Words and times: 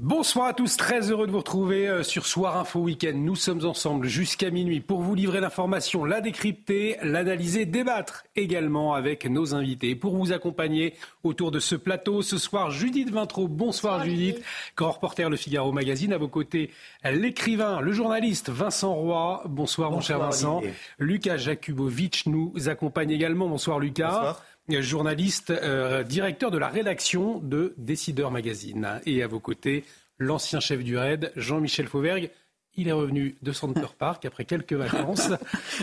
Bonsoir 0.00 0.46
à 0.46 0.54
tous, 0.54 0.76
très 0.76 1.10
heureux 1.10 1.26
de 1.26 1.32
vous 1.32 1.38
retrouver 1.38 1.88
euh, 1.88 2.04
sur 2.04 2.24
Soir 2.24 2.56
Info 2.56 2.78
Week-end. 2.78 3.14
Nous 3.16 3.34
sommes 3.34 3.64
ensemble 3.64 4.06
jusqu'à 4.06 4.48
minuit 4.48 4.78
pour 4.78 5.00
vous 5.00 5.16
livrer 5.16 5.40
l'information, 5.40 6.04
la 6.04 6.20
décrypter, 6.20 6.96
l'analyser, 7.02 7.66
débattre 7.66 8.22
également 8.36 8.94
avec 8.94 9.28
nos 9.28 9.56
invités. 9.56 9.96
Pour 9.96 10.14
vous 10.14 10.30
accompagner 10.30 10.94
autour 11.24 11.50
de 11.50 11.58
ce 11.58 11.74
plateau, 11.74 12.22
ce 12.22 12.38
soir, 12.38 12.70
Judith 12.70 13.10
Vintraud. 13.10 13.48
Bonsoir, 13.48 14.04
Judith, 14.04 14.40
grand 14.76 14.92
reporter 14.92 15.28
Le 15.28 15.36
Figaro 15.36 15.72
Magazine. 15.72 16.12
À 16.12 16.18
vos 16.18 16.28
côtés, 16.28 16.70
l'écrivain, 17.02 17.80
le 17.80 17.90
journaliste 17.90 18.50
Vincent 18.50 18.94
Roy. 18.94 19.42
Bonsoir, 19.46 19.90
mon 19.90 20.00
cher 20.00 20.20
Vincent. 20.20 20.62
Lucas 21.00 21.38
Jakubovic 21.38 22.26
nous 22.26 22.52
accompagne 22.68 23.10
également. 23.10 23.48
Bonsoir 23.48 23.80
Lucas. 23.80 24.10
Bonsoir 24.10 24.44
journaliste, 24.70 25.50
euh, 25.50 26.02
directeur 26.02 26.50
de 26.50 26.58
la 26.58 26.68
rédaction 26.68 27.40
de 27.40 27.74
Décideur 27.76 28.30
Magazine. 28.30 29.00
Et 29.06 29.22
à 29.22 29.26
vos 29.26 29.40
côtés, 29.40 29.84
l'ancien 30.18 30.60
chef 30.60 30.84
du 30.84 30.96
RAID, 30.96 31.32
Jean-Michel 31.36 31.86
Fauvergue. 31.86 32.30
Il 32.76 32.86
est 32.86 32.92
revenu 32.92 33.36
de 33.42 33.52
Center 33.52 33.86
Park 33.98 34.24
après 34.24 34.44
quelques 34.44 34.74
vacances. 34.74 35.30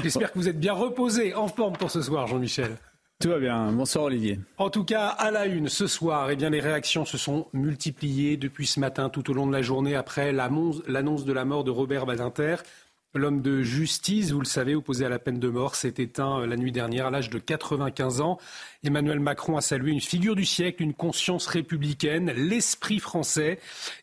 J'espère 0.01 0.31
que 0.31 0.39
vous 0.39 0.47
êtes 0.47 0.59
bien 0.59 0.73
reposé, 0.73 1.33
en 1.33 1.47
forme 1.47 1.75
pour 1.75 1.91
ce 1.91 2.01
soir, 2.01 2.27
Jean-Michel. 2.27 2.77
Tout 3.21 3.29
va 3.29 3.39
bien. 3.39 3.71
Bonsoir 3.71 4.05
Olivier. 4.05 4.39
En 4.57 4.69
tout 4.69 4.83
cas, 4.83 5.07
à 5.07 5.31
la 5.31 5.45
une 5.45 5.69
ce 5.69 5.87
soir, 5.87 6.29
eh 6.31 6.35
bien, 6.35 6.49
les 6.49 6.59
réactions 6.59 7.05
se 7.05 7.17
sont 7.17 7.47
multipliées 7.53 8.35
depuis 8.35 8.67
ce 8.67 8.79
matin 8.79 9.09
tout 9.09 9.29
au 9.31 9.33
long 9.33 9.47
de 9.47 9.53
la 9.53 9.61
journée 9.61 9.95
après 9.95 10.33
l'annonce 10.33 11.25
de 11.25 11.33
la 11.33 11.45
mort 11.45 11.63
de 11.63 11.71
Robert 11.71 12.05
Badinter. 12.05 12.57
L'homme 13.17 13.41
de 13.41 13.61
justice, 13.61 14.31
vous 14.31 14.41
le 14.41 14.45
savez, 14.45 14.75
opposé 14.75 15.05
à 15.05 15.09
la 15.09 15.19
peine 15.19 15.39
de 15.39 15.47
mort, 15.47 15.75
s'est 15.75 15.93
éteint 15.99 16.41
euh, 16.41 16.47
la 16.47 16.57
nuit 16.57 16.73
dernière 16.73 17.05
à 17.05 17.11
l'âge 17.11 17.29
de 17.29 17.39
95 17.39 18.19
ans. 18.19 18.37
Emmanuel 18.83 19.21
Macron 19.21 19.55
a 19.55 19.61
salué 19.61 19.91
une 19.91 20.01
figure 20.01 20.35
du 20.35 20.43
siècle, 20.43 20.83
une 20.83 20.93
conscience 20.93 21.47
républicaine, 21.47 22.33
l'esprit 22.35 22.99
français, 22.99 23.57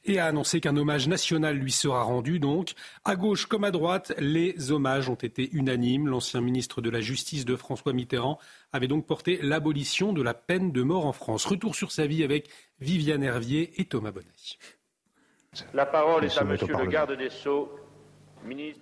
et 0.06 0.18
a 0.18 0.24
annoncé 0.24 0.62
qu'un 0.62 0.78
hommage 0.78 1.08
national 1.08 1.58
lui 1.58 1.72
sera 1.72 2.02
rendu. 2.04 2.38
Donc, 2.38 2.72
à 3.04 3.14
gauche 3.14 3.44
comme 3.44 3.64
à 3.64 3.70
droite, 3.70 4.14
les 4.18 4.72
hommages 4.72 5.10
ont 5.10 5.14
été 5.14 5.50
unanimes. 5.52 6.08
L'ancien 6.08 6.40
ministre 6.40 6.80
de 6.80 6.88
la 6.88 7.02
Justice 7.02 7.44
de 7.44 7.54
François 7.54 7.92
Mitterrand 7.92 8.38
avait 8.72 8.88
donc 8.88 9.06
porté 9.06 9.38
l'abolition 9.42 10.14
de 10.14 10.22
la 10.22 10.32
peine 10.32 10.72
de 10.72 10.82
mort 10.82 11.04
en 11.04 11.12
France. 11.12 11.44
Retour 11.44 11.74
sur 11.74 11.92
sa 11.92 12.06
vie 12.06 12.24
avec 12.24 12.48
Viviane 12.80 13.22
Hervier 13.22 13.78
et 13.78 13.84
Thomas 13.84 14.10
Bonnet. 14.10 14.26
La 15.74 15.84
parole 15.84 16.24
est 16.24 16.38
à 16.38 16.44
Monsieur 16.44 16.74
le 16.78 16.86
garde 16.86 17.12
des 17.18 17.28
Sceaux. 17.28 17.81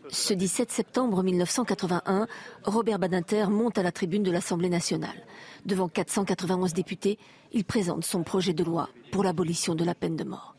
Ce 0.08 0.32
17 0.34 0.70
septembre 0.70 1.22
1981, 1.22 2.26
Robert 2.64 2.98
Badinter 2.98 3.46
monte 3.48 3.78
à 3.78 3.82
la 3.82 3.92
tribune 3.92 4.22
de 4.22 4.30
l'Assemblée 4.30 4.68
nationale. 4.68 5.26
Devant 5.66 5.88
491 5.88 6.72
députés, 6.72 7.18
il 7.52 7.64
présente 7.64 8.04
son 8.04 8.22
projet 8.22 8.52
de 8.52 8.64
loi 8.64 8.88
pour 9.12 9.22
l'abolition 9.24 9.74
de 9.74 9.84
la 9.84 9.94
peine 9.94 10.16
de 10.16 10.24
mort. 10.24 10.54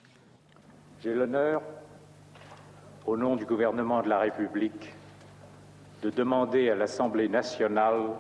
J'ai 1.02 1.13
l'honneur, 1.13 1.61
au 3.07 3.17
nom 3.17 3.35
du 3.35 3.45
gouvernement 3.45 4.02
de 4.03 4.09
la 4.09 4.19
République, 4.19 4.94
de 6.03 6.09
demander 6.09 6.69
à 6.69 6.75
l'Assemblée 6.75 7.28
nationale 7.28 8.12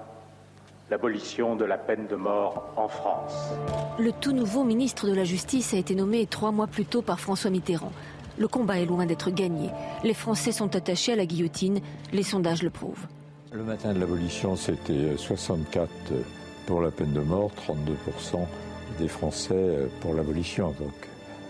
l'abolition 0.89 1.55
de 1.55 1.63
la 1.63 1.77
peine 1.77 2.07
de 2.07 2.15
mort 2.15 2.73
en 2.75 2.87
France. 2.87 3.33
Le 3.97 4.11
tout 4.11 4.33
nouveau 4.33 4.63
ministre 4.63 5.07
de 5.07 5.13
la 5.13 5.23
Justice 5.23 5.73
a 5.73 5.77
été 5.77 5.95
nommé 5.95 6.25
trois 6.25 6.51
mois 6.51 6.67
plus 6.67 6.85
tôt 6.85 7.01
par 7.01 7.19
François 7.19 7.49
Mitterrand. 7.49 7.93
Le 8.41 8.47
combat 8.47 8.79
est 8.79 8.87
loin 8.87 9.05
d'être 9.05 9.29
gagné. 9.29 9.69
Les 10.03 10.15
Français 10.15 10.51
sont 10.51 10.75
attachés 10.75 11.13
à 11.13 11.15
la 11.15 11.27
guillotine. 11.27 11.79
Les 12.11 12.23
sondages 12.23 12.63
le 12.63 12.71
prouvent. 12.71 13.05
Le 13.51 13.63
matin 13.63 13.93
de 13.93 13.99
l'abolition, 13.99 14.55
c'était 14.55 15.15
64 15.15 15.87
pour 16.65 16.81
la 16.81 16.89
peine 16.89 17.13
de 17.13 17.19
mort, 17.19 17.51
32% 17.67 18.39
des 18.97 19.07
Français 19.07 19.87
pour 19.99 20.15
l'abolition. 20.15 20.69
Donc, 20.79 20.95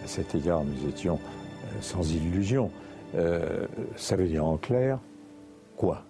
à 0.04 0.08
cet 0.08 0.36
égard, 0.36 0.66
nous 0.66 0.90
étions 0.90 1.18
euh, 1.64 1.78
sans 1.80 2.12
illusion. 2.12 2.70
Euh, 3.16 3.68
ça 3.96 4.18
veut 4.18 4.28
dire 4.28 4.44
en 4.44 4.58
clair 4.58 5.00
quoi? 5.78 6.04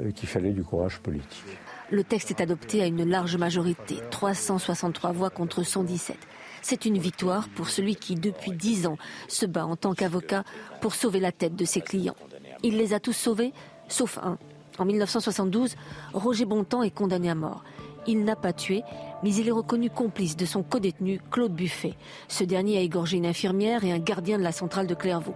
Euh, 0.00 0.10
Qu'il 0.12 0.26
fallait 0.26 0.52
du 0.52 0.64
courage 0.64 1.00
politique. 1.00 1.58
Le 1.92 2.04
texte 2.04 2.30
est 2.30 2.40
adopté 2.40 2.80
à 2.82 2.86
une 2.86 3.04
large 3.04 3.36
majorité, 3.36 3.96
363 4.10 5.12
voix 5.12 5.28
contre 5.28 5.62
117. 5.62 6.16
C'est 6.62 6.86
une 6.86 6.96
victoire 6.96 7.50
pour 7.50 7.68
celui 7.68 7.96
qui, 7.96 8.14
depuis 8.14 8.52
dix 8.52 8.86
ans, 8.86 8.96
se 9.28 9.44
bat 9.44 9.66
en 9.66 9.76
tant 9.76 9.92
qu'avocat 9.92 10.42
pour 10.80 10.94
sauver 10.94 11.20
la 11.20 11.32
tête 11.32 11.54
de 11.54 11.66
ses 11.66 11.82
clients. 11.82 12.16
Il 12.62 12.78
les 12.78 12.94
a 12.94 12.98
tous 12.98 13.12
sauvés, 13.12 13.52
sauf 13.88 14.16
un. 14.22 14.38
En 14.78 14.86
1972, 14.86 15.76
Roger 16.14 16.46
Bontemps 16.46 16.82
est 16.82 16.90
condamné 16.90 17.28
à 17.28 17.34
mort. 17.34 17.62
Il 18.06 18.24
n'a 18.24 18.36
pas 18.36 18.54
tué, 18.54 18.84
mais 19.22 19.34
il 19.34 19.46
est 19.46 19.52
reconnu 19.52 19.90
complice 19.90 20.34
de 20.34 20.46
son 20.46 20.62
codétenu 20.62 21.20
Claude 21.30 21.52
Buffet. 21.52 21.92
Ce 22.26 22.42
dernier 22.42 22.78
a 22.78 22.80
égorgé 22.80 23.18
une 23.18 23.26
infirmière 23.26 23.84
et 23.84 23.92
un 23.92 23.98
gardien 23.98 24.38
de 24.38 24.42
la 24.42 24.52
centrale 24.52 24.86
de 24.86 24.94
Clairvaux. 24.94 25.34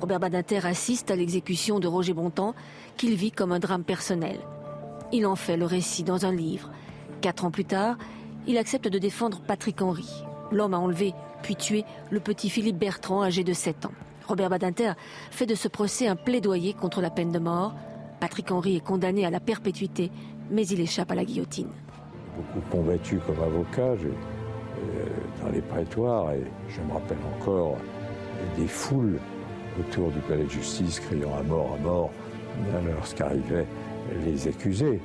Robert 0.00 0.18
Badinter 0.18 0.66
assiste 0.66 1.12
à 1.12 1.16
l'exécution 1.16 1.78
de 1.78 1.86
Roger 1.86 2.12
Bontemps, 2.12 2.56
qu'il 2.96 3.14
vit 3.14 3.30
comme 3.30 3.52
un 3.52 3.60
drame 3.60 3.84
personnel. 3.84 4.40
Il 5.12 5.26
en 5.26 5.36
fait 5.36 5.56
le 5.56 5.66
récit 5.66 6.02
dans 6.02 6.26
un 6.26 6.32
livre. 6.32 6.70
Quatre 7.20 7.44
ans 7.44 7.50
plus 7.50 7.64
tard, 7.64 7.96
il 8.46 8.58
accepte 8.58 8.88
de 8.88 8.98
défendre 8.98 9.40
Patrick 9.46 9.80
Henry, 9.82 10.08
L'homme 10.52 10.74
a 10.74 10.78
enlevé 10.78 11.14
puis 11.42 11.56
tué 11.56 11.84
le 12.10 12.20
petit 12.20 12.50
Philippe 12.50 12.78
Bertrand 12.78 13.22
âgé 13.22 13.42
de 13.42 13.52
7 13.52 13.86
ans. 13.86 13.92
Robert 14.28 14.50
Badinter 14.50 14.92
fait 15.30 15.46
de 15.46 15.54
ce 15.54 15.66
procès 15.66 16.06
un 16.06 16.14
plaidoyer 16.14 16.72
contre 16.74 17.00
la 17.00 17.10
peine 17.10 17.32
de 17.32 17.38
mort. 17.38 17.74
Patrick 18.20 18.50
Henry 18.52 18.76
est 18.76 18.84
condamné 18.84 19.26
à 19.26 19.30
la 19.30 19.40
perpétuité, 19.40 20.12
mais 20.50 20.66
il 20.66 20.80
échappe 20.80 21.10
à 21.10 21.14
la 21.14 21.24
guillotine. 21.24 21.70
Beaucoup 22.36 22.66
combattu 22.70 23.18
comme 23.26 23.42
avocat 23.42 23.82
euh, 23.82 25.06
dans 25.42 25.50
les 25.50 25.62
prétoires 25.62 26.32
et 26.32 26.44
je 26.68 26.80
me 26.82 26.92
rappelle 26.92 27.18
encore 27.36 27.76
des 28.56 28.68
foules 28.68 29.18
autour 29.80 30.10
du 30.10 30.20
palais 30.20 30.44
de 30.44 30.50
justice 30.50 31.00
criant 31.00 31.36
à 31.36 31.42
mort, 31.42 31.76
à 31.78 31.82
mort 31.82 32.10
lorsqu'arrivaient 32.94 33.66
les 34.24 34.48
accusés. 34.48 35.00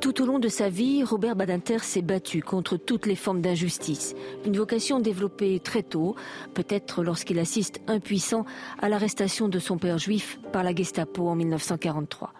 Tout 0.00 0.22
au 0.22 0.24
long 0.24 0.38
de 0.38 0.48
sa 0.48 0.70
vie, 0.70 1.04
Robert 1.04 1.36
Badinter 1.36 1.80
s'est 1.80 2.00
battu 2.00 2.40
contre 2.40 2.78
toutes 2.78 3.04
les 3.04 3.16
formes 3.16 3.42
d'injustice. 3.42 4.14
Une 4.46 4.56
vocation 4.56 4.98
développée 4.98 5.60
très 5.60 5.82
tôt, 5.82 6.16
peut-être 6.54 7.04
lorsqu'il 7.04 7.38
assiste 7.38 7.82
impuissant 7.86 8.46
à 8.80 8.88
l'arrestation 8.88 9.48
de 9.48 9.58
son 9.58 9.76
père 9.76 9.98
juif 9.98 10.40
par 10.52 10.64
la 10.64 10.74
Gestapo 10.74 11.28
en 11.28 11.34
1943. 11.34 12.32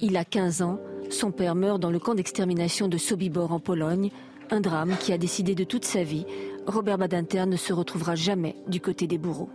Il 0.00 0.16
a 0.16 0.24
15 0.24 0.62
ans, 0.62 0.78
son 1.10 1.32
père 1.32 1.56
meurt 1.56 1.80
dans 1.80 1.90
le 1.90 1.98
camp 1.98 2.14
d'extermination 2.14 2.86
de 2.86 2.96
Sobibor 2.96 3.52
en 3.52 3.58
Pologne, 3.58 4.10
un 4.50 4.60
drame 4.60 4.96
qui 5.00 5.12
a 5.12 5.18
décidé 5.18 5.56
de 5.56 5.64
toute 5.64 5.84
sa 5.84 6.04
vie. 6.04 6.26
Robert 6.66 6.96
Badinter 6.98 7.46
ne 7.46 7.56
se 7.56 7.72
retrouvera 7.72 8.14
jamais 8.14 8.54
du 8.68 8.80
côté 8.80 9.08
des 9.08 9.18
bourreaux. 9.18 9.50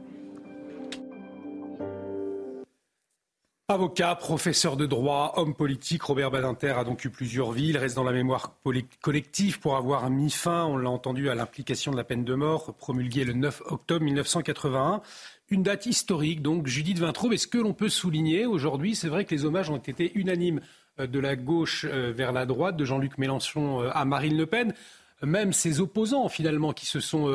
Avocat, 3.68 4.14
professeur 4.14 4.78
de 4.78 4.86
droit, 4.86 5.34
homme 5.38 5.56
politique, 5.56 6.03
Robert 6.03 6.30
Badinter 6.30 6.74
a 6.78 6.84
donc 6.84 7.03
eu 7.03 7.09
plusieurs 7.09 7.52
vies. 7.52 7.70
Il 7.70 7.78
reste 7.80 7.96
dans 7.96 8.03
la 8.03 8.12
mémoire 8.12 8.53
collective 9.02 9.59
pour 9.59 9.76
avoir 9.76 10.08
mis 10.12 10.30
fin, 10.30 10.66
on 10.66 10.78
l'a 10.78 10.92
entendu, 10.92 11.31
à 11.31 11.36
l'implication 11.36 11.92
de 11.92 11.98
la 11.98 12.04
peine 12.04 12.24
de 12.24 12.36
mort 12.36 12.75
promulguée 12.75 13.24
le 13.24 13.34
9 13.34 13.63
octobre 13.66 14.06
1981. 14.06 15.01
Une 15.50 15.63
date 15.63 15.88
historique, 15.88 16.44
donc 16.44 16.68
Judith 16.68 17.00
Vintraube. 17.00 17.34
est 17.34 17.38
ce 17.38 17.48
que 17.48 17.57
l'on 17.57 17.74
peut 17.74 17.89
souligner 17.89 18.45
aujourd'hui, 18.45 18.94
c'est 18.94 19.10
vrai 19.10 19.25
que 19.25 19.34
les 19.34 19.45
hommages 19.45 19.72
ont 19.72 19.78
été 19.78 20.12
unanimes 20.13 20.62
euh, 21.00 21.07
de 21.07 21.18
la 21.18 21.36
gauche 21.36 21.88
euh, 21.89 22.13
vers 22.16 22.34
la 22.34 22.45
droite, 22.45 22.78
de 22.78 22.86
Jean-Luc 22.86 23.18
Mélenchon 23.18 23.81
euh, 23.81 23.89
à 23.95 24.06
Marine 24.06 24.38
Le 24.38 24.45
Pen. 24.45 24.75
Même 25.24 25.54
ses 25.54 25.80
opposants, 25.80 26.30
finalement, 26.30 26.72
qui 26.72 26.86
se 26.86 27.00
sont 27.00 27.34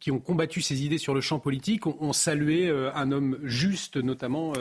qui 0.00 0.10
ont 0.10 0.18
combattu 0.18 0.62
ses 0.62 0.82
idées 0.82 0.96
sur 0.96 1.12
le 1.12 1.20
champ 1.20 1.40
politique 1.40 1.86
ont, 1.86 2.12
salué 2.14 2.70
un 2.70 3.12
homme 3.12 3.38
juste, 3.42 3.98
notamment 3.98 4.54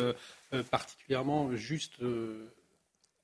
particulièrement 0.72 1.56
juste 1.56 2.02
euh, 2.02 2.52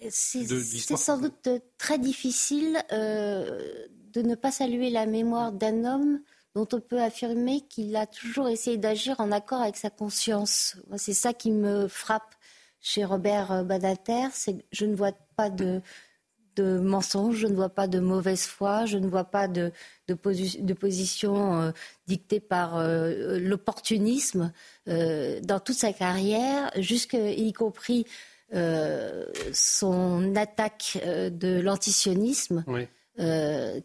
c'est 0.10 0.98
sans 0.98 1.18
doute 1.18 1.50
très 1.78 1.98
difficile 1.98 2.84
euh, 2.92 3.88
de 4.12 4.22
ne 4.22 4.36
pas 4.36 4.52
saluer 4.52 4.90
la 4.90 5.06
mémoire 5.06 5.52
d'un 5.52 5.86
homme 5.86 6.20
dont 6.56 6.68
on 6.74 6.80
peut 6.82 7.02
affirmer 7.02 7.62
qu'il 7.62 7.96
a 7.96 8.06
toujours 8.06 8.50
essayé 8.50 8.78
d'agir 8.78 9.20
en 9.20 9.32
accord 9.32 9.62
avec 9.62 9.78
sa 9.78 9.90
conscience. 9.90 10.78
C'est 10.98 11.14
ça 11.14 11.34
qui 11.34 11.52
me 11.52 11.88
frappe 11.88 12.36
chez 12.80 13.06
Robert 13.06 13.64
Badater, 13.64 14.28
c'est 14.34 14.58
que 14.58 14.64
je 14.72 14.86
ne 14.86 14.96
vois 14.96 15.14
pas 15.36 15.50
de, 15.50 15.82
de 16.56 16.80
mensonges, 16.80 17.38
je 17.38 17.48
ne 17.48 17.56
vois 17.56 17.70
pas 17.70 17.88
de 17.88 18.00
mauvaise 18.00 18.46
foi, 18.46 18.86
je 18.86 18.98
ne 18.98 19.08
vois 19.08 19.24
pas 19.24 19.48
de, 19.48 19.72
position 20.74 21.62
euh, 21.62 21.72
dictée 22.08 22.40
par 22.40 22.78
euh, 22.78 23.40
l'opportunisme 23.40 24.52
dans 24.86 25.60
toute 25.64 25.78
sa 25.78 25.94
carrière, 25.94 26.72
y 26.76 27.54
compris 27.54 28.06
son 29.54 30.36
attaque 30.36 31.00
de 31.06 31.60
l'antisionisme. 31.62 32.64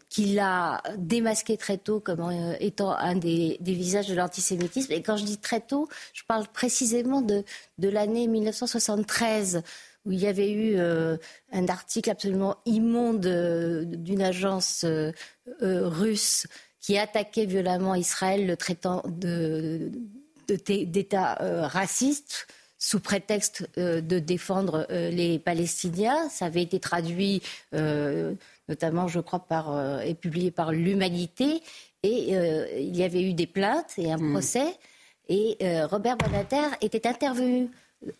qu'il 0.09 0.39
a 0.39 0.83
démasqué 0.97 1.57
très 1.57 1.77
tôt 1.77 1.99
comme 1.99 2.31
étant 2.59 2.91
un 2.91 3.15
des, 3.15 3.57
visages 3.61 4.07
de 4.07 4.15
l'antisémitisme. 4.15 4.91
Et 4.91 5.01
quand 5.01 5.17
je 5.17 5.25
dis 5.25 5.37
très 5.37 5.61
tôt, 5.61 5.87
je 6.13 6.23
parle 6.27 6.47
précisément 6.47 7.21
de, 7.21 7.43
de 7.77 7.89
l'année 7.89 8.27
1973 8.27 9.63
où 10.05 10.11
il 10.11 10.19
y 10.19 10.27
avait 10.27 10.51
eu 10.51 10.75
euh, 10.77 11.17
un 11.51 11.67
article 11.67 12.09
absolument 12.09 12.57
immonde 12.65 13.25
euh, 13.25 13.83
d'une 13.85 14.21
agence 14.21 14.85
euh, 14.85 15.11
russe 15.61 16.47
qui 16.79 16.97
attaquait 16.97 17.45
violemment 17.45 17.95
Israël, 17.95 18.47
le 18.47 18.55
traitant 18.55 19.03
d'État 20.47 21.35
raciste 21.67 22.47
sous 22.77 23.01
prétexte 23.01 23.67
de 23.75 24.19
défendre 24.19 24.87
les 24.89 25.39
Palestiniens. 25.39 26.29
Ça 26.29 26.45
avait 26.45 26.61
été 26.61 26.79
traduit, 26.79 27.41
notamment, 28.69 29.09
je 29.09 29.19
crois, 29.19 29.39
par, 29.39 30.01
et 30.01 30.15
publié 30.15 30.51
par 30.51 30.71
l'Humanité. 30.71 31.61
Et 32.03 32.33
il 32.79 32.95
y 32.95 33.03
avait 33.03 33.23
eu 33.23 33.33
des 33.33 33.47
plaintes 33.47 33.91
et 33.97 34.09
un 34.09 34.17
mm. 34.17 34.31
procès. 34.31 34.73
Et 35.27 35.57
Robert 35.83 36.15
Banater 36.15 36.69
était 36.79 37.07
intervenu 37.07 37.69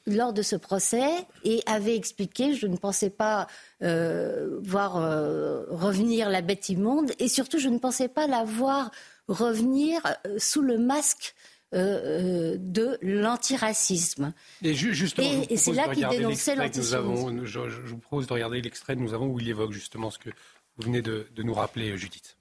lors 0.06 0.34
de 0.34 0.42
ce 0.42 0.56
procès 0.56 1.10
et 1.44 1.62
avait 1.66 1.96
expliqué 1.96 2.54
je 2.54 2.68
ne 2.68 2.76
pensais 2.76 3.10
pas 3.10 3.48
euh, 3.82 4.60
voir 4.62 4.98
euh, 4.98 5.66
revenir 5.70 6.30
la 6.30 6.42
bête 6.42 6.70
immonde 6.70 7.12
et 7.20 7.28
surtout 7.28 7.60
je 7.60 7.70
ne 7.70 7.80
pensais 7.80 8.10
pas 8.10 8.28
la 8.28 8.44
voir 8.44 8.92
revenir 9.28 10.02
euh, 10.26 10.38
sous 10.38 10.62
le 10.62 10.78
masque 10.78 11.36
de 11.72 12.98
l'antiracisme. 13.04 14.34
Et, 14.64 14.74
justement, 14.74 15.46
et, 15.48 15.56
c'est 15.56 15.72
là 15.72 15.88
qu'il 15.90 16.08
dénonçait 16.08 16.56
l'antisémitisme. 16.56 17.46
Je, 17.46 17.60
vous 17.60 18.00
propose 18.00 18.26
de 18.26 18.34
regarder 18.34 18.60
l'extrait 18.60 18.96
que 18.96 19.02
nous 19.02 19.14
avons 19.14 19.28
où 19.28 19.40
il 19.40 19.48
évoque 19.48 19.72
justement 19.72 20.10
ce 20.10 20.18
que 20.18 20.32
vous 20.78 20.86
venez 20.86 21.04
de, 21.04 21.28
de 21.36 21.44
nous 21.44 21.54
rappeler, 21.54 21.96
Judith. 21.96 22.38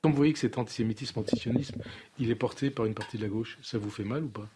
Quand 0.00 0.08
vous 0.08 0.16
voyez 0.16 0.32
que 0.32 0.38
cet 0.38 0.56
antisémitisme, 0.56 1.18
antisionisme, 1.18 1.82
il 2.18 2.30
est 2.30 2.34
porté 2.34 2.70
par 2.70 2.86
une 2.86 2.94
partie 2.94 3.18
de 3.18 3.22
la 3.22 3.28
gauche, 3.28 3.58
ça 3.62 3.76
vous 3.76 3.90
fait 3.90 4.04
mal 4.04 4.24
ou 4.24 4.28
pas? 4.28 4.48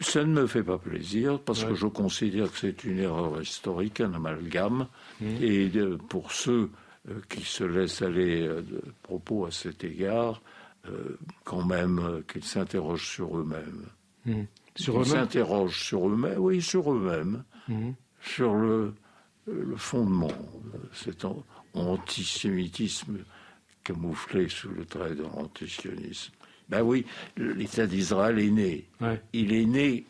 Ça 0.00 0.24
ne 0.24 0.32
me 0.32 0.46
fait 0.46 0.62
pas 0.62 0.78
plaisir 0.78 1.40
parce 1.40 1.64
que 1.64 1.74
je 1.74 1.86
considère 1.86 2.50
que 2.50 2.58
c'est 2.58 2.84
une 2.84 2.98
erreur 2.98 3.40
historique, 3.40 4.00
un 4.00 4.14
amalgame. 4.14 4.88
Mmh. 5.20 5.26
Et 5.40 5.70
pour 6.08 6.32
ceux 6.32 6.70
euh, 7.08 7.20
qui 7.28 7.42
se 7.42 7.64
laissent 7.64 8.02
aller 8.02 8.42
euh, 8.42 8.62
de 8.62 8.82
propos 9.02 9.46
à 9.46 9.50
cet 9.50 9.84
égard, 9.84 10.42
euh, 10.88 11.18
quand 11.44 11.64
même 11.64 12.22
qu'ils 12.30 12.44
s'interrogent 12.44 13.08
sur 13.08 13.38
eux-mêmes. 13.38 13.86
Mmh. 14.26 14.42
Sur 14.74 14.96
eux-mêmes 14.96 15.06
s'interrogent 15.06 15.82
sur 15.82 16.08
eux-mêmes, 16.08 16.38
oui, 16.38 16.60
sur 16.60 16.92
eux-mêmes, 16.92 17.44
mmh. 17.68 17.90
sur 18.20 18.54
le, 18.54 18.94
le, 19.46 19.76
fondement, 19.76 20.32
cet 20.92 21.24
antisémitisme 21.74 23.18
camouflé 23.84 24.48
sous 24.48 24.70
le 24.70 24.84
trait 24.84 25.14
de 25.14 25.22
l'antisionisme. 25.22 26.32
Ben 26.68 26.82
oui, 26.82 27.04
l'État 27.36 27.86
d'Israël 27.86 28.38
est 28.38 28.50
né. 28.50 28.88
Il 29.32 29.52
est 29.52 29.66
né 29.66 30.06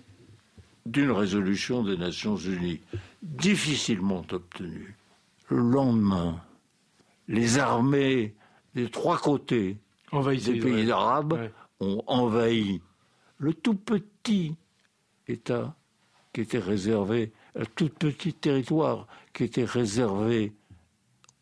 d'une 0.86 1.10
résolution 1.10 1.82
des 1.82 1.96
Nations 1.96 2.36
Unies, 2.36 2.80
difficilement 3.22 4.24
obtenue. 4.30 4.96
Le 5.48 5.58
lendemain, 5.58 6.40
les 7.28 7.58
armées 7.58 8.34
des 8.74 8.90
trois 8.90 9.18
côtés 9.18 9.78
des 10.12 10.60
pays 10.60 10.90
arabes 10.90 11.50
ont 11.80 12.02
envahi 12.06 12.80
le 13.38 13.52
tout 13.52 13.74
petit 13.74 14.54
État 15.26 15.74
qui 16.32 16.40
était 16.42 16.58
réservé, 16.58 17.32
un 17.56 17.64
tout 17.76 17.88
petit 17.88 18.34
territoire 18.34 19.06
qui 19.32 19.44
était 19.44 19.64
réservé 19.64 20.52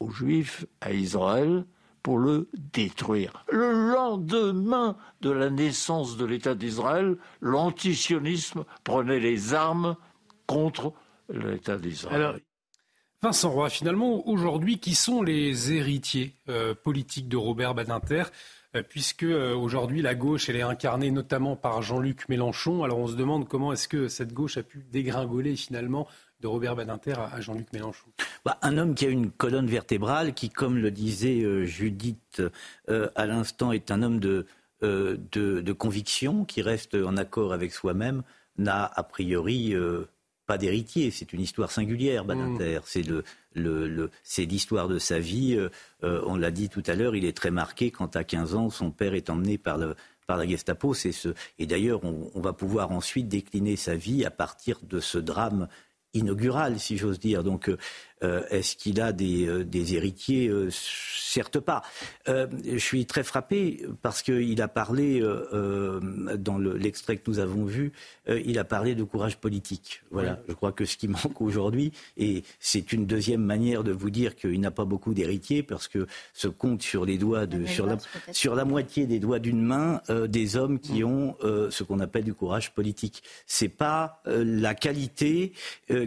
aux 0.00 0.10
Juifs, 0.10 0.66
à 0.80 0.92
Israël, 0.92 1.64
pour 2.02 2.18
le 2.18 2.48
détruire. 2.54 3.44
Le 3.50 3.92
lendemain 3.92 4.96
de 5.20 5.30
la 5.30 5.50
naissance 5.50 6.16
de 6.16 6.24
l'État 6.24 6.54
d'Israël, 6.54 7.16
l'antisionisme 7.40 8.64
prenait 8.84 9.20
les 9.20 9.54
armes 9.54 9.96
contre 10.46 10.92
l'État 11.28 11.76
d'Israël. 11.76 12.40
Vincent 13.22 13.50
Roy, 13.50 13.70
finalement, 13.70 14.26
aujourd'hui, 14.28 14.78
qui 14.78 14.94
sont 14.94 15.22
les 15.22 15.72
héritiers 15.72 16.34
euh, 16.48 16.74
politiques 16.74 17.28
de 17.28 17.36
Robert 17.36 17.74
Badinter 17.74 18.24
euh, 18.74 18.82
puisque 18.82 19.24
euh, 19.24 19.54
aujourd'hui 19.54 20.00
la 20.00 20.14
gauche 20.14 20.48
elle 20.48 20.56
est 20.56 20.62
incarnée 20.62 21.10
notamment 21.10 21.56
par 21.56 21.82
Jean-Luc 21.82 22.28
Mélenchon. 22.30 22.84
Alors 22.84 22.98
on 22.98 23.06
se 23.06 23.16
demande 23.16 23.46
comment 23.46 23.72
est-ce 23.72 23.86
que 23.86 24.08
cette 24.08 24.32
gauche 24.32 24.56
a 24.56 24.62
pu 24.62 24.84
dégringoler 24.90 25.56
finalement 25.56 26.08
de 26.42 26.48
Robert 26.48 26.74
Badinter 26.74 27.14
à 27.32 27.40
Jean-Luc 27.40 27.72
Mélenchon 27.72 28.06
bah, 28.44 28.58
Un 28.62 28.76
homme 28.76 28.94
qui 28.94 29.06
a 29.06 29.08
une 29.08 29.30
colonne 29.30 29.68
vertébrale, 29.68 30.34
qui, 30.34 30.50
comme 30.50 30.76
le 30.76 30.90
disait 30.90 31.40
euh, 31.42 31.64
Judith 31.64 32.42
euh, 32.90 33.08
à 33.14 33.26
l'instant, 33.26 33.70
est 33.70 33.90
un 33.90 34.02
homme 34.02 34.18
de, 34.18 34.46
euh, 34.82 35.16
de, 35.30 35.72
conviction, 35.72 36.44
qui 36.44 36.60
reste 36.60 36.96
en 36.96 37.16
accord 37.16 37.52
avec 37.52 37.72
soi-même, 37.72 38.22
n'a 38.58 38.84
a 38.84 39.02
priori 39.04 39.74
pas 40.46 40.58
d'héritier. 40.58 41.10
C'est 41.10 41.32
une 41.32 41.40
histoire 41.40 41.70
singulière, 41.70 42.24
Badinter. 42.24 42.80
Mmh. 42.80 42.82
C'est 42.84 43.02
le, 43.02 43.24
le, 43.54 44.10
c'est 44.24 44.44
l'histoire 44.44 44.88
de 44.88 44.98
sa 44.98 45.18
vie. 45.18 45.58
on 46.02 46.36
l'a 46.36 46.50
dit 46.50 46.68
tout 46.68 46.82
à 46.86 46.94
l'heure, 46.94 47.16
il 47.16 47.24
est 47.24 47.36
très 47.36 47.50
marqué 47.50 47.90
quand 47.90 48.14
à 48.16 48.24
15 48.24 48.54
ans, 48.54 48.68
son 48.68 48.90
père 48.90 49.14
est 49.14 49.30
emmené 49.30 49.56
par 49.56 49.78
le, 49.78 49.94
par 50.26 50.36
la 50.36 50.46
Gestapo. 50.46 50.92
C'est 50.92 51.12
ce... 51.12 51.30
Et 51.58 51.66
d'ailleurs, 51.66 52.04
on, 52.04 52.30
on, 52.34 52.40
va 52.42 52.52
pouvoir 52.52 52.92
ensuite 52.92 53.28
décliner 53.28 53.76
sa 53.76 53.94
vie 53.94 54.26
à 54.26 54.30
partir 54.30 54.78
de 54.82 55.00
ce 55.00 55.16
drame 55.16 55.68
inaugural, 56.14 56.78
si 56.78 56.96
j'ose 56.96 57.18
dire. 57.18 57.42
Donc, 57.42 57.70
euh, 58.22 58.32
euh, 58.32 58.42
est-ce 58.50 58.76
qu'il 58.76 59.00
a 59.00 59.12
des, 59.12 59.46
euh, 59.46 59.64
héritiers? 59.72 60.50
Certes 60.70 61.60
pas. 61.60 61.82
je 62.26 62.78
suis 62.78 63.06
très 63.06 63.22
frappé 63.22 63.86
parce 64.02 64.22
qu'il 64.22 64.60
a 64.60 64.68
parlé, 64.68 65.22
dans 66.38 66.58
l'extrait 66.58 67.16
que 67.16 67.30
nous 67.30 67.38
avons 67.38 67.64
vu, 67.64 67.92
il 68.28 68.58
a 68.58 68.64
parlé 68.64 68.94
de 68.94 69.02
courage 69.02 69.38
politique. 69.38 70.02
Voilà, 70.10 70.38
je 70.46 70.52
crois 70.52 70.72
que 70.72 70.84
ce 70.84 70.96
qui 70.96 71.08
manque 71.08 71.40
aujourd'hui, 71.40 71.92
et 72.18 72.44
c'est 72.60 72.92
une 72.92 73.06
deuxième 73.06 73.42
manière 73.42 73.82
de 73.82 73.92
vous 73.92 74.10
dire 74.10 74.36
qu'il 74.36 74.60
n'a 74.60 74.70
pas 74.70 74.84
beaucoup 74.84 75.14
d'héritiers 75.14 75.62
parce 75.62 75.88
que 75.88 76.06
se 76.34 76.48
compte 76.48 76.82
sur 76.82 77.06
les 77.06 77.16
doigts 77.16 77.46
de, 77.46 77.64
sur 77.64 77.86
la, 77.86 77.96
sur 78.32 78.54
la 78.54 78.64
moitié 78.66 79.06
des 79.06 79.18
doigts 79.18 79.38
d'une 79.38 79.62
main 79.62 80.02
des 80.28 80.56
hommes 80.56 80.78
qui 80.80 81.02
ont 81.04 81.36
ce 81.42 81.82
qu'on 81.82 82.00
appelle 82.00 82.24
du 82.24 82.34
courage 82.34 82.74
politique. 82.74 83.22
C'est 83.46 83.68
pas 83.68 84.22
la 84.26 84.74
qualité 84.74 85.52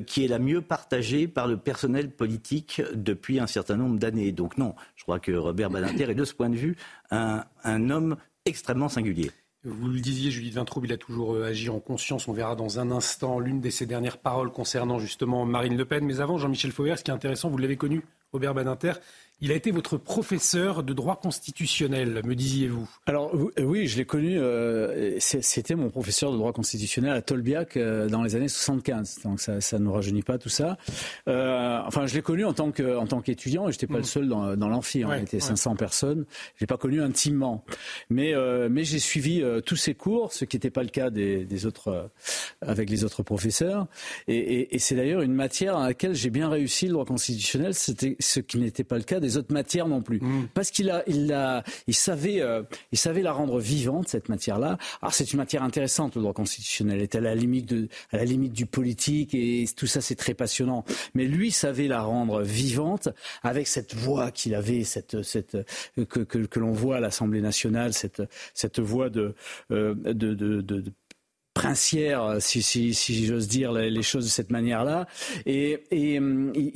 qui 0.05 0.25
est 0.25 0.27
la 0.27 0.39
mieux 0.39 0.61
partagée 0.61 1.27
par 1.27 1.47
le 1.47 1.57
personnel 1.57 2.04
politique 2.13 2.81
depuis 2.93 3.39
un 3.39 3.47
certain 3.47 3.77
nombre 3.77 3.99
d'années. 3.99 4.31
Donc 4.31 4.57
non, 4.57 4.75
je 4.95 5.03
crois 5.03 5.19
que 5.19 5.31
Robert 5.31 5.69
Badinter 5.69 6.09
est 6.09 6.15
de 6.15 6.25
ce 6.25 6.33
point 6.33 6.49
de 6.49 6.55
vue 6.55 6.75
un, 7.11 7.43
homme 7.89 8.17
extrêmement 8.45 8.89
singulier. 8.89 9.31
Vous 9.63 9.87
le 9.87 9.99
disiez, 9.99 10.29
Judith 10.29 10.53
Vintraube, 10.53 10.85
il 10.85 10.93
a 10.93 10.97
toujours 10.97 11.33
euh, 11.33 11.47
agi 11.47 11.69
en 11.69 11.79
conscience. 11.79 12.27
On 12.27 12.33
verra 12.33 12.55
dans 12.55 12.79
un 12.79 12.91
instant 12.91 13.39
l'une 13.39 13.61
de 13.61 13.69
ses 13.71 13.87
dernières 13.87 14.19
paroles 14.19 14.51
concernant 14.51 14.99
justement 14.99 15.43
Marine 15.45 15.75
Le 15.75 15.85
Pen. 15.85 16.05
Mais 16.05 16.19
avant, 16.19 16.37
Jean-Michel 16.37 16.71
Fauver, 16.71 16.95
ce 16.97 17.03
qui 17.03 17.09
est 17.09 17.15
intéressant, 17.15 17.49
vous 17.49 17.57
l'avez 17.57 17.75
connu, 17.75 18.03
Robert 18.31 18.53
Badinter, 18.53 18.93
il 19.41 19.51
a 19.51 19.55
été 19.55 19.71
votre 19.71 19.97
professeur 19.97 20.83
de 20.83 20.93
droit 20.93 21.17
constitutionnel, 21.17 22.21
me 22.23 22.35
disiez-vous. 22.35 22.89
Alors 23.05 23.35
oui, 23.59 23.85
je 23.87 23.97
l'ai 23.97 24.05
connu. 24.05 24.39
Euh, 24.39 25.17
c'était 25.19 25.75
mon 25.75 25.89
professeur 25.89 26.31
de 26.31 26.37
droit 26.37 26.53
constitutionnel 26.53 27.11
à 27.11 27.21
Tolbiac 27.21 27.75
euh, 27.75 28.07
dans 28.07 28.23
les 28.23 28.35
années 28.35 28.47
75. 28.47 29.19
Donc 29.25 29.41
ça, 29.41 29.59
ça 29.59 29.77
ne 29.77 29.89
rajeunit 29.89 30.23
pas 30.23 30.37
tout 30.37 30.49
ça. 30.49 30.77
Euh, 31.27 31.79
enfin, 31.85 32.07
je 32.07 32.15
l'ai 32.15 32.21
connu 32.21 32.45
en 32.45 32.53
tant 32.53 32.71
que 32.71 32.95
en 32.95 33.07
tant 33.07 33.21
qu'étudiant. 33.21 33.67
Et 33.67 33.73
j'étais 33.73 33.87
pas 33.87 33.95
le 33.95 34.01
mm. 34.01 34.05
seul 34.05 34.29
dans, 34.29 34.55
dans 34.55 34.69
l'amphi. 34.69 35.03
On 35.03 35.13
était 35.13 35.41
500 35.41 35.75
personnes. 35.75 36.25
Je 36.55 36.61
l'ai 36.61 36.67
pas 36.67 36.77
connu 36.77 37.01
intimement, 37.01 37.65
mais 38.09 38.33
mais 38.69 38.85
j'ai 38.85 38.99
suivi 38.99 39.43
tous 39.65 39.75
ses 39.75 39.95
cours, 39.95 40.31
ce 40.31 40.45
qui 40.45 40.55
n'était 40.55 40.69
pas 40.69 40.83
le 40.83 40.89
cas 40.89 41.09
des, 41.09 41.43
des 41.43 41.65
autres 41.65 42.09
avec 42.61 42.89
les 42.89 43.03
autres 43.03 43.21
professeurs. 43.21 43.87
Et, 44.27 44.37
et, 44.37 44.75
et 44.75 44.79
c'est 44.79 44.95
d'ailleurs 44.95 45.21
une 45.21 45.33
matière 45.33 45.75
à 45.75 45.87
laquelle 45.87 46.15
j'ai 46.15 46.29
bien 46.29 46.47
réussi 46.47 46.85
le 46.85 46.93
droit 46.93 47.05
constitutionnel. 47.05 47.73
C'était 47.73 48.15
ce 48.19 48.39
qui 48.39 48.59
n'était 48.59 48.85
pas 48.85 48.97
le 48.97 49.03
cas 49.03 49.19
des 49.25 49.37
autres 49.37 49.53
matières 49.53 49.87
non 49.87 50.01
plus. 50.01 50.19
Mm. 50.19 50.47
Parce 50.53 50.71
qu'il 50.71 50.89
a, 50.89 51.03
il 51.07 51.31
a, 51.33 51.63
il 51.87 51.95
savait, 51.95 52.41
euh, 52.41 52.63
il 52.91 52.97
savait 52.97 53.21
la 53.21 53.31
rendre 53.31 53.59
vivante 53.59 54.07
cette 54.07 54.29
matière-là. 54.29 54.77
Alors 55.01 55.13
c'est 55.13 55.31
une 55.33 55.37
matière 55.37 55.63
intéressante 55.63 56.15
le 56.15 56.21
droit 56.21 56.33
constitutionnel, 56.33 57.01
est 57.01 57.15
à 57.15 57.21
la 57.21 57.35
limite 57.35 57.65
de, 57.67 57.87
à 58.11 58.17
la 58.17 58.25
limite 58.25 58.53
du 58.53 58.65
politique 58.65 59.33
et 59.33 59.65
tout 59.75 59.87
ça 59.87 60.01
c'est 60.01 60.15
très 60.15 60.33
passionnant. 60.33 60.85
Mais 61.13 61.25
lui 61.25 61.51
savait 61.51 61.87
la 61.87 62.01
rendre 62.01 62.41
vivante 62.41 63.09
avec 63.43 63.67
cette 63.67 63.95
voix 63.95 64.31
qu'il 64.31 64.55
avait, 64.55 64.83
cette, 64.83 65.21
cette 65.23 65.57
que, 65.95 66.03
que, 66.03 66.39
que 66.39 66.59
l'on 66.59 66.71
voit 66.71 66.97
à 66.97 66.99
l'Assemblée 66.99 67.41
nationale, 67.41 67.93
cette, 67.93 68.23
cette 68.53 68.79
voix 68.79 69.09
de, 69.09 69.35
euh, 69.71 69.95
de, 69.95 70.33
de, 70.33 70.61
de 70.61 70.83
princière, 71.55 72.35
si, 72.39 72.61
si, 72.61 72.93
si 72.93 73.25
j'ose 73.25 73.47
dire 73.47 73.71
les 73.71 74.03
choses 74.03 74.25
de 74.25 74.29
cette 74.29 74.51
manière-là. 74.51 75.07
Et, 75.47 75.79
et, 75.89 76.19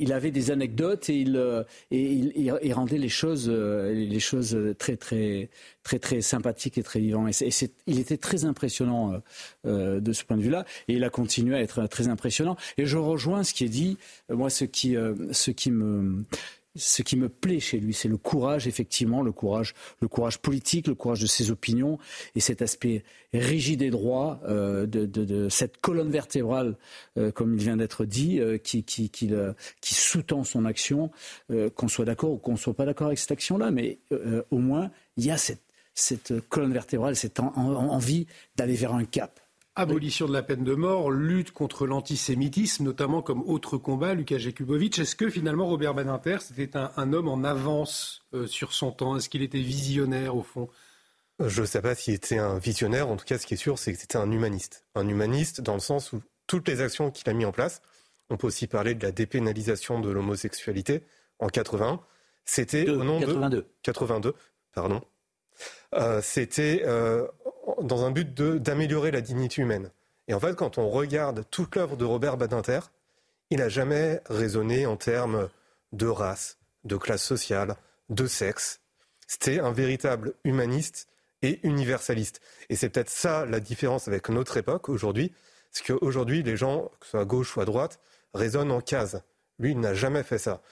il 0.00 0.12
avait 0.12 0.32
des 0.32 0.50
anecdotes 0.50 1.08
et 1.10 1.20
il, 1.20 1.64
et 1.92 2.02
il, 2.02 2.72
rendait 2.72 2.98
les 2.98 3.10
choses, 3.10 3.48
les 3.48 4.20
choses 4.20 4.58
très, 4.78 4.96
très, 4.96 5.50
très, 5.84 5.98
très 5.98 6.22
sympathiques 6.22 6.78
et 6.78 6.82
très 6.82 6.98
vivantes. 6.98 7.42
Et, 7.42 7.50
il 7.86 8.00
était 8.00 8.16
très 8.16 8.46
impressionnant 8.46 9.20
euh, 9.66 10.00
de 10.00 10.12
ce 10.12 10.24
point 10.24 10.38
de 10.38 10.42
vue-là. 10.42 10.64
Et 10.88 10.94
il 10.94 11.04
a 11.04 11.10
continué 11.10 11.54
à 11.56 11.60
être 11.60 11.86
très 11.86 12.08
impressionnant. 12.08 12.56
Et 12.78 12.86
je 12.86 12.96
rejoins 12.96 13.44
ce 13.44 13.52
qui 13.52 13.64
est 13.64 13.68
dit. 13.68 13.98
Moi, 14.30 14.48
ce 14.48 14.64
qui, 14.64 14.96
ce 15.30 15.50
qui 15.50 15.70
me 15.70 16.24
ce 16.76 17.02
qui 17.02 17.16
me 17.16 17.28
plaît 17.28 17.58
chez 17.58 17.80
lui, 17.80 17.92
c'est 17.92 18.08
le 18.08 18.16
courage, 18.16 18.68
effectivement, 18.68 19.22
le 19.22 19.32
courage, 19.32 19.74
politique, 20.40 20.86
le 20.86 20.94
courage 20.94 21.20
de 21.20 21.26
ses 21.26 21.50
opinions 21.50 21.98
et 22.34 22.40
cet 22.40 22.62
aspect 22.62 23.04
rigide 23.32 23.82
et 23.82 23.90
droit 23.90 24.40
euh, 24.44 24.86
de, 24.86 25.48
cette 25.48 25.80
colonne 25.80 26.10
vertébrale, 26.10 26.76
euh, 27.18 27.32
comme 27.32 27.54
il 27.54 27.60
vient 27.60 27.76
d'être 27.76 28.04
dit, 28.04 28.40
euh, 28.40 28.58
qui, 28.58 28.84
sous-tend 29.82 30.44
son 30.44 30.64
action, 30.64 31.10
qu'on 31.74 31.88
soit 31.88 32.04
d'accord 32.04 32.32
ou 32.32 32.38
qu'on 32.38 32.52
ne 32.52 32.58
soit 32.58 32.74
pas 32.74 32.84
d'accord 32.84 33.08
avec 33.08 33.18
cette 33.18 33.32
action-là, 33.32 33.70
mais 33.70 33.98
au 34.50 34.58
moins, 34.58 34.90
il 35.16 35.24
y 35.26 35.30
a 35.30 35.36
cette 35.36 36.40
colonne 36.48 36.72
vertébrale, 36.72 37.16
cette 37.16 37.40
envie 37.40 38.26
d'aller 38.56 38.74
vers 38.74 38.94
un 38.94 39.04
cap. 39.04 39.40
Abolition 39.76 40.26
de 40.26 40.32
la 40.32 40.42
peine 40.42 40.64
de 40.64 40.74
mort, 40.74 41.10
lutte 41.10 41.52
contre 41.52 41.86
l'antisémitisme, 41.86 42.84
notamment 42.84 43.22
comme 43.22 43.42
autre 43.42 43.78
combat, 43.78 44.14
Lucas 44.14 44.38
Jakubowicz. 44.38 44.98
Est-ce 44.98 45.14
que 45.14 45.30
finalement 45.30 45.66
Robert 45.66 45.94
Badinter, 45.94 46.38
c'était 46.40 46.76
un, 46.76 47.12
homme 47.12 47.28
en 47.28 47.44
avance 47.44 48.26
euh, 48.34 48.46
sur 48.46 48.72
son 48.72 48.90
temps? 48.90 49.16
Est-ce 49.16 49.28
qu'il 49.28 49.42
était 49.42 49.60
visionnaire 49.60 50.36
au 50.36 50.42
fond? 50.42 50.68
Je 51.38 51.62
ne 51.62 51.66
sais 51.66 51.80
pas 51.80 51.94
s'il 51.94 52.14
était 52.14 52.38
un 52.38 52.58
visionnaire. 52.58 53.08
En 53.08 53.16
tout 53.16 53.24
cas, 53.24 53.38
ce 53.38 53.46
qui 53.46 53.54
est 53.54 53.58
sûr, 53.58 53.78
c'est 53.78 53.92
que 53.92 53.98
c'était 53.98 54.18
un 54.18 54.30
humaniste. 54.30 54.84
Un 54.94 55.08
humaniste 55.08 55.60
dans 55.60 55.74
le 55.74 55.80
sens 55.80 56.12
où 56.12 56.20
toutes 56.46 56.68
les 56.68 56.80
actions 56.80 57.10
qu'il 57.10 57.30
a 57.30 57.32
mis 57.32 57.44
en 57.44 57.52
place, 57.52 57.80
on 58.28 58.36
peut 58.36 58.48
aussi 58.48 58.66
parler 58.66 58.94
de 58.94 59.04
la 59.04 59.12
dépénalisation 59.12 60.00
de 60.00 60.10
l'homosexualité 60.10 61.04
en 61.38 61.48
80, 61.48 62.00
c'était 62.44 62.90
au 62.90 63.04
nom 63.04 63.20
82. 63.20 63.56
de 63.56 63.66
82, 63.82 64.34
pardon. 64.74 65.00
Euh, 65.94 66.20
c'était 66.22 66.82
euh, 66.84 67.26
dans 67.82 68.04
un 68.04 68.10
but 68.10 68.34
d'améliorer 68.34 69.10
la 69.10 69.20
dignité 69.20 69.62
humaine. 69.62 69.90
Et 70.28 70.34
en 70.34 70.40
fait, 70.40 70.54
quand 70.54 70.78
on 70.78 70.88
regarde 70.88 71.44
toute 71.50 71.76
l'œuvre 71.76 71.96
de 71.96 72.04
Robert 72.04 72.36
Badinter, 72.36 72.80
il 73.50 73.58
n'a 73.58 73.68
jamais 73.68 74.20
raisonné 74.28 74.86
en 74.86 74.96
termes 74.96 75.48
de 75.92 76.06
race, 76.06 76.58
de 76.84 76.96
classe 76.96 77.24
sociale, 77.24 77.76
de 78.08 78.26
sexe. 78.26 78.80
C'était 79.26 79.60
un 79.60 79.72
véritable 79.72 80.34
humaniste 80.44 81.08
et 81.42 81.60
universaliste. 81.66 82.40
Et 82.68 82.76
c'est 82.76 82.90
peut-être 82.90 83.10
ça 83.10 83.46
la 83.46 83.60
différence 83.60 84.08
avec 84.08 84.28
notre 84.28 84.56
époque 84.56 84.88
aujourd'hui, 84.88 85.32
c'est 85.70 85.84
qu'aujourd'hui, 85.84 86.42
les 86.42 86.56
gens, 86.56 86.90
que 86.98 87.06
ce 87.06 87.10
soit 87.12 87.20
à 87.20 87.24
gauche 87.24 87.56
ou 87.56 87.60
à 87.60 87.64
droite, 87.64 88.00
raisonnent 88.34 88.72
en 88.72 88.80
case. 88.80 89.22
Lui, 89.58 89.72
il 89.72 89.80
n'a 89.80 89.94
jamais 89.94 90.22
fait 90.22 90.38
ça. 90.38 90.62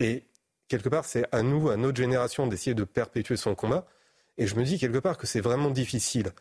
Et 0.00 0.24
quelque 0.68 0.88
part, 0.88 1.04
c'est 1.04 1.24
à 1.32 1.42
nous, 1.42 1.70
à 1.70 1.76
notre 1.76 1.96
génération, 1.96 2.46
d'essayer 2.46 2.74
de 2.74 2.84
perpétuer 2.84 3.36
son 3.36 3.54
combat. 3.54 3.86
Et 4.38 4.46
je 4.46 4.56
me 4.56 4.64
dis 4.64 4.78
quelque 4.78 4.98
part 4.98 5.16
que 5.16 5.26
c'est 5.26 5.40
vraiment 5.40 5.70
difficile. 5.70 6.32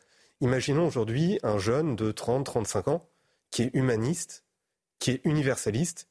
Imaginons 0.42 0.88
aujourd'hui 0.88 1.40
un 1.44 1.58
jeune 1.58 1.96
de 1.96 2.12
30, 2.12 2.46
35 2.46 2.88
ans 2.88 3.10
qui 3.52 3.64
est 3.64 3.72
humaniste, 3.74 4.44
qui 5.00 5.12
est 5.12 5.22
universaliste 5.26 6.08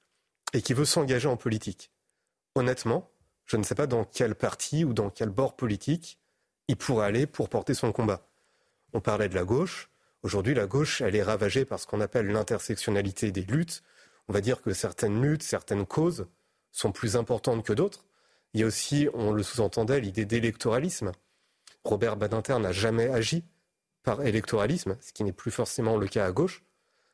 et 0.53 0.63
qui 0.63 0.75
veut 0.75 0.85
s'engager 0.85 1.29
en 1.29 1.37
politique. 1.37 1.91
Honnêtement, 2.55 3.11
je 3.47 3.57
ne 3.57 3.63
sais 3.63 3.75
pas 3.75 3.87
dans 3.87 4.05
quel 4.05 4.35
parti 4.35 4.85
ou 4.85 4.93
dans 4.95 5.11
quel 5.11 5.31
bord 5.31 5.57
politique 5.57 6.19
il 6.69 6.77
pourrait 6.77 7.07
aller 7.07 7.27
pour 7.27 7.49
porter 7.49 7.75
son 7.75 7.93
combat. 7.93 8.29
On 8.93 9.01
parlait 9.01 9.29
de 9.29 9.35
la 9.35 9.45
gauche. 9.45 9.91
Aujourd'hui, 10.23 10.55
la 10.55 10.67
gauche, 10.67 11.01
elle 11.01 11.17
est 11.17 11.23
ravagée 11.23 11.65
par 11.65 11.81
ce 11.81 11.87
qu'on 11.87 12.01
appelle 12.01 12.29
l'intersectionnalité 12.29 13.33
des 13.33 13.43
luttes. 13.43 13.83
On 14.29 14.33
va 14.33 14.41
dire 14.41 14.63
que 14.63 14.73
certaines 14.73 15.21
luttes, 15.21 15.43
certaines 15.43 15.85
causes 15.85 16.27
sont 16.71 16.93
plus 16.93 17.17
importantes 17.17 17.65
que 17.65 17.73
d'autres. 17.73 18.05
Il 18.55 18.61
y 18.61 18.63
a 18.63 18.67
aussi, 18.67 19.09
on 19.15 19.33
le 19.33 19.43
sous-entendait, 19.43 20.01
l'idée 20.01 20.25
d'électoralisme. 20.25 21.13
Robert 21.85 22.17
Badinter 22.17 22.59
n'a 22.59 22.73
jamais 22.73 23.09
agi 23.09 23.45
par 24.03 24.23
électoralisme, 24.23 24.97
ce 25.01 25.13
qui 25.13 25.25
n'est 25.25 25.33
plus 25.33 25.51
forcément 25.51 25.97
le 25.97 26.07
cas 26.09 26.27
à 26.27 26.33
gauche. 26.33 26.63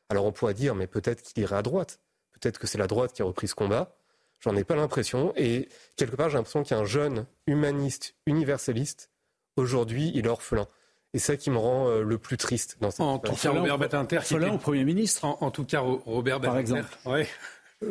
Alors 0.09 0.25
on 0.25 0.31
pourrait 0.31 0.53
dire, 0.53 0.75
mais 0.75 0.87
peut-être 0.87 1.21
qu'il 1.21 1.43
irait 1.43 1.57
à 1.57 1.61
droite. 1.61 1.99
Peut-être 2.31 2.57
que 2.57 2.67
c'est 2.67 2.77
la 2.77 2.87
droite 2.87 3.13
qui 3.13 3.21
a 3.21 3.25
repris 3.25 3.47
ce 3.47 3.55
combat. 3.55 3.95
J'en 4.39 4.55
ai 4.55 4.63
pas 4.63 4.75
l'impression. 4.75 5.33
Et 5.35 5.67
quelque 5.97 6.15
part, 6.15 6.29
j'ai 6.29 6.37
l'impression 6.37 6.63
qu'il 6.63 6.75
y 6.75 6.79
a 6.79 6.81
un 6.81 6.85
jeune 6.85 7.25
humaniste, 7.45 8.15
universaliste. 8.25 9.09
Aujourd'hui, 9.57 10.11
il 10.15 10.25
est 10.25 10.29
orphelin. 10.29 10.67
Et 11.13 11.19
c'est 11.19 11.33
ça 11.33 11.37
qui 11.37 11.49
me 11.49 11.57
rend 11.57 11.89
euh, 11.89 12.03
le 12.03 12.17
plus 12.17 12.37
triste 12.37 12.77
dans 12.79 12.91
cette 12.91 13.01
En 13.01 13.19
tout 13.19 13.35
cas, 13.35 13.51
Robert 13.51 13.77
Badinter, 13.77 14.19
qui 14.23 14.35
au 14.35 14.57
Premier 14.57 14.85
ministre. 14.85 15.25
En, 15.25 15.51
tout 15.51 15.65
cas, 15.65 15.79
Robert 15.79 16.39
Badinter, 16.39 16.47
par 16.47 16.57
exemple. 16.59 16.97
Ouais. 17.05 17.27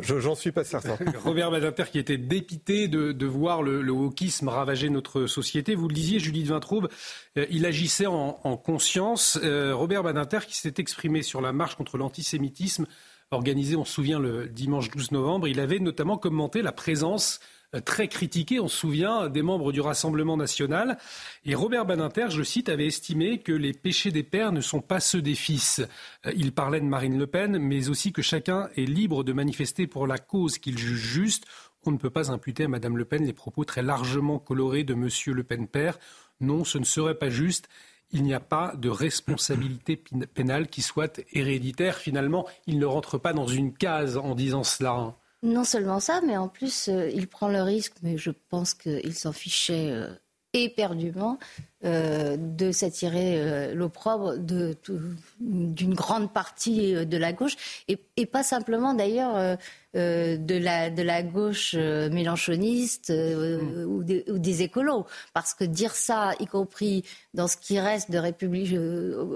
Je 0.01 0.19
j'en 0.19 0.35
suis 0.35 0.51
pas 0.51 0.63
certain. 0.63 0.97
Robert 1.23 1.49
Badinter 1.49 1.85
qui 1.91 1.97
était 1.97 2.17
dépité 2.17 2.87
de, 2.87 3.11
de 3.11 3.25
voir 3.25 3.63
le, 3.63 3.81
le, 3.81 3.91
wokisme 3.91 4.47
ravager 4.47 4.89
notre 4.89 5.25
société. 5.25 5.73
Vous 5.73 5.87
le 5.87 5.93
disiez, 5.93 6.19
Judith 6.19 6.47
Vintraube, 6.47 6.89
euh, 7.37 7.45
il 7.49 7.65
agissait 7.65 8.05
en, 8.05 8.39
en 8.43 8.57
conscience. 8.57 9.39
Euh, 9.43 9.73
Robert 9.73 10.03
Badinter 10.03 10.39
qui 10.47 10.57
s'est 10.57 10.75
exprimé 10.77 11.23
sur 11.23 11.41
la 11.41 11.53
marche 11.53 11.75
contre 11.75 11.97
l'antisémitisme 11.97 12.85
organisée, 13.31 13.75
on 13.75 13.85
se 13.85 13.93
souvient, 13.93 14.19
le 14.19 14.47
dimanche 14.47 14.89
12 14.91 15.11
novembre. 15.11 15.47
Il 15.47 15.59
avait 15.59 15.79
notamment 15.79 16.17
commenté 16.17 16.61
la 16.61 16.71
présence 16.71 17.39
très 17.85 18.07
critiqué, 18.07 18.59
on 18.59 18.67
se 18.67 18.77
souvient, 18.77 19.29
des 19.29 19.41
membres 19.41 19.71
du 19.71 19.81
Rassemblement 19.81 20.37
national. 20.37 20.97
Et 21.45 21.55
Robert 21.55 21.85
Badinter, 21.85 22.27
je 22.29 22.43
cite, 22.43 22.69
avait 22.69 22.87
estimé 22.87 23.39
que 23.39 23.51
les 23.51 23.73
péchés 23.73 24.11
des 24.11 24.23
pères 24.23 24.51
ne 24.51 24.61
sont 24.61 24.81
pas 24.81 24.99
ceux 24.99 25.21
des 25.21 25.35
fils. 25.35 25.81
Euh, 26.25 26.31
il 26.35 26.51
parlait 26.51 26.79
de 26.79 26.85
Marine 26.85 27.17
Le 27.17 27.27
Pen, 27.27 27.57
mais 27.59 27.89
aussi 27.89 28.11
que 28.11 28.21
chacun 28.21 28.69
est 28.75 28.85
libre 28.85 29.23
de 29.23 29.33
manifester 29.33 29.87
pour 29.87 30.07
la 30.07 30.17
cause 30.17 30.57
qu'il 30.57 30.77
juge 30.77 30.99
juste. 30.99 31.45
On 31.85 31.91
ne 31.91 31.97
peut 31.97 32.09
pas 32.09 32.31
imputer 32.31 32.65
à 32.65 32.67
Madame 32.67 32.97
Le 32.97 33.05
Pen 33.05 33.25
les 33.25 33.33
propos 33.33 33.63
très 33.63 33.83
largement 33.83 34.39
colorés 34.39 34.83
de 34.83 34.93
Monsieur 34.93 35.33
Le 35.33 35.43
Pen 35.43 35.67
père. 35.67 35.99
Non, 36.41 36.63
ce 36.63 36.77
ne 36.77 36.85
serait 36.85 37.15
pas 37.15 37.29
juste 37.29 37.69
il 38.11 38.23
n'y 38.23 38.33
a 38.33 38.39
pas 38.39 38.73
de 38.75 38.89
responsabilité 38.89 40.01
pénale 40.33 40.67
qui 40.67 40.81
soit 40.81 41.21
héréditaire. 41.31 41.97
Finalement, 41.97 42.47
il 42.65 42.79
ne 42.79 42.85
rentre 42.85 43.17
pas 43.17 43.33
dans 43.33 43.47
une 43.47 43.73
case 43.73 44.17
en 44.17 44.35
disant 44.35 44.63
cela. 44.63 45.15
Non 45.41 45.63
seulement 45.63 46.01
ça, 46.01 46.19
mais 46.25 46.35
en 46.35 46.49
plus, 46.49 46.89
euh, 46.89 47.09
il 47.13 47.27
prend 47.27 47.47
le 47.47 47.61
risque, 47.61 47.93
mais 48.03 48.17
je 48.17 48.31
pense 48.49 48.73
qu'il 48.73 49.13
s'en 49.13 49.31
fichait 49.31 49.89
euh, 49.89 50.09
éperdument, 50.51 51.39
euh, 51.85 52.35
de 52.37 52.73
s'attirer 52.73 53.73
l'opprobre 53.73 54.35
d'une 54.37 55.93
grande 55.93 56.33
partie 56.33 57.05
de 57.05 57.17
la 57.17 57.31
gauche, 57.31 57.55
et, 57.87 58.25
pas 58.25 58.43
simplement 58.43 58.93
d'ailleurs 58.93 59.57
de, 59.93 60.57
la, 60.57 60.89
de 60.89 61.03
la 61.03 61.23
gauche 61.23 61.75
mélanchoniste 61.75 63.11
mm. 63.11 63.85
ou, 63.85 64.03
des, 64.03 64.25
ou, 64.27 64.39
des, 64.39 64.63
écolos. 64.63 65.05
Parce 65.33 65.53
que 65.53 65.63
dire 65.63 65.93
ça, 65.93 66.33
y 66.39 66.47
compris 66.47 67.05
dans 67.33 67.47
ce 67.47 67.55
qui 67.55 67.79
reste 67.79 68.11
de 68.11 68.17
République, 68.17 68.75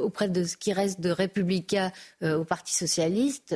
auprès 0.03 0.27
de 0.27 0.43
ce 0.43 0.57
qui 0.57 0.73
reste 0.73 0.99
de 0.99 1.11
républicains 1.11 1.91
au 2.23 2.43
Parti 2.43 2.73
socialiste, 2.73 3.55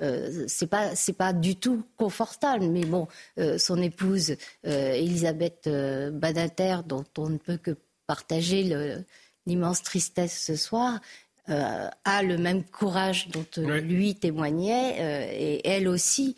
euh, 0.00 0.44
c'est 0.48 0.66
pas 0.66 0.96
c'est 0.96 1.12
pas 1.12 1.32
du 1.32 1.56
tout 1.56 1.84
confortable. 1.96 2.66
Mais 2.66 2.84
bon, 2.84 3.06
euh, 3.38 3.58
son 3.58 3.80
épouse 3.80 4.36
euh, 4.66 4.92
Elisabeth 4.92 5.68
Badinter, 6.12 6.78
dont 6.86 7.04
on 7.18 7.30
ne 7.30 7.38
peut 7.38 7.56
que 7.56 7.76
partager 8.06 9.04
l'immense 9.46 9.82
tristesse 9.82 10.44
ce 10.44 10.56
soir, 10.56 11.00
a 11.46 12.22
le 12.22 12.38
même 12.38 12.64
courage 12.64 13.28
dont 13.28 13.44
lui 13.58 14.14
témoignait, 14.14 15.28
et 15.38 15.68
elle 15.68 15.88
aussi 15.88 16.36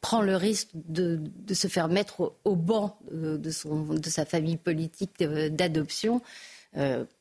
prend 0.00 0.22
le 0.22 0.36
risque 0.36 0.68
de, 0.74 1.20
se 1.52 1.68
faire 1.68 1.88
mettre 1.88 2.34
au, 2.44 2.56
banc 2.56 2.98
de, 3.10 3.50
son, 3.50 3.94
de 3.94 4.08
sa 4.10 4.24
famille 4.24 4.58
politique 4.58 5.22
d'adoption. 5.22 6.22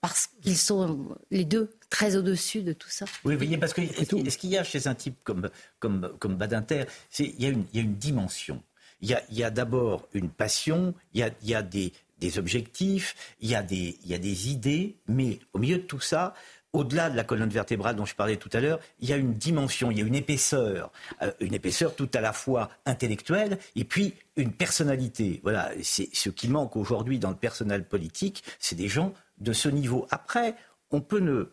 Parce 0.01 0.27
qu'ils 0.41 0.57
sont 0.57 1.17
les 1.31 1.45
deux 1.45 1.71
très 1.89 2.15
au-dessus 2.15 2.61
de 2.61 2.73
tout 2.73 2.89
ça. 2.89 3.05
Oui, 3.23 3.33
vous 3.33 3.39
voyez, 3.39 3.57
parce 3.57 3.73
que 3.73 3.81
ce 3.85 4.37
qu'il 4.37 4.49
y 4.49 4.57
a 4.57 4.63
chez 4.63 4.87
un 4.87 4.95
type 4.95 5.17
comme, 5.23 5.49
comme, 5.79 6.13
comme 6.19 6.35
Badinter, 6.35 6.85
il 7.19 7.41
y, 7.41 7.45
a 7.45 7.49
une, 7.49 7.65
il 7.73 7.77
y 7.77 7.79
a 7.79 7.83
une 7.83 7.95
dimension. 7.95 8.61
Il 9.01 9.09
y 9.09 9.13
a, 9.13 9.23
il 9.29 9.37
y 9.37 9.43
a 9.43 9.49
d'abord 9.49 10.07
une 10.13 10.29
passion, 10.29 10.93
il 11.13 11.21
y 11.21 11.23
a, 11.23 11.29
il 11.43 11.49
y 11.49 11.55
a 11.55 11.61
des, 11.61 11.93
des 12.19 12.39
objectifs, 12.39 13.15
il 13.39 13.49
y, 13.49 13.55
a 13.55 13.63
des, 13.63 13.97
il 14.03 14.09
y 14.09 14.13
a 14.13 14.17
des 14.17 14.49
idées, 14.49 14.97
mais 15.07 15.39
au 15.53 15.59
milieu 15.59 15.77
de 15.77 15.83
tout 15.83 15.99
ça, 15.99 16.33
au-delà 16.73 17.09
de 17.09 17.15
la 17.15 17.23
colonne 17.23 17.49
vertébrale 17.49 17.95
dont 17.95 18.05
je 18.05 18.15
parlais 18.15 18.37
tout 18.37 18.49
à 18.53 18.59
l'heure, 18.59 18.79
il 18.99 19.09
y 19.09 19.13
a 19.13 19.17
une 19.17 19.33
dimension, 19.33 19.91
il 19.91 19.99
y 19.99 20.01
a 20.01 20.05
une 20.05 20.15
épaisseur, 20.15 20.91
euh, 21.21 21.31
une 21.39 21.53
épaisseur 21.53 21.95
tout 21.95 22.09
à 22.13 22.21
la 22.21 22.33
fois 22.33 22.69
intellectuelle 22.85 23.57
et 23.75 23.83
puis 23.83 24.13
une 24.35 24.51
personnalité. 24.51 25.39
Voilà, 25.43 25.71
c'est 25.81 26.09
ce 26.13 26.29
qui 26.29 26.47
manque 26.49 26.75
aujourd'hui 26.75 27.19
dans 27.19 27.29
le 27.29 27.35
personnel 27.35 27.85
politique, 27.85 28.43
c'est 28.59 28.75
des 28.75 28.87
gens 28.87 29.13
de 29.39 29.53
ce 29.53 29.69
niveau. 29.69 30.07
Après, 30.09 30.55
on 30.91 31.01
peut 31.01 31.19
ne, 31.19 31.49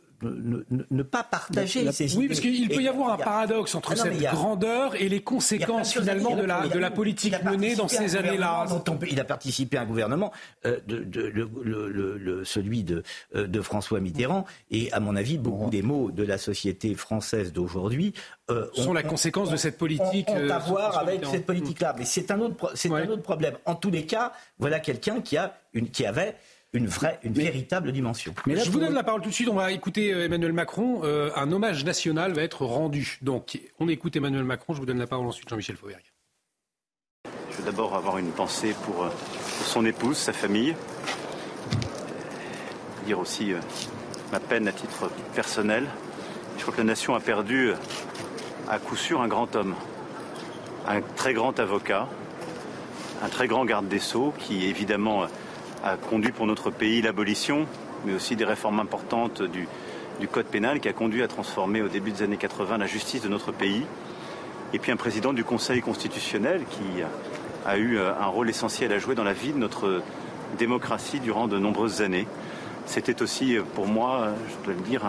ne, 0.91 1.03
pas 1.03 1.23
partager 1.23 1.91
ces 1.93 2.13
idées. 2.13 2.17
Oui, 2.17 2.29
parce 2.29 2.41
qu'il 2.41 2.69
peut 2.69 2.83
y 2.83 2.89
avoir 2.89 3.13
un 3.13 3.17
paradoxe 3.17 3.75
entre 3.75 3.93
ah 3.93 3.97
cette 3.97 4.19
grandeur 4.19 4.95
et 4.95 5.09
les 5.09 5.23
conséquences 5.23 5.93
finalement 5.93 6.37
de 6.37 6.45
la, 6.45 6.69
de 6.69 6.79
la 6.79 6.91
politique 6.91 7.43
menée 7.45 7.75
dans 7.75 7.89
ces 7.89 8.17
années-là. 8.17 8.67
Il 9.11 9.21
a 9.21 9.25
participé 9.25 9.77
à 9.77 9.83
un 9.83 9.87
gouvernement, 9.87 10.33
euh, 10.67 10.79
de, 10.87 11.05
le, 11.29 12.45
celui 12.45 12.85
de, 12.85 13.03
euh, 13.35 13.47
de 13.47 13.61
François 13.61 14.01
Mitterrand, 14.01 14.45
et 14.71 14.93
à 14.93 15.01
mon 15.01 15.17
avis, 15.17 15.39
beaucoup 15.39 15.71
des 15.71 15.83
mots 15.83 16.11
de 16.11 16.23
la 16.23 16.39
société 16.39 16.95
française 16.95 17.53
d'aujourd'hui 17.53 18.15
euh, 18.51 18.67
sont 18.75 18.93
la 18.93 19.03
conséquence 19.03 19.51
de 19.51 19.57
cette 19.57 19.79
politique. 19.79 20.29
Ont, 20.29 20.51
à 20.51 20.59
voir 20.59 20.99
avec 20.99 21.25
cette 21.25 21.47
politique-là. 21.47 21.95
Mais 21.99 22.05
c'est 22.05 22.31
un, 22.31 22.41
autre, 22.41 22.73
c'est 22.75 22.93
un 22.93 23.09
autre 23.09 23.23
problème. 23.23 23.55
En 23.65 23.75
tous 23.75 23.91
les 23.91 24.07
cas, 24.07 24.33
voilà 24.59 24.81
quelqu'un 24.81 25.21
qui, 25.21 25.37
a 25.37 25.57
une, 25.73 25.91
qui 25.91 26.07
avait 26.07 26.37
une 26.75 26.89
vraie, 26.89 27.21
une 27.23 27.33
véritable 27.33 27.93
dimension. 27.93 28.35
Mais 28.47 28.57
je 28.57 28.71
vous 28.71 28.81
donne 28.81 28.95
la 28.95 29.05
parole 29.05 29.23
tout 29.23 29.31
de 29.31 29.35
suite. 29.35 29.49
On 29.49 29.55
va 29.55 29.71
écouter 29.71 30.13
euh, 30.13 30.25
Emmanuel 30.25 30.53
Macron. 30.53 31.03
Euh, 31.05 31.31
un 31.37 31.51
hommage 31.53 31.85
national 31.85 32.33
va 32.33 32.43
être 32.43 32.67
rendu. 32.67 33.19
Donc, 33.23 33.59
on 33.79 33.89
écoute 33.89 34.17
Emmanuel 34.17 34.43
Macron. 34.43 34.75
Je 34.75 34.81
vous 34.81 34.87
donne 34.87 34.99
la 34.99 35.07
parole 35.07 35.27
ensuite, 35.27 35.49
Jean-Michel 35.49 35.77
Fauvergue. 35.77 36.03
Je 37.51 37.59
veux 37.59 37.65
d'abord 37.65 37.95
avoir 37.95 38.19
une 38.19 38.33
pensée 38.33 38.75
pour, 38.85 39.05
euh, 39.05 39.11
son 39.65 39.87
épouse, 39.87 40.17
sa 40.17 40.33
famille. 40.33 40.75
Dire 43.07 43.21
aussi 43.21 43.53
ma 44.33 44.41
peine 44.41 44.67
à 44.67 44.73
titre 44.73 45.11
personnel. 45.35 45.87
Je 46.57 46.63
crois 46.63 46.75
que 46.75 46.79
la 46.79 46.85
nation 46.85 47.15
a 47.15 47.21
perdu 47.21 47.71
à 48.69 48.79
coup 48.79 48.97
sûr 48.97 49.21
un 49.21 49.29
grand 49.29 49.55
homme, 49.55 49.75
un 50.89 51.03
très 51.03 51.35
grand 51.35 51.61
avocat, 51.61 52.09
un 53.23 53.29
très 53.29 53.47
grand 53.47 53.65
garde 53.67 53.87
des 53.89 53.99
Sceaux 53.99 54.33
qui 54.39 54.65
évidemment 54.65 55.27
a 55.85 55.97
conduit 55.97 56.33
pour 56.33 56.47
notre 56.47 56.71
pays 56.71 57.03
l'abolition, 57.03 57.67
mais 58.07 58.15
aussi 58.15 58.37
des 58.37 58.47
réformes 58.47 58.81
importantes 58.81 59.43
du, 59.43 59.69
code 60.29 60.47
pénal 60.47 60.81
qui 60.81 60.89
a 60.89 60.95
conduit 60.95 61.23
à 61.23 61.29
transformer 61.29 61.83
au 61.83 61.89
début 61.89 62.11
des 62.11 62.23
années 62.23 62.39
80 62.39 62.79
la 62.79 62.87
justice 62.87 63.21
de 63.23 63.29
notre 63.29 63.53
pays. 63.53 63.85
Et 64.73 64.79
puis 64.79 64.91
un 64.91 64.97
président 64.97 65.35
du 65.35 65.45
Conseil 65.45 65.83
constitutionnel 65.83 66.63
qui 66.71 67.03
a 67.67 67.77
eu 67.77 67.99
euh, 67.99 68.13
un 68.19 68.27
rôle 68.27 68.49
essentiel 68.49 68.93
à 68.93 68.99
jouer 68.99 69.15
dans 69.15 69.25
la 69.25 69.35
vie 69.35 69.53
de 69.53 69.59
notre 69.59 70.03
démocratie 70.59 71.21
durant 71.21 71.47
de 71.47 71.59
nombreuses 71.59 72.01
années. 72.01 72.27
C'était 72.87 73.21
aussi 73.21 73.57
euh, 73.57 73.63
pour 73.75 73.87
moi, 73.87 74.21
euh, 74.23 74.35
je 74.49 74.65
dois 74.65 74.75
le 74.75 74.81
dire, 74.81 75.03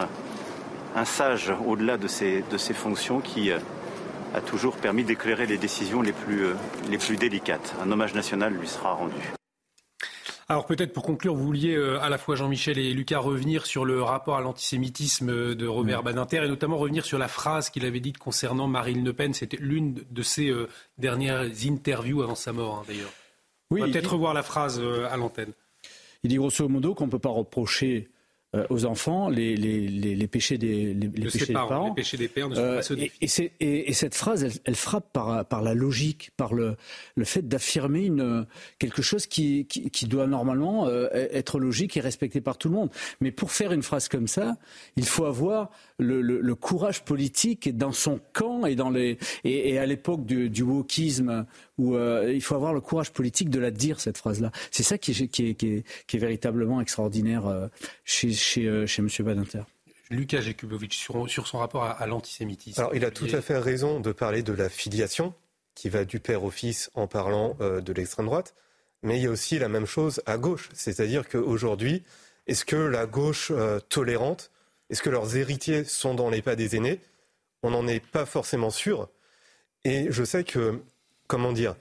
un, 0.96 1.06
sage 1.06 1.54
au-delà 1.66 1.98
de 1.98 2.08
ses, 2.08 2.44
de 2.52 2.58
ses 2.58 2.74
fonctions 2.74 3.22
qui 3.22 3.52
a 3.52 4.42
toujours 4.42 4.76
permis 4.76 5.04
d'éclairer 5.04 5.46
les 5.46 5.58
décisions 5.58 6.02
les 6.02 6.14
plus 6.14 7.18
délicates. 7.18 7.76
Un 7.84 7.92
hommage 7.92 8.14
national 8.14 8.54
lui 8.54 8.68
sera 8.68 8.92
rendu. 8.92 9.36
Alors 10.48 10.68
peut-être 10.68 10.94
pour 10.94 11.02
conclure, 11.02 11.34
vous 11.34 11.44
vouliez 11.44 11.76
euh, 11.76 12.00
à 12.02 12.10
la 12.10 12.20
fois 12.20 12.36
Jean-Michel 12.36 12.78
et 12.78 12.94
Lucas 12.94 13.18
revenir 13.18 13.66
sur 13.66 13.84
le 13.84 14.04
rapport 14.04 14.38
à 14.38 14.42
l'antisémitisme 14.42 15.56
de 15.56 15.68
Robert 15.68 16.04
Badinter 16.04 16.44
et 16.44 16.48
notamment 16.48 16.78
revenir 16.78 17.04
sur 17.04 17.18
la 17.18 17.28
phrase 17.28 17.72
qu'il 17.72 17.84
avait 17.84 18.00
dite 18.00 18.20
concernant 18.20 18.68
Marine 18.68 19.04
Le 19.04 19.14
Pen. 19.14 19.34
C'était 19.34 19.58
l'une 19.58 20.04
de 20.12 20.22
ses 20.22 20.50
euh, 20.50 20.70
dernières 21.00 21.46
interviews 21.66 22.22
avant 22.22 22.36
sa 22.36 22.54
mort, 22.54 22.78
hein, 22.78 22.84
d'ailleurs. 22.88 23.10
Oui, 23.72 23.82
On 23.82 23.88
va 23.88 23.92
peut-être 23.92 24.14
revoir 24.14 24.36
la 24.36 24.44
phrase 24.44 24.80
euh, 24.80 25.10
à 25.10 25.18
l'antenne. 25.18 25.52
Il 26.24 26.30
dit 26.30 26.36
grosso 26.36 26.68
modo 26.68 26.94
qu'on 26.94 27.08
ne 27.08 27.12
peut 27.12 27.18
pas 27.18 27.30
reprocher 27.30 28.10
euh, 28.56 28.66
aux 28.70 28.86
enfants 28.86 29.30
les, 29.30 29.56
les, 29.56 29.88
les, 29.88 30.28
péchés 30.28 30.58
des, 30.58 30.94
les, 30.94 31.08
péchés 31.10 31.46
des 31.48 31.54
parents. 31.54 31.90
Les 31.90 31.96
péchés 31.96 32.18
des 32.18 32.28
pères 32.28 32.50
ne 32.50 32.56
sont 32.56 32.62
euh, 32.62 32.82
pas 32.82 32.96
et, 32.96 33.12
et, 33.60 33.90
et, 33.90 33.94
cette 33.94 34.16
phrase, 34.16 34.62
elle, 34.64 34.76
frappe 34.76 35.12
par, 35.12 35.46
par 35.46 35.62
la 35.62 35.74
logique, 35.74 36.32
par 36.38 36.54
le, 36.54 36.76
le 37.16 37.26
fait 37.26 37.48
d'affirmer 37.48 38.06
une, 38.06 38.46
quelque 38.80 39.02
chose 39.02 39.28
qui, 39.28 39.66
qui, 39.66 39.90
qui 39.90 40.06
doit 40.06 40.28
normalement 40.28 40.88
euh, 40.88 41.08
être 41.12 41.60
logique 41.60 41.98
et 41.98 42.02
respecté 42.02 42.42
par 42.42 42.58
tout 42.58 42.70
le 42.70 42.76
monde. 42.76 42.90
Mais 43.22 43.32
pour 43.32 43.52
faire 43.52 43.72
une 43.72 43.84
phrase 43.84 44.08
comme 44.08 44.28
ça, 44.28 44.56
il 44.96 45.06
faut 45.06 45.26
avoir 45.26 45.72
le, 45.98 46.22
le, 46.22 46.42
le 46.42 46.56
courage 46.56 47.04
politique 47.04 47.76
dans 47.76 47.92
son 47.92 48.20
camp 48.34 48.66
et, 48.66 48.76
dans 48.76 48.90
les, 48.90 49.18
et, 49.44 49.72
et 49.72 49.80
à 49.80 49.86
l'époque 49.86 50.26
du, 50.26 50.50
du 50.50 50.64
wokisme 50.64 51.46
où 51.78 51.96
euh, 51.96 52.32
il 52.34 52.42
faut 52.42 52.56
avoir 52.56 52.74
le 52.74 52.82
courage 52.82 53.12
politique 53.12 53.50
de 53.50 53.60
la 53.60 53.72
dire, 53.72 54.00
cette 54.00 54.18
phrase-là. 54.18 54.52
C'est 54.72 54.84
ça 54.84 54.98
qui 54.98 55.12
est, 55.12 55.28
qui, 55.28 55.50
est, 55.50 55.56
qui, 55.56 55.84
est, 56.16 56.20
véritablement 56.20 56.82
extraordinaire 56.82 57.48
euh, 57.48 57.68
chez, 58.04 58.32
chez, 58.32 58.66
euh, 58.66 58.86
chez 58.86 59.02
M. 59.02 59.10
Badinter. 59.20 59.64
Lucas 60.10 60.42
Jakubowicz, 60.42 60.94
sur, 60.94 61.30
sur, 61.30 61.48
son 61.48 61.58
rapport 61.58 61.84
à, 61.84 62.06
l'antisémitisme. 62.06 62.80
Alors, 62.80 62.96
il 62.96 63.04
a 63.06 63.12
tout 63.12 63.28
à 63.34 63.42
fait 63.42 63.58
raison 63.58 64.00
de 64.00 64.12
parler 64.12 64.44
de 64.44 64.54
la 64.54 64.70
filiation, 64.70 65.34
qui 65.74 65.90
va 65.90 66.06
du 66.06 66.20
père 66.20 66.44
au 66.44 66.52
fils 66.52 66.92
en 66.94 67.08
parlant 67.08 67.58
de 67.60 67.94
l'extrême 67.94 68.28
droite. 68.28 68.54
Mais 69.02 69.18
il 69.18 69.24
y 69.24 69.26
a 69.26 69.32
aussi 69.32 69.58
la 69.58 69.68
même 69.68 69.88
chose 69.88 70.22
à 70.28 70.38
gauche. 70.38 70.70
C'est-à-dire 70.74 71.28
qu'aujourd'hui, 71.28 72.04
est-ce 72.46 72.66
que 72.66 72.76
la 72.76 73.08
gauche 73.08 73.52
tolérante, 73.90 74.52
est-ce 74.92 75.02
que 75.02 75.10
leurs 75.10 75.36
héritiers 75.36 75.84
sont 75.84 76.14
dans 76.14 76.30
les 76.30 76.44
pas 76.44 76.56
des 76.56 76.76
aînés? 76.76 77.02
On 77.64 77.72
n'en 77.72 77.88
est 77.88 78.06
pas 78.06 78.28
forcément 78.28 78.70
sûr. 78.70 79.10
Et 79.86 80.08
je 80.12 80.24
sais 80.24 80.44
que 80.44 80.82
comment 81.28 81.52
dire, 81.52 81.76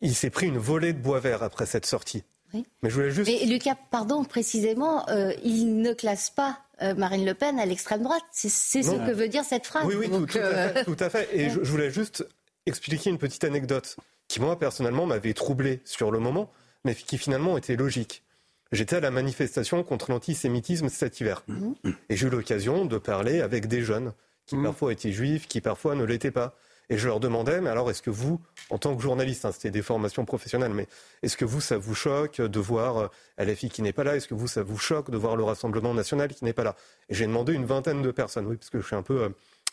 il 0.00 0.14
s'est 0.14 0.30
pris 0.30 0.46
une 0.46 0.58
volée 0.58 0.92
de 0.92 0.98
bois 0.98 1.20
vert 1.20 1.42
après 1.42 1.66
cette 1.66 1.86
sortie. 1.86 2.24
Mais 2.52 2.90
je 2.90 2.94
voulais 2.94 3.10
juste. 3.10 3.30
Mais 3.30 3.46
Lucas, 3.46 3.76
pardon, 3.90 4.24
précisément, 4.24 5.08
euh, 5.08 5.32
il 5.44 5.80
ne 5.80 5.92
classe 5.92 6.30
pas 6.30 6.58
euh, 6.82 6.94
Marine 6.94 7.24
Le 7.24 7.34
Pen 7.34 7.58
à 7.58 7.66
l'extrême 7.66 8.02
droite. 8.02 8.22
C'est 8.32 8.48
ce 8.48 8.90
que 8.90 9.12
veut 9.12 9.28
dire 9.28 9.44
cette 9.44 9.66
phrase. 9.66 9.84
Oui, 9.86 9.94
oui, 9.96 10.10
tout, 10.10 10.38
à 10.38 10.68
fait, 10.68 10.84
tout, 10.84 10.96
à 10.98 11.10
fait, 11.10 11.28
Et 11.32 11.50
je, 11.50 11.60
voulais 11.60 11.90
juste 11.90 12.26
expliquer 12.66 13.10
une 13.10 13.18
petite 13.18 13.44
anecdote 13.44 13.96
qui, 14.28 14.40
moi, 14.40 14.58
personnellement, 14.58 15.06
m'avait 15.06 15.34
troublé 15.34 15.80
sur 15.84 16.10
le 16.10 16.18
moment, 16.18 16.50
mais 16.84 16.94
qui 16.94 17.18
finalement 17.18 17.56
était 17.56 17.76
logique. 17.76 18.24
J'étais 18.72 18.96
à 18.96 19.00
la 19.00 19.10
manifestation 19.10 19.82
contre 19.82 20.10
l'antisémitisme 20.10 20.88
cet 20.88 21.20
hiver. 21.20 21.42
Mhm. 21.48 21.74
Et 22.08 22.16
j'ai 22.16 22.26
eu 22.26 22.30
l'occasion 22.30 22.84
de 22.84 22.98
parler 22.98 23.40
avec 23.40 23.66
des 23.66 23.82
jeunes 23.82 24.12
qui 24.46 24.56
mhm. 24.56 24.64
parfois 24.64 24.92
étaient 24.92 25.12
juifs, 25.12 25.46
qui 25.46 25.60
parfois 25.60 25.94
ne 25.94 26.04
l'étaient 26.04 26.30
pas. 26.30 26.56
Et 26.90 26.98
je 26.98 27.06
leur 27.06 27.20
demandais, 27.20 27.60
mais 27.60 27.70
alors 27.70 27.88
est-ce 27.88 28.02
que 28.02 28.10
vous, 28.10 28.40
en 28.68 28.76
tant 28.76 28.96
que 28.96 29.02
journaliste, 29.02 29.44
hein, 29.44 29.52
c'était 29.52 29.70
des 29.70 29.80
formations 29.80 30.24
professionnelles, 30.24 30.74
mais 30.74 30.88
est-ce 31.22 31.36
que 31.36 31.44
vous, 31.44 31.60
ça 31.60 31.78
vous 31.78 31.94
choque 31.94 32.40
de 32.40 32.60
voir 32.60 32.98
euh, 32.98 33.08
LFI 33.38 33.70
qui 33.70 33.82
n'est 33.82 33.92
pas 33.92 34.02
là? 34.02 34.16
Est-ce 34.16 34.26
que 34.26 34.34
vous, 34.34 34.48
ça 34.48 34.64
vous 34.64 34.76
choque 34.76 35.08
de 35.08 35.16
voir 35.16 35.36
le 35.36 35.44
Rassemblement 35.44 35.94
national 35.94 36.34
qui 36.34 36.44
n'est 36.44 36.52
pas 36.52 36.64
là? 36.64 36.74
Et 37.08 37.14
j'ai 37.14 37.26
demandé 37.26 37.52
une 37.52 37.64
vingtaine 37.64 38.02
de 38.02 38.10
personnes, 38.10 38.46
oui, 38.46 38.56
parce 38.56 38.70
que 38.70 38.80
je 38.80 38.86
suis 38.86 38.96
un 38.96 39.04
peu 39.04 39.22
euh, 39.22 39.28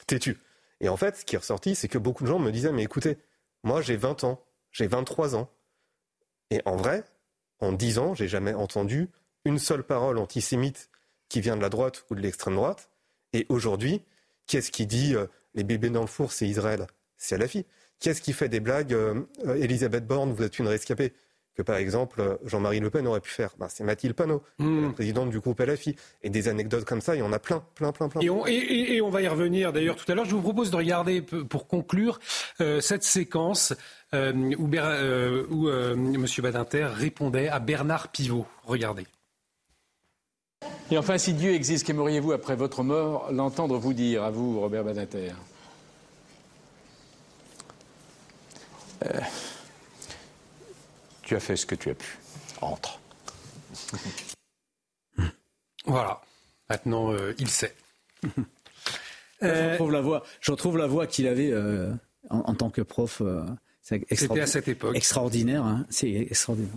têtu. 0.06 0.38
Et 0.80 0.90
en 0.90 0.98
fait, 0.98 1.18
ce 1.18 1.26
qui 1.26 1.34
est 1.34 1.40
ressorti, 1.40 1.74
c'est 1.74 1.88
que 1.88 1.98
beaucoup 1.98 2.24
de 2.24 2.30
gens 2.30 2.38
me 2.38 2.52
disaient, 2.52 2.72
mais 2.72 2.84
écoutez, 2.84 3.18
moi 3.64 3.82
j'ai 3.82 3.96
20 3.96 4.24
ans, 4.24 4.40
j'ai 4.72 4.86
23 4.86 5.36
ans. 5.36 5.50
Et 6.52 6.62
en 6.66 6.76
vrai, 6.76 7.04
en 7.60 7.72
10 7.72 7.98
ans, 7.98 8.14
j'ai 8.14 8.28
jamais 8.28 8.54
entendu 8.54 9.10
une 9.44 9.58
seule 9.58 9.84
parole 9.84 10.20
antisémite 10.20 10.92
qui 11.30 11.42
vient 11.42 11.58
de 11.58 11.62
la 11.62 11.70
droite 11.70 12.06
ou 12.12 12.16
de 12.16 12.22
l'extrême 12.22 12.56
droite. 12.56 12.92
Et 13.34 13.48
aujourd'hui, 13.50 14.04
qu'est-ce 14.46 14.70
qui 14.70 14.86
dit 14.86 15.16
euh, 15.16 15.26
les 15.56 15.64
bébés 15.64 15.90
dans 15.90 16.02
le 16.02 16.08
four, 16.08 16.32
c'est 16.32 16.48
Israël? 16.48 16.86
C'est 17.18 17.36
à 17.36 17.38
la 17.38 17.48
fille. 17.48 17.66
Qui 18.00 18.10
est-ce 18.10 18.22
qui 18.22 18.34
fait 18.34 18.50
des 18.50 18.60
blagues 18.60 18.94
euh, 18.94 19.24
Elisabeth 19.56 20.06
Borne, 20.06 20.32
vous 20.34 20.44
êtes 20.44 20.60
une 20.60 20.68
rescapée 20.68 21.14
que 21.56 21.64
par 21.64 21.78
exemple 21.78 22.22
euh, 22.22 22.36
Jean-Marie 22.46 22.80
Le 22.80 22.92
Pen 22.92 23.08
aurait 23.08 23.22
pu 23.22 23.32
faire? 23.32 23.56
Ben, 23.58 23.68
c'est 23.70 23.84
Mathilde 23.84 24.14
Panot, 24.14 24.44
hmm. 24.60 24.86
la 24.86 24.90
présidente 24.92 25.32
du 25.32 25.40
groupe 25.40 25.60
LFI. 25.60 25.96
Et 26.22 26.30
des 26.30 26.48
anecdotes 26.48 26.86
comme 26.86 27.02
ça, 27.02 27.16
il 27.16 27.20
y 27.20 27.24
en 27.24 27.34
a 27.34 27.40
plein, 27.40 27.64
plein, 27.74 27.92
plein, 27.92 28.08
plein. 28.08 28.22
Et 28.22 28.30
on, 28.30 28.46
et, 28.46 29.02
on 29.02 29.10
va 29.10 29.24
y 29.24 29.28
revenir 29.28 29.74
d'ailleurs 29.74 29.96
tout 29.96 30.10
à 30.12 30.16
l'heure. 30.16 30.26
Je 30.26 30.36
vous 30.36 30.42
propose 30.44 30.70
de 30.70 30.76
regarder 30.76 31.22
pour 31.24 31.68
conclure 31.68 32.20
euh, 32.62 32.82
cette 32.82 33.04
séquence 33.04 33.74
où, 34.14 34.18
où 34.18 35.70
M. 35.70 36.28
Badinter 36.40 36.88
répondait 36.94 37.50
à 37.50 37.60
Bernard 37.60 38.10
Pivot. 38.10 38.46
Regardez. 38.64 39.06
Et 40.90 40.98
enfin, 40.98 41.18
si 41.18 41.34
Dieu 41.34 41.54
existe, 41.54 41.86
qu'aimeriez-vous 41.86 42.32
après 42.32 42.56
votre 42.56 42.84
mort 42.84 43.30
l'entendre 43.32 43.78
vous 43.78 43.94
dire, 43.94 44.24
à 44.24 44.32
vous, 44.32 44.60
Robert 44.62 44.84
Badinter? 44.84 45.34
Euh, 49.06 49.20
tu 51.24 51.36
as 51.36 51.40
fait 51.40 51.56
ce 51.56 51.66
que 51.66 51.76
tu 51.76 51.90
as 51.90 51.96
pu. 51.96 52.18
Entre. 52.62 53.00
Voilà. 55.86 56.22
Maintenant, 56.70 57.14
euh, 57.14 57.34
il 57.40 57.48
sait. 57.48 57.74
je 59.42 59.72
retrouve 59.72 59.92
la 59.94 60.02
voix, 60.02 60.24
je 60.42 60.52
retrouve 60.52 60.78
la 60.78 60.86
voix 60.86 61.08
qu'il 61.08 61.28
avait 61.28 61.50
euh, 61.50 61.94
en, 62.30 62.54
tant 62.56 62.70
que 62.70 62.82
prof. 62.82 63.22
C'était 63.82 64.42
à 64.42 64.48
cette 64.48 64.68
époque. 64.68 64.98
Extraordinaire, 64.98 65.64
hein. 65.64 65.86
c'est 65.90 66.12
extraordinaire. 66.12 66.74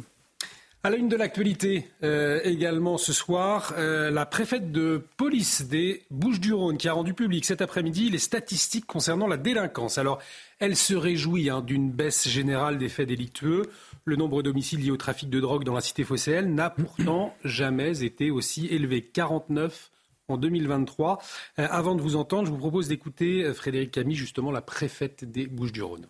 À 0.83 0.89
la 0.89 0.97
une 0.97 1.11
de 1.11 1.17
l'actualité 1.17 1.91
euh, 2.03 2.41
également 2.43 2.97
ce 2.97 3.13
soir, 3.13 3.75
euh, 3.77 4.11
la 4.11 4.25
préfète 4.25 4.73
de 4.73 5.05
police 5.19 5.69
des 5.69 6.05
Bouches-du-Rhône 6.11 6.79
qui 6.79 6.89
a 6.89 6.95
rendu 6.95 7.13
public 7.13 7.45
cet 7.45 7.61
après-midi 7.61 8.09
les 8.09 8.17
statistiques 8.17 8.87
concernant 8.87 9.27
la 9.27 9.37
délinquance. 9.37 9.99
Alors, 9.99 10.21
elle 10.59 10.77
se 10.77 10.95
réjouit 10.95 11.51
hein, 11.51 11.61
d'une 11.61 11.91
baisse 11.91 12.27
générale 12.27 12.79
des 12.79 12.89
faits 12.89 13.09
délictueux. 13.09 13.69
Le 14.07 14.17
nombre 14.17 14.43
d'homicides 14.43 14.83
liés 14.83 14.91
au 14.91 14.97
trafic 14.97 15.29
de 15.29 15.39
drogue 15.39 15.65
dans 15.65 15.75
la 15.75 15.83
cité 15.83 16.03
phocéenne 16.03 16.55
n'a 16.55 16.71
pourtant 16.71 17.35
jamais 17.45 18.03
été 18.03 18.31
aussi 18.31 18.67
élevé. 18.69 19.03
49 19.03 19.91
en 20.29 20.39
2023. 20.39 21.19
Euh, 21.59 21.69
avant 21.71 21.95
de 21.95 22.01
vous 22.01 22.17
entendre, 22.17 22.47
je 22.47 22.53
vous 22.53 22.57
propose 22.57 22.89
d'écouter 22.89 23.53
Frédéric 23.53 23.91
Camille, 23.91 24.17
justement 24.17 24.51
la 24.51 24.63
préfète 24.63 25.31
des 25.31 25.47
Bouches-du-Rhône. 25.47 26.07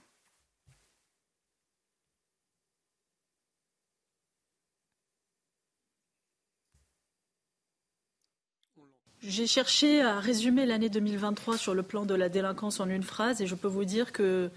J'ai 9.31 9.47
cherché 9.47 10.03
à 10.03 10.19
résumer 10.19 10.67
l'année 10.67 10.89
2023 10.89 11.57
sur 11.57 11.73
le 11.73 11.85
plan 11.85 12.05
de 12.05 12.17
la 12.17 12.29
délinquance 12.29 12.81
en 12.81 12.89
une 12.89 13.05
phrase 13.05 13.41
et 13.41 13.47
je 13.47 13.55
peux 13.55 13.69
vous 13.69 13.85
dire 13.85 14.11
que, 14.11 14.51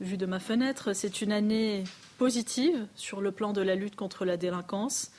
vu 0.00 0.16
de 0.16 0.24
ma 0.24 0.40
fenêtre, 0.40 0.94
c'est 0.94 1.20
une 1.20 1.32
année 1.32 1.84
positive 2.16 2.86
sur 2.94 3.20
le 3.20 3.30
plan 3.30 3.52
de 3.52 3.60
la 3.60 3.74
lutte 3.74 3.94
contre 3.94 4.24
la 4.24 4.38
délinquance 4.38 5.10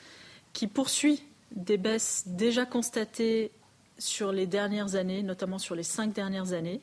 qui 0.52 0.66
poursuit 0.66 1.22
des 1.52 1.76
baisses 1.76 2.24
déjà 2.26 2.66
constatées 2.66 3.52
sur 3.98 4.32
les 4.32 4.46
dernières 4.46 4.96
années, 4.96 5.22
notamment 5.22 5.58
sur 5.58 5.76
les 5.76 5.84
cinq 5.84 6.12
dernières 6.12 6.52
années, 6.52 6.80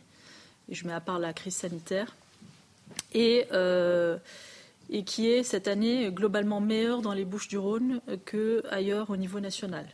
et 0.69 0.73
je 0.73 0.87
mets 0.87 0.93
à 0.93 1.01
part 1.01 1.19
la 1.19 1.33
crise 1.33 1.57
sanitaire, 1.57 2.15
et, 3.13 3.45
euh, 3.51 4.17
qui 5.05 5.27
est 5.27 5.43
cette 5.43 5.67
année 5.67 6.09
globalement 6.13 6.61
meilleure 6.61 7.01
dans 7.01 7.13
les 7.13 7.25
Bouches 7.25 7.49
du 7.49 7.57
Rhône 7.57 7.99
qu'ailleurs 8.25 9.09
au 9.09 9.17
niveau 9.17 9.41
national. 9.41 9.85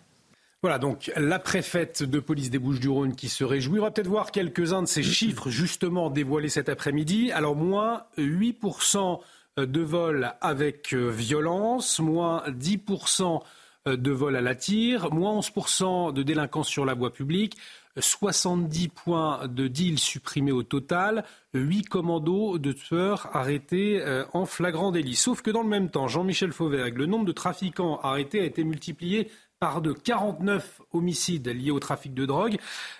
Voilà, 0.61 0.77
donc 0.77 1.11
la 1.15 1.39
préfète 1.39 2.03
de 2.03 2.19
police 2.19 2.51
des 2.51 2.59
Bouches-du-Rhône 2.59 3.15
qui 3.15 3.29
se 3.29 3.43
réjouit. 3.43 3.79
On 3.79 3.83
va 3.83 3.91
peut-être 3.91 4.07
voir 4.07 4.31
quelques-uns 4.31 4.83
de 4.83 4.87
ces 4.87 5.01
chiffres 5.01 5.49
justement 5.49 6.11
dévoilés 6.11 6.49
cet 6.49 6.69
après-midi. 6.69 7.31
Alors, 7.31 7.55
moins 7.55 8.03
8% 8.19 9.19
de 9.57 9.81
vols 9.81 10.33
avec 10.39 10.93
euh, 10.93 11.09
violence, 11.09 11.99
moins 11.99 12.43
10% 12.47 13.41
de 13.87 14.11
vols 14.11 14.35
à 14.35 14.41
la 14.41 14.53
tire, 14.53 15.11
moins 15.11 15.39
11% 15.39 16.13
de 16.13 16.21
délinquance 16.21 16.67
sur 16.67 16.85
la 16.85 16.93
voie 16.93 17.11
publique, 17.11 17.57
70 17.97 18.89
points 18.89 19.47
de 19.47 19.67
deal 19.67 19.99
supprimés 19.99 20.51
au 20.51 20.63
total, 20.63 21.25
8 21.53 21.83
commandos 21.83 22.57
de 22.57 22.71
tueurs 22.71 23.29
arrêtés 23.33 24.01
euh, 24.01 24.23
en 24.33 24.45
flagrant 24.45 24.91
délit. 24.91 25.15
Sauf 25.15 25.41
que 25.41 25.51
dans 25.51 25.63
le 25.63 25.69
même 25.69 25.89
temps, 25.89 26.07
Jean-Michel 26.07 26.51
Fauvergue, 26.51 26.97
le 26.97 27.05
nombre 27.05 27.25
de 27.25 27.31
trafiquants 27.31 27.99
arrêtés 28.01 28.39
a 28.39 28.45
été 28.45 28.63
multiplié 28.63 29.29
par 29.61 29.79
de 29.79 29.93
49 29.93 30.81
homicides 30.91 31.47
liés 31.47 31.69
au 31.69 31.79
trafic 31.79 32.15
de 32.15 32.25
drogue. 32.25 32.57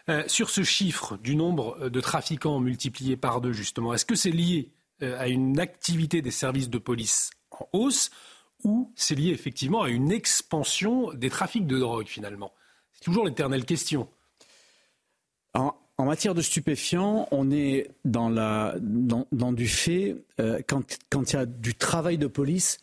Euh, 0.09 0.23
sur 0.27 0.51
ce 0.51 0.61
chiffre 0.61 1.17
du 1.17 1.35
nombre 1.35 1.89
de 1.89 1.99
trafiquants 1.99 2.59
multiplié 2.59 3.17
par 3.17 3.41
deux, 3.41 3.51
justement, 3.51 3.95
est-ce 3.95 4.05
que 4.05 4.13
c'est 4.13 4.29
lié 4.29 4.69
euh, 5.01 5.19
à 5.19 5.27
une 5.27 5.59
activité 5.59 6.21
des 6.21 6.29
services 6.29 6.69
de 6.69 6.77
police 6.77 7.31
en 7.49 7.67
hausse 7.73 8.11
ou 8.63 8.93
c'est 8.95 9.15
lié 9.15 9.31
effectivement 9.31 9.81
à 9.81 9.89
une 9.89 10.11
expansion 10.11 11.11
des 11.13 11.31
trafics 11.31 11.65
de 11.65 11.79
drogue, 11.79 12.05
finalement? 12.05 12.53
C'est 12.93 13.05
toujours 13.05 13.25
l'éternelle 13.25 13.65
question. 13.65 14.07
En, 15.55 15.73
matière 15.97 16.35
de 16.35 16.41
stupéfiants, 16.41 17.27
on 17.31 17.49
est 17.51 17.89
dans, 18.05 18.31
du 19.51 19.67
fait, 19.67 20.15
euh, 20.39 20.61
quand 20.67 21.33
il 21.33 21.35
y 21.35 21.39
a 21.39 21.45
du 21.47 21.73
travail 21.73 22.19
de 22.19 22.27
police, 22.27 22.79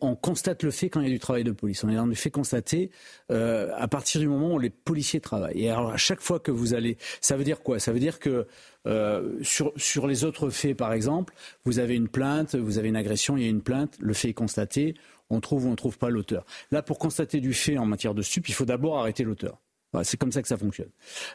on, 0.00 0.16
constate 0.16 0.62
le 0.62 0.70
fait 0.70 0.88
quand 0.88 1.00
il 1.00 1.08
y 1.08 1.10
a 1.10 1.12
du 1.12 1.18
travail 1.18 1.44
de 1.44 1.52
police. 1.52 1.84
On 1.84 1.88
est 1.88 2.06
le 2.06 2.14
fait 2.14 2.30
constaté 2.30 2.90
euh, 3.30 3.70
à 3.76 3.88
partir 3.88 4.20
du 4.20 4.28
moment 4.28 4.54
où 4.54 4.58
les 4.58 4.70
policiers 4.70 5.20
travaillent. 5.20 5.64
Et 5.64 5.70
alors 5.70 5.90
à 5.90 5.96
chaque 5.96 6.20
fois 6.20 6.38
que 6.40 6.50
vous 6.50 6.74
allez, 6.74 6.96
ça 7.20 7.36
veut 7.36 7.44
dire 7.44 7.62
quoi? 7.62 7.78
Ça 7.78 7.92
veut 7.92 8.00
dire 8.00 8.18
que 8.18 8.46
euh, 8.86 9.38
sur, 9.42 9.72
sur 9.76 10.06
les 10.06 10.24
autres 10.24 10.50
faits, 10.50 10.76
par 10.76 10.92
exemple, 10.92 11.34
vous 11.64 11.78
avez 11.78 11.94
une 11.94 12.08
plainte, 12.08 12.54
vous 12.54 12.78
avez 12.78 12.88
une 12.88 12.96
agression, 12.96 13.36
il 13.36 13.42
y 13.42 13.46
a 13.46 13.50
une 13.50 13.62
plainte, 13.62 13.96
le 14.00 14.12
fait 14.12 14.30
est 14.30 14.34
constaté, 14.34 14.94
on 15.30 15.40
trouve 15.40 15.64
ou 15.64 15.68
on 15.68 15.72
ne 15.72 15.76
trouve 15.76 15.98
pas 15.98 16.10
l'auteur. 16.10 16.44
Là, 16.70 16.82
pour 16.82 16.98
constater 16.98 17.40
du 17.40 17.54
fait 17.54 17.78
en 17.78 17.86
matière 17.86 18.14
de 18.14 18.22
stup, 18.22 18.48
il 18.48 18.54
faut 18.54 18.66
d'abord 18.66 18.98
arrêter 18.98 19.24
l'auteur. 19.24 19.60
C'est 20.02 20.16
comme 20.16 20.32
ça 20.32 20.42
que 20.42 20.48
ça 20.48 20.56
fonctionne. 20.56 20.90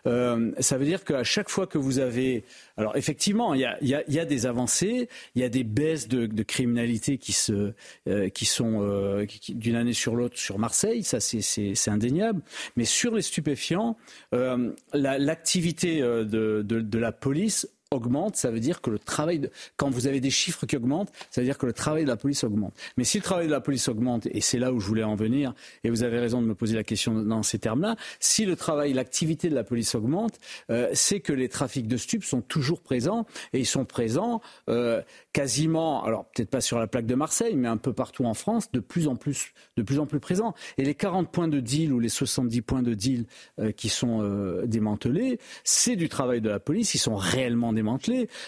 Euh, 0.08 0.52
ça 0.60 0.78
veut 0.78 0.86
dire 0.86 1.04
qu'à 1.04 1.24
chaque 1.24 1.50
fois 1.50 1.68
que 1.68 1.78
vous 1.78 2.00
avez, 2.00 2.44
alors 2.78 2.96
effectivement, 2.98 3.54
il 3.54 3.62
y 3.62 3.66
a, 3.66 3.78
y 3.82 4.20
a, 4.20 4.26
des 4.26 4.46
avancées, 4.46 5.08
il 5.36 5.42
y 5.42 5.46
a 5.46 5.50
des 5.50 5.64
baisses 5.64 6.08
de, 6.08 6.26
de 6.26 6.44
criminalité 6.44 7.18
qui 7.18 7.32
se, 7.32 7.74
euh, 8.08 8.30
qui 8.30 8.46
sont 8.46 8.80
euh, 8.82 9.26
d'une 9.50 9.76
année 9.76 9.94
sur 9.94 10.16
l'autre 10.16 10.38
sur 10.38 10.60
Marseille, 10.60 11.04
ça 11.04 11.20
c'est 11.20 11.90
indéniable. 11.90 12.42
Mais 12.76 12.86
sur 12.86 13.16
les 13.16 13.22
stupéfiants, 13.22 13.98
euh, 14.34 14.72
l'activité 14.94 16.02
euh, 16.02 16.24
de, 16.24 16.64
de, 16.64 16.82
de 16.82 17.00
la 17.00 17.12
police 17.12 17.68
augmente, 17.92 18.36
ça 18.36 18.52
veut 18.52 18.60
dire 18.60 18.82
que 18.82 18.92
le 18.92 19.00
travail, 19.00 19.40
de... 19.40 19.50
quand 19.76 19.90
vous 19.90 20.06
avez 20.06 20.20
des 20.20 20.30
chiffres 20.30 20.68
qui 20.68 20.78
augmentent, 20.78 21.12
ça 21.32 21.42
veut 21.42 21.46
dire 21.46 21.58
que 21.58 21.66
le 21.66 21.74
travail 21.74 22.04
de 22.04 22.08
la 22.08 22.18
police 22.18 22.44
augmente. 22.44 22.72
Mais 22.98 23.04
si 23.04 23.18
le 23.18 23.24
travail 23.24 23.48
de 23.48 23.52
la 23.52 23.62
police 23.62 23.88
augmente, 23.88 24.28
et 24.28 24.42
c'est 24.42 24.60
là 24.60 24.72
où 24.72 24.80
je 24.80 24.86
voulais 24.86 25.04
en 25.04 25.16
venir, 25.16 25.56
et 25.84 25.90
vous 25.90 26.04
avez 26.04 26.20
raison 26.20 26.40
de 26.40 26.46
me 26.46 26.54
poser 26.54 26.76
la 26.76 26.84
question 26.84 27.16
dans 27.16 27.42
ces 27.42 27.58
termes-là, 27.58 27.96
si 28.20 28.46
le 28.46 28.56
travail, 28.56 28.94
l'activité 28.94 29.50
de 29.50 29.56
la 29.56 29.64
police 29.64 29.96
augmente, 29.96 30.40
euh, 30.70 30.90
c'est 30.94 31.20
que 31.20 31.34
les 31.34 31.50
trafics 31.50 31.88
de 31.88 31.98
stupes 31.98 32.24
sont 32.24 32.42
toujours 32.42 32.82
présents, 32.82 33.26
et 33.54 33.60
ils 33.60 33.66
sont 33.66 33.86
présents 33.86 34.40
euh, 34.70 35.02
quasiment, 35.34 36.04
alors 36.04 36.26
peut-être 36.26 36.52
pas 36.52 36.62
sur 36.62 36.78
la 36.78 36.86
plaque 36.86 37.08
de 37.08 37.16
Marseille, 37.16 37.56
mais 37.56 37.68
un 37.68 37.78
peu 37.78 37.94
partout 37.94 38.26
en 38.26 38.36
France, 38.36 38.72
de 38.72 38.82
plus 38.82 39.08
en 39.08 39.16
plus, 39.16 39.52
de 39.78 39.82
plus 39.82 39.98
en 39.98 40.06
plus 40.06 40.20
présents. 40.20 40.54
Et 40.78 40.84
les 40.84 40.94
40 40.94 41.32
points 41.32 41.48
de 41.48 41.60
deal 41.60 41.92
ou 41.92 42.00
les 42.00 42.10
70 42.10 42.62
points 42.62 42.84
de 42.84 42.94
deal 42.94 43.26
euh, 43.58 43.72
qui 43.72 43.90
sont 43.90 44.20
démantelés, 44.66 45.40
c'est 45.64 45.96
du 45.96 46.08
travail 46.08 46.40
de 46.40 46.50
la 46.50 46.60
police, 46.60 46.94
ils 46.94 47.00
sont 47.00 47.16
réellement 47.16 47.74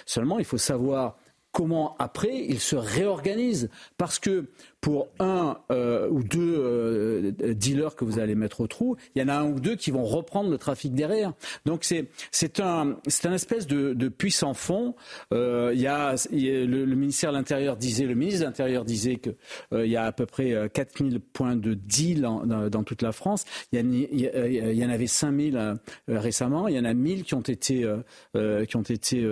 Seulement, 0.05 0.39
il 0.39 0.45
faut 0.45 0.57
savoir 0.57 1.17
comment 1.51 1.95
après 1.99 2.45
ils 2.45 2.59
se 2.59 2.75
réorganisent. 2.75 3.69
Parce 3.97 4.19
que 4.19 4.49
pour 4.81 5.09
un 5.19 5.57
euh, 5.71 6.09
ou 6.09 6.23
deux 6.23 6.55
euh, 6.57 7.31
dealers 7.53 7.95
que 7.95 8.03
vous 8.03 8.17
allez 8.17 8.33
mettre 8.33 8.61
au 8.61 8.67
trou, 8.67 8.97
il 9.15 9.21
y 9.21 9.23
en 9.23 9.27
a 9.27 9.35
un 9.35 9.45
ou 9.45 9.59
deux 9.59 9.75
qui 9.75 9.91
vont 9.91 10.03
reprendre 10.03 10.49
le 10.49 10.57
trafic 10.57 10.93
derrière. 10.93 11.33
Donc 11.65 11.83
c'est 11.83 12.07
c'est 12.31 12.59
un 12.59 12.97
c'est 13.07 13.27
un 13.27 13.33
espèce 13.33 13.67
de, 13.67 13.93
de 13.93 14.11
fond. 14.55 14.95
Euh, 15.33 15.71
il 15.73 15.81
y 15.81 15.87
a, 15.87 16.15
le, 16.31 16.95
ministère 16.95 17.31
de 17.31 17.37
l'Intérieur 17.37 17.77
disait, 17.77 18.05
le 18.05 18.15
ministre 18.15 18.41
de 18.41 18.45
l'Intérieur 18.45 18.83
disait 18.83 19.17
que 19.17 19.29
il 19.71 19.91
y 19.91 19.97
a 19.97 20.05
à 20.05 20.11
peu 20.11 20.25
près 20.25 20.69
4000 20.73 21.19
points 21.19 21.55
de 21.55 21.73
deal 21.75 22.21
dans, 22.21 22.83
toute 22.83 23.01
la 23.03 23.11
France. 23.11 23.45
Il 23.71 23.79
y, 23.79 24.07
il 24.11 24.73
y, 24.73 24.85
en 24.85 24.89
avait 24.89 25.07
5000 25.07 25.77
récemment. 26.07 26.67
Il 26.67 26.75
y 26.75 26.79
en 26.79 26.85
a 26.85 26.93
1000 26.93 27.23
qui 27.23 27.35
ont 27.35 27.41
été 27.41 27.87
qui 28.67 28.75
ont 28.75 28.81
été 28.81 29.27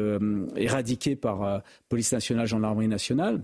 éradiqués 0.55 1.15
par 1.15 1.63
police 1.87 2.11
nationale, 2.11 2.45
gendarmerie 2.45 2.87
nationale. 2.87 3.41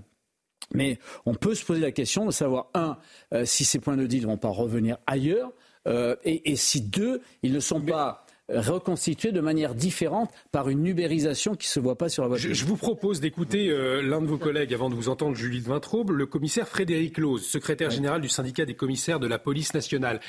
Mais 0.73 0.99
on 1.25 1.33
peut 1.33 1.55
se 1.55 1.65
poser 1.65 1.81
la 1.81 1.91
question 1.91 2.25
de 2.25 2.31
savoir, 2.31 2.67
un, 2.73 2.97
euh, 3.33 3.45
si 3.45 3.65
ces 3.65 3.79
points 3.79 3.97
de 3.97 4.05
deal 4.05 4.23
ne 4.23 4.27
vont 4.27 4.37
pas 4.37 4.49
revenir 4.49 4.97
ailleurs, 5.07 5.51
euh, 5.87 6.15
et, 6.23 6.55
si, 6.55 6.81
deux, 6.81 7.21
ils 7.43 7.53
ne 7.53 7.59
sont 7.59 7.79
pas 7.79 8.25
reconstitués 8.49 9.31
de 9.31 9.41
manière 9.41 9.73
différente 9.73 10.31
par 10.51 10.69
une 10.69 10.85
ubérisation 10.85 11.55
qui 11.55 11.67
ne 11.67 11.71
se 11.71 11.79
voit 11.79 11.97
pas 11.97 12.09
sur 12.09 12.23
la 12.23 12.29
voiture. 12.29 12.53
Je, 12.53 12.65
vous 12.65 12.77
propose 12.77 13.19
d'écouter 13.19 13.69
euh, 13.69 14.01
l'un 14.01 14.21
de 14.21 14.27
vos 14.27 14.37
collègues, 14.37 14.73
avant 14.73 14.89
de 14.89 14.95
vous 14.95 15.09
entendre, 15.09 15.35
Julie 15.35 15.61
de 15.61 15.67
Vintraube, 15.67 16.11
le 16.11 16.25
commissaire 16.25 16.67
Frédéric 16.67 17.17
Lose, 17.19 17.45
secrétaire 17.45 17.91
général 17.91 18.21
du 18.21 18.29
syndicat 18.29 18.65
des 18.65 18.75
commissaires 18.75 19.19
de 19.19 19.27
la 19.27 19.39
police 19.39 19.73
nationale. 19.73 20.19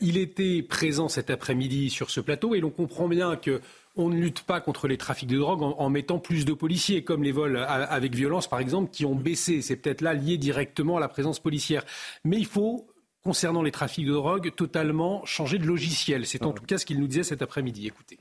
il 0.00 0.16
était 0.16 0.62
présent 0.62 1.08
cet 1.08 1.30
après-midi 1.30 1.90
sur 1.90 2.10
ce 2.10 2.20
plateau 2.20 2.54
et 2.54 2.60
l'on 2.60 2.70
comprend 2.70 3.08
bien 3.08 3.36
que 3.36 3.60
on 3.96 4.08
ne 4.08 4.16
lutte 4.16 4.42
pas 4.42 4.60
contre 4.60 4.88
les 4.88 4.96
trafics 4.96 5.28
de 5.28 5.38
drogue 5.38 5.62
en, 5.62 5.88
mettant 5.88 6.18
plus 6.18 6.44
de 6.44 6.52
policiers, 6.52 7.04
comme 7.04 7.22
les 7.22 7.32
vols 7.32 7.56
avec 7.56 8.14
violence, 8.14 8.48
par 8.48 8.58
exemple, 8.58 8.90
qui 8.90 9.04
ont 9.04 9.14
baissé. 9.14 9.62
C'est 9.62 9.76
peut-être 9.76 10.00
là 10.00 10.14
lié 10.14 10.36
directement 10.36 10.96
à 10.96 11.00
la 11.00 11.08
présence 11.08 11.38
policière. 11.38 11.84
Mais 12.24 12.36
il 12.36 12.46
faut 12.46 12.88
concernant 13.22 13.62
les 13.62 13.70
trafics 13.70 14.06
de 14.06 14.12
drogue, 14.12 14.52
totalement 14.54 15.24
changer 15.24 15.58
de 15.58 15.64
logiciel. 15.64 16.26
C'est 16.26 16.44
en 16.44 16.52
tout 16.52 16.64
cas 16.64 16.78
ce 16.78 16.84
qu'il 16.84 17.00
nous 17.00 17.06
disait 17.06 17.22
cet 17.22 17.40
après-midi. 17.40 17.86
Écoutez. 17.86 18.18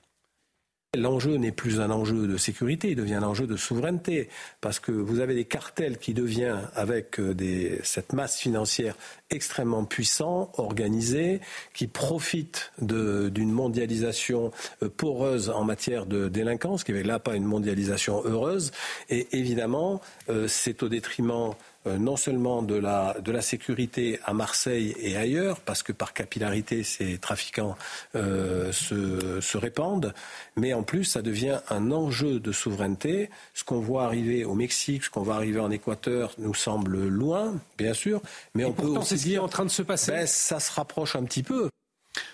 L'enjeu 0.95 1.37
n'est 1.37 1.51
plus 1.51 1.79
un 1.79 1.89
enjeu 1.89 2.27
de 2.27 2.37
sécurité, 2.37 2.91
il 2.91 2.95
devient 2.95 3.15
un 3.15 3.23
enjeu 3.23 3.47
de 3.47 3.55
souveraineté, 3.55 4.29
parce 4.61 4.79
que 4.79 4.91
vous 4.91 5.21
avez 5.21 5.33
des 5.33 5.45
cartels 5.45 5.97
qui 5.97 6.13
deviennent, 6.13 6.69
avec 6.75 7.19
euh, 7.19 7.33
cette 7.81 8.13
masse 8.13 8.37
financière 8.37 8.95
extrêmement 9.31 9.85
puissant, 9.85 10.51
organisée, 10.55 11.41
qui 11.73 11.87
profitent 11.87 12.71
d'une 12.79 13.51
mondialisation 13.51 14.51
euh, 14.83 14.89
poreuse 14.89 15.49
en 15.49 15.63
matière 15.63 16.05
de 16.05 16.29
délinquance, 16.29 16.83
qui 16.83 16.93
n'est 16.93 17.01
là 17.01 17.17
pas 17.17 17.35
une 17.35 17.45
mondialisation 17.45 18.21
heureuse, 18.23 18.71
et 19.09 19.35
évidemment, 19.35 19.99
euh, 20.29 20.47
c'est 20.47 20.83
au 20.83 20.89
détriment 20.89 21.55
non 21.85 22.15
seulement 22.15 22.61
de 22.61 22.75
la, 22.75 23.15
de 23.21 23.31
la 23.31 23.41
sécurité 23.41 24.19
à 24.25 24.33
Marseille 24.33 24.95
et 24.99 25.17
ailleurs, 25.17 25.59
parce 25.59 25.83
que 25.83 25.91
par 25.91 26.13
capillarité, 26.13 26.83
ces 26.83 27.17
trafiquants 27.17 27.75
euh, 28.15 28.71
se, 28.71 29.41
se 29.41 29.57
répandent, 29.57 30.13
mais 30.55 30.73
en 30.73 30.83
plus, 30.83 31.03
ça 31.03 31.21
devient 31.21 31.59
un 31.69 31.91
enjeu 31.91 32.39
de 32.39 32.51
souveraineté. 32.51 33.29
Ce 33.53 33.63
qu'on 33.63 33.79
voit 33.79 34.05
arriver 34.05 34.45
au 34.45 34.55
Mexique, 34.55 35.03
ce 35.03 35.09
qu'on 35.09 35.23
voit 35.23 35.35
arriver 35.35 35.59
en 35.59 35.71
Équateur 35.71 36.33
nous 36.37 36.53
semble 36.53 37.07
loin, 37.07 37.55
bien 37.77 37.93
sûr, 37.93 38.21
mais 38.55 38.65
on 38.65 38.73
peut 38.73 38.87
aussi 38.87 39.15
dire... 39.15 39.43
en 39.43 39.47
train 39.47 39.65
de 39.65 39.69
se 39.69 39.81
passer. 39.81 40.11
Ben, 40.11 40.27
ça 40.27 40.59
se 40.59 40.71
rapproche 40.71 41.15
un 41.15 41.23
petit 41.23 41.43
peu. 41.43 41.69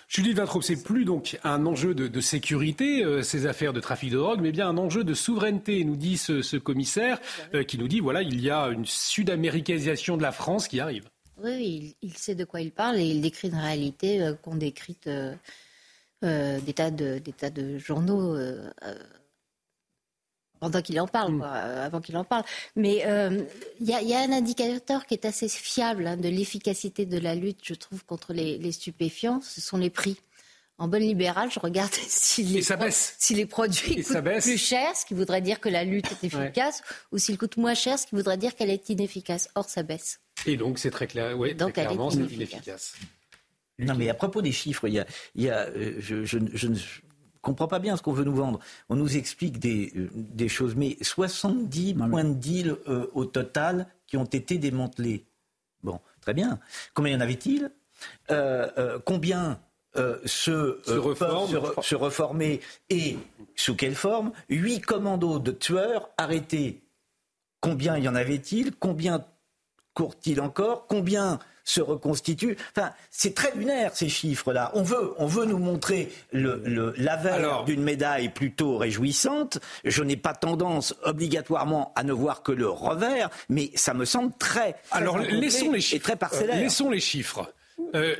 Julie 0.08 0.32
Vintraube, 0.32 0.62
c'est 0.62 0.82
plus 0.82 1.04
donc 1.04 1.38
un 1.44 1.66
enjeu 1.66 1.94
de, 1.94 2.20
sécurité, 2.20 3.04
euh, 3.04 3.22
ces 3.22 3.46
affaires 3.46 3.72
de 3.72 3.80
trafic 3.80 4.10
de 4.10 4.18
drogue, 4.18 4.40
mais 4.42 4.52
bien 4.52 4.68
un 4.68 4.76
enjeu 4.76 5.04
de 5.04 5.14
souveraineté, 5.14 5.84
nous 5.84 5.96
dit 5.96 6.16
ce, 6.16 6.56
commissaire, 6.56 7.20
euh, 7.54 7.62
qui 7.62 7.78
nous 7.78 7.88
dit, 7.88 8.00
voilà, 8.00 8.22
il 8.22 8.40
y 8.40 8.50
a 8.50 8.66
une 8.68 8.86
sud-américanisation 8.86 10.16
de 10.16 10.22
la 10.22 10.32
France 10.32 10.68
qui 10.68 10.80
arrive. 10.80 11.08
Oui, 11.42 11.96
il, 12.02 12.16
sait 12.16 12.34
de 12.34 12.44
quoi 12.44 12.60
il 12.60 12.72
parle 12.72 12.98
et 12.98 13.04
il 13.04 13.20
décrit 13.20 13.48
une 13.48 13.54
réalité 13.54 14.20
euh, 14.20 14.34
qu'on 14.34 14.56
décrit 14.56 14.98
des, 15.04 16.72
tas 16.74 16.90
de, 16.90 17.18
des 17.18 17.32
tas 17.32 17.50
de 17.50 17.78
journaux 17.78 18.36
pendant 20.60 20.82
qu'il 20.82 21.00
en 21.00 21.08
parle, 21.08 21.32
mm. 21.32 21.42
euh, 21.42 21.86
avant 21.86 22.00
qu'il 22.00 22.16
en 22.16 22.24
parle. 22.24 22.44
Mais 22.76 23.02
euh, 23.06 23.42
il 23.80 23.88
y, 23.88 24.14
a 24.14 24.20
un 24.20 24.32
indicateur 24.32 25.06
qui 25.06 25.14
est 25.14 25.24
assez 25.24 25.48
fiable 25.48 26.06
hein, 26.06 26.16
de 26.16 26.28
l'efficacité 26.28 27.06
de 27.06 27.18
la 27.18 27.34
lutte, 27.34 27.60
je 27.62 27.74
trouve, 27.74 28.04
contre 28.04 28.32
les, 28.32 28.72
stupéfiants, 28.72 29.40
ce 29.40 29.60
sont 29.60 29.78
les 29.78 29.90
prix. 29.90 30.16
En 30.78 30.88
bonne 30.88 31.02
libérale, 31.02 31.50
je 31.50 31.60
regarde 31.60 31.92
si 32.08 32.42
les, 32.44 32.62
si 32.92 33.34
les 33.34 33.46
produits 33.46 34.02
coûtent 34.02 34.40
plus 34.40 34.58
cher, 34.58 34.94
ce 34.96 35.04
qui 35.04 35.14
voudrait 35.14 35.42
dire 35.42 35.60
que 35.60 35.68
la 35.68 35.84
lutte 35.84 36.10
est 36.12 36.24
efficace, 36.24 36.82
ou 37.12 37.18
s'ils 37.18 37.36
coûtent 37.36 37.56
moins 37.56 37.74
cher, 37.74 37.98
ce 37.98 38.06
qui 38.06 38.14
voudrait 38.14 38.38
dire 38.38 38.54
qu'elle 38.54 38.70
est 38.70 38.88
inefficace. 38.88 39.48
Or, 39.54 39.68
ça 39.68 39.82
baisse. 39.82 40.20
Et 40.46 40.56
donc, 40.56 40.78
c'est 40.78 40.90
très 40.90 41.06
clair. 41.06 41.36
Oui, 41.38 41.54
donc, 41.54 41.74
très 41.74 41.84
clairement, 41.84 42.10
c'est 42.10 42.20
inefficace. 42.20 42.94
Non, 43.78 43.94
mais 43.94 44.08
à 44.08 44.14
propos 44.14 44.42
des 44.42 44.52
chiffres, 44.52 44.88
il 44.88 44.94
y 44.94 44.98
a, 44.98 45.06
il 45.34 45.44
y 45.44 45.50
a 45.50 45.66
euh, 45.68 45.94
je, 45.98 46.24
je, 46.24 46.38
je, 46.52 46.66
ne 46.68 46.76
comprends 47.40 47.68
pas 47.68 47.78
bien 47.78 47.96
ce 47.96 48.02
qu'on 48.02 48.12
veut 48.12 48.24
nous 48.24 48.34
vendre. 48.34 48.60
On 48.88 48.96
nous 48.96 49.16
explique 49.16 49.58
des, 49.58 49.92
euh, 49.96 50.10
des 50.14 50.48
choses, 50.48 50.74
mais 50.74 50.96
70 51.00 51.94
points 51.94 52.24
de 52.24 52.34
deal 52.34 52.76
euh, 52.88 53.06
au 53.14 53.24
total 53.24 53.86
qui 54.06 54.16
ont 54.16 54.24
été 54.24 54.58
démantelés. 54.58 55.24
Bon, 55.82 56.00
très 56.20 56.34
bien. 56.34 56.58
Combien 56.94 57.14
y 57.14 57.16
en 57.16 57.20
avait-il? 57.20 57.70
Combien 59.04 59.60
se, 59.94 60.18
se, 60.24 60.80
se, 60.84 61.94
reformer 61.94 62.60
et 62.88 63.18
sous 63.56 63.76
quelle 63.76 63.94
forme? 63.94 64.32
Huit 64.48 64.80
commandos 64.80 65.38
de 65.38 65.50
tueurs 65.50 66.08
arrêtés. 66.16 66.82
Combien 67.60 67.98
y 67.98 68.08
en 68.08 68.14
avait-il? 68.14 68.74
Combien 68.76 69.26
court-il 69.94 70.40
encore? 70.40 70.86
Combien 70.86 71.38
se 71.70 71.80
reconstitue. 71.80 72.56
Enfin, 72.76 72.90
c'est 73.10 73.34
très 73.34 73.54
lunaire 73.54 73.92
ces 73.94 74.08
chiffres-là. 74.08 74.72
On 74.74 74.82
veut, 74.82 75.14
on 75.18 75.26
veut 75.26 75.44
nous 75.44 75.58
montrer 75.58 76.10
le, 76.32 76.62
le 76.64 76.94
l'avers 76.96 77.64
d'une 77.64 77.82
médaille 77.82 78.28
plutôt 78.30 78.76
réjouissante. 78.76 79.58
Je 79.84 80.02
n'ai 80.02 80.16
pas 80.16 80.34
tendance 80.34 80.94
obligatoirement 81.04 81.92
à 81.94 82.02
ne 82.02 82.12
voir 82.12 82.42
que 82.42 82.52
le 82.52 82.68
revers, 82.68 83.30
mais 83.48 83.70
ça 83.74 83.94
me 83.94 84.04
semble 84.04 84.32
très, 84.38 84.74
alors 84.90 85.18
laissons 85.18 85.70
les 85.70 85.80
chiffres. 85.80 86.02
très 86.02 86.16
parcellaire. 86.16 86.56
laissons 86.56 86.90
les 86.90 87.00
chiffres. 87.00 87.52
Euh, 87.94 88.14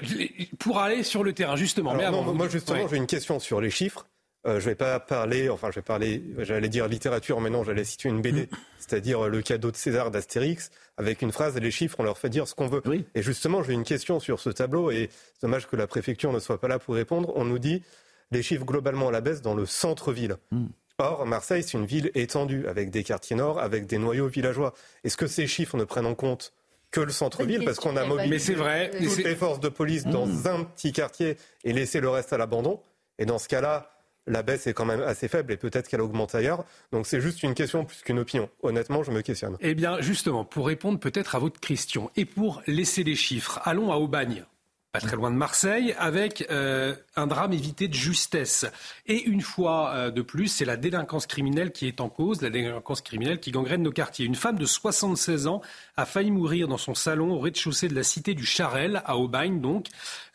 pour 0.59 0.79
aller 0.79 1.03
sur 1.03 1.23
le 1.23 1.33
terrain, 1.33 1.57
justement. 1.57 1.95
mais 1.95 2.11
moi, 2.11 2.49
justement, 2.49 2.89
j'ai 2.89 2.97
une 2.97 3.07
question 3.07 3.39
sur 3.41 3.61
les 3.61 3.71
chiffres. 3.71 4.07
Euh, 4.47 4.59
je 4.59 4.67
vais 4.71 4.75
pas 4.75 4.99
parler, 5.01 5.51
enfin, 5.51 5.71
je 5.71 5.77
vais 5.77 5.83
parler, 5.83 6.23
j'allais 6.39 6.71
dire 6.71 6.89
littérature, 6.89 7.41
mais 7.43 7.51
non, 7.51 7.63
j'allais 7.63 7.85
situer 7.85 8.09
une 8.09 8.23
BD, 8.23 8.45
mm. 8.45 8.57
c'est-à-dire 8.79 9.29
le 9.29 9.43
cadeau 9.43 9.71
de 9.71 9.77
César 9.77 10.11
d'Astérix, 10.11 10.71
avec 10.97 11.21
une 11.21 11.31
phrase, 11.31 11.57
les 11.57 11.71
chiffres, 11.71 11.97
on 12.01 12.05
leur 12.05 12.17
fait 12.17 12.31
dire 12.31 12.49
ce 12.49 12.55
qu'on 12.55 12.67
veut. 12.67 12.83
Et 13.15 13.23
justement, 13.23 13.63
j'ai 13.63 13.75
une 13.75 13.85
question 13.85 14.19
sur 14.19 14.41
ce 14.41 14.49
tableau, 14.49 14.91
et 14.91 15.11
c'est 15.35 15.43
dommage 15.43 15.67
que 15.67 15.77
la 15.77 15.87
préfecture 15.87 16.33
ne 16.33 16.39
soit 16.39 16.59
pas 16.59 16.69
là 16.69 16.79
pour 16.79 16.95
répondre. 16.95 17.33
On 17.37 17.45
nous 17.45 17.59
dit 17.59 17.83
les 18.31 18.43
chiffres 18.43 18.65
globalement 18.65 19.09
à 19.09 19.13
la 19.13 19.21
baisse 19.21 19.43
dans 19.43 19.55
le 19.55 19.67
centre-ville. 19.67 20.37
Mm. 20.53 20.67
Or, 20.99 21.27
Marseille, 21.27 21.63
c'est 21.63 21.77
une 21.77 21.87
ville 21.87 22.11
étendue, 22.15 22.67
avec 22.67 22.91
des 22.91 23.05
quartiers 23.05 23.37
nord, 23.37 23.59
avec 23.59 23.87
des 23.87 23.99
noyaux 23.99 24.29
villageois. 24.29 24.75
Est-ce 25.05 25.17
que 25.17 25.27
ces 25.27 25.47
chiffres 25.47 25.77
ne 25.77 25.85
prennent 25.85 26.07
en 26.07 26.15
compte 26.15 26.53
que 26.91 27.01
le 27.01 27.13
centre-ville, 27.13 27.65
parce 27.65 27.79
qu'on 27.79 27.97
a 27.97 28.05
mobilisé 28.05 28.55
toutes 28.55 29.19
les 29.19 29.37
forces 29.37 29.61
de 29.61 29.69
police 29.69 30.05
dans 30.05 30.27
mm. 30.27 30.47
un 30.47 30.65
petit 30.65 30.93
quartier 30.93 31.37
et 31.65 31.75
laissé 31.75 32.01
le 32.01 32.09
reste 32.09 32.33
à 32.33 32.39
l'abandon? 32.39 32.81
Et 33.19 33.27
dans 33.27 33.39
ce 33.39 33.49
cas-là, 33.49 33.91
la 34.27 34.43
baisse 34.43 34.67
est 34.67 34.75
quand 34.75 34.85
même 34.85 35.03
assez 35.03 35.29
faible 35.29 35.53
et 35.53 35.57
peut-être 35.57 35.89
qu'elle 35.89 36.01
augmente 36.01 36.35
ailleurs. 36.35 36.65
Donc 36.93 37.07
c'est 37.07 37.21
juste 37.21 37.43
une 37.43 37.55
question 37.55 37.85
plus 37.85 38.03
qu'une 38.03 38.19
opinion. 38.19 38.49
Honnêtement, 38.63 39.03
je 39.03 39.11
me 39.11 39.23
questionne. 39.23 39.57
Eh 39.61 39.75
bien, 39.75 40.01
justement, 40.01 40.45
pour 40.45 40.67
répondre 40.67 40.99
peut-être 40.99 41.35
à 41.35 41.39
votre 41.39 41.61
question 41.61 42.11
et 42.17 42.25
pour 42.25 42.63
laisser 42.67 43.03
les 43.03 43.17
chiffres, 43.17 43.61
allons 43.65 43.93
à 43.93 43.97
Aubagne 43.97 44.45
pas 44.93 45.01
très 45.01 45.15
loin 45.15 45.31
de 45.31 45.37
Marseille, 45.37 45.95
avec 45.99 46.47
euh, 46.51 46.97
un 47.15 47.29
drame 47.29 47.53
évité 47.53 47.87
de 47.87 47.95
justesse. 47.95 48.67
Et 49.07 49.23
une 49.23 49.41
fois 49.41 49.95
euh, 49.95 50.11
de 50.11 50.21
plus, 50.21 50.49
c'est 50.49 50.65
la 50.65 50.77
délinquance 50.77 51.29
criminelle 51.29 51.71
qui 51.71 51.87
est 51.87 52.01
en 52.01 52.09
cause, 52.09 52.43
la 52.43 52.51
délinquance 52.51 53.01
criminelle 53.01 53.39
qui 53.39 53.53
gangrène 53.53 53.83
nos 53.83 53.93
quartiers. 53.93 54.27
Une 54.27 54.35
femme 54.35 54.59
de 54.59 54.67
76 54.67 55.47
ans 55.47 55.63
a 55.97 56.07
failli 56.07 56.33
mourir 56.33 56.67
dans 56.67 56.77
son 56.77 56.95
salon 56.95 57.31
au 57.33 57.39
rez-de-chaussée 57.39 57.87
de 57.87 57.95
la 57.95 58.03
cité 58.03 58.35
du 58.35 58.45
Charel, 58.45 59.01
à 59.05 59.17
Aubagne 59.17 59.61
donc. 59.61 59.87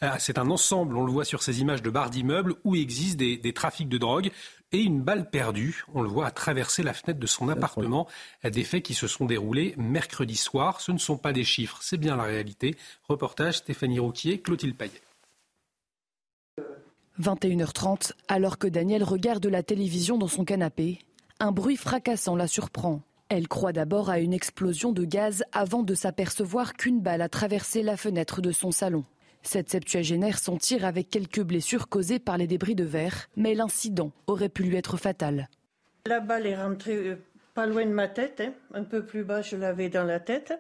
Euh, 0.04 0.10
c'est 0.20 0.38
un 0.38 0.50
ensemble, 0.50 0.96
on 0.96 1.06
le 1.06 1.12
voit 1.12 1.26
sur 1.26 1.44
ces 1.44 1.60
images 1.60 1.82
de 1.82 1.90
barres 1.90 2.10
d'immeubles, 2.10 2.56
où 2.64 2.76
existent 2.76 3.20
des, 3.20 3.36
des 3.36 3.54
trafics 3.54 3.90
de 3.90 3.98
drogue 3.98 4.32
et 4.76 4.84
une 4.84 5.02
balle 5.02 5.30
perdue. 5.30 5.86
On 5.94 6.02
le 6.02 6.10
voit 6.10 6.28
à 6.28 6.32
traverser 6.32 6.84
la 6.84 6.94
fenêtre 6.94 7.20
de 7.20 7.28
son 7.28 7.48
appartement. 7.48 8.08
Des 8.44 8.64
faits 8.66 8.84
qui 8.84 8.94
se 8.94 9.08
sont 9.08 9.26
déroulés 9.26 9.74
mercredi 9.78 10.36
soir. 10.36 10.82
Ce 10.82 10.92
ne 10.92 10.98
sont 10.98 11.18
pas 11.18 11.32
des 11.32 11.46
chiffres, 11.46 11.80
c'est 11.82 11.98
bien 11.98 12.18
la 12.18 12.24
réalité. 12.24 12.76
Reportage 13.08 13.58
Stéphanie 13.58 14.00
Rouquier, 14.00 14.42
Clotilde 14.42 14.76
Payet. 14.76 15.02
21h30, 17.22 18.12
alors 18.28 18.58
que 18.58 18.68
Daniel 18.68 19.04
regarde 19.04 19.46
la 19.46 19.64
télévision 19.64 20.18
dans 20.18 20.28
son 20.28 20.44
canapé, 20.44 21.00
un 21.40 21.54
bruit 21.54 21.78
fracassant 21.78 22.36
la 22.36 22.48
surprend. 22.48 23.02
Elle 23.30 23.48
croit 23.48 23.72
d'abord 23.72 24.10
à 24.10 24.20
une 24.20 24.34
explosion 24.34 24.92
de 24.92 25.06
gaz 25.06 25.44
avant 25.54 25.84
de 25.84 25.96
s'apercevoir 25.96 26.74
qu'une 26.74 27.00
balle 27.00 27.22
a 27.22 27.30
traversé 27.30 27.82
la 27.82 27.96
fenêtre 27.96 28.42
de 28.42 28.52
son 28.52 28.72
salon. 28.72 29.06
Cette 29.46 29.70
septuagénaire 29.70 30.40
s'en 30.40 30.58
tire 30.58 30.86
avec 30.86 31.10
quelques 31.10 31.42
blessures 31.42 31.88
causées 31.88 32.18
par 32.18 32.38
les 32.38 32.48
débris 32.48 32.74
de 32.74 32.84
verre, 32.84 33.28
mais 33.38 33.54
l'incident 33.54 34.12
aurait 34.26 34.50
pu 34.50 34.64
lui 34.64 34.76
être 34.76 34.98
fatal. 34.98 35.50
La 36.08 36.20
balle 36.20 36.48
est 36.48 36.62
rentrée 36.62 37.10
euh, 37.10 37.16
pas 37.54 37.68
loin 37.68 37.86
de 37.86 37.92
ma 37.92 38.08
tête, 38.08 38.42
hein. 38.42 38.54
un 38.74 38.84
peu 38.84 39.06
plus 39.06 39.24
bas, 39.24 39.44
je 39.44 39.56
l'avais 39.56 39.90
dans 39.90 40.04
la 40.04 40.20
tête. 40.20 40.54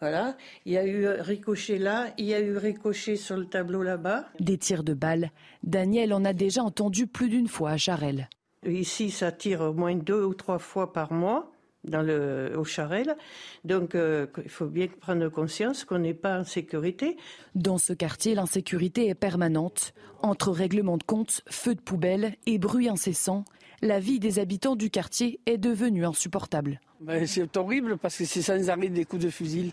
Voilà, 0.00 0.36
il 0.64 0.72
y 0.72 0.78
a 0.78 0.86
eu 0.86 1.06
ricochet 1.08 1.76
là, 1.76 2.06
il 2.18 2.24
y 2.26 2.34
a 2.34 2.40
eu 2.40 2.56
ricochet 2.56 3.16
sur 3.16 3.36
le 3.36 3.46
tableau 3.46 3.82
là-bas. 3.82 4.26
Des 4.38 4.56
tirs 4.56 4.84
de 4.84 4.94
balles, 4.94 5.30
Daniel 5.64 6.14
en 6.14 6.24
a 6.24 6.32
déjà 6.32 6.62
entendu 6.62 7.08
plus 7.08 7.28
d'une 7.28 7.48
fois 7.48 7.72
à 7.72 7.76
Charel. 7.76 8.28
Ici, 8.64 9.10
ça 9.10 9.32
tire 9.32 9.60
au 9.60 9.72
moins 9.72 9.96
deux 9.96 10.24
ou 10.24 10.34
trois 10.34 10.58
fois 10.58 10.92
par 10.92 11.12
mois 11.12 11.50
dans 11.90 12.02
le, 12.02 12.52
au 12.56 12.64
Charel. 12.64 13.16
Donc 13.64 13.94
euh, 13.94 14.26
il 14.42 14.50
faut 14.50 14.66
bien 14.66 14.86
prendre 15.00 15.28
conscience 15.28 15.84
qu'on 15.84 15.98
n'est 15.98 16.14
pas 16.14 16.38
en 16.38 16.44
sécurité. 16.44 17.16
Dans 17.54 17.78
ce 17.78 17.92
quartier, 17.92 18.34
l'insécurité 18.34 19.08
est 19.08 19.14
permanente. 19.14 19.92
Entre 20.22 20.50
règlements 20.50 20.98
de 20.98 21.02
compte, 21.02 21.42
feux 21.48 21.74
de 21.74 21.80
poubelle 21.80 22.34
et 22.46 22.58
bruit 22.58 22.88
incessant, 22.88 23.44
la 23.82 23.98
vie 23.98 24.20
des 24.20 24.38
habitants 24.38 24.76
du 24.76 24.90
quartier 24.90 25.40
est 25.46 25.58
devenue 25.58 26.04
insupportable. 26.04 26.80
Ben, 27.00 27.26
c'est 27.26 27.56
horrible 27.56 27.96
parce 27.96 28.16
que 28.16 28.24
c'est 28.24 28.42
sans 28.42 28.68
arrêt 28.68 28.88
des 28.88 29.06
coups 29.06 29.24
de 29.24 29.30
fusil, 29.30 29.72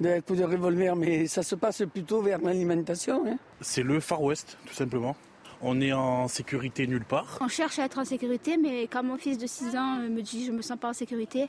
des 0.00 0.20
coups 0.20 0.38
de 0.38 0.44
revolver, 0.44 0.94
mais 0.94 1.26
ça 1.26 1.42
se 1.42 1.56
passe 1.56 1.82
plutôt 1.92 2.22
vers 2.22 2.40
l'alimentation. 2.40 3.24
Hein. 3.26 3.38
C'est 3.60 3.82
le 3.82 3.98
Far 3.98 4.22
West, 4.22 4.56
tout 4.66 4.74
simplement. 4.74 5.16
On 5.64 5.80
est 5.80 5.92
en 5.92 6.26
sécurité 6.26 6.88
nulle 6.88 7.04
part. 7.04 7.38
On 7.40 7.46
cherche 7.46 7.78
à 7.78 7.84
être 7.84 7.98
en 7.98 8.04
sécurité, 8.04 8.56
mais 8.56 8.88
quand 8.88 9.04
mon 9.04 9.16
fils 9.16 9.38
de 9.38 9.46
6 9.46 9.76
ans 9.76 10.00
euh, 10.00 10.08
me 10.08 10.20
dit 10.20 10.44
je 10.44 10.50
me 10.50 10.60
sens 10.60 10.76
pas 10.76 10.90
en 10.90 10.92
sécurité, 10.92 11.48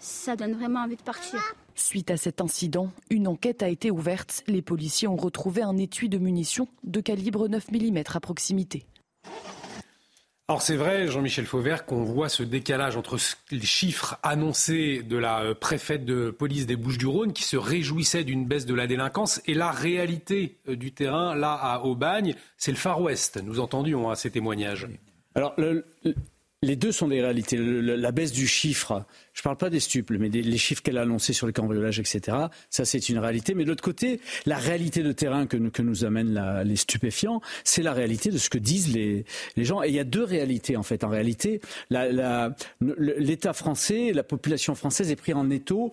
ça 0.00 0.34
donne 0.34 0.54
vraiment 0.54 0.80
envie 0.80 0.96
de 0.96 1.02
partir. 1.02 1.40
Suite 1.76 2.10
à 2.10 2.16
cet 2.16 2.40
incident, 2.40 2.90
une 3.08 3.28
enquête 3.28 3.62
a 3.62 3.68
été 3.68 3.90
ouverte. 3.92 4.42
Les 4.48 4.62
policiers 4.62 5.06
ont 5.06 5.16
retrouvé 5.16 5.62
un 5.62 5.76
étui 5.76 6.08
de 6.08 6.18
munitions 6.18 6.66
de 6.82 7.00
calibre 7.00 7.46
9 7.46 7.70
mm 7.70 8.02
à 8.14 8.20
proximité. 8.20 8.84
Alors 10.48 10.62
c'est 10.62 10.76
vrai, 10.76 11.08
Jean-Michel 11.08 11.44
Fauvert, 11.44 11.86
qu'on 11.86 12.04
voit 12.04 12.28
ce 12.28 12.44
décalage 12.44 12.96
entre 12.96 13.18
les 13.50 13.60
chiffres 13.62 14.16
annoncés 14.22 15.02
de 15.02 15.16
la 15.16 15.40
euh, 15.40 15.54
préfète 15.54 16.04
de 16.04 16.30
police 16.30 16.66
des 16.66 16.76
Bouches-du-Rhône 16.76 17.32
qui 17.32 17.42
se 17.42 17.56
réjouissait 17.56 18.22
d'une 18.22 18.46
baisse 18.46 18.64
de 18.64 18.74
la 18.74 18.86
délinquance 18.86 19.42
et 19.46 19.54
la 19.54 19.72
réalité 19.72 20.58
euh, 20.68 20.76
du 20.76 20.92
terrain 20.92 21.34
là 21.34 21.54
à 21.54 21.80
Aubagne, 21.80 22.36
c'est 22.58 22.70
le 22.70 22.76
Far 22.76 23.00
West. 23.00 23.42
Nous 23.42 23.58
entendions 23.58 24.08
hein, 24.08 24.14
ces 24.14 24.30
témoignages. 24.30 24.86
Alors 25.34 25.52
le, 25.58 25.84
les 26.66 26.76
deux 26.76 26.92
sont 26.92 27.08
des 27.08 27.20
réalités. 27.20 27.56
la 27.58 28.12
baisse 28.12 28.32
du 28.32 28.46
chiffre, 28.46 29.04
je 29.32 29.40
ne 29.40 29.44
parle 29.44 29.56
pas 29.56 29.70
des 29.70 29.80
stuples, 29.80 30.18
mais 30.18 30.28
des, 30.28 30.42
les 30.42 30.58
chiffres 30.58 30.82
qu'elle 30.82 30.98
a 30.98 31.02
annoncés 31.02 31.32
sur 31.32 31.46
les 31.46 31.52
cambriolages, 31.52 32.00
etc., 32.00 32.36
ça 32.70 32.84
c'est 32.84 33.08
une 33.08 33.18
réalité. 33.18 33.54
Mais 33.54 33.64
de 33.64 33.68
l'autre 33.68 33.84
côté, 33.84 34.20
la 34.44 34.56
réalité 34.56 35.02
de 35.02 35.12
terrain 35.12 35.46
que, 35.46 35.56
nous 35.56 36.04
amènent 36.04 36.62
les 36.64 36.76
stupéfiants, 36.76 37.40
c'est 37.64 37.82
la 37.82 37.92
réalité 37.92 38.30
de 38.30 38.38
ce 38.38 38.50
que 38.50 38.58
disent 38.58 38.92
les, 38.92 39.24
gens. 39.56 39.82
Et 39.82 39.88
il 39.88 39.94
y 39.94 40.00
a 40.00 40.04
deux 40.04 40.24
réalités 40.24 40.76
en 40.76 40.82
fait. 40.82 41.04
En 41.04 41.08
réalité, 41.08 41.60
l'État 41.90 43.52
français, 43.52 44.12
la 44.12 44.24
population 44.24 44.74
française 44.74 45.10
est 45.10 45.16
pris 45.16 45.32
en 45.32 45.48
étau 45.50 45.92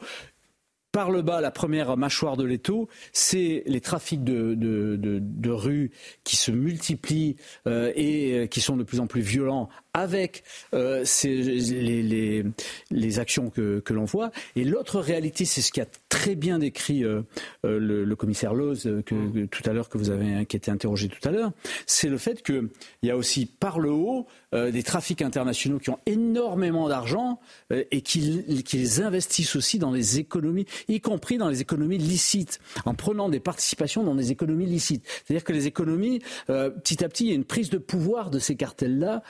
par 0.94 1.10
le 1.10 1.24
bas, 1.24 1.42
la 1.42 1.50
première 1.50 1.98
mâchoire 1.98 2.38
de 2.38 2.44
l'étau, 2.44 2.88
c'est 3.14 3.64
les 3.66 3.82
trafics 3.82 4.24
de, 4.24 4.54
de, 4.54 4.96
de, 4.96 5.18
de, 5.20 5.50
rue 5.50 5.90
qui 6.24 6.36
se 6.36 6.52
multiplient 6.52 7.36
euh, 7.68 7.92
et 7.96 8.34
euh, 8.34 8.46
qui 8.46 8.62
sont 8.62 8.78
de 8.78 8.84
plus 8.84 9.00
en 9.00 9.08
plus 9.08 9.22
violents 9.22 9.70
avec 9.94 10.44
euh, 10.74 11.06
les, 11.24 12.02
les, 12.02 12.44
les, 12.90 13.20
actions 13.20 13.52
que, 13.52 13.80
que 13.80 13.94
l'on 13.94 14.06
voit. 14.06 14.32
Et 14.56 14.64
l'autre 14.64 15.00
réalité, 15.00 15.46
c'est 15.46 15.62
ce 15.62 15.72
qui 15.72 15.82
a 15.82 15.86
très 16.10 16.36
bien 16.36 16.60
décrit 16.60 17.04
euh, 17.04 17.22
euh 17.64 17.80
le, 17.80 18.04
le, 18.04 18.16
commissaire 18.16 18.56
Loz 18.56 19.04
que, 19.06 19.14
mm. 19.14 19.48
tout 19.50 19.64
à 19.70 19.74
l'heure 19.74 19.90
que 19.90 20.00
vous 20.00 20.10
avez 20.10 20.46
qui 20.46 20.56
a 20.56 20.58
été 20.58 20.72
interrogé 20.72 21.10
tout 21.10 21.28
à 21.28 21.32
l'heure, 21.32 21.52
c'est 21.86 22.10
le 22.10 22.18
fait 22.18 22.42
qu'il 22.42 22.70
y 23.04 23.12
a 23.12 23.18
aussi 23.18 23.46
par 23.46 23.80
le 23.80 23.92
haut 23.92 24.26
euh, 24.56 24.72
des 24.72 24.82
trafics 24.82 25.22
internationaux 25.22 25.78
qui 25.78 25.92
ont 25.92 26.00
énormément 26.06 26.90
d'argent 26.90 27.40
et 27.70 28.02
qui, 28.02 28.64
qui, 28.64 28.78
les 28.78 29.02
investissent 29.02 29.56
aussi 29.56 29.78
dans 29.78 29.92
les 29.92 30.20
économies, 30.20 30.66
y 30.88 31.02
compris 31.02 31.38
dans 31.38 31.50
les 31.50 31.62
économies 31.62 31.98
licites, 31.98 32.60
en 32.86 32.96
prenant 32.96 33.30
des 33.30 33.40
participations 33.40 34.04
dans 34.04 34.16
des 34.16 34.32
économies 34.32 34.66
licites. 34.66 35.06
C'est-à-dire 35.08 35.44
que 35.44 35.54
les 35.54 35.68
économies, 35.68 36.20
petit 36.48 37.04
à 37.04 37.10
petit, 37.10 37.26
il 37.26 37.30
y 37.30 37.32
a 37.32 37.36
une 37.36 37.46
prise 37.46 37.70
de 37.70 37.78
pouvoir 37.78 38.30
de 38.30 38.40
ces 38.40 38.56
cartels-là 38.56 39.24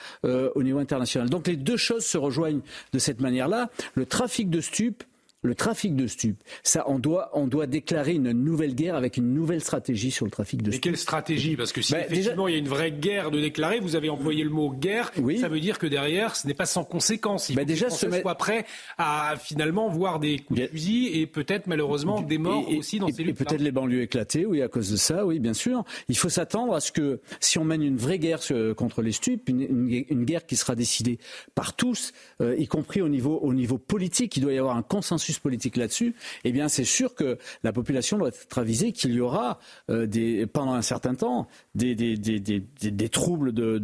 au 0.54 0.62
niveau 0.62 0.78
international. 0.78 1.28
Donc 1.28 1.46
les 1.46 1.56
deux 1.56 1.76
choses 1.76 2.04
se 2.04 2.18
rejoignent 2.18 2.60
de 2.92 2.98
cette 2.98 3.20
manière-là. 3.20 3.70
Le 3.94 4.06
trafic 4.06 4.50
de 4.50 4.60
stupes 4.60 5.04
le 5.44 5.54
trafic 5.54 5.94
de 5.94 6.06
stupes, 6.06 6.42
ça, 6.62 6.84
on 6.88 6.98
doit, 6.98 7.30
on 7.34 7.46
doit 7.46 7.66
déclarer 7.66 8.14
une 8.14 8.32
nouvelle 8.32 8.74
guerre 8.74 8.96
avec 8.96 9.18
une 9.18 9.32
nouvelle 9.34 9.60
stratégie 9.60 10.10
sur 10.10 10.24
le 10.24 10.30
trafic 10.30 10.62
de 10.62 10.70
stupes. 10.70 10.84
Mais 10.84 10.90
quelle 10.90 10.98
stratégie? 10.98 11.54
Parce 11.56 11.72
que 11.72 11.82
si 11.82 11.92
bah, 11.92 12.00
effectivement 12.00 12.48
il 12.48 12.52
y 12.52 12.56
a 12.56 12.58
une 12.58 12.68
vraie 12.68 12.90
guerre 12.90 13.30
de 13.30 13.40
déclarer, 13.40 13.78
vous 13.78 13.94
avez 13.94 14.08
employé 14.08 14.42
le 14.42 14.50
mot 14.50 14.70
guerre, 14.70 15.12
oui. 15.18 15.38
ça 15.38 15.48
veut 15.48 15.60
dire 15.60 15.78
que 15.78 15.86
derrière, 15.86 16.34
ce 16.34 16.46
n'est 16.46 16.54
pas 16.54 16.66
sans 16.66 16.84
conséquence. 16.84 17.50
Il 17.50 17.56
bah, 17.56 17.62
faut 17.62 17.66
déjà, 17.66 17.88
que 17.88 18.06
les 18.06 18.20
soit 18.22 18.34
prêt 18.36 18.64
à 18.96 19.34
finalement 19.38 19.88
voir 19.90 20.18
des 20.18 20.38
coups 20.38 20.60
de 20.60 20.66
fusil 20.66 21.10
et 21.20 21.26
peut-être 21.26 21.66
malheureusement 21.66 22.22
des 22.22 22.38
morts 22.38 22.68
aussi 22.70 22.98
dans 22.98 23.08
ces 23.08 23.22
luttes. 23.22 23.36
Peut-être 23.36 23.60
les 23.60 23.72
banlieues 23.72 24.02
éclatées, 24.02 24.46
oui, 24.46 24.62
à 24.62 24.68
cause 24.68 24.90
de 24.90 24.96
ça, 24.96 25.26
oui, 25.26 25.40
bien 25.40 25.54
sûr. 25.54 25.84
Il 26.08 26.16
faut 26.16 26.30
s'attendre 26.30 26.74
à 26.74 26.80
ce 26.80 26.90
que 26.90 27.20
si 27.40 27.58
on 27.58 27.64
mène 27.64 27.82
une 27.82 27.96
vraie 27.96 28.18
guerre 28.18 28.40
contre 28.76 29.02
les 29.02 29.12
stupes, 29.12 29.48
une, 29.48 30.24
guerre 30.24 30.46
qui 30.46 30.56
sera 30.56 30.74
décidée 30.74 31.18
par 31.54 31.76
tous, 31.76 32.12
euh, 32.40 32.56
y 32.56 32.66
compris 32.66 33.02
au 33.02 33.08
niveau, 33.08 33.38
au 33.42 33.52
niveau 33.52 33.76
politique, 33.76 34.36
il 34.36 34.40
doit 34.40 34.52
y 34.52 34.58
avoir 34.58 34.76
un 34.76 34.82
consensus 34.82 35.33
politique 35.38 35.76
là-dessus, 35.76 36.14
eh 36.44 36.52
bien 36.52 36.68
c'est 36.68 36.84
sûr 36.84 37.14
que 37.14 37.38
la 37.62 37.72
population 37.72 38.18
doit 38.18 38.28
être 38.28 38.58
avisée 38.58 38.92
qu'il 38.92 39.12
y 39.12 39.20
aura 39.20 39.58
euh, 39.90 40.46
pendant 40.52 40.74
un 40.74 40.82
certain 40.82 41.14
temps 41.14 41.46
des, 41.74 43.08
troubles 43.10 43.52
de, 43.52 43.78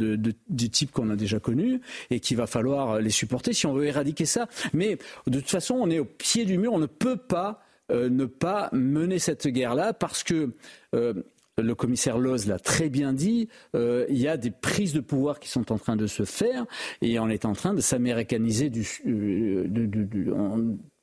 du 0.49 0.71
type 0.71 0.93
qu'on 0.93 1.11
a 1.11 1.17
déjà 1.17 1.41
connu 1.41 1.81
et 2.11 2.21
qu'il 2.21 2.37
va 2.37 2.47
falloir 2.47 3.01
les 3.01 3.11
supporter 3.11 3.53
si 3.53 3.67
on 3.67 3.73
veut 3.73 3.87
éradiquer 3.87 4.27
ça. 4.27 4.49
Mais 4.73 4.99
de 5.27 5.41
toute 5.41 5.51
façon, 5.51 5.75
on 5.75 5.91
est 5.91 5.99
au 5.99 6.05
pied 6.05 6.45
du 6.45 6.59
mur, 6.59 6.73
on 6.73 6.79
ne 6.79 6.87
peut 6.87 7.17
pas 7.17 7.63
euh, 7.91 8.09
ne 8.09 8.25
pas 8.25 8.69
mener 8.73 9.19
cette 9.19 9.49
guerre-là 9.49 9.93
parce 9.93 10.23
que 10.23 10.55
euh, 10.95 11.15
le 11.59 11.75
commissaire 11.75 12.19
Loz 12.19 12.47
l'a 12.47 12.59
très 12.59 12.89
bien 12.89 13.13
dit, 13.13 13.49
il 13.75 14.17
y 14.17 14.29
a 14.29 14.39
des 14.39 14.51
prises 14.51 14.95
de 14.95 15.01
pouvoir 15.01 15.41
qui 15.41 15.49
sont 15.51 15.73
en 15.73 15.79
train 15.79 15.97
de 15.97 16.07
se 16.07 16.25
faire 16.25 16.65
et 17.03 17.19
on 17.19 17.29
est 17.29 17.45
en 17.45 17.53
train 17.53 17.75
de 17.75 17.83
s'américaniser 17.83 18.71
du, 18.71 18.87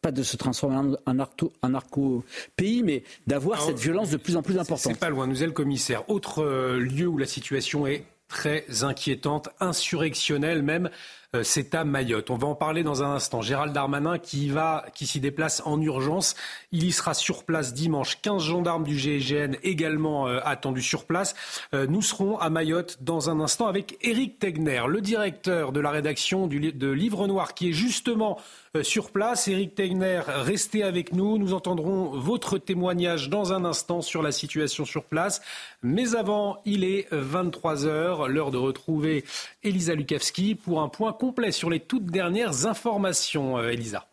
pas 0.01 0.11
de 0.11 0.23
se 0.23 0.37
transformer 0.37 0.95
en, 1.05 1.69
narco-pays, 1.69 2.83
mais 2.83 3.03
d'avoir 3.25 3.61
cette 3.61 3.79
violence 3.79 4.09
de 4.09 4.17
plus 4.17 4.35
en 4.35 4.41
plus 4.41 4.57
importante. 4.57 4.93
C'est 4.93 4.99
pas 4.99 5.09
loin, 5.09 5.27
nous 5.27 5.43
est 5.43 5.47
le 5.47 5.51
commissaire. 5.51 6.09
Autre 6.09 6.77
lieu 6.77 7.07
où 7.07 7.17
la 7.17 7.25
situation 7.25 7.87
est 7.87 8.05
très 8.27 8.65
inquiétante, 8.83 9.49
insurrectionnelle 9.59 10.61
même, 10.61 10.89
euh, 11.35 11.43
c'est 11.43 11.75
à 11.75 11.83
Mayotte. 11.83 12.29
On 12.29 12.37
va 12.37 12.47
en 12.47 12.55
parler 12.55 12.83
dans 12.83 13.03
un 13.03 13.11
instant. 13.11 13.41
Gérald 13.41 13.73
Darmanin 13.73 14.17
qui 14.17 14.49
va, 14.49 14.85
qui 14.93 15.05
s'y 15.05 15.19
déplace 15.19 15.61
en 15.65 15.81
urgence. 15.81 16.35
Il 16.71 16.85
y 16.85 16.91
sera 16.91 17.13
sur 17.13 17.43
place 17.43 17.73
dimanche. 17.73 18.21
15 18.21 18.43
gendarmes 18.43 18.83
du 18.83 18.97
GIGN 18.97 19.55
également 19.63 20.27
euh, 20.27 20.39
attendus 20.43 20.81
sur 20.81 21.05
place. 21.05 21.35
Euh, 21.73 21.85
nous 21.87 22.01
serons 22.01 22.37
à 22.37 22.49
Mayotte 22.49 22.99
dans 23.01 23.29
un 23.29 23.39
instant 23.39 23.67
avec 23.67 23.97
Éric 24.01 24.39
Tegner, 24.39 24.83
le 24.87 25.01
directeur 25.01 25.71
de 25.71 25.79
la 25.79 25.91
rédaction 25.91 26.47
du, 26.47 26.71
de 26.71 26.89
Livre 26.89 27.27
Noir, 27.27 27.53
qui 27.53 27.69
est 27.69 27.73
justement 27.73 28.37
sur 28.83 29.11
place. 29.11 29.47
Éric 29.47 29.75
Tegner, 29.75 30.21
restez 30.27 30.83
avec 30.83 31.13
nous. 31.13 31.37
Nous 31.37 31.53
entendrons 31.53 32.17
votre 32.17 32.57
témoignage 32.57 33.29
dans 33.29 33.53
un 33.53 33.65
instant 33.65 34.01
sur 34.01 34.21
la 34.21 34.31
situation 34.31 34.85
sur 34.85 35.05
place. 35.05 35.41
Mais 35.83 36.15
avant, 36.15 36.57
il 36.65 36.83
est 36.83 37.07
23 37.11 37.85
heures, 37.85 38.27
l'heure 38.27 38.51
de 38.51 38.57
retrouver 38.57 39.23
Elisa 39.63 39.93
Lukavski 39.95 40.55
pour 40.55 40.81
un 40.81 40.89
point 40.89 41.13
complet 41.13 41.51
sur 41.51 41.69
les 41.69 41.79
toutes 41.79 42.05
dernières 42.05 42.65
informations, 42.65 43.57
euh, 43.57 43.69
Elisa. 43.69 44.07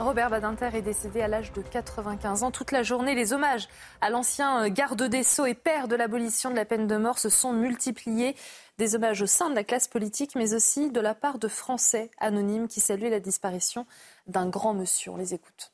Robert 0.00 0.30
Badinter 0.30 0.70
est 0.74 0.82
décédé 0.82 1.22
à 1.22 1.28
l'âge 1.28 1.52
de 1.52 1.60
95 1.60 2.44
ans. 2.44 2.50
Toute 2.52 2.70
la 2.70 2.84
journée, 2.84 3.16
les 3.16 3.32
hommages 3.32 3.68
à 4.00 4.10
l'ancien 4.10 4.62
euh, 4.62 4.68
garde 4.68 5.02
des 5.02 5.24
Sceaux 5.24 5.44
et 5.44 5.54
père 5.54 5.88
de 5.88 5.96
l'abolition 5.96 6.50
de 6.50 6.54
la 6.54 6.64
peine 6.64 6.86
de 6.86 6.96
mort 6.96 7.18
se 7.18 7.28
sont 7.28 7.52
multipliés. 7.52 8.36
Des 8.78 8.94
hommages 8.94 9.22
au 9.22 9.26
sein 9.26 9.50
de 9.50 9.56
la 9.56 9.64
classe 9.64 9.88
politique, 9.88 10.36
mais 10.36 10.54
aussi 10.54 10.92
de 10.92 11.00
la 11.00 11.16
part 11.16 11.40
de 11.40 11.48
Français 11.48 12.12
anonymes 12.18 12.68
qui 12.68 12.78
saluaient 12.78 13.10
la 13.10 13.18
disparition 13.18 13.86
d'un 14.28 14.48
grand 14.48 14.72
monsieur. 14.72 15.10
On 15.10 15.16
les 15.16 15.34
écoute. 15.34 15.72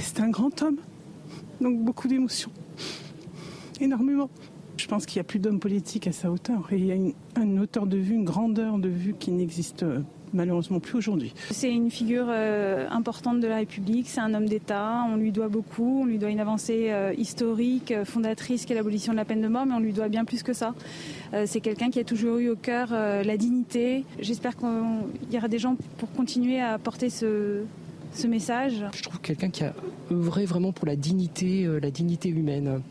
C'est 0.00 0.20
un 0.20 0.30
grand 0.30 0.62
homme. 0.62 0.78
Donc 1.60 1.78
beaucoup 1.84 2.08
d'émotions. 2.08 2.50
Énormément. 3.78 4.30
Je 4.78 4.86
pense 4.86 5.04
qu'il 5.04 5.18
n'y 5.18 5.20
a 5.20 5.24
plus 5.24 5.38
d'hommes 5.38 5.60
politiques 5.60 6.06
à 6.06 6.12
sa 6.12 6.30
hauteur. 6.30 6.66
Il 6.72 6.86
y 6.86 6.92
a 6.92 6.94
une, 6.94 7.60
hauteur 7.60 7.86
de 7.86 7.98
vue, 7.98 8.14
une 8.14 8.24
grandeur 8.24 8.78
de 8.78 8.88
vue 8.88 9.14
qui 9.14 9.32
n'existe 9.32 9.82
euh, 9.82 10.00
malheureusement 10.32 10.80
plus 10.80 10.96
aujourd'hui. 10.96 11.34
C'est 11.50 11.72
une 11.72 11.90
figure 11.90 12.26
euh, 12.28 12.86
importante 12.90 13.40
de 13.40 13.46
la 13.46 13.56
République, 13.56 14.08
c'est 14.08 14.20
un 14.20 14.34
homme 14.34 14.46
d'État, 14.46 15.04
on 15.08 15.16
lui 15.16 15.32
doit 15.32 15.48
beaucoup, 15.48 16.02
on 16.02 16.06
lui 16.06 16.18
doit 16.18 16.30
une 16.30 16.40
avancée 16.40 16.88
euh, 16.90 17.12
historique, 17.16 17.94
fondatrice 18.04 18.64
qui 18.64 18.72
est 18.72 18.76
l'abolition 18.76 19.12
de 19.12 19.18
la 19.18 19.24
peine 19.24 19.40
de 19.40 19.48
mort, 19.48 19.66
mais 19.66 19.74
on 19.74 19.80
lui 19.80 19.92
doit 19.92 20.08
bien 20.08 20.24
plus 20.24 20.42
que 20.42 20.52
ça. 20.52 20.74
c'est 21.46 21.60
quelqu'un 21.60 21.90
qui 21.90 22.00
a 22.00 22.04
toujours 22.04 22.38
eu 22.38 22.48
au 22.48 22.56
cœur 22.56 22.90
la 22.90 23.36
dignité. 23.36 24.04
J'espère 24.20 24.56
qu'il 24.56 24.68
y 25.32 25.36
aura 25.36 25.48
des 25.48 25.58
gens 25.58 25.76
pour 25.98 26.10
continuer 26.12 26.60
à 26.60 26.78
porter 26.78 27.10
ce, 27.10 27.62
ce 28.12 28.26
message. 28.26 28.84
Je 28.94 29.02
trouve 29.02 29.20
quelqu'un 29.20 29.50
qui 29.50 29.64
a 29.64 29.74
œuvré 30.10 30.44
vraiment 30.44 30.72
pour 30.72 30.86
la 30.86 30.96
dignité, 30.96 31.64
euh, 31.64 31.78
la 31.80 31.90
dignité 31.90 32.28
humaine, 32.28 32.82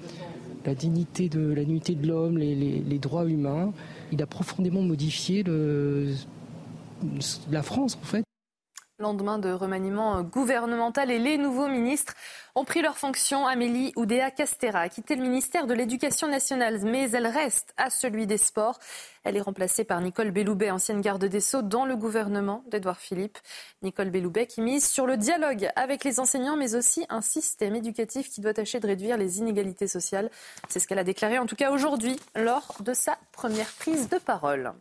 la 0.66 0.76
dignité 0.76 1.30
de 1.30 1.54
la 1.54 1.64
dignité 1.64 1.96
de 1.96 2.08
l'homme, 2.08 2.38
les, 2.38 3.00
droits 3.00 3.26
humains. 3.26 3.74
Il 4.12 4.22
a 4.22 4.26
profondément 4.26 4.82
modifié 4.82 5.44
la 7.50 7.64
France 7.64 7.98
en 8.02 8.06
fait. 8.06 8.24
Lendemain 9.00 9.38
de 9.38 9.52
remaniement 9.52 10.24
gouvernemental 10.24 11.12
et 11.12 11.20
les 11.20 11.38
nouveaux 11.38 11.68
ministres 11.68 12.16
ont 12.56 12.66
pris 12.66 12.82
leurs 12.82 12.98
fonctions. 12.98 13.46
Amélie 13.46 13.94
Oudéa 13.96 14.32
Castera 14.32 14.80
a 14.80 14.90
quitté 14.90 15.16
le 15.16 15.22
ministère 15.22 15.68
de 15.68 15.76
l'Éducation 15.76 16.28
nationale, 16.28 16.80
mais 16.84 17.12
elle 17.12 17.28
reste 17.28 17.76
à 17.78 17.92
celui 17.92 18.26
des 18.26 18.40
Sports. 18.40 18.80
Elle 19.24 19.38
est 19.38 19.42
remplacée 19.42 19.84
par 19.84 20.02
Nicole 20.02 20.32
Belloubet, 20.32 20.72
ancienne 20.72 21.02
garde 21.02 21.24
des 21.24 21.42
Sceaux 21.42 21.62
dans 21.62 21.86
le 21.86 21.96
gouvernement 21.96 22.64
d'Édouard 22.72 22.98
Philippe. 22.98 23.38
Nicole 23.84 24.10
Belloubet 24.10 24.48
qui 24.48 24.62
mise 24.62 24.90
sur 24.90 25.06
le 25.06 25.16
dialogue 25.16 25.70
avec 25.76 26.04
les 26.04 26.20
enseignants, 26.20 26.58
mais 26.58 26.74
aussi 26.74 27.06
un 27.10 27.22
système 27.22 27.76
éducatif 27.76 28.32
qui 28.32 28.42
doit 28.42 28.56
tâcher 28.56 28.80
de 28.80 28.88
réduire 28.88 29.18
les 29.18 29.38
inégalités 29.38 29.88
sociales. 29.88 30.32
C'est 30.70 30.80
ce 30.80 30.88
qu'elle 30.88 30.98
a 30.98 31.04
déclaré 31.04 31.38
en 31.38 31.46
tout 31.46 31.56
cas 31.56 31.70
aujourd'hui 31.70 32.20
lors 32.36 32.78
de 32.80 32.96
sa 32.96 33.16
première 33.32 33.72
prise 33.74 34.10
de 34.10 34.18
parole. 34.18 34.74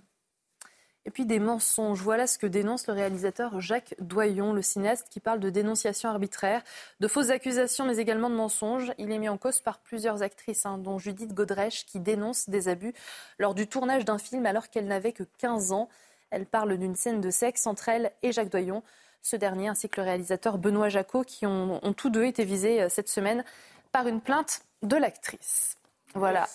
Et 1.06 1.10
puis 1.10 1.24
des 1.24 1.38
mensonges. 1.38 2.02
Voilà 2.02 2.26
ce 2.26 2.36
que 2.36 2.48
dénonce 2.48 2.88
le 2.88 2.92
réalisateur 2.92 3.60
Jacques 3.60 3.94
Doyon, 4.00 4.52
le 4.52 4.60
cinéaste 4.60 5.06
qui 5.08 5.20
parle 5.20 5.38
de 5.38 5.50
dénonciation 5.50 6.08
arbitraire, 6.08 6.62
de 6.98 7.06
fausses 7.06 7.30
accusations, 7.30 7.86
mais 7.86 7.98
également 7.98 8.28
de 8.28 8.34
mensonges. 8.34 8.92
Il 8.98 9.12
est 9.12 9.18
mis 9.18 9.28
en 9.28 9.38
cause 9.38 9.60
par 9.60 9.78
plusieurs 9.78 10.24
actrices, 10.24 10.66
hein, 10.66 10.78
dont 10.78 10.98
Judith 10.98 11.32
Godrèche, 11.32 11.86
qui 11.86 12.00
dénonce 12.00 12.48
des 12.48 12.66
abus 12.66 12.92
lors 13.38 13.54
du 13.54 13.68
tournage 13.68 14.04
d'un 14.04 14.18
film 14.18 14.46
alors 14.46 14.68
qu'elle 14.68 14.88
n'avait 14.88 15.12
que 15.12 15.22
15 15.38 15.70
ans. 15.70 15.88
Elle 16.30 16.44
parle 16.44 16.76
d'une 16.76 16.96
scène 16.96 17.20
de 17.20 17.30
sexe 17.30 17.68
entre 17.68 17.88
elle 17.88 18.10
et 18.24 18.32
Jacques 18.32 18.50
Doyon. 18.50 18.82
Ce 19.22 19.36
dernier, 19.36 19.68
ainsi 19.68 19.88
que 19.88 20.00
le 20.00 20.06
réalisateur 20.06 20.58
Benoît 20.58 20.88
Jacot, 20.88 21.22
qui 21.22 21.46
ont, 21.46 21.80
tous 21.96 22.10
deux 22.10 22.24
été 22.24 22.44
visés 22.44 22.82
euh, 22.82 22.88
cette 22.88 23.08
semaine 23.08 23.44
par 23.92 24.08
une 24.08 24.20
plainte 24.20 24.62
de 24.82 24.96
l'actrice. 24.96 25.76
Voilà. 26.14 26.48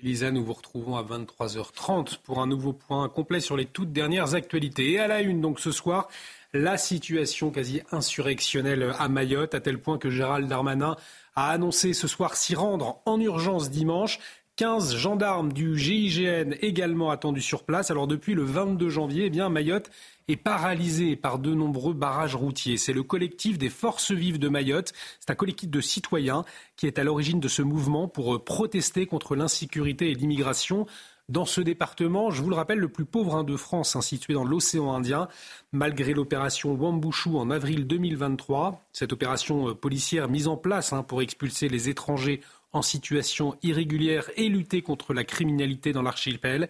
Elisa, 0.00 0.30
nous 0.30 0.44
vous 0.44 0.52
retrouvons 0.52 0.96
à 0.96 1.02
23h30 1.02 2.18
pour 2.22 2.38
un 2.38 2.46
nouveau 2.46 2.72
point 2.72 3.08
complet 3.08 3.40
sur 3.40 3.56
les 3.56 3.66
toutes 3.66 3.92
dernières 3.92 4.34
actualités. 4.34 4.92
Et 4.92 5.00
à 5.00 5.08
la 5.08 5.22
une, 5.22 5.40
donc 5.40 5.58
ce 5.58 5.72
soir, 5.72 6.06
la 6.52 6.78
situation 6.78 7.50
quasi 7.50 7.82
insurrectionnelle 7.90 8.94
à 8.96 9.08
Mayotte, 9.08 9.56
à 9.56 9.60
tel 9.60 9.80
point 9.80 9.98
que 9.98 10.08
Gérald 10.08 10.46
Darmanin 10.46 10.94
a 11.34 11.50
annoncé 11.50 11.94
ce 11.94 12.06
soir 12.06 12.36
s'y 12.36 12.54
rendre 12.54 13.00
en 13.06 13.18
urgence 13.18 13.70
dimanche. 13.70 14.20
15 14.58 14.96
gendarmes 14.96 15.52
du 15.52 15.78
GIGN 15.78 16.56
également 16.60 17.10
attendus 17.10 17.42
sur 17.42 17.62
place. 17.62 17.92
Alors 17.92 18.08
depuis 18.08 18.34
le 18.34 18.42
22 18.42 18.88
janvier, 18.88 19.26
eh 19.26 19.30
bien, 19.30 19.48
Mayotte 19.48 19.88
est 20.26 20.34
paralysée 20.34 21.14
par 21.14 21.38
de 21.38 21.54
nombreux 21.54 21.94
barrages 21.94 22.34
routiers. 22.34 22.76
C'est 22.76 22.92
le 22.92 23.04
collectif 23.04 23.56
des 23.56 23.70
forces 23.70 24.10
vives 24.10 24.40
de 24.40 24.48
Mayotte. 24.48 24.92
C'est 25.20 25.30
un 25.30 25.36
collectif 25.36 25.70
de 25.70 25.80
citoyens 25.80 26.44
qui 26.74 26.88
est 26.88 26.98
à 26.98 27.04
l'origine 27.04 27.38
de 27.38 27.46
ce 27.46 27.62
mouvement 27.62 28.08
pour 28.08 28.34
euh, 28.34 28.44
protester 28.44 29.06
contre 29.06 29.36
l'insécurité 29.36 30.10
et 30.10 30.14
l'immigration 30.14 30.86
dans 31.28 31.44
ce 31.44 31.60
département, 31.60 32.30
je 32.30 32.42
vous 32.42 32.48
le 32.48 32.56
rappelle, 32.56 32.78
le 32.78 32.88
plus 32.88 33.04
pauvre 33.04 33.36
hein, 33.36 33.44
de 33.44 33.54
France, 33.54 33.96
hein, 33.96 34.00
situé 34.00 34.32
dans 34.32 34.44
l'océan 34.44 34.94
Indien, 34.94 35.28
malgré 35.72 36.14
l'opération 36.14 36.72
Wambushu 36.72 37.36
en 37.36 37.50
avril 37.50 37.86
2023. 37.86 38.82
Cette 38.92 39.12
opération 39.12 39.68
euh, 39.68 39.74
policière 39.74 40.30
mise 40.30 40.48
en 40.48 40.56
place 40.56 40.94
hein, 40.94 41.02
pour 41.02 41.20
expulser 41.20 41.68
les 41.68 41.90
étrangers 41.90 42.40
en 42.72 42.82
situation 42.82 43.56
irrégulière 43.62 44.30
et 44.36 44.48
lutter 44.48 44.82
contre 44.82 45.14
la 45.14 45.24
criminalité 45.24 45.92
dans 45.92 46.02
l'archipel, 46.02 46.68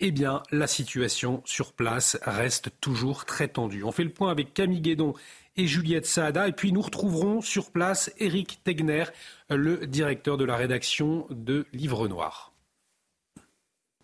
eh 0.00 0.10
bien, 0.10 0.42
la 0.50 0.66
situation 0.66 1.42
sur 1.44 1.72
place 1.72 2.18
reste 2.22 2.70
toujours 2.80 3.24
très 3.24 3.48
tendue. 3.48 3.82
On 3.82 3.92
fait 3.92 4.04
le 4.04 4.12
point 4.12 4.30
avec 4.30 4.54
Camille 4.54 4.80
Guédon 4.80 5.14
et 5.56 5.66
Juliette 5.66 6.06
Saada, 6.06 6.46
et 6.46 6.52
puis 6.52 6.72
nous 6.72 6.82
retrouverons 6.82 7.40
sur 7.40 7.70
place 7.70 8.12
Eric 8.18 8.60
Tegner, 8.62 9.04
le 9.50 9.86
directeur 9.86 10.36
de 10.36 10.44
la 10.44 10.56
rédaction 10.56 11.26
de 11.30 11.66
Livre 11.72 12.06
Noir. 12.06 12.52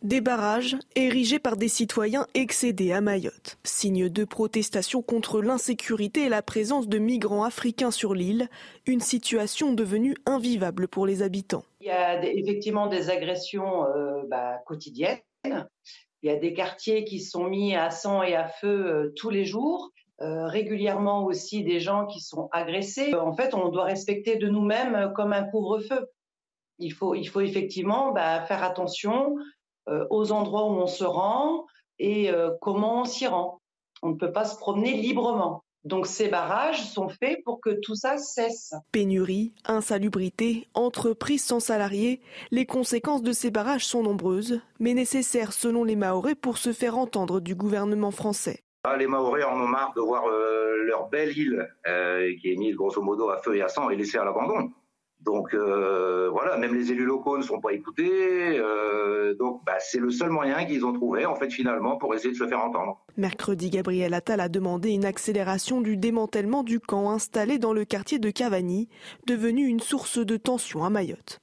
Des 0.05 0.20
barrages 0.20 0.76
érigés 0.96 1.38
par 1.38 1.57
des 1.57 1.68
citoyens 1.68 2.26
excédés 2.34 2.92
à 2.92 3.00
Mayotte. 3.00 3.57
Signe 3.64 4.11
de 4.11 4.24
protestation 4.26 5.00
contre 5.00 5.40
l'insécurité 5.40 6.24
et 6.24 6.28
la 6.28 6.42
présence 6.42 6.88
de 6.88 6.98
migrants 6.98 7.42
africains 7.42 7.90
sur 7.90 8.12
l'île, 8.12 8.50
une 8.84 9.00
situation 9.00 9.72
devenue 9.72 10.14
invivable 10.26 10.88
pour 10.88 11.07
les 11.07 11.22
habitants. 11.22 11.64
Il 11.80 11.86
y 11.86 11.90
a 11.90 12.22
effectivement 12.22 12.86
des 12.86 13.09
agressions 13.09 13.86
euh, 13.86 14.20
bah, 14.28 14.59
quotidiennes. 14.66 15.20
Il 15.46 16.28
y 16.28 16.30
a 16.30 16.36
des 16.36 16.52
quartiers 16.52 17.05
qui 17.05 17.20
sont 17.20 17.44
mis 17.44 17.74
à 17.74 17.90
sang 17.90 18.22
et 18.22 18.36
à 18.36 18.46
feu 18.46 18.86
euh, 18.86 19.12
tous 19.16 19.30
les 19.30 19.46
jours. 19.46 19.90
Euh, 20.20 20.46
régulièrement 20.48 21.24
aussi 21.24 21.64
des 21.64 21.80
gens 21.80 22.05
qui 22.05 22.20
sont 22.20 22.50
agressés. 22.52 23.14
En 23.14 23.32
fait, 23.32 23.55
on 23.55 23.70
doit 23.70 23.84
respecter 23.84 24.36
de 24.36 24.48
nous-mêmes 24.48 25.14
comme 25.16 25.32
un 25.32 25.44
couvre-feu. 25.44 26.11
Il 26.78 26.92
faut, 26.92 27.14
effectivement 27.14 28.12
bah, 28.12 28.42
faire 28.42 28.62
attention 28.62 29.34
aux 30.11 30.32
endroits 30.32 30.64
où 30.64 30.76
on 30.76 30.87
se 30.87 31.05
rend 31.05 31.66
et 31.99 32.30
euh, 32.30 32.51
comment 32.61 33.03
on 33.03 33.05
s'y 33.05 33.26
rend. 33.26 33.61
On 34.03 34.11
ne 34.11 34.16
peut 34.16 34.32
pas 34.32 34.45
se 34.45 34.57
promener 34.57 34.95
librement. 34.95 35.64
Donc 35.85 36.07
ces 36.07 36.28
barrages 36.28 36.82
sont 36.82 37.11
faits 37.11 37.41
pour 37.45 37.61
que 37.61 37.70
tout 37.82 37.95
ça 37.95 38.16
cesse. 38.16 38.74
Pénurie, 38.91 39.53
insalubrité, 39.66 40.66
entreprises 40.72 41.45
sans 41.45 41.61
salariés, 41.61 42.22
les 42.51 42.64
conséquences 42.64 43.22
de 43.22 43.32
ces 43.32 43.51
barrages 43.51 43.85
sont 43.85 44.03
nombreuses, 44.03 44.62
mais 44.80 44.95
nécessaires 44.95 45.53
selon 45.53 45.85
les 45.85 45.97
Mahorais 45.97 46.35
pour 46.35 46.57
se 46.57 46.72
faire 46.72 46.97
entendre 46.97 47.41
du 47.41 47.55
gouvernement 47.55 48.11
français. 48.11 48.61
Ah, 48.85 48.97
les 48.97 49.07
Mahorais 49.07 49.45
en 49.45 49.61
ont 49.61 49.66
marre 49.66 49.93
de 49.95 50.01
voir 50.01 50.24
euh, 50.26 50.85
leur 50.85 51.09
belle 51.09 51.37
île, 51.37 51.68
qui 52.41 52.53
est 52.53 52.57
mise 52.57 52.76
grosso 52.76 53.03
modo 53.03 53.28
à 53.28 53.39
feu 53.43 53.57
et 53.57 53.62
à 53.62 53.68
sang, 53.68 53.91
et 53.91 53.97
laissée 53.97 54.18
à 54.18 54.24
l'abandon. 54.24 54.70
Donc 55.24 55.54
euh, 55.54 56.28
voilà, 56.30 56.56
même 56.58 56.74
les 56.74 56.92
élus 56.92 57.06
locaux 57.06 57.38
ne 57.38 57.42
sont 57.42 57.60
pas 57.60 57.72
écoutés. 57.72 58.58
Euh, 58.58 59.34
donc 59.34 59.62
bah, 59.64 59.76
c'est 59.78 60.00
le 60.00 60.10
seul 60.10 60.30
moyen 60.30 60.64
qu'ils 60.64 60.84
ont 60.84 60.92
trouvé 60.92 61.24
en 61.26 61.34
fait 61.34 61.50
finalement 61.50 61.96
pour 61.96 62.14
essayer 62.14 62.32
de 62.32 62.38
se 62.38 62.46
faire 62.46 62.62
entendre. 62.62 63.00
Mercredi, 63.16 63.70
Gabriel 63.70 64.14
Attal 64.14 64.40
a 64.40 64.48
demandé 64.48 64.90
une 64.90 65.04
accélération 65.04 65.80
du 65.80 65.96
démantèlement 65.96 66.62
du 66.62 66.80
camp 66.80 67.10
installé 67.10 67.58
dans 67.58 67.72
le 67.72 67.84
quartier 67.84 68.18
de 68.18 68.30
Cavani, 68.30 68.88
devenu 69.26 69.66
une 69.66 69.80
source 69.80 70.18
de 70.18 70.36
tension 70.36 70.84
à 70.84 70.90
Mayotte. 70.90 71.40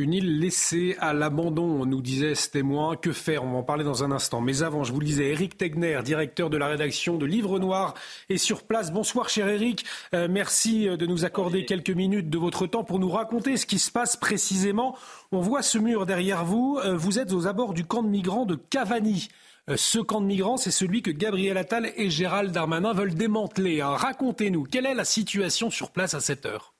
Une 0.00 0.14
île 0.14 0.38
laissée 0.38 0.96
à 0.98 1.12
l'abandon, 1.12 1.84
nous 1.84 2.00
disait 2.00 2.34
ce 2.34 2.48
témoin. 2.48 2.96
Que 2.96 3.12
faire? 3.12 3.44
On 3.44 3.52
va 3.52 3.58
en 3.58 3.62
parler 3.62 3.84
dans 3.84 4.02
un 4.02 4.10
instant. 4.12 4.40
Mais 4.40 4.62
avant, 4.62 4.82
je 4.82 4.94
vous 4.94 5.00
le 5.00 5.04
disais, 5.04 5.28
Eric 5.28 5.58
Tegner, 5.58 6.00
directeur 6.02 6.48
de 6.48 6.56
la 6.56 6.68
rédaction 6.68 7.18
de 7.18 7.26
Livre 7.26 7.58
Noir, 7.58 7.92
est 8.30 8.38
sur 8.38 8.62
place. 8.62 8.92
Bonsoir, 8.92 9.28
cher 9.28 9.46
Eric. 9.46 9.84
Euh, 10.14 10.26
merci 10.30 10.88
euh, 10.88 10.96
de 10.96 11.04
nous 11.04 11.26
accorder 11.26 11.66
quelques 11.66 11.90
minutes 11.90 12.30
de 12.30 12.38
votre 12.38 12.66
temps 12.66 12.82
pour 12.82 12.98
nous 12.98 13.10
raconter 13.10 13.58
ce 13.58 13.66
qui 13.66 13.78
se 13.78 13.90
passe 13.90 14.16
précisément. 14.16 14.96
On 15.32 15.40
voit 15.40 15.60
ce 15.60 15.76
mur 15.76 16.06
derrière 16.06 16.46
vous. 16.46 16.80
Euh, 16.82 16.96
vous 16.96 17.18
êtes 17.18 17.34
aux 17.34 17.46
abords 17.46 17.74
du 17.74 17.84
camp 17.84 18.02
de 18.02 18.08
migrants 18.08 18.46
de 18.46 18.54
Cavani. 18.54 19.28
Ce 19.76 19.98
camp 19.98 20.22
de 20.22 20.26
migrants, 20.26 20.56
c'est 20.56 20.70
celui 20.70 21.02
que 21.02 21.10
Gabriel 21.10 21.58
Attal 21.58 21.92
et 21.96 22.08
Gérald 22.08 22.52
Darmanin 22.52 22.94
veulent 22.94 23.14
démanteler. 23.14 23.82
Hein. 23.82 23.90
Racontez-nous, 23.90 24.64
quelle 24.64 24.86
est 24.86 24.94
la 24.94 25.04
situation 25.04 25.68
sur 25.68 25.90
place 25.90 26.14
à 26.14 26.20
cette 26.20 26.46
heure? 26.46 26.72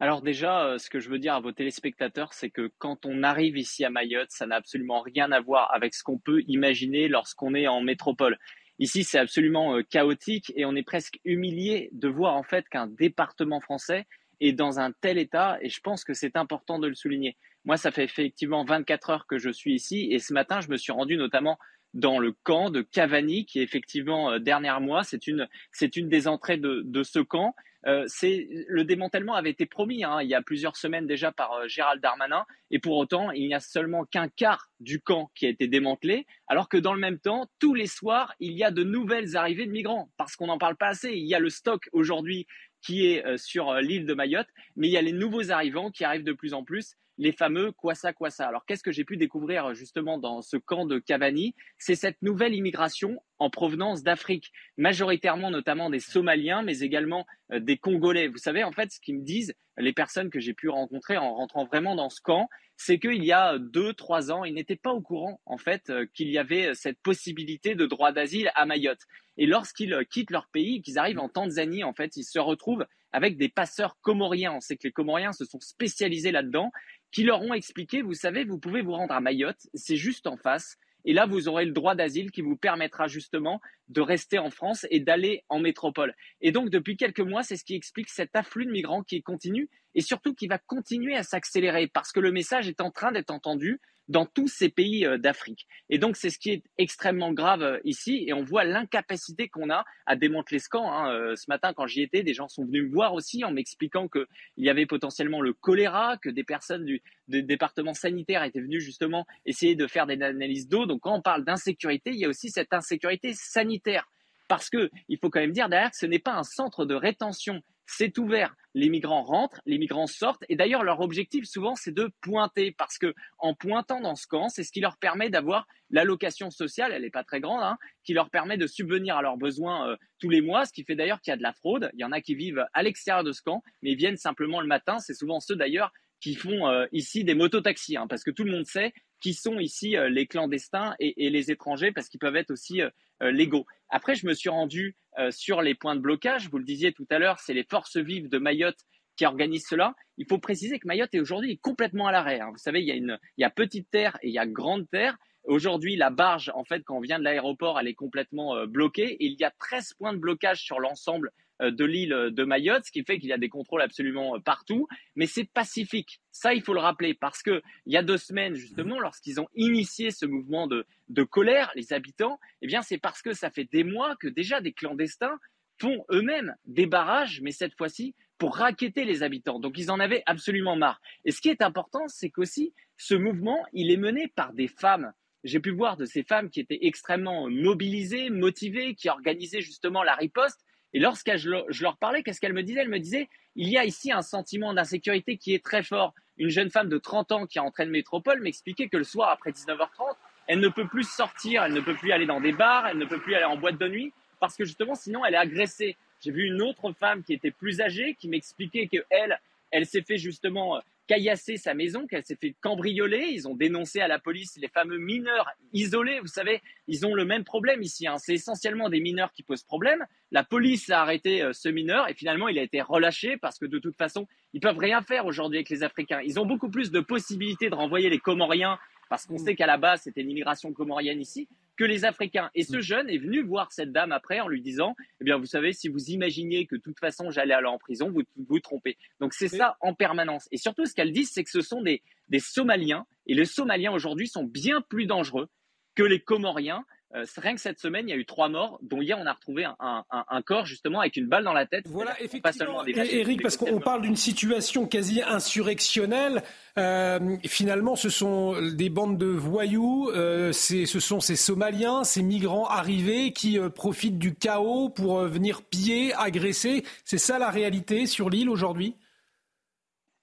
Alors 0.00 0.22
déjà, 0.22 0.64
euh, 0.64 0.78
ce 0.78 0.88
que 0.88 0.98
je 0.98 1.10
veux 1.10 1.18
dire 1.18 1.34
à 1.34 1.40
vos 1.40 1.52
téléspectateurs, 1.52 2.32
c'est 2.32 2.48
que 2.48 2.72
quand 2.78 3.04
on 3.04 3.22
arrive 3.22 3.58
ici 3.58 3.84
à 3.84 3.90
Mayotte, 3.90 4.30
ça 4.30 4.46
n'a 4.46 4.56
absolument 4.56 5.02
rien 5.02 5.30
à 5.30 5.40
voir 5.40 5.72
avec 5.74 5.94
ce 5.94 6.02
qu'on 6.02 6.18
peut 6.18 6.42
imaginer 6.48 7.06
lorsqu'on 7.06 7.54
est 7.54 7.68
en 7.68 7.82
métropole. 7.82 8.38
Ici, 8.78 9.04
c'est 9.04 9.18
absolument 9.18 9.76
euh, 9.76 9.82
chaotique 9.82 10.52
et 10.56 10.64
on 10.64 10.74
est 10.74 10.82
presque 10.82 11.20
humilié 11.26 11.90
de 11.92 12.08
voir 12.08 12.34
en 12.34 12.42
fait 12.42 12.66
qu'un 12.70 12.86
département 12.86 13.60
français 13.60 14.06
est 14.40 14.54
dans 14.54 14.80
un 14.80 14.90
tel 14.90 15.18
état 15.18 15.58
et 15.60 15.68
je 15.68 15.80
pense 15.80 16.02
que 16.02 16.14
c'est 16.14 16.34
important 16.34 16.78
de 16.78 16.88
le 16.88 16.94
souligner. 16.94 17.36
Moi, 17.66 17.76
ça 17.76 17.90
fait 17.90 18.04
effectivement 18.04 18.64
24 18.64 19.10
heures 19.10 19.26
que 19.26 19.36
je 19.36 19.50
suis 19.50 19.74
ici 19.74 20.08
et 20.10 20.18
ce 20.18 20.32
matin, 20.32 20.62
je 20.62 20.70
me 20.70 20.78
suis 20.78 20.92
rendu 20.92 21.18
notamment 21.18 21.58
dans 21.92 22.18
le 22.18 22.32
camp 22.32 22.70
de 22.70 22.80
Cavani, 22.80 23.44
qui 23.44 23.58
est 23.58 23.64
effectivement 23.64 24.30
euh, 24.30 24.38
dernière 24.38 24.80
mois. 24.80 25.02
C'est 25.02 25.26
une, 25.26 25.46
c'est 25.72 25.96
une 25.96 26.08
des 26.08 26.26
entrées 26.26 26.56
de, 26.56 26.82
de 26.86 27.02
ce 27.02 27.18
camp. 27.18 27.54
Euh, 27.86 28.04
c'est 28.06 28.46
le 28.68 28.84
démantèlement 28.84 29.34
avait 29.34 29.50
été 29.50 29.64
promis 29.64 30.04
hein, 30.04 30.20
il 30.20 30.28
y 30.28 30.34
a 30.34 30.42
plusieurs 30.42 30.76
semaines 30.76 31.06
déjà 31.06 31.32
par 31.32 31.52
euh, 31.54 31.68
Gérald 31.68 32.02
Darmanin, 32.02 32.44
et 32.70 32.78
pour 32.78 32.96
autant 32.98 33.30
il 33.30 33.46
n'y 33.46 33.54
a 33.54 33.60
seulement 33.60 34.04
qu'un 34.04 34.28
quart 34.28 34.70
du 34.80 35.00
camp 35.00 35.30
qui 35.34 35.46
a 35.46 35.48
été 35.48 35.66
démantelé, 35.66 36.26
alors 36.46 36.68
que 36.68 36.76
dans 36.76 36.92
le 36.92 37.00
même 37.00 37.18
temps, 37.18 37.48
tous 37.58 37.72
les 37.72 37.86
soirs, 37.86 38.34
il 38.38 38.52
y 38.52 38.64
a 38.64 38.70
de 38.70 38.84
nouvelles 38.84 39.36
arrivées 39.36 39.66
de 39.66 39.72
migrants, 39.72 40.10
parce 40.18 40.36
qu'on 40.36 40.48
n'en 40.48 40.58
parle 40.58 40.76
pas 40.76 40.88
assez. 40.88 41.12
Il 41.12 41.26
y 41.26 41.34
a 41.34 41.38
le 41.38 41.48
stock 41.48 41.88
aujourd'hui 41.92 42.46
qui 42.82 43.06
est 43.06 43.24
euh, 43.24 43.36
sur 43.38 43.74
l'île 43.74 44.06
de 44.06 44.14
Mayotte, 44.14 44.48
mais 44.76 44.88
il 44.88 44.92
y 44.92 44.98
a 44.98 45.02
les 45.02 45.12
nouveaux 45.12 45.50
arrivants 45.50 45.90
qui 45.90 46.04
arrivent 46.04 46.24
de 46.24 46.32
plus 46.32 46.52
en 46.54 46.64
plus. 46.64 46.96
Les 47.16 47.32
fameux 47.32 47.72
quoi 47.72 47.94
ça. 47.94 48.12
Alors 48.46 48.64
qu'est-ce 48.64 48.82
que 48.82 48.92
j'ai 48.92 49.04
pu 49.04 49.18
découvrir 49.18 49.74
justement 49.74 50.16
dans 50.16 50.40
ce 50.40 50.56
camp 50.56 50.86
de 50.86 50.98
Cavani? 50.98 51.54
C'est 51.76 51.94
cette 51.94 52.20
nouvelle 52.22 52.54
immigration 52.54 53.22
en 53.40 53.50
provenance 53.50 54.02
d'Afrique, 54.02 54.52
majoritairement 54.76 55.50
notamment 55.50 55.90
des 55.90 55.98
Somaliens, 55.98 56.62
mais 56.62 56.80
également 56.80 57.26
euh, 57.52 57.58
des 57.58 57.76
Congolais. 57.76 58.28
Vous 58.28 58.38
savez, 58.38 58.62
en 58.62 58.70
fait, 58.70 58.92
ce 58.92 59.00
qu'ils 59.00 59.18
me 59.18 59.24
disent, 59.24 59.54
les 59.76 59.92
personnes 59.92 60.30
que 60.30 60.38
j'ai 60.38 60.54
pu 60.54 60.68
rencontrer 60.68 61.16
en 61.16 61.34
rentrant 61.34 61.64
vraiment 61.64 61.96
dans 61.96 62.10
ce 62.10 62.20
camp, 62.20 62.48
c'est 62.76 62.98
qu'il 62.98 63.24
y 63.24 63.32
a 63.32 63.58
deux, 63.58 63.94
trois 63.94 64.30
ans, 64.30 64.44
ils 64.44 64.54
n'étaient 64.54 64.76
pas 64.76 64.92
au 64.92 65.00
courant, 65.00 65.40
en 65.46 65.58
fait, 65.58 65.90
euh, 65.90 66.06
qu'il 66.14 66.28
y 66.28 66.38
avait 66.38 66.68
euh, 66.68 66.74
cette 66.74 67.00
possibilité 67.00 67.74
de 67.74 67.86
droit 67.86 68.12
d'asile 68.12 68.52
à 68.54 68.66
Mayotte. 68.66 69.02
Et 69.38 69.46
lorsqu'ils 69.46 69.96
quittent 70.10 70.30
leur 70.30 70.48
pays, 70.48 70.82
qu'ils 70.82 70.98
arrivent 70.98 71.18
en 71.18 71.30
Tanzanie, 71.30 71.82
en 71.82 71.94
fait, 71.94 72.16
ils 72.16 72.24
se 72.24 72.38
retrouvent 72.38 72.86
avec 73.12 73.38
des 73.38 73.48
passeurs 73.48 73.96
comoriens. 74.02 74.52
On 74.52 74.60
sait 74.60 74.76
que 74.76 74.86
les 74.86 74.92
comoriens 74.92 75.32
se 75.32 75.44
sont 75.44 75.60
spécialisés 75.60 76.30
là-dedans 76.30 76.70
qui 77.10 77.24
leur 77.24 77.42
ont 77.42 77.54
expliqué, 77.54 78.02
vous 78.02 78.14
savez, 78.14 78.44
vous 78.44 78.58
pouvez 78.58 78.82
vous 78.82 78.92
rendre 78.92 79.14
à 79.14 79.20
Mayotte, 79.20 79.66
c'est 79.74 79.96
juste 79.96 80.26
en 80.26 80.36
face, 80.36 80.76
et 81.04 81.12
là, 81.12 81.26
vous 81.26 81.48
aurez 81.48 81.64
le 81.64 81.72
droit 81.72 81.94
d'asile 81.94 82.30
qui 82.30 82.42
vous 82.42 82.56
permettra 82.56 83.06
justement 83.06 83.60
de 83.88 84.00
rester 84.00 84.38
en 84.38 84.50
France 84.50 84.86
et 84.90 85.00
d'aller 85.00 85.44
en 85.48 85.58
métropole. 85.58 86.14
Et 86.40 86.52
donc, 86.52 86.70
depuis 86.70 86.96
quelques 86.96 87.20
mois, 87.20 87.42
c'est 87.42 87.56
ce 87.56 87.64
qui 87.64 87.74
explique 87.74 88.08
cet 88.08 88.34
afflux 88.34 88.66
de 88.66 88.70
migrants 88.70 89.02
qui 89.02 89.22
continue 89.22 89.68
et 89.94 90.00
surtout 90.00 90.34
qui 90.34 90.46
va 90.46 90.58
continuer 90.58 91.16
à 91.16 91.22
s'accélérer 91.22 91.88
parce 91.88 92.12
que 92.12 92.20
le 92.20 92.32
message 92.32 92.68
est 92.68 92.80
en 92.80 92.90
train 92.90 93.12
d'être 93.12 93.30
entendu 93.30 93.80
dans 94.10 94.26
tous 94.26 94.48
ces 94.48 94.68
pays 94.68 95.06
euh, 95.06 95.18
d'Afrique. 95.18 95.66
Et 95.88 95.98
donc, 95.98 96.16
c'est 96.16 96.30
ce 96.30 96.38
qui 96.38 96.50
est 96.50 96.64
extrêmement 96.78 97.32
grave 97.32 97.62
euh, 97.62 97.78
ici. 97.84 98.24
Et 98.26 98.32
on 98.32 98.42
voit 98.42 98.64
l'incapacité 98.64 99.48
qu'on 99.48 99.70
a 99.70 99.84
à 100.04 100.16
démanteler 100.16 100.58
ce 100.58 100.68
camp. 100.68 100.92
Hein. 100.92 101.14
Euh, 101.14 101.36
ce 101.36 101.44
matin, 101.48 101.72
quand 101.72 101.86
j'y 101.86 102.02
étais, 102.02 102.24
des 102.24 102.34
gens 102.34 102.48
sont 102.48 102.64
venus 102.64 102.84
me 102.84 102.90
voir 102.90 103.14
aussi 103.14 103.44
en 103.44 103.52
m'expliquant 103.52 104.08
qu'il 104.08 104.26
y 104.58 104.68
avait 104.68 104.86
potentiellement 104.86 105.40
le 105.40 105.52
choléra, 105.52 106.16
que 106.20 106.28
des 106.28 106.42
personnes 106.42 106.84
du, 106.84 107.00
département 107.28 107.94
sanitaire 107.94 108.42
étaient 108.42 108.60
venues 108.60 108.80
justement 108.80 109.24
essayer 109.46 109.76
de 109.76 109.86
faire 109.86 110.06
des 110.06 110.20
analyses 110.20 110.68
d'eau. 110.68 110.86
Donc, 110.86 111.02
quand 111.02 111.14
on 111.14 111.22
parle 111.22 111.44
d'insécurité, 111.44 112.10
il 112.10 112.18
y 112.18 112.24
a 112.24 112.28
aussi 112.28 112.50
cette 112.50 112.72
insécurité 112.72 113.32
sanitaire. 113.34 114.08
Parce 114.48 114.68
que 114.68 114.90
il 115.08 115.18
faut 115.18 115.30
quand 115.30 115.38
même 115.38 115.52
dire 115.52 115.68
derrière 115.68 115.92
que 115.92 115.96
ce 115.96 116.06
n'est 116.06 116.18
pas 116.18 116.34
un 116.34 116.42
centre 116.42 116.84
de 116.84 116.96
rétention 116.96 117.62
c'est 117.90 118.16
ouvert. 118.18 118.54
Les 118.74 118.88
migrants 118.88 119.24
rentrent, 119.24 119.60
les 119.66 119.78
migrants 119.78 120.06
sortent. 120.06 120.44
Et 120.48 120.54
d'ailleurs, 120.54 120.84
leur 120.84 121.00
objectif, 121.00 121.44
souvent, 121.44 121.74
c'est 121.74 121.92
de 121.92 122.10
pointer. 122.20 122.70
Parce 122.70 122.98
que 122.98 123.14
en 123.38 123.54
pointant 123.54 124.00
dans 124.00 124.14
ce 124.14 124.28
camp, 124.28 124.48
c'est 124.48 124.62
ce 124.62 124.70
qui 124.70 124.80
leur 124.80 124.96
permet 124.96 125.28
d'avoir 125.28 125.66
l'allocation 125.90 126.50
sociale, 126.50 126.92
elle 126.92 127.02
n'est 127.02 127.10
pas 127.10 127.24
très 127.24 127.40
grande, 127.40 127.62
hein, 127.62 127.78
qui 128.04 128.12
leur 128.12 128.30
permet 128.30 128.56
de 128.56 128.68
subvenir 128.68 129.16
à 129.16 129.22
leurs 129.22 129.36
besoins 129.36 129.88
euh, 129.88 129.96
tous 130.20 130.30
les 130.30 130.40
mois, 130.40 130.66
ce 130.66 130.72
qui 130.72 130.84
fait 130.84 130.94
d'ailleurs 130.94 131.20
qu'il 131.20 131.32
y 131.32 131.34
a 131.34 131.36
de 131.36 131.42
la 131.42 131.52
fraude. 131.52 131.90
Il 131.94 132.00
y 132.00 132.04
en 132.04 132.12
a 132.12 132.20
qui 132.20 132.36
vivent 132.36 132.64
à 132.72 132.82
l'extérieur 132.84 133.24
de 133.24 133.32
ce 133.32 133.42
camp, 133.42 133.62
mais 133.82 133.94
viennent 133.96 134.16
simplement 134.16 134.60
le 134.60 134.68
matin. 134.68 134.98
C'est 135.00 135.14
souvent 135.14 135.40
ceux 135.40 135.56
d'ailleurs 135.56 135.92
qui 136.20 136.36
font 136.36 136.68
euh, 136.68 136.86
ici 136.92 137.24
des 137.24 137.34
mototaxis, 137.34 137.96
hein, 137.96 138.06
parce 138.08 138.22
que 138.22 138.30
tout 138.30 138.44
le 138.44 138.52
monde 138.52 138.66
sait 138.66 138.92
qui 139.20 139.34
sont 139.34 139.58
ici 139.58 139.96
euh, 139.96 140.08
les 140.08 140.26
clandestins 140.26 140.94
et, 141.00 141.28
les 141.28 141.50
étrangers, 141.50 141.92
parce 141.92 142.08
qu'ils 142.08 142.20
peuvent 142.20 142.36
être 142.36 142.52
aussi 142.52 142.80
légaux. 143.20 143.66
Après, 143.90 144.14
je 144.14 144.26
me 144.26 144.34
suis 144.34 144.48
rendu 144.48 144.96
euh, 145.18 145.30
sur 145.32 145.60
les 145.60 145.74
points 145.74 145.96
de 145.96 146.00
blocage. 146.00 146.48
Vous 146.48 146.58
le 146.58 146.64
disiez 146.64 146.92
tout 146.92 147.06
à 147.10 147.18
l'heure, 147.18 147.40
c'est 147.40 147.54
les 147.54 147.64
forces 147.64 147.96
vives 147.96 148.28
de 148.28 148.38
Mayotte 148.38 148.78
qui 149.16 149.26
organisent 149.26 149.66
cela. 149.68 149.94
Il 150.16 150.26
faut 150.28 150.38
préciser 150.38 150.78
que 150.78 150.86
Mayotte 150.86 151.14
est 151.14 151.20
aujourd'hui 151.20 151.58
complètement 151.58 152.06
à 152.06 152.12
l'arrêt. 152.12 152.40
Hein. 152.40 152.50
Vous 152.52 152.58
savez, 152.58 152.80
il 152.80 152.86
y, 152.86 152.92
a 152.92 152.94
une, 152.94 153.18
il 153.36 153.42
y 153.42 153.44
a 153.44 153.50
petite 153.50 153.90
terre 153.90 154.16
et 154.22 154.28
il 154.28 154.34
y 154.34 154.38
a 154.38 154.46
grande 154.46 154.88
terre. 154.88 155.16
Aujourd'hui, 155.44 155.96
la 155.96 156.10
barge, 156.10 156.52
en 156.54 156.64
fait, 156.64 156.82
quand 156.84 156.96
on 156.96 157.00
vient 157.00 157.18
de 157.18 157.24
l'aéroport, 157.24 157.80
elle 157.80 157.88
est 157.88 157.94
complètement 157.94 158.54
euh, 158.54 158.66
bloquée. 158.66 159.16
il 159.18 159.36
y 159.40 159.44
a 159.44 159.50
13 159.50 159.94
points 159.94 160.12
de 160.12 160.18
blocage 160.18 160.62
sur 160.62 160.78
l'ensemble 160.78 161.28
euh, 161.28 161.49
de 161.60 161.84
l'île 161.84 162.30
de 162.30 162.44
Mayotte, 162.44 162.84
ce 162.86 162.92
qui 162.92 163.04
fait 163.04 163.18
qu'il 163.18 163.28
y 163.28 163.32
a 163.32 163.38
des 163.38 163.48
contrôles 163.48 163.82
absolument 163.82 164.36
euh, 164.36 164.38
partout, 164.38 164.88
mais 165.16 165.26
c'est 165.26 165.44
pacifique. 165.44 166.20
Ça, 166.32 166.54
il 166.54 166.62
faut 166.62 166.74
le 166.74 166.80
rappeler, 166.80 167.14
parce 167.14 167.42
que 167.42 167.62
il 167.86 167.92
y 167.92 167.96
a 167.96 168.02
deux 168.02 168.16
semaines, 168.16 168.54
justement, 168.54 168.98
lorsqu'ils 169.00 169.40
ont 169.40 169.48
initié 169.54 170.10
ce 170.10 170.26
mouvement 170.26 170.66
de, 170.66 170.86
de 171.08 171.22
colère, 171.22 171.70
les 171.74 171.92
habitants, 171.92 172.38
eh 172.62 172.66
bien, 172.66 172.82
c'est 172.82 172.98
parce 172.98 173.22
que 173.22 173.32
ça 173.32 173.50
fait 173.50 173.68
des 173.70 173.84
mois 173.84 174.16
que 174.16 174.28
déjà 174.28 174.60
des 174.60 174.72
clandestins 174.72 175.38
font 175.80 176.04
eux-mêmes 176.10 176.54
des 176.66 176.86
barrages, 176.86 177.40
mais 177.42 177.52
cette 177.52 177.76
fois-ci 177.76 178.14
pour 178.40 178.56
raqueter 178.56 179.04
les 179.04 179.22
habitants. 179.22 179.60
Donc 179.60 179.76
ils 179.76 179.90
en 179.90 180.00
avaient 180.00 180.22
absolument 180.24 180.74
marre. 180.74 181.00
Et 181.26 181.30
ce 181.30 181.42
qui 181.42 181.50
est 181.50 181.60
important, 181.62 182.08
c'est 182.08 182.30
qu'aussi 182.30 182.72
ce 182.96 183.14
mouvement, 183.14 183.64
il 183.74 183.90
est 183.92 183.98
mené 183.98 184.28
par 184.28 184.54
des 184.54 184.66
femmes. 184.66 185.12
J'ai 185.44 185.60
pu 185.60 185.70
voir 185.70 185.98
de 185.98 186.06
ces 186.06 186.22
femmes 186.22 186.48
qui 186.48 186.60
étaient 186.60 186.78
extrêmement 186.82 187.48
mobilisées, 187.50 188.30
motivées, 188.30 188.94
qui 188.94 189.10
organisaient 189.10 189.60
justement 189.60 190.02
la 190.02 190.14
riposte 190.14 190.64
et 190.92 190.98
lorsque 190.98 191.36
je, 191.36 191.82
leur 191.82 191.96
parlais, 191.96 192.22
qu'est-ce 192.22 192.40
qu'elle 192.40 192.52
me 192.52 192.62
disait? 192.62 192.80
Elle 192.80 192.88
me 192.88 192.98
disait, 192.98 193.28
il 193.56 193.68
y 193.68 193.78
a 193.78 193.84
ici 193.84 194.12
un 194.12 194.22
sentiment 194.22 194.74
d'insécurité 194.74 195.36
qui 195.36 195.54
est 195.54 195.64
très 195.64 195.82
fort, 195.82 196.14
une 196.38 196.48
jeune 196.48 196.70
femme 196.70 196.88
de 196.88 196.98
30 196.98 197.32
ans 197.32 197.46
qui 197.46 197.58
est 197.58 197.60
entrée 197.60 197.86
de 197.86 197.90
métropole 197.90 198.40
m'expliquait 198.40 198.88
que 198.88 198.96
le 198.96 199.04
soir, 199.04 199.30
après 199.30 199.50
19h30, 199.50 200.16
elle 200.46 200.60
ne 200.60 200.68
peut 200.68 200.86
plus 200.86 201.08
sortir, 201.08 201.62
elle 201.64 201.74
ne 201.74 201.80
peut 201.80 201.94
plus 201.94 202.12
aller 202.12 202.26
dans 202.26 202.40
des 202.40 202.52
bars, 202.52 202.86
elle 202.88 202.98
ne 202.98 203.04
peut 203.04 203.20
plus 203.20 203.34
aller 203.34 203.44
en 203.44 203.56
boîte 203.56 203.78
de 203.78 203.88
nuit, 203.88 204.12
parce 204.40 204.56
que 204.56 204.64
justement, 204.64 204.94
sinon, 204.94 205.24
elle 205.24 205.34
est 205.34 205.38
agressée. 205.38 205.96
J'ai 206.20 206.32
vu 206.32 206.46
une 206.46 206.60
autre 206.62 206.92
femme 206.92 207.22
qui 207.22 207.34
était 207.34 207.50
plus 207.50 207.80
âgée 207.80 208.16
qui 208.18 208.28
m'expliquait 208.28 208.88
que 208.88 208.98
elle, 209.10 209.38
elle 209.70 209.86
s'est 209.86 210.02
fait 210.02 210.18
justement 210.18 210.80
caillasser 211.10 211.56
sa 211.56 211.74
maison, 211.74 212.06
qu'elle 212.06 212.24
s'est 212.24 212.38
fait 212.40 212.54
cambrioler. 212.60 213.30
Ils 213.32 213.48
ont 213.48 213.56
dénoncé 213.56 214.00
à 214.00 214.06
la 214.06 214.20
police 214.20 214.56
les 214.62 214.68
fameux 214.68 214.98
mineurs 214.98 215.48
isolés. 215.72 216.20
Vous 216.20 216.28
savez, 216.28 216.62
ils 216.86 217.04
ont 217.04 217.16
le 217.16 217.24
même 217.24 217.42
problème 217.42 217.82
ici. 217.82 218.06
Hein. 218.06 218.16
C'est 218.18 218.34
essentiellement 218.34 218.88
des 218.88 219.00
mineurs 219.00 219.32
qui 219.32 219.42
posent 219.42 219.64
problème. 219.64 220.06
La 220.30 220.44
police 220.44 220.88
a 220.88 221.00
arrêté 221.00 221.42
euh, 221.42 221.52
ce 221.52 221.68
mineur 221.68 222.08
et 222.08 222.14
finalement 222.14 222.46
il 222.46 222.60
a 222.60 222.62
été 222.62 222.80
relâché 222.80 223.36
parce 223.38 223.58
que 223.58 223.66
de 223.66 223.80
toute 223.80 223.96
façon, 223.96 224.28
ils 224.52 224.60
peuvent 224.60 224.78
rien 224.78 225.02
faire 225.02 225.26
aujourd'hui 225.26 225.58
avec 225.58 225.70
les 225.70 225.82
Africains. 225.82 226.20
Ils 226.24 226.38
ont 226.38 226.46
beaucoup 226.46 226.70
plus 226.70 226.92
de 226.92 227.00
possibilités 227.00 227.70
de 227.70 227.74
renvoyer 227.74 228.08
les 228.08 228.20
Comoriens 228.20 228.78
parce 229.08 229.26
qu'on 229.26 229.38
sait 229.38 229.56
qu'à 229.56 229.66
la 229.66 229.78
base 229.78 230.02
c'était 230.02 230.22
l'immigration 230.22 230.72
comorienne 230.72 231.20
ici 231.20 231.48
que 231.80 231.84
les 231.86 232.04
Africains. 232.04 232.50
Et 232.54 232.62
ce 232.62 232.76
mm. 232.76 232.82
jeune 232.82 233.08
est 233.08 233.16
venu 233.16 233.42
voir 233.42 233.72
cette 233.72 233.90
dame 233.90 234.12
après 234.12 234.38
en 234.40 234.48
lui 234.48 234.60
disant, 234.60 234.94
eh 235.18 235.24
bien, 235.24 235.38
vous 235.38 235.46
savez, 235.46 235.72
si 235.72 235.88
vous 235.88 236.10
imaginiez 236.10 236.66
que 236.66 236.76
de 236.76 236.80
toute 236.82 237.00
façon 237.00 237.30
j'allais 237.30 237.54
aller 237.54 237.68
en 237.68 237.78
prison, 237.78 238.10
vous 238.10 238.20
vous 238.36 238.60
trompez. 238.60 238.98
Donc 239.18 239.32
c'est 239.32 239.48
ça 239.48 239.78
en 239.80 239.94
permanence. 239.94 240.46
Et 240.52 240.58
surtout, 240.58 240.84
ce 240.84 240.92
qu'elle 240.92 241.10
dit, 241.10 241.24
c'est 241.24 241.42
que 241.42 241.48
ce 241.48 241.62
sont 241.62 241.80
des, 241.80 242.02
des 242.28 242.38
Somaliens. 242.38 243.06
Et 243.26 243.32
les 243.32 243.46
Somaliens 243.46 243.92
aujourd'hui 243.92 244.28
sont 244.28 244.44
bien 244.44 244.82
plus 244.82 245.06
dangereux 245.06 245.48
que 245.94 246.02
les 246.02 246.20
Comoriens 246.20 246.84
euh, 247.14 247.24
rien 247.38 247.54
que 247.54 247.60
cette 247.60 247.80
semaine, 247.80 248.08
il 248.08 248.12
y 248.12 248.14
a 248.14 248.16
eu 248.16 248.24
trois 248.24 248.48
morts, 248.48 248.78
dont 248.82 249.02
hier 249.02 249.18
on 249.18 249.26
a 249.26 249.32
retrouvé 249.32 249.64
un, 249.64 250.42
corps 250.42 250.64
justement 250.64 251.00
avec 251.00 251.16
une 251.16 251.26
balle 251.26 251.42
dans 251.42 251.52
la 251.52 251.66
tête. 251.66 251.84
Voilà, 251.88 252.14
effectivement, 252.20 252.84
Eric, 252.84 253.42
parce 253.42 253.56
qu'on 253.56 253.80
parle 253.80 254.02
d'une 254.02 254.16
situation 254.16 254.86
quasi 254.86 255.20
insurrectionnelle. 255.22 256.42
Euh, 256.78 257.36
finalement, 257.44 257.96
ce 257.96 258.10
sont 258.10 258.54
des 258.62 258.90
bandes 258.90 259.18
de 259.18 259.26
voyous, 259.26 260.08
euh, 260.10 260.52
ce 260.52 261.00
sont 261.00 261.18
ces 261.20 261.36
Somaliens, 261.36 262.04
ces 262.04 262.22
migrants 262.22 262.66
arrivés 262.66 263.32
qui 263.32 263.58
profitent 263.74 264.18
du 264.18 264.34
chaos 264.36 264.88
pour 264.88 265.20
venir 265.22 265.62
piller, 265.62 266.14
agresser. 266.14 266.84
C'est 267.04 267.18
ça 267.18 267.38
la 267.38 267.50
réalité 267.50 268.06
sur 268.06 268.30
l'île 268.30 268.48
aujourd'hui? 268.48 268.94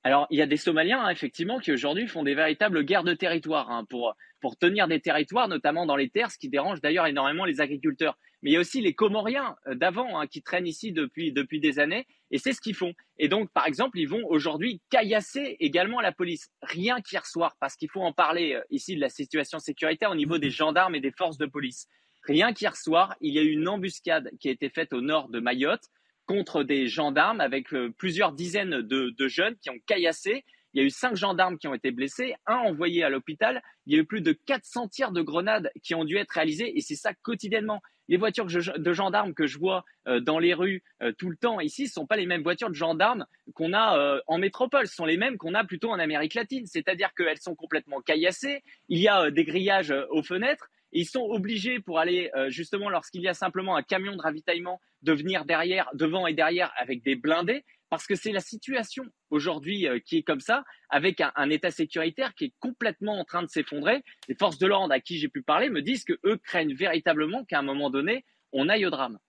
Alors, 0.04 0.26
il 0.30 0.40
y 0.40 0.42
a 0.42 0.46
des 0.46 0.56
Somaliens, 0.56 1.02
hein, 1.02 1.10
effectivement, 1.10 1.60
qui 1.60 1.74
aujourd'hui 1.74 2.08
font 2.08 2.24
des 2.24 2.34
véritables 2.34 2.86
guerres 2.86 3.04
de 3.04 3.14
territoire 3.14 3.70
hein, 3.70 3.84
pour, 3.90 4.16
pour 4.42 4.58
tenir 4.58 4.88
des 4.88 5.00
territoires, 5.00 5.48
notamment 5.48 5.86
dans 5.86 5.96
les 5.96 6.10
terres, 6.10 6.32
ce 6.32 6.38
qui 6.38 6.50
dérange 6.50 6.82
d'ailleurs 6.82 7.08
énormément 7.08 7.46
les 7.46 7.62
agriculteurs. 7.62 8.18
Mais 8.42 8.52
il 8.52 8.54
y 8.54 8.58
a 8.58 8.60
aussi 8.60 8.82
les 8.82 8.94
Comoriens 8.94 9.56
d'avant 9.68 10.20
hein, 10.20 10.28
qui 10.28 10.44
traînent 10.44 10.68
ici 10.68 10.92
depuis, 10.92 11.32
depuis 11.32 11.60
des 11.60 11.80
années, 11.80 12.06
et 12.30 12.38
c'est 12.38 12.54
ce 12.54 12.62
qu'ils 12.62 12.76
font. 12.76 12.94
Et 13.18 13.30
donc, 13.30 13.52
par 13.52 13.66
exemple, 13.66 13.98
ils 14.00 14.08
vont 14.08 14.24
aujourd'hui 14.28 14.82
caillasser 14.90 15.58
également 15.60 16.02
la 16.02 16.12
police, 16.12 16.50
rien 16.62 17.02
qu'hier 17.02 17.26
soir, 17.26 17.56
parce 17.60 17.76
qu'il 17.76 17.90
faut 17.90 18.02
en 18.02 18.14
parler 18.14 18.54
euh, 18.54 18.62
ici 18.70 18.96
de 18.96 19.02
la 19.02 19.10
situation 19.10 19.60
sécuritaire 19.60 20.12
au 20.12 20.16
niveau 20.16 20.38
des 20.38 20.52
gendarmes 20.52 20.96
et 20.96 21.00
des 21.00 21.12
forces 21.12 21.38
de 21.38 21.46
police. 21.46 21.88
Rien 22.24 22.54
qu'hier 22.54 22.76
soir, 22.76 23.16
il 23.22 23.34
y 23.34 23.40
a 23.40 23.42
eu 23.42 23.52
une 23.52 23.68
embuscade 23.68 24.30
qui 24.40 24.50
a 24.50 24.52
été 24.52 24.70
faite 24.70 24.94
au 24.94 25.02
nord 25.02 25.30
de 25.30 25.40
Mayotte 25.40 25.86
contre 26.26 26.64
des 26.64 26.88
gendarmes 26.88 27.40
avec 27.40 27.74
euh, 27.74 27.90
plusieurs 27.98 28.34
dizaines 28.34 28.82
de, 28.82 29.28
jeunes 29.28 29.56
qui 29.62 29.70
ont 29.70 29.80
caillassé. 29.88 30.44
Il 30.74 30.82
y 30.82 30.84
a 30.84 30.86
eu 30.86 30.90
cinq 30.90 31.16
gendarmes 31.16 31.58
qui 31.58 31.68
ont 31.68 31.74
été 31.74 31.92
blessés, 31.92 32.36
un 32.46 32.56
envoyé 32.56 33.04
à 33.04 33.10
l'hôpital. 33.10 33.62
Il 33.86 33.94
y 33.94 33.98
a 33.98 34.02
eu 34.02 34.06
plus 34.06 34.22
de 34.22 34.34
400 34.34 34.90
tirs 34.90 35.12
de 35.12 35.22
grenades 35.22 35.72
qui 35.84 35.96
ont 35.96 36.06
dû 36.06 36.18
être 36.18 36.32
réalisés 36.32 36.78
et 36.78 36.82
c'est 36.82 36.96
ça 36.96 37.14
quotidiennement. 37.14 37.82
Les 38.10 38.18
voitures 38.18 38.46
de 38.46 38.94
gendarmes 38.94 39.34
que 39.34 39.48
je 39.48 39.58
vois 39.58 39.84
euh, 40.08 40.20
dans 40.20 40.40
les 40.40 40.54
rues 40.54 40.84
euh, 41.02 41.12
tout 41.18 41.30
le 41.30 41.36
temps 41.36 41.60
ici 41.60 41.84
ne 41.84 41.90
sont 41.90 42.06
pas 42.06 42.16
les 42.16 42.26
mêmes 42.26 42.44
voitures 42.44 42.70
de 42.70 42.76
gendarmes 42.76 43.26
qu'on 43.54 43.74
a 43.74 44.22
en 44.28 44.38
métropole. 44.38 44.88
Ce 44.88 44.96
sont 44.96 45.06
les 45.06 45.18
mêmes 45.18 45.38
qu'on 45.38 45.54
a 45.54 45.64
plutôt 45.64 45.90
en 45.90 46.00
Amérique 46.00 46.34
latine. 46.34 46.66
C'est-à-dire 46.66 47.14
qu'elles 47.16 47.40
sont 47.40 47.56
complètement 47.56 48.02
caillassées. 48.02 48.64
Il 48.90 49.00
y 49.00 49.08
a 49.08 49.32
des 49.32 49.44
grillages 49.44 49.94
aux 50.10 50.24
fenêtres 50.24 50.70
ils 50.92 51.06
sont 51.06 51.22
obligés 51.22 51.80
pour 51.80 52.00
aller 52.00 52.32
euh, 52.36 52.50
justement 52.50 52.90
lorsqu'il 52.90 53.22
y 53.22 53.28
a 53.28 53.34
simplement 53.34 53.76
un 53.76 53.84
camion 53.84 54.16
de 54.16 54.22
ravitaillement 54.22 54.80
de 55.04 55.14
venir 55.14 55.46
derrière, 55.46 55.90
devant 55.94 56.28
et 56.28 56.34
derrière 56.34 56.74
avec 56.78 57.04
des 57.04 57.16
blindés, 57.16 57.64
parce 57.90 58.06
que 58.06 58.16
c'est 58.16 58.32
la 58.32 58.40
situation 58.40 59.04
aujourd'hui 59.30 59.88
euh, 59.88 60.00
qui 60.00 60.18
est 60.18 60.24
comme 60.24 60.40
ça, 60.40 60.64
avec 60.90 61.22
un, 61.22 61.50
état 61.50 61.72
sécuritaire 61.72 62.34
qui 62.36 62.46
est 62.46 62.54
complètement 62.60 63.20
en 63.20 63.26
train 63.26 63.44
de 63.44 63.48
s'effondrer. 63.48 64.04
Les 64.28 64.36
forces 64.36 64.58
de 64.58 64.68
l'ordre 64.68 64.94
à 64.94 65.00
qui 65.00 65.18
j'ai 65.18 65.30
pu 65.30 65.42
parler 65.42 65.70
me 65.70 65.82
disent 65.82 66.04
que 66.04 66.18
eux 66.26 66.38
craignent 66.38 66.76
véritablement 66.76 67.46
qu'à 67.46 67.60
un 67.60 67.64
moment 67.64 67.90
donné, 67.90 68.26
on 68.52 68.70
aille 68.70 68.86
au 68.86 68.90
drame. 68.90 69.20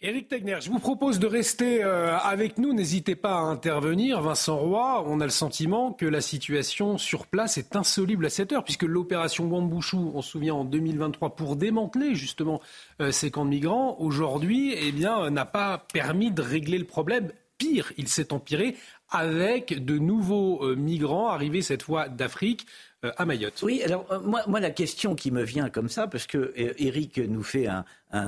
Éric 0.00 0.28
Tegner, 0.28 0.58
je 0.60 0.70
vous 0.70 0.80
propose 0.80 1.18
de 1.18 1.26
rester 1.26 1.82
euh, 1.82 2.18
avec 2.18 2.58
nous. 2.58 2.74
N'hésitez 2.74 3.16
pas 3.16 3.36
à 3.36 3.40
intervenir. 3.40 4.20
Vincent 4.20 4.58
Roy, 4.58 5.02
on 5.06 5.20
a 5.20 5.24
le 5.24 5.30
sentiment 5.30 5.92
que 5.92 6.04
la 6.04 6.20
situation 6.20 6.98
sur 6.98 7.26
place 7.26 7.56
est 7.56 7.74
insoluble 7.74 8.26
à 8.26 8.28
cette 8.28 8.52
heure, 8.52 8.64
puisque 8.64 8.82
l'opération 8.82 9.46
Wambouchou, 9.46 10.12
on 10.14 10.20
se 10.20 10.32
souvient 10.32 10.56
en 10.56 10.64
2023, 10.64 11.36
pour 11.36 11.56
démanteler 11.56 12.14
justement 12.14 12.60
euh, 13.00 13.12
ces 13.12 13.30
camps 13.30 13.46
de 13.46 13.50
migrants, 13.50 13.96
aujourd'hui, 13.98 14.74
eh 14.76 14.92
n'a 14.92 15.46
pas 15.46 15.86
permis 15.92 16.30
de 16.30 16.42
régler 16.42 16.76
le 16.76 16.84
problème. 16.84 17.30
Pire, 17.64 17.92
il 17.96 18.08
s'est 18.08 18.32
empiré 18.32 18.76
avec 19.08 19.84
de 19.84 19.98
nouveaux 19.98 20.62
euh, 20.64 20.76
migrants 20.76 21.28
arrivés 21.28 21.62
cette 21.62 21.82
fois 21.82 22.08
d'Afrique 22.08 22.66
euh, 23.04 23.12
à 23.16 23.24
Mayotte. 23.24 23.62
Oui, 23.62 23.82
alors 23.82 24.06
euh, 24.10 24.20
moi, 24.20 24.42
moi, 24.46 24.60
la 24.60 24.70
question 24.70 25.14
qui 25.14 25.30
me 25.30 25.42
vient 25.42 25.70
comme 25.70 25.88
ça, 25.88 26.06
parce 26.06 26.26
que 26.26 26.52
Eric 26.56 27.18
nous 27.18 27.42
fait 27.42 27.66
un, 27.66 27.84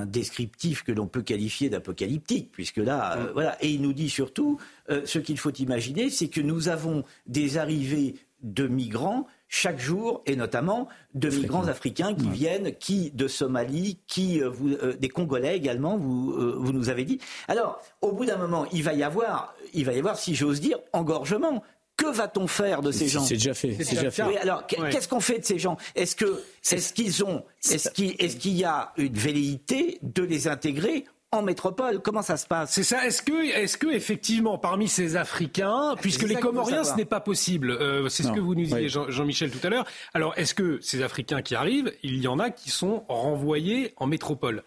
descriptif 0.06 0.82
que 0.82 0.90
l'on 0.90 1.06
peut 1.06 1.22
qualifier 1.22 1.68
d'apocalyptique, 1.68 2.50
puisque 2.50 2.78
là, 2.78 3.16
mm. 3.16 3.30
voilà, 3.34 3.56
et 3.62 3.68
il 3.68 3.82
nous 3.82 3.92
dit 3.92 4.10
surtout, 4.10 4.58
ce 4.88 5.18
qu'il 5.20 5.38
faut 5.38 5.52
imaginer, 5.52 6.10
c'est 6.10 6.26
que 6.26 6.40
nous 6.40 6.68
avons 6.68 7.04
des 7.26 7.56
arrivées 7.56 8.16
de 8.42 8.66
migrants 8.66 9.28
chaque 9.48 9.78
jour, 9.78 10.22
et 10.26 10.36
notamment 10.36 10.88
de 11.14 11.28
migrants 11.28 11.68
africains 11.68 12.14
qui 12.14 12.28
viennent, 12.28 12.74
qui 12.74 13.10
de 13.12 13.28
Somalie, 13.28 13.98
qui 14.06 14.40
vous, 14.40 14.76
des 14.98 15.08
Congolais 15.08 15.56
également, 15.56 15.96
vous, 15.96 16.32
vous 16.60 16.72
nous 16.72 16.88
avez 16.88 17.04
dit. 17.04 17.18
Alors, 17.48 17.80
au 18.02 18.12
bout 18.12 18.24
d'un 18.24 18.38
moment, 18.38 18.66
il 18.72 18.82
va 18.82 18.92
y 18.94 19.02
avoir, 19.02 19.54
il 19.72 19.84
va 19.84 19.92
y 19.92 19.98
avoir, 19.98 20.18
si 20.18 20.34
j'ose 20.34 20.60
dire, 20.60 20.78
engorgement. 20.92 21.62
Que 21.96 22.12
va-t-on 22.12 22.46
faire 22.46 22.82
de 22.82 22.92
ces 22.92 23.08
gens 23.08 23.24
C'est 23.24 23.34
déjà 23.34 23.54
fait. 23.54 23.74
C'est 23.82 23.94
déjà 23.94 24.10
fait. 24.10 24.36
alors, 24.38 24.66
qu'est-ce 24.66 25.08
qu'on 25.08 25.20
fait 25.20 25.38
de 25.38 25.44
ces 25.46 25.58
gens? 25.58 25.78
Est-ce 25.94 26.14
que, 26.14 26.42
est-ce 26.70 26.92
qu'ils 26.92 27.24
ont, 27.24 27.42
est-ce 27.70 27.88
qu'il, 27.88 28.14
est-ce 28.18 28.36
qu'il 28.36 28.52
y 28.52 28.64
a 28.64 28.92
une 28.98 29.14
velléité 29.14 29.98
de 30.02 30.22
les 30.22 30.46
intégrer 30.46 31.06
en 31.32 31.42
métropole. 31.42 32.00
Comment 32.00 32.22
ça 32.22 32.36
se 32.36 32.46
passe? 32.46 32.72
C'est 32.72 32.82
ça. 32.82 33.06
Est-ce 33.06 33.22
que, 33.22 33.44
est-ce 33.44 33.76
que 33.76 33.88
effectivement, 33.88 34.58
parmi 34.58 34.88
ces 34.88 35.16
Africains, 35.16 35.94
puisque 36.00 36.22
les 36.22 36.36
Comoriens, 36.36 36.84
ce 36.84 36.94
n'est 36.94 37.04
pas 37.04 37.20
possible, 37.20 37.70
euh, 37.70 38.08
c'est 38.08 38.22
ce 38.22 38.32
que 38.32 38.40
vous 38.40 38.54
nous 38.54 38.64
disiez, 38.64 38.88
Jean-Michel, 38.88 39.50
tout 39.50 39.64
à 39.66 39.70
l'heure. 39.70 39.86
Alors, 40.14 40.34
est-ce 40.36 40.54
que 40.54 40.78
ces 40.80 41.02
Africains 41.02 41.42
qui 41.42 41.54
arrivent, 41.54 41.92
il 42.02 42.20
y 42.20 42.28
en 42.28 42.38
a 42.38 42.50
qui 42.50 42.70
sont 42.70 43.04
renvoyés 43.08 43.92
en 43.96 44.06
métropole? 44.06 44.62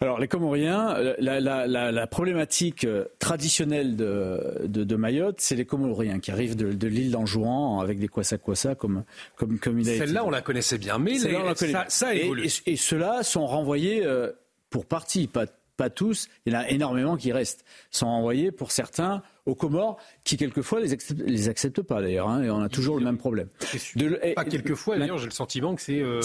Alors, 0.00 0.18
les 0.18 0.26
Comoriens, 0.26 0.96
la, 1.18 2.06
problématique 2.08 2.84
euh, 2.84 3.04
traditionnelle 3.20 3.94
de, 3.94 4.96
Mayotte, 4.96 5.40
c'est 5.40 5.54
les 5.54 5.64
Comoriens 5.64 6.18
qui 6.18 6.32
arrivent 6.32 6.56
de, 6.56 6.86
l'île 6.88 7.12
d'Anjouan 7.12 7.80
avec 7.80 8.00
des 8.00 8.08
kwasa-kwasa, 8.08 8.74
comme, 8.74 9.04
comme, 9.36 9.60
comme 9.60 9.78
il 9.78 9.88
a 9.88 9.96
Celle-là, 9.98 10.24
on 10.24 10.30
la 10.30 10.42
connaissait 10.42 10.78
bien, 10.78 10.98
mais 10.98 11.18
ça, 11.18 11.84
ça, 11.88 12.14
évolue. 12.14 12.48
Et, 12.66 12.76
ceux-là 12.76 13.22
sont 13.22 13.46
renvoyés 13.46 14.04
euh, 14.04 14.32
pour 14.70 14.86
partie, 14.86 15.28
pas, 15.28 15.46
pas 15.82 15.90
tous. 15.90 16.28
Il 16.46 16.52
y 16.52 16.56
en 16.56 16.60
a 16.60 16.68
énormément 16.68 17.16
qui 17.16 17.32
restent. 17.32 17.64
Sont 17.90 18.06
renvoyés 18.06 18.52
pour 18.52 18.70
certains 18.70 19.20
aux 19.44 19.54
Comores, 19.56 19.96
qui 20.22 20.36
quelquefois 20.36 20.80
les 20.80 20.92
acceptent, 20.92 21.20
les 21.26 21.48
acceptent 21.48 21.82
pas 21.82 22.00
d'ailleurs, 22.00 22.28
hein, 22.28 22.42
et 22.42 22.50
on 22.50 22.60
a 22.60 22.68
toujours 22.68 22.96
le 22.96 23.04
même 23.04 23.18
problème. 23.18 23.48
De, 23.96 24.34
pas 24.34 24.44
quelquefois, 24.44 24.98
d'ailleurs, 24.98 25.18
j'ai 25.18 25.26
le 25.26 25.32
sentiment 25.32 25.74
que 25.74 25.82
c'est. 25.82 26.00
Euh... 26.00 26.20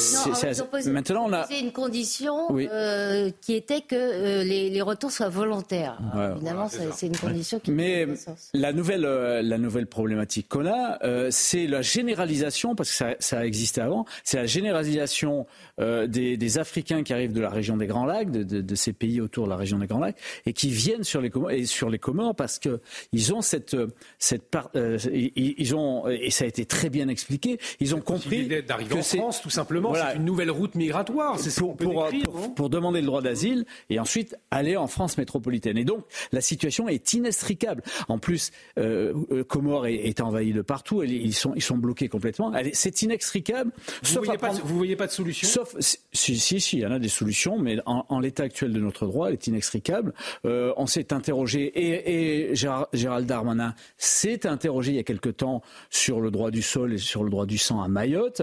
maintenant, 0.86 1.26
on 1.28 1.34
a 1.34 1.48
une 1.52 1.72
condition 1.72 2.48
euh, 2.56 3.32
qui 3.42 3.56
était 3.56 3.82
que 3.82 3.96
euh, 3.96 4.44
les, 4.44 4.70
les, 4.70 4.82
retours 4.82 5.12
soient 5.12 5.30
volontaires. 5.30 5.98
Évidemment, 6.36 6.70
c'est 6.70 7.08
une 7.08 7.18
condition 7.18 7.60
qui. 7.60 7.72
Mais 7.72 8.08
la 8.54 8.72
nouvelle, 8.72 9.06
euh, 9.06 9.42
la 9.42 9.58
nouvelle 9.58 9.88
problématique 9.88 10.48
qu'on 10.48 10.68
a, 10.68 11.00
c'est 11.32 11.66
la 11.66 11.82
généralisation, 11.82 12.76
parce 12.76 12.90
que 12.90 12.96
ça, 12.96 13.16
ça 13.20 13.40
a 13.40 13.46
existé 13.46 13.82
avant, 13.82 14.06
c'est 14.24 14.38
la 14.38 14.46
généralisation 14.46 15.48
des, 15.80 16.38
des, 16.38 16.58
Africains 16.58 17.04
qui 17.04 17.14
arrivent 17.14 17.34
de 17.34 17.42
la 17.42 17.50
région 17.50 17.78
des 17.78 17.88
Grands 17.88 18.06
Lacs, 18.06 18.32
de, 18.32 18.44
de, 18.44 18.62
de, 18.62 18.76
ces 18.76 18.94
pays 18.94 19.22
autour 19.22 19.46
de 19.46 19.50
la 19.50 19.56
région 19.56 19.80
des 19.80 19.88
Grands 19.88 20.00
Lacs, 20.00 20.18
et 20.46 20.54
qui 20.54 20.70
viennent 20.70 21.04
sur 21.04 21.22
les 21.22 21.32
et 21.52 21.66
sur 21.66 21.90
les 21.90 22.00
Comores 22.00 22.36
parce 22.36 22.60
que 22.60 22.82
ils 23.14 23.34
ont 23.34 23.42
cette, 23.42 23.76
cette 24.20 24.50
part, 24.50 24.70
euh, 24.76 24.98
ils 25.14 25.76
ont, 25.76 26.08
et 26.08 26.30
ça 26.32 26.46
a 26.46 26.48
été 26.48 26.66
très 26.66 26.90
bien 26.90 27.08
expliqué, 27.08 27.60
ils 27.80 27.96
ont 27.96 28.02
compris 28.02 28.48
d'arriver 28.64 28.96
en 28.96 29.04
France, 29.04 29.42
tout 29.42 29.50
simplement, 29.50 29.94
c'est 29.94 30.18
une 30.18 30.26
nouvelle 30.26 30.52
route 30.52 30.76
migratoire, 30.76 31.40
c'est 31.40 31.58
pour, 31.58 31.78
pour, 31.78 32.10
pour, 32.56 32.70
demander 32.70 33.02
le 33.02 33.08
droit 33.08 33.22
d'asile 33.22 33.66
et 33.90 34.00
ensuite 34.00 34.36
aller 34.52 34.76
en 34.78 34.88
France 34.88 35.18
métropolitaine. 35.18 35.78
Et 35.78 35.86
donc, 35.86 36.04
la 36.32 36.42
situation 36.42 36.88
est 36.88 37.14
inextricable. 37.14 37.84
En 38.08 38.20
plus, 38.20 38.52
euh, 38.78 39.14
euh 39.32 39.44
Comore 39.44 39.88
est, 39.88 40.20
envahi 40.22 40.52
de 40.52 40.62
partout, 40.62 41.04
ils 41.04 41.34
sont, 41.34 41.54
ils 41.56 41.62
sont 41.62 41.78
bloqués 41.78 42.10
complètement. 42.10 42.52
C'est 42.74 43.02
inextricable. 43.02 43.72
Vous 44.04 44.20
ne 44.20 44.26
voyez, 44.26 44.40
vous 44.64 44.78
voyez 44.78 44.96
pas 44.96 45.08
de 45.08 45.12
solution 45.12 45.48
Sauf, 45.48 45.76
si, 45.80 46.38
si, 46.38 46.60
si, 46.60 46.78
il 46.78 46.82
y 46.82 46.86
en 46.86 46.92
a 46.92 47.00
des 47.00 47.10
solutions, 47.10 47.58
mais 47.58 47.78
en, 47.86 48.20
l'état 48.20 48.44
actuel 48.44 48.74
de 48.74 48.80
notre 48.80 49.06
droit, 49.06 49.28
elle 49.28 49.34
est 49.34 49.48
inextricable. 49.48 50.14
Euh, 50.46 50.74
on 50.78 50.88
s'est 50.88 51.14
interrogé 51.14 51.64
et, 51.64 52.50
et 52.50 52.56
Gérald 52.98 53.28
Darmanin 53.28 53.74
s'est 53.98 54.46
interrogé 54.46 54.92
il 54.92 54.96
y 54.96 55.00
a 55.00 55.04
quelque 55.04 55.30
temps 55.30 55.62
sur 55.90 56.20
le 56.20 56.32
droit 56.32 56.52
du 56.52 56.62
sol 56.62 56.94
et 56.94 56.98
sur 56.98 57.24
le 57.24 57.30
droit 57.30 57.46
du 57.46 57.58
sang 57.58 57.82
à 57.82 57.88
Mayotte. 57.88 58.42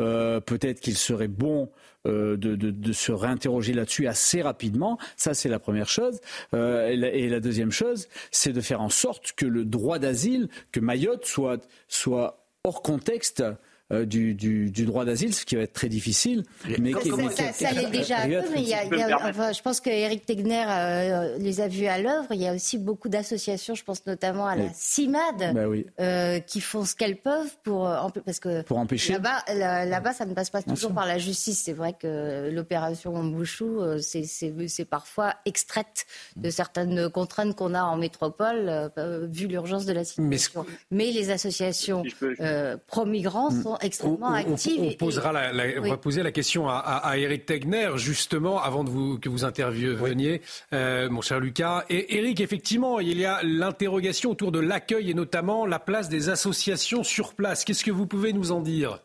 Euh, 0.00 0.40
peut-être 0.40 0.80
qu'il 0.80 0.96
serait 0.96 1.28
bon 1.28 1.70
euh, 2.06 2.36
de, 2.36 2.92
se 2.92 3.12
réinterroger 3.12 3.72
là-dessus 3.72 4.06
assez 4.06 4.40
rapidement. 4.40 4.98
Ça, 5.16 5.34
c'est 5.34 5.48
la 5.48 5.58
première 5.58 5.88
chose. 5.88 6.20
Euh, 6.54 6.88
et, 6.88 7.28
la, 7.28 7.40
deuxième 7.40 7.72
chose, 7.72 8.08
c'est 8.30 8.52
de 8.52 8.60
faire 8.60 8.80
en 8.80 8.90
sorte 8.90 9.32
que 9.32 9.46
le 9.46 9.64
droit 9.64 9.98
d'asile, 9.98 10.48
que 10.72 10.80
Mayotte 10.80 11.24
soit, 11.24 11.66
soit 11.88 12.46
hors 12.64 12.82
contexte 12.82 13.42
euh, 13.92 14.04
du, 14.04 14.34
droit 14.84 15.04
d'asile, 15.04 15.32
ce 15.32 15.44
qui 15.44 15.54
va 15.54 15.62
être 15.62 15.72
très 15.72 15.88
difficile. 15.88 16.42
Mais 16.80 16.90
ça, 17.30 17.52
ça, 17.52 17.70
l'est 17.70 17.88
déjà 17.88 18.18
un 18.22 18.28
peu, 18.28 18.48
mais 18.52 18.62
il 18.62 18.68
y 18.68 18.74
a, 18.74 19.52
je 19.52 19.62
pense 19.62 19.80
que 19.80 19.90
Eric 19.90 20.26
Tegner 20.26 20.64
euh, 20.68 21.38
les 21.38 21.60
a 21.60 21.68
vus 21.68 21.86
à 21.86 22.00
l'œuvre. 22.00 22.26
Il 22.32 22.40
y 22.40 22.48
a 22.48 22.52
aussi 22.52 22.78
beaucoup 22.78 23.08
d'associations, 23.08 23.76
je 23.76 23.84
pense 23.84 24.04
notamment 24.04 24.48
à 24.48 24.56
la 24.56 24.72
CIMAD, 24.74 25.54
bah 25.54 25.60
euh, 26.00 26.40
qui 26.40 26.60
font 26.60 26.84
ce 26.84 26.96
qu'elles 26.96 27.16
peuvent 27.16 27.56
pour, 27.62 27.88
parce 28.24 28.40
que 28.40 28.62
pour 28.62 28.78
empêcher. 28.78 29.12
Là-bas, 29.12 29.44
là 29.54 30.12
ça 30.12 30.26
ne 30.26 30.34
passe 30.34 30.50
pas 30.50 30.62
toujours 30.62 30.92
par 30.92 31.06
la 31.06 31.18
justice. 31.18 31.62
C'est 31.64 31.72
vrai 31.72 31.92
que 31.92 32.50
l'opération 32.50 33.22
Mbouchou, 33.22 34.00
c'est 34.00 34.84
parfois 34.90 35.34
extraite 35.44 36.06
de 36.34 36.50
certaines 36.50 37.08
contraintes 37.08 37.54
qu'on 37.54 37.72
a 37.72 37.84
en 37.84 37.96
métropole, 37.96 38.90
vu 39.30 39.46
l'urgence 39.46 39.86
de 39.86 39.92
la 39.92 40.02
situation. 40.02 40.66
Mais, 40.90 41.12
les 41.12 41.30
associations 41.30 42.02
pro-migrants 42.88 43.52
mm. 43.52 43.75
Sont 43.76 43.86
extrêmement 43.86 44.32
active. 44.32 44.82
On, 44.82 44.92
posera 44.92 45.32
la, 45.32 45.80
va 45.80 45.96
poser 45.96 46.22
la 46.22 46.32
question 46.32 46.68
à, 46.68 47.12
Eric 47.16 47.46
Tegner, 47.46 47.90
justement, 47.96 48.62
avant 48.62 48.84
de 48.84 48.90
vous, 48.90 49.18
que 49.18 49.28
vous 49.28 49.44
interveniez, 49.44 50.40
euh, 50.72 51.08
mon 51.08 51.20
cher 51.20 51.40
Lucas. 51.40 51.84
Et 51.88 52.16
Eric, 52.18 52.40
effectivement, 52.40 53.00
il 53.00 53.18
y 53.18 53.24
a 53.24 53.40
l'interrogation 53.42 54.30
autour 54.30 54.52
de 54.52 54.60
l'accueil 54.60 55.10
et 55.10 55.14
notamment 55.14 55.66
la 55.66 55.78
place 55.78 56.08
des 56.08 56.28
associations 56.28 57.04
sur 57.04 57.34
place. 57.34 57.64
Qu'est-ce 57.64 57.84
que 57.84 57.90
vous 57.90 58.06
pouvez 58.06 58.32
nous 58.32 58.52
en 58.52 58.60
dire? 58.60 59.00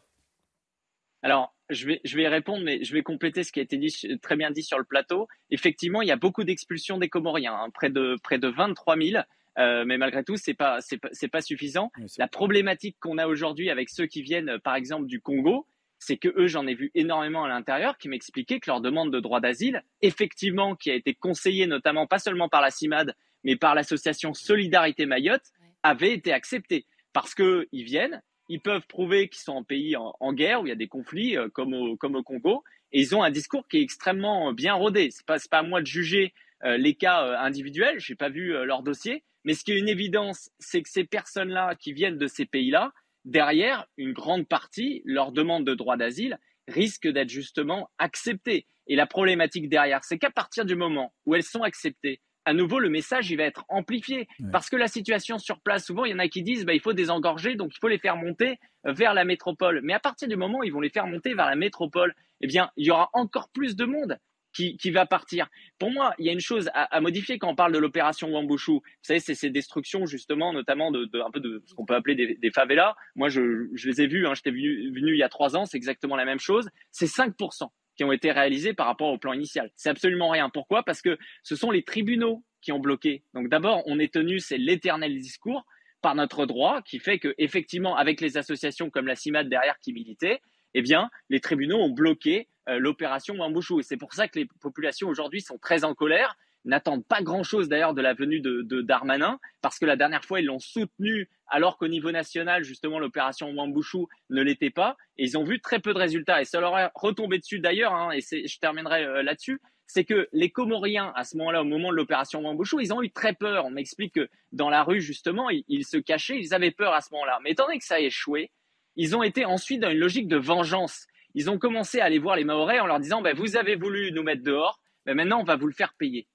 Alors, 1.23 1.53
je 1.69 1.87
vais, 1.87 2.01
je 2.03 2.17
vais 2.17 2.27
répondre, 2.27 2.63
mais 2.63 2.83
je 2.83 2.93
vais 2.93 3.03
compléter 3.03 3.43
ce 3.43 3.51
qui 3.51 3.59
a 3.59 3.63
été 3.63 3.77
dit, 3.77 3.95
très 4.21 4.35
bien 4.35 4.51
dit 4.51 4.63
sur 4.63 4.77
le 4.77 4.83
plateau. 4.83 5.27
Effectivement, 5.49 6.01
il 6.01 6.07
y 6.07 6.11
a 6.11 6.17
beaucoup 6.17 6.43
d'expulsions 6.43 6.97
des 6.97 7.09
Comoriens, 7.09 7.53
hein, 7.53 7.69
près, 7.73 7.89
de, 7.89 8.17
près 8.23 8.39
de 8.39 8.47
23 8.47 8.97
000. 8.97 9.23
Euh, 9.57 9.83
mais 9.85 9.97
malgré 9.97 10.23
tout, 10.23 10.37
c'est 10.37 10.53
pas 10.53 10.79
c'est 10.81 10.97
pas, 10.97 11.09
pas, 11.31 11.41
suffisant. 11.41 11.91
la 12.17 12.27
problématique 12.27 12.97
qu'on 12.99 13.17
a 13.17 13.27
aujourd'hui 13.27 13.69
avec 13.69 13.89
ceux 13.89 14.05
qui 14.05 14.21
viennent, 14.21 14.49
euh, 14.49 14.59
par 14.59 14.75
exemple, 14.75 15.07
du 15.07 15.19
Congo, 15.19 15.67
c'est 15.99 16.17
que 16.17 16.29
eux, 16.29 16.47
j'en 16.47 16.65
ai 16.67 16.73
vu 16.73 16.89
énormément 16.95 17.43
à 17.43 17.49
l'intérieur, 17.49 17.97
qui 17.97 18.07
m'expliquaient 18.09 18.59
que 18.59 18.69
leur 18.69 18.81
demande 18.81 19.11
de 19.11 19.19
droit 19.19 19.39
d'asile, 19.39 19.83
effectivement, 20.01 20.75
qui 20.75 20.89
a 20.89 20.95
été 20.95 21.13
conseillée 21.13 21.67
notamment 21.67 22.07
pas 22.07 22.17
seulement 22.17 22.49
par 22.49 22.61
la 22.61 22.71
CIMAD, 22.71 23.13
mais 23.43 23.55
par 23.55 23.75
l'association 23.75 24.33
Solidarité 24.33 25.05
Mayotte, 25.05 25.51
avait 25.83 26.13
été 26.13 26.31
acceptée. 26.31 26.85
Parce 27.13 27.35
que 27.35 27.67
ils 27.71 27.83
viennent, 27.83 28.21
ils 28.47 28.61
peuvent 28.61 28.87
prouver 28.87 29.27
qu'ils 29.27 29.41
sont 29.41 29.53
en 29.53 29.63
pays 29.63 29.95
en, 29.97 30.33
guerre 30.33 30.61
où 30.61 30.65
il 30.65 30.69
y 30.69 30.73
a 30.73 30.75
des 30.75 30.87
conflits 30.87 31.37
euh, 31.37 31.49
comme 31.49 31.73
au 31.73 31.97
comme 31.97 32.15
au 32.15 32.23
Congo, 32.23 32.63
et 32.93 33.01
ils 33.01 33.15
ont 33.15 33.21
un 33.21 33.31
discours 33.31 33.67
qui 33.67 33.77
est 33.77 33.81
extrêmement 33.81 34.53
bien 34.53 34.73
rodé. 34.73 35.09
C'est 35.11 35.25
pas 35.25 35.37
pas 35.51 35.59
à 35.59 35.63
moi 35.63 35.81
de 35.81 35.87
juger 35.87 36.33
les 36.63 36.93
cas 36.93 37.39
individuels, 37.39 37.99
j'ai 37.99 38.13
pas 38.13 38.29
vu 38.29 38.53
leur 38.65 38.83
dossier, 38.83 39.23
mais 39.43 39.53
ce 39.53 39.63
qui 39.63 39.71
est 39.71 39.79
une 39.79 39.89
évidence, 39.89 40.49
c'est 40.59 40.81
que 40.81 40.89
ces 40.89 41.03
personnes-là 41.03 41.75
qui 41.75 41.93
viennent 41.93 42.17
de 42.17 42.27
ces 42.27 42.45
pays-là, 42.45 42.91
derrière, 43.25 43.85
une 43.97 44.13
grande 44.13 44.47
partie, 44.47 45.01
leur 45.05 45.31
demande 45.31 45.65
de 45.65 45.73
droit 45.73 45.97
d'asile 45.97 46.37
risque 46.67 47.07
d'être 47.07 47.29
justement 47.29 47.89
acceptée. 47.97 48.65
Et 48.87 48.95
la 48.95 49.07
problématique 49.07 49.69
derrière, 49.69 50.03
c'est 50.03 50.17
qu'à 50.17 50.31
partir 50.31 50.65
du 50.65 50.75
moment 50.75 51.13
où 51.25 51.35
elles 51.35 51.43
sont 51.43 51.63
acceptées, 51.63 52.21
à 52.45 52.53
nouveau, 52.53 52.79
le 52.79 52.89
message, 52.89 53.29
il 53.29 53.37
va 53.37 53.43
être 53.43 53.65
amplifié. 53.69 54.27
Parce 54.51 54.69
que 54.69 54.75
la 54.75 54.87
situation 54.87 55.37
sur 55.37 55.59
place, 55.59 55.85
souvent, 55.85 56.05
il 56.05 56.11
y 56.11 56.13
en 56.13 56.19
a 56.19 56.27
qui 56.27 56.41
disent, 56.41 56.65
bah, 56.65 56.73
il 56.73 56.79
faut 56.79 56.93
désengorger, 56.93 57.55
donc 57.55 57.71
il 57.75 57.79
faut 57.79 57.87
les 57.87 57.99
faire 57.99 58.15
monter 58.15 58.57
vers 58.83 59.13
la 59.13 59.25
métropole. 59.25 59.81
Mais 59.83 59.93
à 59.93 59.99
partir 59.99 60.27
du 60.27 60.35
moment 60.35 60.59
où 60.59 60.63
ils 60.63 60.73
vont 60.73 60.81
les 60.81 60.89
faire 60.89 61.05
monter 61.05 61.35
vers 61.35 61.45
la 61.45 61.55
métropole, 61.55 62.15
eh 62.41 62.47
bien, 62.47 62.71
il 62.77 62.87
y 62.87 62.91
aura 62.91 63.09
encore 63.13 63.49
plus 63.49 63.75
de 63.75 63.85
monde 63.85 64.17
qui, 64.53 64.91
va 64.91 65.05
partir. 65.05 65.47
Pour 65.79 65.91
moi, 65.91 66.13
il 66.19 66.25
y 66.25 66.29
a 66.29 66.33
une 66.33 66.39
chose 66.39 66.69
à, 66.73 66.99
modifier 67.01 67.39
quand 67.39 67.49
on 67.49 67.55
parle 67.55 67.73
de 67.73 67.77
l'opération 67.77 68.29
Wambushu. 68.29 68.71
Vous 68.71 68.81
savez, 69.01 69.19
c'est 69.19 69.35
ces 69.35 69.49
destructions 69.49 70.05
justement, 70.05 70.53
notamment 70.53 70.91
de, 70.91 71.09
un 71.25 71.31
peu 71.31 71.39
de 71.39 71.63
ce 71.65 71.73
qu'on 71.73 71.85
peut 71.85 71.95
appeler 71.95 72.37
des, 72.37 72.51
favelas. 72.51 72.95
Moi, 73.15 73.29
je, 73.29 73.67
les 73.85 74.01
ai 74.01 74.07
vus. 74.07 74.27
Hein, 74.27 74.33
J'étais 74.35 74.51
venu, 74.51 75.13
il 75.13 75.17
y 75.17 75.23
a 75.23 75.29
trois 75.29 75.55
ans. 75.55 75.65
C'est 75.65 75.77
exactement 75.77 76.15
la 76.15 76.25
même 76.25 76.39
chose. 76.39 76.69
C'est 76.91 77.05
5% 77.05 77.69
qui 77.95 78.03
ont 78.03 78.11
été 78.11 78.31
réalisés 78.31 78.73
par 78.73 78.87
rapport 78.87 79.09
au 79.09 79.17
plan 79.17 79.33
initial. 79.33 79.71
C'est 79.75 79.89
absolument 79.89 80.29
rien. 80.29 80.49
Pourquoi? 80.49 80.83
Parce 80.83 81.01
que 81.01 81.17
ce 81.43 81.55
sont 81.55 81.71
les 81.71 81.83
tribunaux 81.83 82.43
qui 82.61 82.71
ont 82.71 82.79
bloqué. 82.79 83.23
Donc 83.33 83.49
d'abord, 83.49 83.83
on 83.85 83.99
est 83.99 84.13
tenu, 84.13 84.39
c'est 84.39 84.57
l'éternel 84.57 85.17
discours 85.17 85.65
par 86.01 86.15
notre 86.15 86.45
droit 86.45 86.81
qui 86.81 86.99
fait 86.99 87.19
que 87.19 87.33
effectivement, 87.37 87.95
avec 87.95 88.21
les 88.21 88.37
associations 88.37 88.89
comme 88.89 89.07
la 89.07 89.15
CIMAD 89.15 89.49
derrière 89.49 89.77
qui 89.79 89.93
militaient, 89.93 90.41
eh 90.73 90.81
bien, 90.81 91.09
les 91.29 91.39
tribunaux 91.39 91.77
ont 91.77 91.89
bloqué 91.89 92.47
l'opération 92.67 93.35
Wambouchou. 93.35 93.79
Et 93.79 93.83
c'est 93.83 93.97
pour 93.97 94.13
ça 94.13 94.27
que 94.27 94.39
les 94.39 94.47
populations 94.59 95.07
aujourd'hui 95.07 95.41
sont 95.41 95.57
très 95.57 95.83
en 95.83 95.93
colère, 95.93 96.35
n'attendent 96.65 97.05
pas 97.05 97.21
grand-chose 97.21 97.69
d'ailleurs 97.69 97.93
de 97.93 98.01
la 98.01 98.13
venue 98.13 98.39
de, 98.39 98.81
Darmanin, 98.81 99.39
parce 99.61 99.79
que 99.79 99.85
la 99.85 99.95
dernière 99.95 100.23
fois, 100.23 100.39
ils 100.39 100.45
l'ont 100.45 100.59
soutenu 100.59 101.29
alors 101.47 101.77
qu'au 101.77 101.87
niveau 101.87 102.11
national, 102.11 102.63
justement, 102.63 102.99
l'opération 102.99 103.51
Wambouchou 103.51 104.07
ne 104.29 104.41
l'était 104.41 104.69
pas. 104.69 104.95
Et 105.17 105.23
ils 105.23 105.37
ont 105.37 105.43
vu 105.43 105.59
très 105.59 105.79
peu 105.79 105.93
de 105.93 105.99
résultats. 105.99 106.41
Et 106.41 106.45
ça 106.45 106.59
leur 106.59 106.75
a 106.75 106.91
retombé 106.95 107.39
dessus 107.39 107.59
d'ailleurs, 107.59 107.93
hein, 107.93 108.11
et 108.11 108.21
je 108.21 108.59
terminerai 108.59 109.03
euh, 109.03 109.23
là-dessus, 109.23 109.61
c'est 109.87 110.05
que 110.05 110.29
les 110.31 110.49
Comoriens, 110.49 111.11
à 111.15 111.25
ce 111.25 111.35
moment-là, 111.37 111.61
au 111.61 111.65
moment 111.65 111.89
de 111.91 111.95
l'opération 111.95 112.41
Wambouchou, 112.41 112.79
ils 112.79 112.93
ont 112.93 113.01
eu 113.01 113.11
très 113.11 113.33
peur. 113.33 113.65
On 113.65 113.71
m'explique 113.71 114.13
que 114.13 114.29
dans 114.53 114.69
la 114.69 114.83
rue, 114.83 115.01
justement, 115.01 115.49
ils, 115.49 115.65
ils, 115.67 115.85
se 115.85 115.97
cachaient, 115.97 116.39
ils 116.39 116.53
avaient 116.53 116.71
peur 116.71 116.93
à 116.93 117.01
ce 117.01 117.13
moment-là. 117.13 117.39
Mais 117.43 117.51
étant 117.51 117.65
donné 117.65 117.79
que 117.79 117.83
ça 117.83 117.95
a 117.95 117.99
échoué, 117.99 118.51
ils 118.95 119.15
ont 119.15 119.23
été 119.23 119.43
ensuite 119.43 119.81
dans 119.81 119.89
une 119.89 119.97
logique 119.97 120.29
de 120.29 120.37
vengeance. 120.37 121.07
Ils 121.33 121.49
ont 121.49 121.57
commencé 121.57 121.99
à 121.99 122.05
aller 122.05 122.19
voir 122.19 122.35
les 122.35 122.43
Maorais 122.43 122.79
en 122.79 122.87
leur 122.87 122.99
disant 122.99 123.21
bah, 123.21 123.33
Vous 123.33 123.57
avez 123.57 123.75
voulu 123.75 124.11
nous 124.11 124.23
mettre 124.23 124.43
dehors, 124.43 124.79
mais 125.05 125.13
maintenant 125.13 125.39
on 125.39 125.43
va 125.43 125.55
vous 125.55 125.67
le 125.67 125.73
faire 125.73 125.93
payer. 125.93 126.27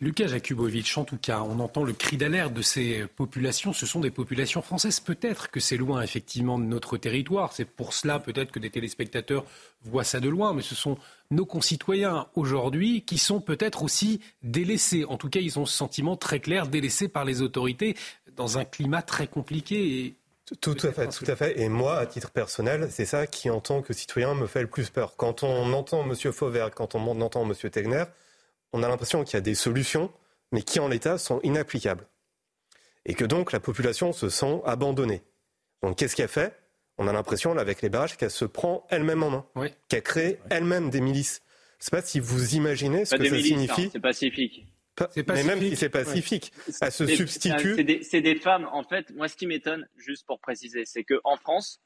Lucas 0.00 0.28
Jakubowicz, 0.28 0.96
en 0.96 1.04
tout 1.04 1.16
cas, 1.16 1.40
on 1.40 1.58
entend 1.60 1.84
le 1.84 1.92
cri 1.92 2.16
d'alerte 2.16 2.52
de 2.52 2.62
ces 2.62 3.06
populations. 3.16 3.72
Ce 3.72 3.86
sont 3.86 4.00
des 4.00 4.10
populations 4.10 4.62
françaises. 4.62 5.00
Peut-être 5.00 5.50
que 5.50 5.60
c'est 5.60 5.76
loin, 5.76 6.02
effectivement, 6.02 6.58
de 6.58 6.64
notre 6.64 6.96
territoire. 6.96 7.52
C'est 7.52 7.64
pour 7.64 7.92
cela, 7.92 8.18
peut-être, 8.18 8.52
que 8.52 8.58
des 8.58 8.70
téléspectateurs 8.70 9.44
voient 9.82 10.04
ça 10.04 10.20
de 10.20 10.28
loin. 10.28 10.54
Mais 10.54 10.62
ce 10.62 10.74
sont 10.74 10.96
nos 11.30 11.46
concitoyens 11.46 12.26
aujourd'hui 12.34 13.02
qui 13.02 13.18
sont 13.18 13.40
peut-être 13.40 13.82
aussi 13.82 14.20
délaissés. 14.42 15.04
En 15.04 15.16
tout 15.16 15.28
cas, 15.28 15.40
ils 15.40 15.58
ont 15.58 15.66
ce 15.66 15.76
sentiment 15.76 16.16
très 16.16 16.40
clair, 16.40 16.68
délaissés 16.68 17.08
par 17.08 17.24
les 17.24 17.42
autorités 17.42 17.96
dans 18.36 18.58
un 18.58 18.64
climat 18.64 19.02
très 19.02 19.26
compliqué 19.26 20.14
tout, 20.60 20.76
à 20.82 20.92
fait, 20.92 21.08
tout 21.08 21.24
à 21.26 21.36
fait. 21.36 21.60
Et 21.60 21.68
moi, 21.68 21.98
à 21.98 22.06
titre 22.06 22.30
personnel, 22.30 22.88
c'est 22.90 23.06
ça 23.06 23.26
qui, 23.26 23.50
en 23.50 23.60
tant 23.60 23.82
que 23.82 23.92
citoyen, 23.92 24.34
me 24.34 24.46
fait 24.46 24.62
le 24.62 24.68
plus 24.68 24.90
peur. 24.90 25.16
Quand 25.16 25.42
on 25.42 25.72
entend 25.72 26.04
M. 26.04 26.14
Fauvert, 26.32 26.70
quand 26.70 26.94
on 26.94 27.20
entend 27.20 27.48
M. 27.48 27.54
Tegner, 27.70 28.04
on 28.72 28.82
a 28.82 28.88
l'impression 28.88 29.24
qu'il 29.24 29.34
y 29.34 29.36
a 29.38 29.40
des 29.40 29.54
solutions, 29.54 30.12
mais 30.52 30.62
qui, 30.62 30.80
en 30.80 30.88
l'état, 30.88 31.18
sont 31.18 31.40
inapplicables. 31.42 32.06
Et 33.06 33.14
que 33.14 33.24
donc, 33.24 33.52
la 33.52 33.60
population 33.60 34.12
se 34.12 34.28
sent 34.28 34.60
abandonnée. 34.64 35.22
Donc, 35.82 35.96
qu'est-ce 35.98 36.16
qu'elle 36.16 36.28
fait? 36.28 36.54
On 36.98 37.08
a 37.08 37.12
l'impression, 37.12 37.56
avec 37.56 37.82
les 37.82 37.88
barrages, 37.88 38.16
qu'elle 38.16 38.30
se 38.30 38.44
prend 38.44 38.86
elle-même 38.90 39.22
en 39.22 39.30
main. 39.30 39.46
Qu'elle 39.88 40.02
crée 40.02 40.40
elle-même 40.50 40.90
des 40.90 41.00
milices. 41.00 41.40
Je 41.78 41.82
ne 41.82 41.84
sais 41.84 41.90
pas 41.90 42.02
si 42.02 42.20
vous 42.20 42.54
imaginez 42.54 43.04
ce 43.04 43.16
que 43.16 43.28
ça 43.28 43.38
signifie. 43.38 43.90
C'est 43.92 44.00
pacifique. 44.00 44.66
Mais 45.26 45.44
même 45.44 45.60
si 45.60 45.76
c'est 45.76 45.88
pacifique, 45.88 46.52
ça 46.68 46.90
se 46.90 47.06
substitue. 47.06 47.74
C'est 48.02 48.20
des, 48.20 48.34
femmes, 48.36 48.68
en 48.72 48.82
fait. 48.82 49.10
Moi, 49.14 49.28
ce 49.28 49.36
qui 49.36 49.46
m'étonne, 49.46 49.88
juste 49.96 50.26
pour 50.26 50.40
préciser, 50.40 50.84
c'est 50.84 51.04
qu'en 51.04 51.36
France, 51.36 51.80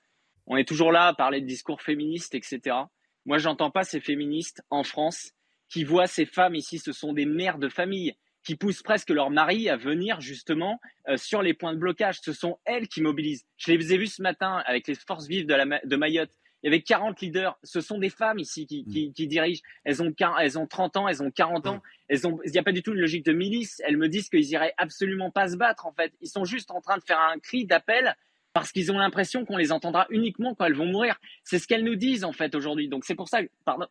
on 0.47 0.57
est 0.57 0.67
toujours 0.67 0.93
là 0.93 1.07
à 1.07 1.15
parler 1.15 1.41
de 1.41 1.47
discours 1.47 1.81
féministes, 1.83 2.35
etc. 2.35 2.77
Moi, 3.25 3.39
j'entends 3.39 3.71
pas 3.71 3.85
ces 3.85 4.01
féministes 4.01 4.63
en 4.71 4.83
France 4.83 5.33
qui 5.69 5.85
voient 5.85 6.07
ces 6.07 6.27
femmes 6.27 6.55
ici, 6.55 6.79
ce 6.79 6.93
sont 6.93 7.13
des 7.13 7.27
mères 7.27 7.59
de 7.59 7.69
famille 7.69 8.15
qui 8.43 8.57
poussent 8.57 8.83
presque 8.83 9.11
leur 9.11 9.31
mari 9.31 9.69
à 9.69 9.77
venir 9.77 10.21
justement 10.21 10.81
euh, 11.09 11.19
sur 11.19 11.43
les 11.43 11.53
points 11.53 11.75
de 11.75 11.79
blocage. 11.79 12.21
Ce 12.23 12.33
sont 12.33 12.59
elles 12.65 12.89
qui 12.89 13.03
mobilisent. 13.03 13.45
Je 13.59 13.73
les 13.73 13.93
ai 13.93 13.99
vues 13.99 14.07
ce 14.07 14.23
matin 14.23 14.63
avec 14.65 14.87
les 14.89 14.95
forces 14.95 15.27
vives 15.27 15.47
de, 15.47 15.55
la, 15.55 15.81
de 15.85 15.97
Mayotte. 15.97 16.31
Il 16.63 16.67
y 16.67 16.69
avait 16.69 16.83
40 16.83 17.21
leaders. 17.21 17.59
Ce 17.63 17.81
sont 17.81 17.99
des 17.99 18.11
femmes 18.11 18.39
ici 18.39 18.67
qui, 18.67 18.85
qui, 18.85 19.13
qui 19.13 19.27
dirigent. 19.27 19.63
Elles 19.85 20.03
ont, 20.03 20.13
elles 20.41 20.59
ont 20.59 20.67
30 20.67 20.97
ans, 20.97 21.09
elles 21.09 21.23
ont 21.23 21.31
40 21.31 21.67
ans. 21.69 21.83
Elles 22.09 22.27
ont, 22.27 22.39
il 22.45 22.51
n'y 22.51 22.59
a 22.59 22.63
pas 22.63 22.73
du 22.73 22.83
tout 22.83 22.93
une 22.93 23.01
logique 23.01 23.25
de 23.25 23.33
milice. 23.33 23.81
Elles 23.87 23.97
me 23.97 24.09
disent 24.09 24.29
qu'ils 24.29 24.51
iraient 24.51 24.75
absolument 24.77 25.31
pas 25.31 25.49
se 25.49 25.57
battre, 25.57 25.87
en 25.87 25.93
fait. 25.93 26.13
Ils 26.21 26.29
sont 26.29 26.45
juste 26.45 26.71
en 26.71 26.81
train 26.81 26.97
de 26.97 27.05
faire 27.05 27.21
un 27.21 27.39
cri 27.39 27.65
d'appel 27.65 28.17
parce 28.53 28.73
qu'ils 28.73 28.91
ont 28.91 28.99
l'impression 28.99 29.45
qu'on 29.45 29.57
les 29.57 29.71
entendra 29.71 30.07
uniquement 30.11 30.55
quand 30.55 30.65
elles 30.65 30.75
vont 30.75 30.87
mourir. 30.87 31.21
C'est 31.45 31.61
ce 31.61 31.69
qu'elles 31.69 31.85
nous 31.85 31.95
disent 31.95 32.25
en 32.25 32.33
fait 32.33 32.55
aujourd'hui. 32.57 32.89
Donc 32.89 33.05
c'est 33.05 33.15
pour 33.15 33.29
ça, 33.29 33.41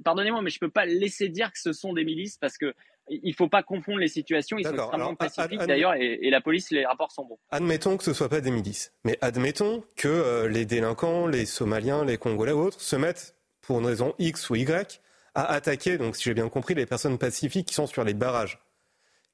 pardonnez-moi, 0.04 0.42
mais 0.42 0.50
je 0.50 0.58
ne 0.62 0.68
peux 0.68 0.72
pas 0.72 0.86
laisser 0.86 1.30
dire 1.30 1.54
que 1.54 1.60
ce 1.60 1.72
sont 1.72 1.94
des 1.94 2.04
milices 2.04 2.38
parce 2.38 2.58
que 2.58 2.74
il 3.10 3.34
faut 3.34 3.48
pas 3.48 3.64
confondre 3.64 4.00
les 4.00 4.08
situations. 4.08 4.58
Ils 4.58 4.66
sont 4.66 4.74
extrêmement 4.74 5.16
pacifiques 5.16 5.66
d'ailleurs 5.66 5.94
et, 5.96 6.30
la 6.30 6.42
police, 6.42 6.72
les 6.72 6.86
rapports 6.86 7.12
sont 7.12 7.26
bons. 7.26 7.40
Admettons 7.52 7.98
que 7.98 8.04
ce 8.04 8.12
ne 8.12 8.16
soit 8.16 8.30
pas 8.30 8.42
des 8.42 8.52
milices, 8.52 8.94
mais 9.04 9.18
admettons 9.22 9.84
que 9.96 10.08
euh, 10.08 10.48
les 10.48 10.66
délinquants, 10.66 11.28
les 11.28 11.46
Somaliens, 11.46 12.04
les 12.04 12.18
Congolais 12.18 12.52
ou 12.52 12.60
autres 12.60 12.82
se 12.82 12.96
mettent 12.96 13.36
pour 13.62 13.80
une 13.80 13.86
raison 13.86 14.14
X 14.20 14.50
ou 14.50 14.56
Y 14.56 15.02
à 15.36 15.46
attaquer, 15.52 15.98
donc 15.98 16.16
si 16.16 16.24
j'ai 16.24 16.34
bien 16.34 16.50
compris, 16.50 16.74
les 16.74 16.86
personnes 16.86 17.18
pacifiques 17.18 17.68
qui 17.68 17.76
sont 17.76 17.88
sur 17.88 18.04
les 18.04 18.14
barrages. 18.16 18.60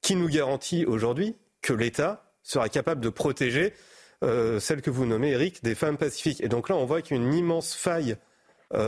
Qui 0.02 0.16
nous 0.16 0.28
garantit 0.28 0.84
aujourd'hui 0.84 1.34
que 1.62 1.72
l'État 1.72 2.30
sera 2.42 2.68
capable 2.68 3.00
de 3.00 3.08
protéger 3.08 3.72
euh, 4.22 4.60
celle 4.60 4.82
que 4.82 4.90
vous 4.90 5.06
nommez, 5.06 5.30
Eric, 5.30 5.64
des 5.64 5.74
femmes 5.74 5.96
pacifiques? 5.96 6.42
Et 6.42 6.48
donc 6.48 6.68
là, 6.68 6.76
on 6.76 6.84
voit 6.84 7.00
qu'il 7.00 7.16
y 7.16 7.20
a 7.20 7.22
une 7.22 7.32
immense 7.32 7.74
faille 7.74 8.16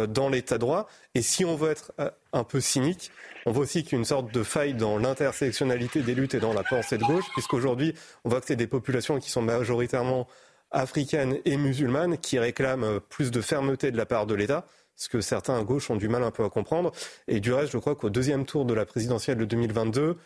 dans 0.06 0.28
l'état 0.28 0.58
droit. 0.58 0.88
Et 1.14 1.22
si 1.22 1.44
on 1.44 1.56
veut 1.56 1.70
être 1.70 1.92
euh, 2.00 2.10
un 2.32 2.44
peu 2.44 2.60
cynique, 2.60 3.10
on 3.46 3.52
voit 3.52 3.64
aussi 3.64 3.82
qu'il 3.82 3.92
y 3.92 3.94
a 3.96 3.98
une 3.98 4.04
sorte 4.04 4.32
de 4.32 4.42
faille 4.42 4.74
dans 4.74 4.98
l'intersectionnalité 4.98 6.02
des 6.02 6.14
luttes 6.14 6.34
et 6.34 6.40
dans 6.40 6.52
la 6.52 6.62
pensée 6.62 6.98
de 6.98 7.04
gauche, 7.04 7.24
puisqu'aujourd'hui, 7.32 7.94
on 8.24 8.28
voit 8.28 8.40
que 8.40 8.46
c'est 8.46 8.56
des 8.56 8.66
populations 8.66 9.18
qui 9.18 9.30
sont 9.30 9.42
majoritairement 9.42 10.26
africaines 10.72 11.38
et 11.44 11.56
musulmanes 11.56 12.18
qui 12.18 12.38
réclament 12.38 13.00
plus 13.00 13.30
de 13.30 13.40
fermeté 13.40 13.90
de 13.90 13.96
la 13.96 14.06
part 14.06 14.26
de 14.26 14.34
l'État, 14.34 14.66
ce 14.96 15.08
que 15.08 15.20
certains 15.20 15.58
à 15.58 15.62
gauche 15.62 15.90
ont 15.90 15.96
du 15.96 16.08
mal 16.08 16.24
un 16.24 16.32
peu 16.32 16.44
à 16.44 16.50
comprendre. 16.50 16.92
Et 17.28 17.38
du 17.40 17.52
reste, 17.52 17.72
je 17.72 17.78
crois 17.78 17.94
qu'au 17.94 18.10
deuxième 18.10 18.46
tour 18.46 18.64
de 18.64 18.74
la 18.74 18.84
présidentielle 18.84 19.38
de 19.38 19.44
2022, 19.44 20.16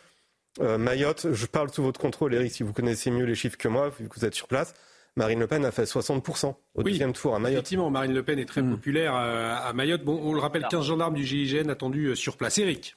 Mayotte, 0.59 1.31
je 1.31 1.45
parle 1.45 1.71
sous 1.71 1.83
votre 1.83 1.99
contrôle, 1.99 2.33
Eric, 2.33 2.51
si 2.51 2.63
vous 2.63 2.73
connaissez 2.73 3.11
mieux 3.11 3.25
les 3.25 3.35
chiffres 3.35 3.57
que 3.57 3.67
moi, 3.67 3.89
vu 3.89 4.09
que 4.09 4.15
vous 4.19 4.25
êtes 4.25 4.35
sur 4.35 4.47
place, 4.47 4.73
Marine 5.17 5.39
Le 5.39 5.47
Pen 5.47 5.65
a 5.65 5.71
fait 5.71 5.83
60% 5.83 6.55
au 6.75 6.83
deuxième 6.83 7.13
tour 7.13 7.35
à 7.35 7.39
Mayotte. 7.39 7.59
Effectivement, 7.59 7.89
Marine 7.89 8.13
Le 8.13 8.23
Pen 8.23 8.39
est 8.39 8.45
très 8.45 8.61
mm. 8.61 8.71
populaire 8.71 9.15
euh, 9.15 9.55
à 9.55 9.73
Mayotte. 9.73 10.03
Bon, 10.03 10.19
on 10.23 10.33
le 10.33 10.39
rappelle, 10.39 10.65
15 10.69 10.85
gendarmes 10.85 11.15
du 11.15 11.25
GIGN 11.25 11.69
attendus 11.69 12.07
euh, 12.07 12.15
sur 12.15 12.37
place. 12.37 12.57
Eric 12.57 12.95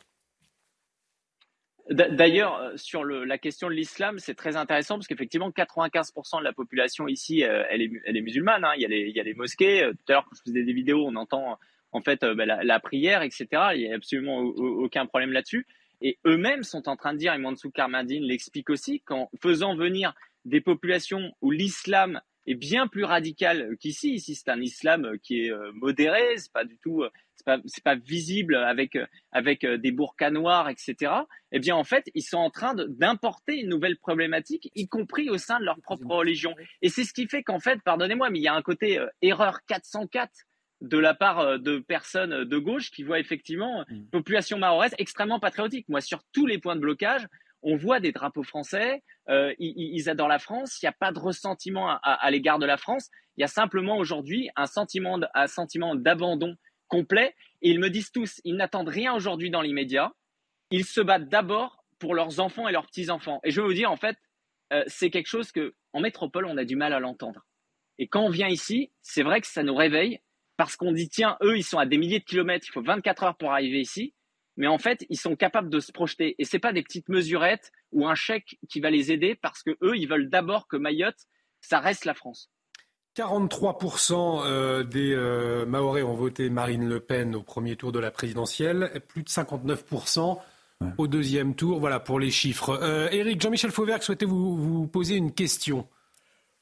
D'ailleurs, 1.91 2.57
euh, 2.61 2.77
sur 2.77 3.05
la 3.05 3.37
question 3.37 3.69
de 3.69 3.75
l'islam, 3.75 4.19
c'est 4.19 4.35
très 4.35 4.57
intéressant 4.57 4.95
parce 4.95 5.07
qu'effectivement, 5.07 5.51
95% 5.51 6.39
de 6.39 6.45
la 6.45 6.53
population 6.53 7.09
ici, 7.09 7.43
elle 7.43 7.83
est, 7.83 8.23
musulmane. 8.23 8.65
Hein. 8.65 8.73
Il, 8.77 8.83
y 8.83 9.21
a 9.21 9.23
les, 9.23 9.35
mosquées. 9.35 9.91
Tout 9.91 10.13
à 10.13 10.13
l'heure, 10.13 10.25
quand 10.25 10.37
je 10.37 10.51
faisais 10.51 10.65
des 10.65 10.73
vidéos, 10.73 11.05
on 11.05 11.17
entend 11.17 11.59
en 11.93 12.01
fait 12.01 12.25
bah, 12.25 12.47
la, 12.47 12.81
prière, 12.81 13.23
etc. 13.23 13.47
Il 13.75 13.81
n'y 13.81 13.93
a 13.93 13.97
absolument 13.97 14.39
aucun 14.39 15.05
problème 15.05 15.33
là-dessus. 15.33 15.67
Et 16.01 16.19
eux-mêmes 16.27 16.63
sont 16.63 16.89
en 16.89 16.97
train 16.97 17.13
de 17.13 17.19
dire, 17.19 17.35
et 17.35 17.39
Mansour 17.39 17.71
Karmadine 17.73 18.25
l'explique 18.25 18.71
aussi, 18.71 19.01
qu'en 19.01 19.31
faisant 19.43 19.77
venir 19.77 20.15
des 20.45 20.61
populations 20.61 21.33
où 21.41 21.51
l'islam 21.51 22.21
est 22.47 22.55
bien 22.55 22.87
plus 22.87 23.05
radical 23.05 23.77
qu'ici. 23.81 24.15
Ici, 24.15 24.35
c'est 24.35 24.51
un 24.51 24.61
islam 24.61 25.19
qui 25.23 25.47
est 25.47 25.51
euh, 25.51 25.73
modéré, 25.73 26.37
c'est 26.37 26.53
pas 26.53 26.65
du 26.65 26.79
tout, 26.79 27.03
euh, 27.03 27.11
c'est 27.67 27.83
pas, 27.83 27.95
visible 27.95 28.57
avec 28.57 28.97
euh, 28.97 29.07
avec 29.33 29.65
des 29.65 29.93
burkas 29.93 30.31
noirs, 30.31 30.69
etc. 30.69 31.13
Eh 31.53 31.59
bien, 31.59 31.77
en 31.77 31.85
fait, 31.85 32.11
ils 32.15 32.23
sont 32.23 32.39
en 32.39 32.51
train 32.51 32.75
d'importer 32.75 33.61
une 33.61 33.69
nouvelle 33.69 33.97
problématique, 33.97 34.71
y 34.75 34.89
compris 34.89 35.31
au 35.31 35.39
sein 35.39 35.59
de 35.59 35.65
leur 35.65 35.81
propre 35.81 36.07
religion. 36.07 36.55
Et 36.83 36.89
c'est 36.89 37.05
ce 37.05 37.13
qui 37.13 37.27
fait 37.27 37.43
qu'en 37.43 37.61
fait, 37.61 37.81
pardonnez-moi, 37.83 38.31
mais 38.31 38.39
il 38.39 38.43
y 38.43 38.49
a 38.49 38.55
un 38.55 38.63
côté 38.63 39.01
erreur 39.23 39.61
404 39.67 40.31
de 40.81 40.99
la 40.99 41.15
part 41.15 41.59
de 41.59 41.79
personnes 41.79 42.45
de 42.45 42.59
gauche 42.59 42.91
qui 42.91 43.05
voient 43.05 43.21
effectivement 43.21 43.85
une 43.89 44.03
mmh. 44.03 44.11
population 44.11 44.59
mahoraise 44.59 44.95
extrêmement 44.99 45.41
patriotique. 45.41 45.89
Moi, 45.89 46.03
sur 46.03 46.23
tous 46.33 46.47
les 46.47 46.59
points 46.59 46.77
de 46.77 46.81
blocage, 46.81 47.27
on 47.65 47.77
voit 47.77 47.99
des 47.99 48.13
drapeaux 48.13 48.43
français, 48.43 49.03
euh, 49.29 49.55
ils, 49.59 50.09
adorent 50.09 50.29
la 50.29 50.39
France, 50.39 50.81
il 50.81 50.85
n'y 50.85 50.89
a 50.91 50.93
pas 50.93 51.13
de 51.13 51.19
ressentiment 51.19 51.99
à, 52.03 52.31
l'égard 52.31 52.59
de 52.59 52.67
la 52.67 52.77
France, 52.77 53.09
il 53.37 53.41
y 53.41 53.45
a 53.45 53.49
simplement 53.49 53.97
aujourd'hui 53.97 54.51
un 54.55 54.67
sentiment, 54.67 55.19
un 55.35 55.47
sentiment 55.47 55.95
d'abandon 55.95 56.57
complet. 56.89 57.35
Et 57.63 57.71
ils 57.71 57.81
me 57.81 57.89
disent 57.89 58.13
tous, 58.13 58.41
ils 58.45 58.57
n'attendent 58.57 58.89
rien 58.89 59.15
aujourd'hui 59.15 59.51
dans 59.51 59.63
l'immédiat, 59.63 60.13
ils 60.71 60.85
se 60.85 61.01
battent 61.01 61.29
d'abord 61.29 61.85
pour 61.99 62.15
leurs 62.15 62.39
enfants 62.39 62.69
et 62.69 62.73
leurs 62.73 62.87
petits-enfants. 62.87 63.41
Et 63.45 63.51
je 63.51 63.61
veux 63.61 63.67
vous 63.67 63.75
dire, 63.75 63.91
en 63.91 63.97
fait, 63.97 64.17
euh, 64.73 64.85
c'est 64.87 65.11
quelque 65.11 65.29
chose 65.29 65.51
que 65.51 65.75
en 65.95 66.01
métropole, 66.01 66.45
on 66.45 66.59
a 66.59 66.65
du 66.65 66.77
mal 66.77 66.93
à 66.93 67.01
l'entendre. 67.01 67.47
Et 67.99 68.09
quand 68.09 68.23
on 68.23 68.31
vient 68.31 68.49
ici, 68.49 68.93
c'est 69.01 69.23
vrai 69.23 69.41
que 69.41 69.47
ça 69.47 69.63
nous 69.63 69.75
réveille 69.75 70.21
parce 70.57 70.77
qu'on 70.77 70.93
dit, 70.93 71.09
tiens, 71.09 71.39
eux, 71.43 71.57
ils 71.57 71.65
sont 71.65 71.79
à 71.79 71.87
des 71.87 71.97
milliers 71.97 72.19
de 72.19 72.25
kilomètres, 72.25 72.67
il 72.69 72.73
faut 72.73 72.83
24 72.83 73.23
heures 73.23 73.37
pour 73.37 73.53
arriver 73.53 73.81
ici 73.81 74.15
mais 74.57 74.67
en 74.67 74.79
fait, 74.79 75.05
ils 75.11 75.19
sont 75.19 75.37
capables 75.37 75.71
de 75.71 75.81
se 75.81 75.93
projeter. 75.93 76.35
Et 76.39 76.45
c'est 76.45 76.59
pas 76.59 76.73
des 76.73 76.83
petites 76.83 77.09
mesurettes 77.09 77.73
ou 77.93 78.07
un 78.07 78.15
chèque 78.15 78.59
qui 78.69 78.81
va 78.81 78.91
les 78.91 79.13
aider 79.13 79.35
parce 79.35 79.63
que 79.63 79.77
eux, 79.83 79.97
ils 79.97 80.09
veulent 80.09 80.31
d'abord 80.31 80.69
que 80.69 80.77
Mayotte, 80.77 81.27
ça 81.61 81.81
reste 81.81 82.05
la 82.05 82.15
France. 82.15 82.51
43% 83.17 84.43
euh, 84.45 84.83
des 84.83 85.13
euh, 85.15 85.67
Mahorais 85.67 86.03
ont 86.03 86.15
voté 86.15 86.51
Marine 86.51 86.89
Le 86.89 87.01
Pen 87.01 87.37
au 87.37 87.43
premier 87.43 87.77
tour 87.77 87.93
de 87.93 88.01
la 88.01 88.11
présidentielle, 88.11 89.03
plus 89.09 89.23
de 89.23 89.29
59% 89.29 90.39
au 90.99 91.07
deuxième 91.07 91.55
tour. 91.55 91.79
Voilà 91.79 92.01
pour 92.01 92.19
les 92.19 92.31
chiffres. 92.31 92.79
Euh, 92.83 93.09
Éric, 93.11 93.41
Jean-Michel 93.41 93.71
Fauvergue 93.71 94.03
souhaitait 94.03 94.27
vous, 94.27 94.57
vous 94.57 94.87
poser 94.89 95.15
une 95.15 95.33
question. 95.33 95.87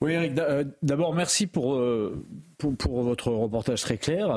Oui, 0.03 0.15
Eric, 0.15 0.37
euh, 0.37 0.65
d'abord, 0.83 1.15
merci 1.15 1.47
pour, 1.47 1.77
euh, 1.77 2.27
pour, 2.59 2.77
pour, 2.77 3.03
votre 3.05 3.31
reportage 3.31 3.83
très 3.83 3.99
clair. 3.99 4.35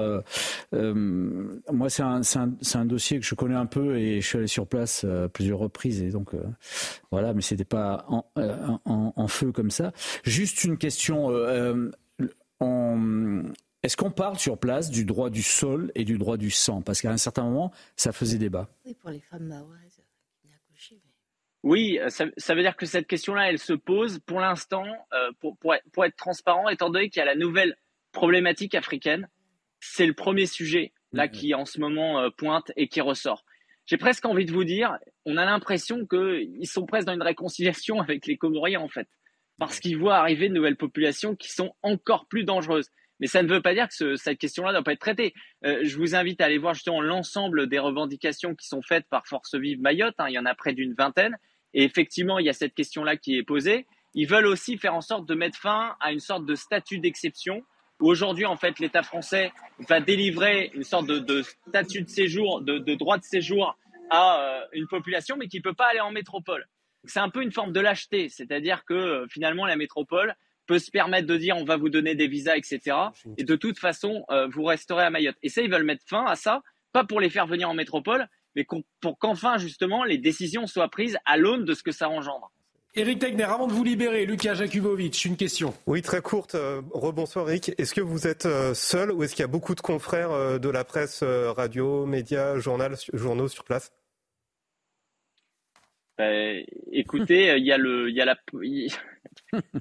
Euh, 0.73 1.61
moi, 1.73 1.89
c'est 1.89 2.03
un, 2.03 2.21
un, 2.35 2.51
un, 2.75 2.85
dossier 2.85 3.19
que 3.19 3.25
je 3.25 3.33
connais 3.33 3.55
un 3.55 3.65
peu 3.65 3.97
et 3.97 4.21
je 4.21 4.27
suis 4.27 4.37
allé 4.37 4.45
sur 4.45 4.67
place 4.67 5.05
à 5.05 5.27
plusieurs 5.27 5.57
reprises. 5.57 6.03
Et 6.03 6.11
donc, 6.11 6.33
voilà, 7.09 7.33
mais 7.33 7.41
c'était 7.41 7.65
pas 7.65 8.05
en, 8.07 8.23
en, 9.15 9.27
feu 9.27 9.51
comme 9.51 9.71
ça. 9.71 9.91
Juste 10.23 10.65
une 10.65 10.77
question. 10.77 11.31
Est-ce 13.81 13.97
qu'on 13.97 14.11
parle 14.11 14.37
sur 14.37 14.59
place 14.59 14.91
du 14.91 15.03
droit 15.03 15.31
du 15.31 15.41
sol 15.41 15.91
et 15.95 16.03
du 16.05 16.19
droit 16.19 16.37
du 16.37 16.51
sang? 16.51 16.83
Parce 16.83 17.01
qu'à 17.01 17.11
un 17.11 17.17
certain 17.17 17.43
moment, 17.43 17.71
ça 17.95 18.11
faisait 18.11 18.37
débat. 18.37 18.67
Oui, 18.85 18.93
pour 18.93 19.09
les 19.09 19.19
femmes. 19.19 19.51
Oui, 21.65 21.97
euh, 21.99 22.09
ça, 22.09 22.53
veut 22.53 22.61
dire 22.61 22.77
que 22.77 22.85
cette 22.85 23.07
question-là, 23.07 23.49
elle 23.49 23.57
se 23.57 23.73
pose 23.73 24.19
pour 24.19 24.39
l'instant, 24.39 24.85
euh, 25.13 25.31
pour, 25.41 25.57
pour, 25.57 26.05
être 26.05 26.15
transparent, 26.15 26.69
étant 26.69 26.91
donné 26.91 27.09
qu'il 27.09 27.19
y 27.19 27.23
a 27.23 27.25
la 27.25 27.35
nouvelle 27.35 27.75
problématique 28.11 28.75
africaine. 28.75 29.27
C'est 29.79 30.05
le 30.05 30.13
premier 30.13 30.45
sujet 30.45 30.93
là 31.11 31.25
mm-hmm. 31.25 31.31
qui 31.31 31.55
en 31.55 31.65
ce 31.65 31.79
moment 31.79 32.19
euh, 32.19 32.29
pointe 32.29 32.71
et 32.75 32.87
qui 32.87 33.01
ressort. 33.01 33.45
J'ai 33.87 33.97
presque 33.97 34.25
envie 34.25 34.45
de 34.45 34.51
vous 34.51 34.63
dire, 34.63 34.95
on 35.25 35.37
a 35.37 35.45
l'impression 35.45 36.05
qu'ils 36.05 36.67
sont 36.67 36.85
presque 36.85 37.07
dans 37.07 37.15
une 37.15 37.23
réconciliation 37.23 37.99
avec 37.99 38.27
les 38.27 38.37
Comoriens 38.37 38.81
en 38.81 38.87
fait, 38.87 39.07
parce 39.57 39.79
qu'ils 39.79 39.97
voient 39.97 40.17
arriver 40.17 40.49
de 40.49 40.53
nouvelles 40.53 40.77
populations 40.77 41.35
qui 41.35 41.51
sont 41.51 41.73
encore 41.81 42.27
plus 42.27 42.43
dangereuses. 42.43 42.91
Mais 43.19 43.27
ça 43.27 43.41
ne 43.41 43.47
veut 43.47 43.61
pas 43.61 43.73
dire 43.73 43.87
que 43.87 44.15
cette 44.17 44.37
question-là 44.37 44.69
ne 44.69 44.73
doit 44.73 44.83
pas 44.83 44.93
être 44.93 44.99
traitée. 44.99 45.33
je 45.63 45.97
vous 45.97 46.15
invite 46.15 46.41
à 46.41 46.45
aller 46.45 46.57
voir 46.57 46.73
justement 46.73 47.01
l'ensemble 47.01 47.67
des 47.67 47.79
revendications 47.79 48.53
qui 48.53 48.67
sont 48.67 48.81
faites 48.81 49.07
par 49.09 49.25
Force 49.25 49.55
Vive 49.55 49.79
Mayotte. 49.79 50.15
Hein. 50.19 50.27
il 50.27 50.33
y 50.33 50.39
en 50.39 50.45
a 50.45 50.53
près 50.53 50.73
d'une 50.73 50.93
vingtaine. 50.93 51.37
Et 51.75 51.83
effectivement, 51.83 52.39
il 52.39 52.45
y 52.45 52.49
a 52.49 52.53
cette 52.53 52.73
question-là 52.73 53.17
qui 53.17 53.37
est 53.37 53.43
posée. 53.43 53.85
Ils 54.15 54.27
veulent 54.27 54.47
aussi 54.47 54.77
faire 54.77 54.95
en 54.95 55.01
sorte 55.01 55.27
de 55.27 55.35
mettre 55.35 55.59
fin 55.59 55.95
à 55.99 56.13
une 56.13 56.21
sorte 56.21 56.45
de 56.45 56.55
statut 56.55 56.99
d'exception 56.99 57.63
où 57.99 58.09
aujourd'hui, 58.09 58.45
en 58.45 58.55
fait, 58.55 58.79
l'État 58.79 59.03
français 59.03 59.51
va 59.87 59.99
délivrer 59.99 60.71
une 60.73 60.83
sorte 60.83 61.07
de, 61.07 61.43
statut 61.67 62.01
de 62.01 62.09
séjour, 62.09 62.61
de, 62.61 62.95
droit 62.95 63.17
de 63.17 63.23
séjour 63.23 63.77
à 64.09 64.39
euh, 64.39 64.61
une 64.73 64.87
population, 64.87 65.35
mais 65.37 65.47
qui 65.47 65.57
ne 65.57 65.61
peut 65.63 65.73
pas 65.73 65.87
aller 65.87 65.99
en 65.99 66.11
métropole. 66.11 66.65
C'est 67.05 67.19
un 67.19 67.29
peu 67.29 67.43
une 67.43 67.51
forme 67.51 67.73
de 67.73 67.79
lâcheté, 67.79 68.29
c'est-à-dire 68.29 68.85
que 68.85 68.93
euh, 68.93 69.27
finalement, 69.27 69.65
la 69.65 69.75
métropole 69.75 70.35
peut 70.67 70.79
se 70.79 70.91
permettre 70.91 71.27
de 71.27 71.37
dire 71.37 71.57
on 71.57 71.65
va 71.65 71.77
vous 71.77 71.89
donner 71.89 72.15
des 72.15 72.27
visas, 72.27 72.55
etc. 72.55 72.97
Et 73.37 73.43
de 73.43 73.55
toute 73.55 73.79
façon, 73.79 74.25
euh, 74.29 74.47
vous 74.47 74.63
resterez 74.63 75.03
à 75.03 75.09
Mayotte. 75.09 75.37
Et 75.43 75.49
ça, 75.49 75.61
ils 75.61 75.69
veulent 75.69 75.83
mettre 75.83 76.03
fin 76.07 76.25
à 76.25 76.35
ça, 76.35 76.63
pas 76.91 77.03
pour 77.03 77.19
les 77.19 77.29
faire 77.29 77.47
venir 77.47 77.69
en 77.69 77.73
métropole, 77.73 78.27
mais 78.55 78.65
pour 79.01 79.19
qu'enfin, 79.19 79.57
justement, 79.57 80.03
les 80.03 80.17
décisions 80.17 80.67
soient 80.67 80.89
prises 80.89 81.17
à 81.25 81.37
l'aune 81.37 81.65
de 81.65 81.73
ce 81.73 81.83
que 81.83 81.91
ça 81.91 82.09
engendre. 82.09 82.51
Éric 82.97 83.19
Tegner, 83.19 83.43
avant 83.43 83.67
de 83.67 83.73
vous 83.73 83.83
libérer, 83.83 84.25
Lucas 84.25 84.53
Jakubovic, 84.53 85.25
une 85.25 85.35
question. 85.35 85.73
Oui, 85.85 86.01
très 86.01 86.21
courte. 86.21 86.55
Euh, 86.55 86.81
rebonsoir, 86.91 87.49
Eric. 87.49 87.73
Est-ce 87.77 87.93
que 87.93 87.99
vous 87.99 88.25
êtes 88.25 88.45
euh, 88.45 88.73
seul 88.73 89.11
ou 89.11 89.21
est-ce 89.21 89.35
qu'il 89.35 89.41
y 89.41 89.43
a 89.43 89.47
beaucoup 89.47 89.75
de 89.75 89.81
confrères 89.81 90.31
euh, 90.31 90.59
de 90.59 90.69
la 90.69 90.85
presse, 90.85 91.21
radio, 91.21 92.05
médias, 92.05 92.57
journal, 92.57 92.95
journaux 93.11 93.49
sur 93.49 93.65
place? 93.65 93.91
Écoutez, 96.93 97.57
il 97.57 97.65
y 97.65 97.73
a 97.73 97.77
le, 97.77 98.09
il 98.09 98.15
y 98.15 98.21
a 98.21 98.25
la, 98.25 98.37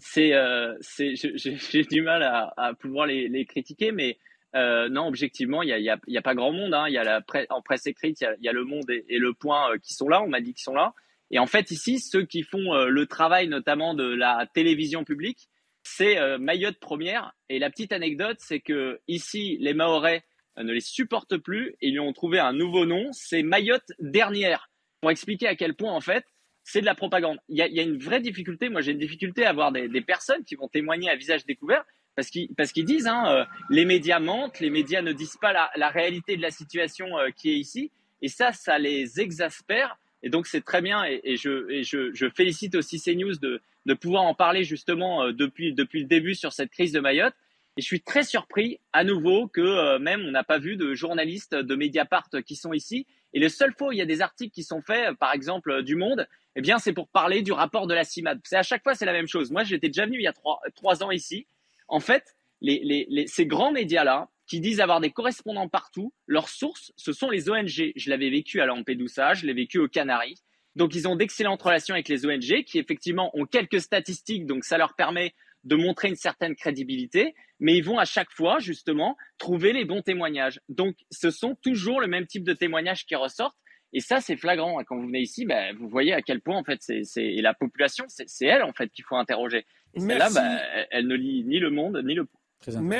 c'est, 0.01 0.33
c'est, 0.81 1.15
j'ai 1.15 1.83
du 1.85 2.03
mal 2.03 2.25
à, 2.25 2.53
à 2.57 2.75
pouvoir 2.75 3.07
les, 3.07 3.29
les 3.29 3.47
critiquer, 3.47 3.93
mais 3.93 4.19
euh, 4.55 4.89
non, 4.89 5.09
objectivement, 5.09 5.63
il 5.63 5.67
n'y 5.67 5.89
a, 5.89 5.99
y 6.07 6.19
a, 6.19 6.23
pas 6.23 6.35
grand 6.35 6.53
monde. 6.53 6.75
Hein. 6.75 6.89
Y 6.89 6.99
a 6.99 7.05
la 7.05 7.25
en 7.51 7.63
presse 7.63 7.87
écrite, 7.87 8.21
il 8.21 8.45
y 8.45 8.49
a, 8.49 8.53
Le 8.53 8.65
Monde 8.65 8.89
et, 8.91 9.19
Le 9.19 9.35
Point 9.35 9.73
euh, 9.73 9.79
qui 9.79 9.95
sont 9.95 10.09
là. 10.09 10.23
On 10.23 10.29
m'a 10.29 10.41
dit 10.41 10.55
qu'ils 10.55 10.63
sont 10.63 10.75
là. 10.75 10.95
Et 11.31 11.39
en 11.39 11.47
fait, 11.47 11.71
ici, 11.71 11.99
ceux 11.99 12.25
qui 12.25 12.43
font 12.43 12.75
euh, 12.75 12.87
le 12.87 13.07
travail, 13.07 13.49
notamment 13.49 13.95
de 13.95 14.05
la 14.05 14.47
télévision 14.55 15.05
publique, 15.05 15.49
c'est 15.83 16.39
Mayotte 16.39 16.79
première. 16.79 17.35
Et 17.51 17.59
la 17.59 17.69
petite 17.69 17.93
anecdote, 17.93 18.39
c'est 18.39 18.61
que 18.61 19.01
ici, 19.07 19.59
les 19.61 19.75
Mahorais 19.75 20.25
ne 20.57 20.73
les 20.73 20.81
supportent 20.81 21.37
plus 21.37 21.77
ils 21.83 21.93
lui 21.93 22.01
ont 22.01 22.15
trouvé 22.15 22.39
un 22.39 22.55
nouveau 22.55 22.87
nom. 22.87 23.11
C'est 23.13 23.43
Mayotte 23.43 23.93
dernière. 23.99 24.71
Pour 25.03 25.11
expliquer 25.11 25.47
à 25.47 25.57
quel 25.57 25.75
point, 25.75 25.93
en 25.93 26.01
fait, 26.01 26.25
c'est 26.63 26.81
de 26.81 26.87
la 26.87 26.95
propagande. 26.95 27.37
Il 27.51 27.59
y 27.59 27.61
a, 27.61 27.83
une 27.83 27.99
vraie 27.99 28.21
difficulté. 28.21 28.71
Moi, 28.71 28.81
j'ai 28.81 28.93
une 28.93 28.99
difficulté 28.99 29.45
à 29.45 29.51
avoir 29.51 29.73
des 29.73 30.01
personnes 30.01 30.43
qui 30.45 30.55
vont 30.55 30.69
témoigner 30.69 31.11
à 31.11 31.17
visage 31.17 31.45
découvert 31.45 31.85
parce 32.15 32.31
qu'ils 32.31 32.85
disent 32.85 33.07
hein, 33.07 33.25
euh, 33.29 33.45
les 33.71 33.85
médias 33.85 34.21
mentent, 34.21 34.61
les 34.61 34.71
médias 34.71 35.03
ne 35.03 35.13
disent 35.13 35.37
pas 35.41 35.53
la, 35.53 35.89
réalité 35.89 36.37
de 36.37 36.43
la 36.43 36.51
situation 36.51 37.19
euh, 37.19 37.31
qui 37.31 37.51
est 37.51 37.57
ici, 37.57 37.91
et 38.23 38.29
ça, 38.29 38.53
ça 38.53 38.79
les 38.79 39.21
exaspère. 39.21 39.99
Et 40.23 40.31
donc 40.31 40.47
c'est 40.47 40.63
très 40.63 40.81
bien, 40.81 41.05
et, 41.05 41.37
je, 41.37 42.31
félicite 42.35 42.75
aussi 42.75 43.01
CNews 43.01 43.37
de, 43.37 43.61
pouvoir 43.95 44.23
en 44.23 44.35
parler 44.35 44.65
justement 44.65 45.25
euh, 45.25 45.33
depuis, 45.33 45.75
depuis 45.75 46.01
le 46.01 46.07
début 46.07 46.35
sur 46.35 46.53
cette 46.53 46.71
crise 46.71 46.93
de 46.93 47.01
Mayotte. 47.01 47.35
Et 47.77 47.83
je 47.83 47.87
suis 47.87 48.01
très 48.01 48.23
surpris 48.23 48.79
à 48.93 49.03
nouveau 49.03 49.49
que 49.49 49.99
même 49.99 50.21
on 50.21 50.31
n'a 50.31 50.45
pas 50.45 50.59
vu 50.61 50.77
de 50.77 50.95
journalistes 50.95 51.57
de 51.57 51.75
Mediapart 51.75 52.29
qui 52.47 52.55
sont 52.55 52.73
ici. 52.73 53.05
Et 53.33 53.41
le 53.41 53.49
seul 53.49 53.75
fois 53.77 53.89
où 53.89 53.93
il 53.93 53.99
y 53.99 54.01
a 54.01 54.07
des 54.07 54.23
articles 54.23 54.55
qui 54.55 54.63
sont 54.63 54.81
faits, 54.81 55.19
par 55.19 55.35
exemple 55.35 55.83
du 55.83 55.97
Monde, 55.97 56.29
eh 56.57 56.61
bien, 56.61 56.79
c'est 56.79 56.93
pour 56.93 57.09
parler 57.09 57.43
du 57.43 57.53
rapport 57.53 57.87
de 57.87 57.95
la 57.95 58.05
CIMAD. 58.05 58.41
C'est 58.45 58.57
à 58.57 58.63
chaque 58.63 58.83
fois, 58.83 58.95
c'est 58.95 59.07
la 59.07 59.13
même 59.13 59.27
chose. 59.27 59.51
Moi, 59.51 59.65
j'étais 59.65 59.89
déjà 59.89 60.07
venu 60.07 60.19
il 60.19 60.23
y 60.23 60.29
a 60.29 60.33
trois, 60.75 61.03
ans 61.03 61.11
ici. 61.11 61.47
En 61.89 62.01
fait, 62.01 62.37
ces 62.63 63.47
grands 63.47 63.73
médias-là, 63.73 64.29
qui 64.47 64.61
disent 64.61 64.81
avoir 64.81 65.01
des 65.01 65.11
correspondants 65.11 65.69
partout, 65.69 66.13
leurs 66.27 66.49
sources, 66.49 66.93
ce 66.97 67.13
sont 67.13 67.31
les 67.31 67.49
ONG. 67.49 67.93
Je 67.97 68.11
l'avais 68.11 68.31
vécu 68.31 68.61
à 68.61 68.67
Lampedusa, 68.67 69.35
je 69.35 69.47
l'ai 69.47 69.55
vécu 69.55 69.79
aux 69.79 69.89
Canaries. 69.89 70.43
Donc, 70.77 70.95
ils 70.95 71.09
ont 71.09 71.17
d'excellentes 71.17 71.63
relations 71.63 71.95
avec 71.95 72.09
les 72.09 72.27
ONG 72.27 72.65
qui, 72.65 72.79
effectivement, 72.79 73.31
ont 73.35 73.47
quelques 73.47 73.81
statistiques, 73.81 74.45
donc 74.45 74.65
ça 74.65 74.77
leur 74.77 74.95
permet 74.97 75.35
de 75.63 75.77
montrer 75.77 76.09
une 76.09 76.17
certaine 76.17 76.55
crédibilité, 76.57 77.35
mais 77.59 77.79
ils 77.79 77.85
vont 77.85 77.99
à 77.99 78.05
chaque 78.05 78.31
fois, 78.33 78.59
justement, 78.59 79.17
trouver 79.39 79.73
les 79.73 79.87
bons 79.87 80.03
témoignages. 80.03 80.61
Donc, 80.69 80.97
ce 81.11 81.31
sont 81.31 81.55
toujours 81.63 82.01
le 82.01 82.07
même 82.07 82.27
type 82.27 82.45
de 82.45 82.53
témoignages 82.53 83.07
qui 83.07 83.15
ressortent. 83.15 83.57
Et 83.95 84.01
ça, 84.01 84.21
c'est 84.21 84.37
flagrant. 84.37 84.83
Quand 84.85 84.97
vous 84.97 85.07
venez 85.07 85.21
ici, 85.21 85.47
ben, 85.47 85.75
vous 85.79 85.89
voyez 85.89 86.13
à 86.13 86.21
quel 86.21 86.41
point, 86.41 86.59
en 86.59 86.65
fait, 86.65 86.81
c'est 86.83 87.33
la 87.37 87.55
population, 87.55 88.05
c'est 88.09 88.45
elle, 88.45 88.65
en 88.65 88.73
fait, 88.73 88.89
qu'il 88.89 89.05
faut 89.05 89.17
interroger. 89.17 89.65
Et 89.95 90.01
là, 90.01 90.29
ben, 90.35 90.59
elle 90.91 91.07
ne 91.07 91.15
lit 91.15 91.45
ni 91.45 91.61
le 91.61 91.71
monde, 91.71 92.03
ni 92.05 92.15
le 92.15 92.27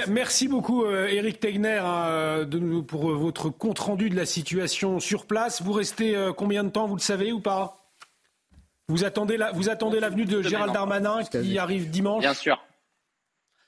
Merci 0.09 0.49
beaucoup, 0.49 0.87
Eric 0.87 1.37
euh, 1.37 1.39
Tegner, 1.39 1.81
hein, 1.83 2.47
pour 2.87 3.11
euh, 3.11 3.15
votre 3.15 3.51
compte-rendu 3.51 4.11
de 4.11 4.17
la 4.17 4.27
situation 4.27 5.01
sur 5.01 5.27
place. 5.27 5.63
Vous 5.63 5.73
restez 5.73 6.15
euh, 6.15 6.33
combien 6.33 6.65
de 6.65 6.71
temps, 6.71 6.87
vous 6.87 6.97
le 6.97 7.01
savez 7.01 7.33
ou 7.33 7.41
pas? 7.41 7.91
Vous 8.89 9.05
attendez 9.05 9.37
la, 9.37 9.53
vous 9.53 9.71
attendez 9.71 10.01
l'avenue 10.01 10.27
de 10.27 10.43
Gérald 10.43 10.73
Darmanin 10.73 11.25
qui 11.25 11.59
arrive 11.59 11.89
dimanche? 11.89 12.21
Bien 12.21 12.35
sûr. 12.35 12.63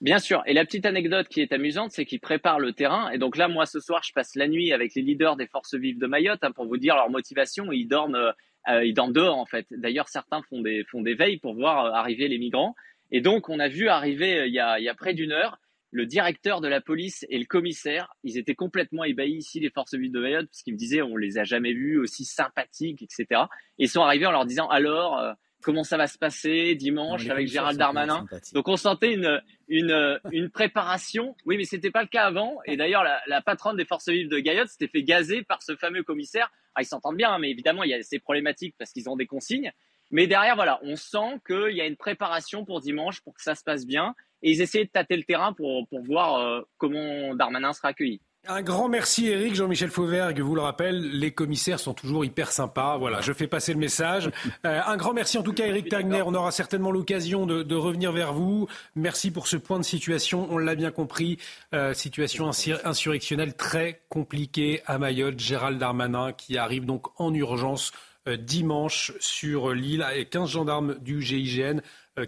Bien 0.00 0.18
sûr. 0.18 0.42
Et 0.46 0.52
la 0.52 0.64
petite 0.64 0.84
anecdote 0.84 1.26
qui 1.28 1.40
est 1.40 1.52
amusante, 1.52 1.92
c'est 1.92 2.04
qu'il 2.04 2.20
prépare 2.20 2.60
le 2.60 2.72
terrain. 2.72 3.10
Et 3.10 3.18
donc 3.18 3.36
là, 3.36 3.48
moi, 3.48 3.64
ce 3.64 3.80
soir, 3.80 4.02
je 4.04 4.12
passe 4.12 4.34
la 4.34 4.46
nuit 4.46 4.72
avec 4.72 4.94
les 4.94 5.02
leaders 5.02 5.36
des 5.36 5.46
forces 5.46 5.74
vives 5.74 5.98
de 5.98 6.06
Mayotte 6.06 6.44
hein, 6.44 6.52
pour 6.52 6.66
vous 6.66 6.76
dire 6.76 6.96
leur 6.96 7.08
motivation. 7.08 7.72
Ils 7.72 7.86
dorment, 7.86 8.34
ils 8.68 8.92
dorment 8.92 9.14
dehors, 9.14 9.38
en 9.38 9.46
fait. 9.46 9.66
D'ailleurs, 9.70 10.08
certains 10.08 10.42
font 10.50 10.60
des, 10.60 10.84
font 10.84 11.00
des 11.00 11.14
veilles 11.14 11.38
pour 11.38 11.54
voir 11.54 11.94
arriver 11.94 12.28
les 12.28 12.38
migrants. 12.38 12.74
Et 13.10 13.22
donc, 13.22 13.48
on 13.48 13.58
a 13.58 13.68
vu 13.68 13.88
arriver 13.88 14.44
il 14.46 14.52
y 14.52 14.60
a, 14.60 14.78
il 14.78 14.84
y 14.84 14.88
a 14.88 14.94
près 14.94 15.14
d'une 15.14 15.32
heure 15.32 15.58
le 15.96 16.04
directeur 16.04 16.60
de 16.60 16.68
la 16.68 16.80
police 16.80 17.24
et 17.30 17.38
le 17.38 17.46
commissaire, 17.46 18.14
ils 18.22 18.36
étaient 18.36 18.54
complètement 18.54 19.04
ébahis 19.04 19.36
ici, 19.36 19.60
les 19.60 19.70
forces 19.70 19.94
vives 19.94 20.12
de 20.12 20.20
Mayotte, 20.20 20.46
parce 20.46 20.62
qu'ils 20.62 20.74
me 20.74 20.78
disaient, 20.78 21.00
on 21.00 21.16
les 21.16 21.38
a 21.38 21.44
jamais 21.44 21.72
vus 21.72 21.98
aussi 21.98 22.24
sympathiques, 22.24 23.02
etc. 23.02 23.44
Et 23.78 23.84
ils 23.84 23.88
sont 23.88 24.02
arrivés 24.02 24.26
en 24.26 24.32
leur 24.32 24.44
disant, 24.44 24.68
alors, 24.68 25.18
euh, 25.18 25.32
comment 25.66 25.82
ça 25.82 25.96
va 25.96 26.06
se 26.06 26.16
passer 26.16 26.76
dimanche 26.76 27.28
avec 27.28 27.48
Gérald 27.48 27.76
Darmanin 27.76 28.24
Donc 28.52 28.68
on 28.68 28.76
sentait 28.76 29.12
une, 29.12 29.42
une, 29.66 30.20
une 30.30 30.48
préparation. 30.48 31.34
Oui, 31.44 31.56
mais 31.56 31.64
c'était 31.64 31.90
pas 31.90 32.02
le 32.02 32.08
cas 32.08 32.22
avant. 32.22 32.58
Et 32.66 32.76
d'ailleurs, 32.76 33.02
la, 33.02 33.42
patronne 33.42 33.76
des 33.76 33.84
forces 33.84 34.08
vives 34.08 34.28
de 34.28 34.38
Gayotte 34.38 34.68
s'était 34.68 34.86
fait 34.86 35.02
gazer 35.02 35.42
par 35.42 35.64
ce 35.64 35.74
fameux 35.74 36.04
commissaire. 36.04 36.52
Ah, 36.76 36.82
ils 36.82 36.86
s'entendent 36.86 37.16
bien, 37.16 37.32
hein, 37.32 37.40
mais 37.40 37.50
évidemment, 37.50 37.82
il 37.82 37.90
y 37.90 37.94
a 37.94 38.02
ces 38.04 38.20
problématiques 38.20 38.76
parce 38.78 38.92
qu'ils 38.92 39.10
ont 39.10 39.16
des 39.16 39.26
consignes. 39.26 39.72
Mais 40.12 40.28
derrière, 40.28 40.54
voilà, 40.54 40.78
on 40.84 40.94
sent 40.94 41.40
qu'il 41.44 41.74
y 41.74 41.80
a 41.80 41.86
une 41.86 41.96
préparation 41.96 42.64
pour 42.64 42.80
dimanche 42.80 43.20
pour 43.22 43.34
que 43.34 43.42
ça 43.42 43.56
se 43.56 43.64
passe 43.64 43.86
bien. 43.86 44.14
Et 44.42 44.52
ils 44.52 44.60
essayaient 44.60 44.84
de 44.84 44.90
tâter 44.90 45.16
le 45.16 45.24
terrain 45.24 45.52
pour, 45.52 45.88
pour 45.88 46.00
voir 46.04 46.38
euh, 46.38 46.60
comment 46.78 47.34
Darmanin 47.34 47.72
sera 47.72 47.88
accueilli. 47.88 48.20
Un 48.48 48.62
grand 48.62 48.88
merci 48.88 49.26
Eric, 49.26 49.56
Jean-Michel 49.56 49.90
Fauvergue 49.90 50.40
vous 50.40 50.54
le 50.54 50.60
rappelle, 50.60 51.00
les 51.00 51.32
commissaires 51.32 51.80
sont 51.80 51.94
toujours 51.94 52.24
hyper 52.24 52.52
sympas. 52.52 52.96
Voilà, 52.96 53.20
je 53.20 53.32
fais 53.32 53.48
passer 53.48 53.72
le 53.72 53.78
message. 53.78 54.30
Euh, 54.64 54.80
un 54.86 54.96
grand 54.96 55.12
merci 55.12 55.38
en 55.38 55.42
tout 55.42 55.52
cas 55.52 55.66
Eric 55.66 55.88
Tagner, 55.88 56.22
on 56.22 56.34
aura 56.34 56.50
certainement 56.50 56.90
l'occasion 56.90 57.46
de, 57.46 57.62
de, 57.62 57.74
revenir 57.74 58.10
vers 58.10 58.32
vous. 58.32 58.68
Merci 58.94 59.30
pour 59.30 59.48
ce 59.48 59.56
point 59.56 59.78
de 59.78 59.84
situation, 59.84 60.48
on 60.50 60.58
l'a 60.58 60.74
bien 60.74 60.90
compris, 60.90 61.38
euh, 61.74 61.92
situation 61.92 62.50
insurrectionnelle 62.84 63.54
très 63.54 64.02
compliquée 64.08 64.82
à 64.86 64.98
Mayotte. 64.98 65.38
Gérald 65.38 65.78
Darmanin 65.78 66.32
qui 66.32 66.58
arrive 66.58 66.86
donc 66.86 67.08
en 67.20 67.34
urgence 67.34 67.92
euh, 68.28 68.36
dimanche 68.36 69.12
sur 69.20 69.72
l'île 69.74 70.02
avec 70.02 70.30
15 70.30 70.48
gendarmes 70.48 70.96
du 71.00 71.20
GIGN 71.22 71.80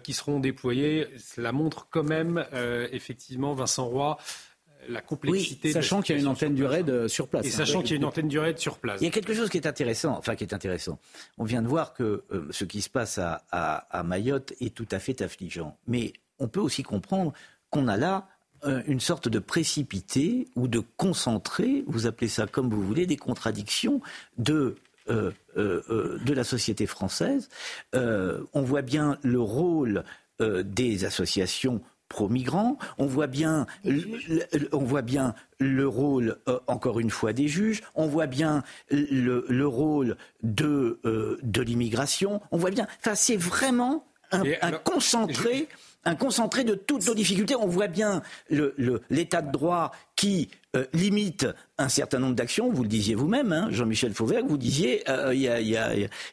qui 0.03 0.13
seront 0.13 0.39
déployés. 0.39 1.07
Cela 1.17 1.51
montre 1.51 1.87
quand 1.89 2.03
même, 2.03 2.45
effectivement, 2.91 3.55
Vincent 3.55 3.87
Roy, 3.87 4.19
la 4.89 5.01
complexité. 5.01 5.71
sachant 5.71 6.01
qu'il 6.01 6.15
y 6.15 6.19
a 6.19 6.21
une 6.21 6.27
antenne 6.27 6.55
du 6.55 6.65
raid 6.65 7.07
sur 7.07 7.27
place. 7.27 7.45
Et 7.45 7.49
sachant 7.49 7.81
qu'il 7.81 7.91
y 7.91 7.93
a 7.93 7.97
une 7.97 8.05
antenne 8.05 8.27
du 8.27 8.39
raid 8.39 8.57
sur 8.57 8.77
place. 8.77 8.99
Il 9.01 9.05
y 9.05 9.07
a 9.07 9.11
quelque 9.11 9.33
chose 9.33 9.49
qui 9.49 9.57
est 9.57 9.67
intéressant, 9.67 10.17
enfin 10.17 10.35
qui 10.35 10.43
est 10.43 10.53
intéressant. 10.53 10.99
On 11.37 11.43
vient 11.43 11.61
de 11.61 11.67
voir 11.67 11.93
que 11.93 12.23
ce 12.51 12.65
qui 12.65 12.81
se 12.81 12.89
passe 12.89 13.17
à, 13.17 13.43
à, 13.51 14.03
Mayotte 14.03 14.53
est 14.59 14.73
tout 14.73 14.87
à 14.91 14.99
fait 14.99 15.21
affligeant. 15.21 15.77
Mais 15.87 16.13
on 16.39 16.47
peut 16.47 16.59
aussi 16.59 16.83
comprendre 16.83 17.33
qu'on 17.69 17.87
a 17.87 17.97
là 17.97 18.27
une 18.87 18.99
sorte 18.99 19.29
de 19.29 19.39
précipité 19.39 20.47
ou 20.55 20.67
de 20.67 20.81
concentré, 20.97 21.83
vous 21.87 22.07
appelez 22.07 22.27
ça 22.27 22.45
comme 22.45 22.69
vous 22.69 22.83
voulez, 22.83 23.05
des 23.05 23.15
contradictions 23.15 24.01
de 24.37 24.75
euh, 25.09 25.31
euh, 25.57 25.81
euh, 25.89 26.19
de 26.23 26.33
la 26.33 26.43
société 26.43 26.85
française. 26.85 27.49
on 27.93 28.61
voit 28.61 28.83
bien 28.83 29.17
le 29.23 29.41
rôle 29.41 30.03
des 30.39 31.03
associations 31.03 31.81
pro-migrants. 32.09 32.77
On 32.97 33.05
voit 33.05 33.27
bien, 33.27 33.65
le, 33.85 34.69
on 34.73 34.83
voit 34.83 35.01
bien 35.01 35.35
le 35.59 35.87
rôle, 35.87 36.37
encore 36.67 36.99
une 36.99 37.09
fois, 37.09 37.33
des 37.33 37.47
juges. 37.47 37.81
On 37.95 38.07
voit 38.07 38.27
bien 38.27 38.63
le, 38.91 39.63
rôle 39.65 40.17
de, 40.43 40.99
de 41.03 41.61
l'immigration. 41.61 42.41
On 42.51 42.57
voit 42.57 42.71
bien. 42.71 42.87
Enfin, 42.99 43.15
c'est 43.15 43.37
vraiment 43.37 44.05
un, 44.31 44.71
concentré 44.71 45.67
un 46.05 46.15
concentré 46.15 46.63
de 46.63 46.75
toutes 46.75 47.05
nos 47.07 47.13
difficultés. 47.13 47.55
On 47.55 47.67
voit 47.67 47.87
bien 47.87 48.21
l'état 48.49 49.41
de 49.41 49.51
droit 49.51 49.91
qui 50.15 50.49
euh, 50.75 50.85
limite 50.93 51.47
un 51.77 51.89
certain 51.89 52.19
nombre 52.19 52.35
d'actions. 52.35 52.71
Vous 52.71 52.83
le 52.83 52.89
disiez 52.89 53.15
vous-même, 53.15 53.51
hein, 53.51 53.67
Jean-Michel 53.71 54.13
Fauvert, 54.13 54.45
vous 54.45 54.57
disiez 54.57 55.03
euh, 55.09 55.33
il, 55.33 55.41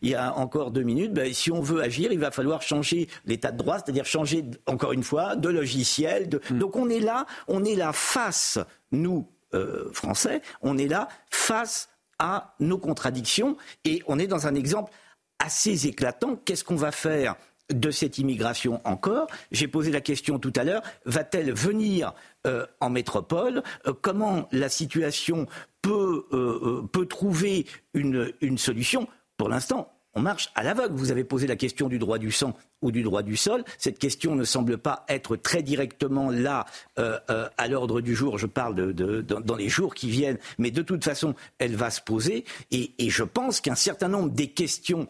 y 0.03 0.15
a, 0.15 0.37
encore 0.37 0.71
deux 0.71 0.83
minutes, 0.83 1.13
ben, 1.13 1.33
si 1.33 1.51
on 1.51 1.61
veut 1.61 1.83
agir, 1.83 2.13
il 2.13 2.19
va 2.19 2.31
falloir 2.31 2.63
changer 2.63 3.09
l'état 3.25 3.53
de 3.53 3.59
droit, 3.59 3.79
c'est-à-dire 3.79 4.05
changer, 4.05 4.45
encore 4.67 4.93
une 4.93 5.03
fois, 5.03 5.37
de 5.37 5.49
logiciel. 5.49 6.29
Hmm. 6.51 6.59
Donc 6.59 6.77
on 6.77 6.89
est 6.89 7.01
là, 7.01 7.27
on 7.49 7.65
est 7.65 7.77
là 7.77 7.93
face, 7.93 8.59
nous, 8.93 9.27
euh, 9.55 9.91
Français, 9.93 10.43
on 10.63 10.77
est 10.79 10.89
là 10.89 11.09
face 11.31 11.89
à 12.19 12.55
nos 12.61 12.79
contradictions 12.79 13.57
et 13.85 14.03
on 14.07 14.19
est 14.19 14.27
dans 14.27 14.47
un 14.47 14.55
exemple 14.55 14.93
assez 15.39 15.87
éclatant. 15.87 16.37
Qu'est-ce 16.45 16.65
qu'on 16.65 16.77
va 16.77 16.93
faire? 16.93 17.37
De 17.73 17.91
cette 17.91 18.19
immigration 18.19 18.81
encore. 18.85 19.27
J'ai 19.51 19.69
posé 19.69 19.91
la 19.91 20.01
question 20.01 20.39
tout 20.39 20.53
à 20.57 20.65
l'heure, 20.65 20.83
va-t-elle 21.05 21.53
venir 21.53 22.15
euh, 22.47 22.67
en 22.81 22.91
métropole? 22.91 23.63
Euh, 23.87 23.93
Comment 24.01 24.49
la 24.53 24.69
situation 24.69 25.47
peut, 25.83 26.27
euh, 26.33 27.05
trouver 27.07 27.67
une, 27.95 28.59
solution? 28.59 29.09
Pour 29.37 29.49
l'instant, 29.49 29.93
on 30.15 30.21
marche 30.21 30.51
à 30.55 30.63
l'aveugle. 30.63 30.95
Vous 30.95 31.11
avez 31.11 31.25
posé 31.25 31.47
la 31.47 31.57
question 31.57 31.89
du 31.89 31.99
droit 31.99 32.19
du 32.19 32.31
sang 32.31 32.55
ou 32.83 32.91
du 32.91 33.03
droit 33.03 33.23
du 33.23 33.37
sol. 33.37 33.65
Cette 33.79 33.99
question 33.99 34.35
ne 34.35 34.45
semble 34.45 34.79
pas 34.79 35.05
être 35.09 35.37
très 35.37 35.63
directement 35.63 36.31
là 36.31 36.65
à 36.97 37.69
l'ordre 37.69 38.01
du 38.01 38.15
jour. 38.15 38.39
Je 38.39 38.47
parle 38.47 38.95
dans 38.95 39.57
les 39.57 39.69
jours 39.69 39.95
qui 39.95 40.09
viennent, 40.09 40.39
mais 40.57 40.71
de 40.71 40.81
toute 40.81 41.05
façon, 41.05 41.35
elle 41.59 41.77
va 41.77 41.91
se 41.91 42.01
poser. 42.01 42.45
Et 42.71 43.11
je 43.11 43.25
pense 43.25 43.61
qu'un 43.61 43.75
certain 43.75 44.09
nombre 44.09 44.31
des 44.31 44.49
questions 44.49 45.07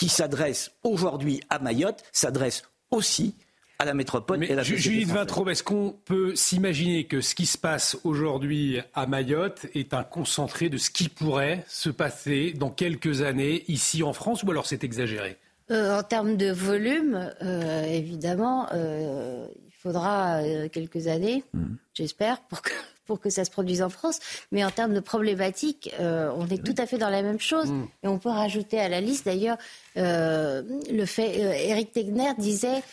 qui 0.00 0.08
s'adresse 0.08 0.70
aujourd'hui 0.82 1.42
à 1.50 1.58
Mayotte 1.58 2.02
s'adresse 2.10 2.62
aussi 2.90 3.34
à 3.78 3.84
la 3.84 3.92
métropole 3.92 4.42
et 4.44 4.52
à 4.52 4.54
la 4.54 4.62
Judith 4.62 5.08
Vintraube, 5.08 5.50
est-ce 5.50 5.62
qu'on 5.62 5.94
peut 6.06 6.34
s'imaginer 6.34 7.04
que 7.04 7.20
ce 7.20 7.34
qui 7.34 7.44
se 7.44 7.58
passe 7.58 7.98
aujourd'hui 8.04 8.80
à 8.94 9.06
Mayotte 9.06 9.66
est 9.74 9.92
un 9.92 10.02
concentré 10.02 10.70
de 10.70 10.78
ce 10.78 10.88
qui 10.88 11.10
pourrait 11.10 11.66
se 11.68 11.90
passer 11.90 12.54
dans 12.56 12.70
quelques 12.70 13.20
années 13.20 13.62
ici 13.68 14.02
en 14.02 14.14
France 14.14 14.42
ou 14.42 14.50
alors 14.50 14.64
c'est 14.64 14.84
exagéré? 14.84 15.36
Euh, 15.70 15.98
En 15.98 16.02
termes 16.02 16.38
de 16.38 16.50
volume, 16.50 17.30
euh, 17.42 17.82
évidemment, 17.82 18.68
euh, 18.72 19.48
il 19.66 19.72
faudra 19.82 20.40
quelques 20.72 21.08
années, 21.08 21.44
mmh. 21.52 21.74
j'espère, 21.92 22.40
pour 22.48 22.62
que 22.62 22.72
pour 23.10 23.18
que 23.18 23.28
ça 23.28 23.44
se 23.44 23.50
produise 23.50 23.82
en 23.82 23.88
France. 23.88 24.20
Mais 24.52 24.64
en 24.64 24.70
termes 24.70 24.94
de 24.94 25.00
problématiques, 25.00 25.92
euh, 25.98 26.30
on 26.36 26.46
est 26.46 26.64
tout 26.64 26.76
à 26.78 26.86
fait 26.86 26.96
dans 26.96 27.10
la 27.10 27.22
même 27.22 27.40
chose. 27.40 27.68
Mm. 27.68 27.88
Et 28.04 28.06
on 28.06 28.20
peut 28.20 28.28
rajouter 28.28 28.78
à 28.78 28.88
la 28.88 29.00
liste, 29.00 29.24
d'ailleurs, 29.24 29.58
euh, 29.96 30.62
le 30.88 31.04
fait, 31.06 31.44
euh, 31.44 31.52
Eric 31.52 31.90
Tegner 31.90 32.30
disait, 32.38 32.84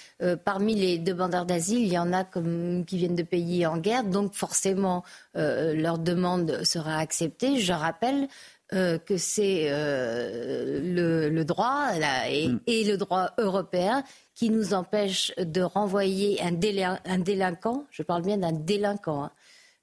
parmi 0.43 0.73
les 0.73 0.97
demandeurs 0.97 1.45
d'asile, 1.45 1.81
il 1.81 1.93
y 1.93 1.99
en 1.99 2.13
a 2.13 2.23
comme, 2.23 2.83
qui 2.87 2.97
viennent 2.97 3.15
de 3.15 3.21
pays 3.21 3.67
en 3.67 3.77
guerre, 3.77 4.03
donc 4.05 4.33
forcément, 4.33 5.03
leur 5.35 5.99
demande 5.99 6.63
sera 6.63 6.97
acceptée. 6.97 7.59
Je 7.59 7.73
rappelle 7.73 8.27
que 8.71 9.17
c'est 9.17 9.69
le, 9.69 11.43
droit 11.43 11.89
et, 12.27 12.47
mm. 12.47 12.59
et, 12.65 12.83
le 12.85 12.97
droit 12.97 13.29
européen 13.37 14.03
qui 14.33 14.49
nous 14.49 14.73
empêche 14.73 15.33
de 15.37 15.61
renvoyer 15.61 16.39
un, 16.43 16.53
un 17.05 17.17
délinquant, 17.17 17.85
je 17.91 18.03
parle 18.03 18.21
bien 18.23 18.37
d'un 18.37 18.51
délinquant, 18.51 19.23
hein, 19.23 19.31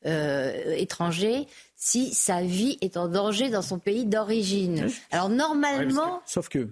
euh, 0.06 0.74
étranger 0.76 1.46
si 1.76 2.14
sa 2.14 2.42
vie 2.42 2.78
est 2.80 2.96
en 2.96 3.08
danger 3.08 3.50
dans 3.50 3.62
son 3.62 3.78
pays 3.78 4.06
d'origine. 4.06 4.88
Alors 5.10 5.28
normalement... 5.28 6.22
sauf 6.26 6.48
que 6.48 6.68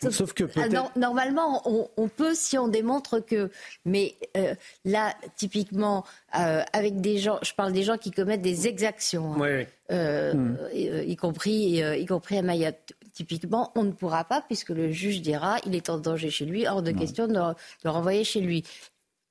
Sauf, 0.00 0.32
que 0.32 0.44
ah, 0.56 0.90
normalement, 0.96 1.62
on, 1.96 2.08
peut 2.08 2.34
si 2.34 2.56
on 2.56 2.68
démontre 2.68 3.18
que. 3.18 3.50
Mais 3.84 4.14
euh, 4.36 4.54
là, 4.84 5.14
typiquement, 5.36 6.04
euh, 6.38 6.62
avec 6.72 7.00
des 7.00 7.18
gens, 7.18 7.38
je 7.42 7.52
parle 7.52 7.72
des 7.72 7.82
gens 7.82 7.98
qui 7.98 8.12
commettent 8.12 8.42
des 8.42 8.68
exactions, 8.68 9.42
hein. 9.42 9.64
euh, 9.90 10.34
hmm. 10.34 10.56
y, 10.72 11.16
compris, 11.16 11.82
y 11.82 12.06
compris 12.06 12.38
à 12.38 12.42
Mayotte. 12.42 12.92
Typiquement, 13.12 13.72
on 13.74 13.82
ne 13.82 13.90
pourra 13.90 14.22
pas, 14.22 14.40
puisque 14.40 14.70
le 14.70 14.92
juge 14.92 15.20
dira 15.20 15.56
il 15.66 15.74
est 15.74 15.90
en 15.90 15.98
danger 15.98 16.30
chez 16.30 16.44
lui, 16.44 16.68
hors 16.68 16.82
de 16.82 16.92
question 16.92 17.26
de, 17.26 17.34
de 17.34 17.88
renvoyer 17.88 18.22
chez 18.22 18.40
lui. 18.40 18.64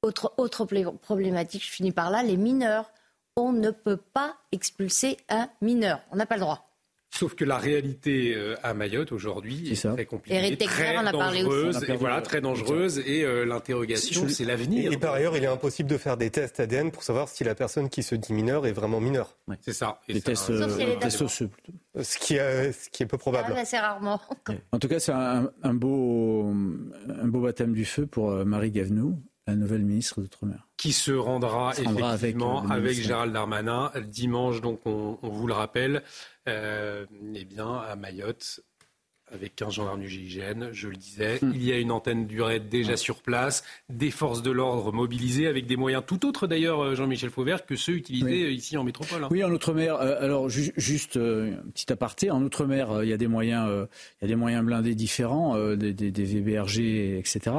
Autre, 0.08 0.34
autre 0.38 0.66
problématique, 1.01 1.66
je 1.66 1.70
finis 1.70 1.91
par 1.91 2.10
là, 2.10 2.24
les 2.24 2.38
mineurs. 2.38 2.91
On 3.36 3.51
ne 3.51 3.72
peut 3.72 3.97
pas 3.97 4.38
expulser 4.53 5.18
un 5.28 5.49
mineur. 5.62 5.99
On 6.12 6.16
n'a 6.16 6.26
pas 6.26 6.36
le 6.36 6.41
droit. 6.41 6.68
Sauf 7.10 7.36
que 7.36 7.43
la 7.43 7.58
réalité 7.58 8.36
euh, 8.36 8.55
à 8.64 8.74
Mayotte 8.74 9.12
aujourd'hui 9.12 9.72
est, 9.72 9.82
très 9.82 10.05
compliquée, 10.05 10.58
très 10.58 10.93
dangereuse, 10.93 11.84
et 11.89 11.95
voilà, 11.95 12.22
très 12.22 12.41
dangereuse. 12.41 12.99
Et 12.99 13.24
euh, 13.24 13.43
l'interrogation, 13.43 14.30
c'est 14.30 14.45
l'avenir. 14.45 14.91
Et, 14.91 14.97
par 14.97 15.14
ailleurs, 15.14 15.36
il 15.36 15.43
est 15.43 15.47
impossible 15.47 15.89
de 15.89 15.97
faire 15.97 16.16
des 16.16 16.30
tests 16.30 16.60
ADN 16.60 16.91
pour 16.91 17.03
savoir 17.03 17.28
si 17.28 17.43
la 17.43 17.55
personne 17.55 17.89
qui 17.89 18.03
se 18.03 18.14
dit 18.14 18.34
mineure 18.34 18.66
est 18.68 18.72
vraiment 18.72 18.99
mineure. 18.99 19.36
C'est 19.62 19.74
ça. 19.74 19.99
des 20.08 20.22
tests, 20.22 20.49
euh, 20.51 20.99
osseux 21.22 21.49
Ce 22.01 22.18
qui, 22.18 22.36
est, 22.36 22.72
ce 22.72 22.89
qui 22.89 23.03
est 23.03 23.08
peu 23.08 23.18
probable. 23.18 23.53
Ah, 23.58 23.62
assez 23.62 23.78
rarement. 23.78 24.22
En 24.72 24.80
tout 24.80 24.88
cas, 24.88 24.99
c'est 24.99 25.12
un, 25.12 25.74
beau, 25.74 26.53
un 27.10 27.28
beau 27.28 27.41
baptême 27.41 27.74
du 27.74 27.86
feu 27.86 28.05
pour 28.05 28.32
Marie 28.45 28.72
Gavenou, 28.72 29.20
la 29.48 29.56
nouvelle 29.56 29.84
ministre 29.84 30.22
d'Outre-mer. 30.22 30.68
Qui 30.76 30.91
se 30.91 31.12
rendra, 31.12 31.72
effectivement 31.72 32.68
avec, 32.70 32.95
Gérald 32.95 33.34
Darmanin 33.34 33.91
dimanche, 34.06 34.62
donc 34.62 34.82
on, 34.86 35.18
vous 35.24 35.48
le 35.48 35.54
rappelle, 35.54 36.04
euh, 36.48 37.06
eh 37.34 37.45
bien, 37.45 37.78
à 37.78 37.95
Mayotte, 37.95 38.60
avec 39.30 39.56
15 39.56 39.74
gendarmes 39.74 40.02
du 40.02 40.08
GIGN, 40.08 40.70
je 40.72 40.88
le 40.88 40.95
disais. 40.95 41.39
Hmm. 41.41 41.52
Il 41.54 41.64
y 41.64 41.72
a 41.72 41.78
une 41.80 41.91
antenne 41.91 42.28
du 42.28 42.41
RAID 42.41 42.70
déjà 42.70 42.95
sur 42.95 43.22
place, 43.22 43.64
des 43.89 44.12
forces 44.12 44.41
de 44.41 44.52
l'ordre 44.52 44.93
mobilisées 44.93 45.48
avec 45.48 45.66
des 45.66 45.76
moyens 45.76 46.04
tout 46.06 46.26
autres 46.26 46.48
d'ailleurs, 46.48 46.82
euh, 46.82 46.95
Jean-Michel 46.95 47.30
Fauvert, 47.30 47.66
que 47.66 47.76
ceux 47.76 47.93
utilisés 47.93 48.43
euh, 48.43 48.52
ici 48.52 48.78
en 48.78 48.84
métropole. 48.84 49.24
Hein. 49.24 49.30
Oui, 49.32 49.43
en 49.43 49.52
Outre-mer. 49.52 49.95
alors 49.95 50.50
juste 50.50 51.18
un 51.18 51.72
petit 51.74 51.91
aparté, 51.91 52.32
en 52.32 52.41
Outre-mer, 52.41 53.04
il 53.04 53.10
y 53.10 53.14
a 53.14 53.18
des 53.18 53.28
moyens, 53.28 53.88
il 54.22 54.24
y 54.24 54.26
a 54.26 54.28
des 54.28 54.36
moyens 54.36 54.66
blindés 54.66 54.95
différents, 54.95 55.58
des, 55.76 55.93
des, 55.93 56.12
des 56.12 56.24
VBRG, 56.24 57.18
etc. 57.18 57.52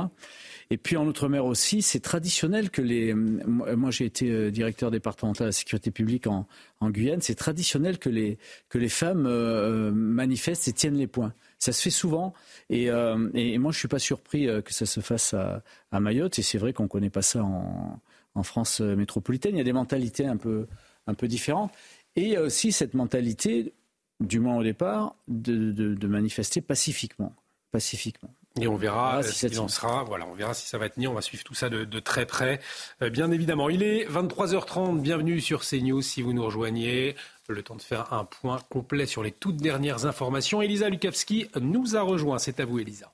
Et 0.71 0.77
puis 0.77 0.99
en 0.99 1.07
Outre-mer 1.07 1.47
aussi, 1.47 1.81
c'est 1.81 2.01
traditionnel 2.01 2.71
que 2.71 2.83
les. 2.83 3.15
Moi, 3.15 3.91
j'ai 3.91 4.05
été 4.05 4.31
euh, 4.31 4.51
directeur 4.51 4.91
départemental 4.91 5.47
de 5.47 5.49
la 5.49 5.53
sécurité 5.53 5.91
publique 5.91 6.27
en, 6.27 6.47
Guyane. 6.83 7.23
C'est 7.23 7.35
traditionnel 7.35 7.99
que 7.99 8.11
les 8.11 8.39
que 8.69 8.77
les 8.77 8.91
femmes 8.91 9.27
euh, 9.27 9.91
manifestent 9.91 10.69
et 10.69 10.75
tiennent 10.75 10.99
les 10.99 11.07
points. 11.07 11.33
Ça 11.59 11.73
se 11.73 11.81
fait 11.81 11.91
souvent. 11.91 12.35
Et, 12.69 12.91
euh, 12.91 13.31
et 13.33 13.57
moi, 13.57 13.73
je 13.73 13.79
suis 13.79 13.89
pas 13.89 13.99
surpris 13.99 14.47
que 14.63 14.75
ça 14.75 14.85
se 14.85 15.01
fasse 15.01 15.35
à, 15.35 15.63
Mayotte. 16.01 16.39
Et 16.39 16.43
c'est 16.43 16.59
vrai 16.59 16.75
qu'on 16.75 16.87
connaît 16.87 17.11
pas 17.11 17.23
ça 17.23 17.43
en, 17.43 17.99
en 18.35 18.43
France 18.43 18.81
métropolitaine. 18.81 19.55
Il 19.55 19.59
y 19.59 19.63
a 19.63 19.65
des 19.65 19.73
mentalités 19.73 20.27
un 20.27 20.37
peu 20.37 20.67
un 21.07 21.15
peu 21.15 21.29
différentes. 21.29 21.73
Et 22.15 22.23
il 22.23 22.29
y 22.29 22.37
a 22.37 22.43
aussi 22.43 22.73
cette 22.73 22.95
mentalité, 22.95 23.73
du 24.21 24.39
moins 24.39 24.59
au 24.59 24.63
départ, 24.63 25.17
de, 25.29 25.73
de, 25.73 25.95
de 25.95 26.07
manifester 26.07 26.61
pacifiquement. 26.61 27.33
Pacifiquement. 27.71 28.31
Et 28.61 28.67
on 28.67 28.77
verra 28.77 29.23
si 29.23 29.49
ce 29.49 29.69
sera. 29.69 30.05
Voilà, 30.05 30.27
on 30.27 30.35
verra 30.35 30.55
si 30.55 30.67
ça 30.67 30.79
va 30.79 30.89
tenir. 30.89 31.11
On 31.11 31.15
va 31.15 31.21
suivre 31.21 31.45
tout 31.45 31.55
ça 31.55 31.69
de, 31.69 32.01
très 32.01 32.27
près. 32.27 32.61
Euh, 33.03 33.11
bien 33.11 33.31
évidemment, 33.31 33.69
il 33.69 33.83
est 33.83 34.07
23h30. 34.09 35.01
Bienvenue 35.01 35.41
sur 35.41 35.65
CNews 35.65 36.03
si 36.03 36.23
vous 36.23 36.33
nous 36.33 36.45
rejoignez. 36.45 37.15
Le 37.49 37.63
temps 37.63 37.77
de 37.77 37.83
faire 37.83 38.13
un 38.13 38.25
point 38.25 38.59
complet 38.69 39.07
sur 39.07 39.23
les 39.23 39.33
toutes 39.33 39.57
dernières 39.57 40.07
informations. 40.07 40.61
Elisa 40.61 40.89
Lukavski 40.89 41.49
nous 41.61 41.97
a 41.97 42.03
rejoint. 42.03 42.39
C'est 42.39 42.61
à 42.61 42.65
vous, 42.65 42.79
Elisa. 42.79 43.13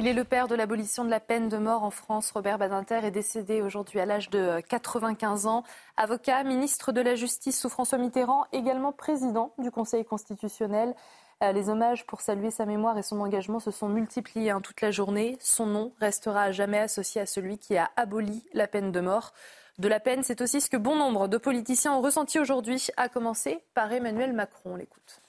Il 0.00 0.06
est 0.06 0.14
le 0.14 0.24
père 0.24 0.48
de 0.48 0.54
l'abolition 0.54 1.04
de 1.04 1.10
la 1.10 1.20
peine 1.20 1.50
de 1.50 1.58
mort 1.58 1.82
en 1.82 1.90
France. 1.90 2.30
Robert 2.30 2.56
Badinter 2.56 3.00
est 3.04 3.10
décédé 3.10 3.60
aujourd'hui 3.60 4.00
à 4.00 4.06
l'âge 4.06 4.30
de 4.30 4.62
95 4.66 5.44
ans. 5.44 5.62
Avocat, 5.98 6.42
ministre 6.42 6.90
de 6.90 7.02
la 7.02 7.16
Justice 7.16 7.60
sous 7.60 7.68
François 7.68 7.98
Mitterrand, 7.98 8.46
également 8.50 8.92
président 8.92 9.52
du 9.58 9.70
Conseil 9.70 10.06
constitutionnel. 10.06 10.94
Euh, 11.42 11.52
les 11.52 11.68
hommages 11.68 12.06
pour 12.06 12.22
saluer 12.22 12.50
sa 12.50 12.64
mémoire 12.64 12.96
et 12.96 13.02
son 13.02 13.20
engagement 13.20 13.60
se 13.60 13.70
sont 13.70 13.90
multipliés 13.90 14.48
hein, 14.48 14.62
toute 14.62 14.80
la 14.80 14.90
journée. 14.90 15.36
Son 15.38 15.66
nom 15.66 15.92
restera 16.00 16.44
à 16.44 16.50
jamais 16.50 16.78
associé 16.78 17.20
à 17.20 17.26
celui 17.26 17.58
qui 17.58 17.76
a 17.76 17.90
aboli 17.96 18.42
la 18.54 18.66
peine 18.66 18.92
de 18.92 19.00
mort. 19.00 19.34
De 19.78 19.86
la 19.86 20.00
peine, 20.00 20.22
c'est 20.22 20.40
aussi 20.40 20.62
ce 20.62 20.70
que 20.70 20.78
bon 20.78 20.96
nombre 20.96 21.28
de 21.28 21.36
politiciens 21.36 21.92
ont 21.92 22.00
ressenti 22.00 22.38
aujourd'hui, 22.40 22.86
à 22.96 23.10
commencer 23.10 23.58
par 23.74 23.92
Emmanuel 23.92 24.32
Macron. 24.32 24.76
l'écoute. 24.76 25.20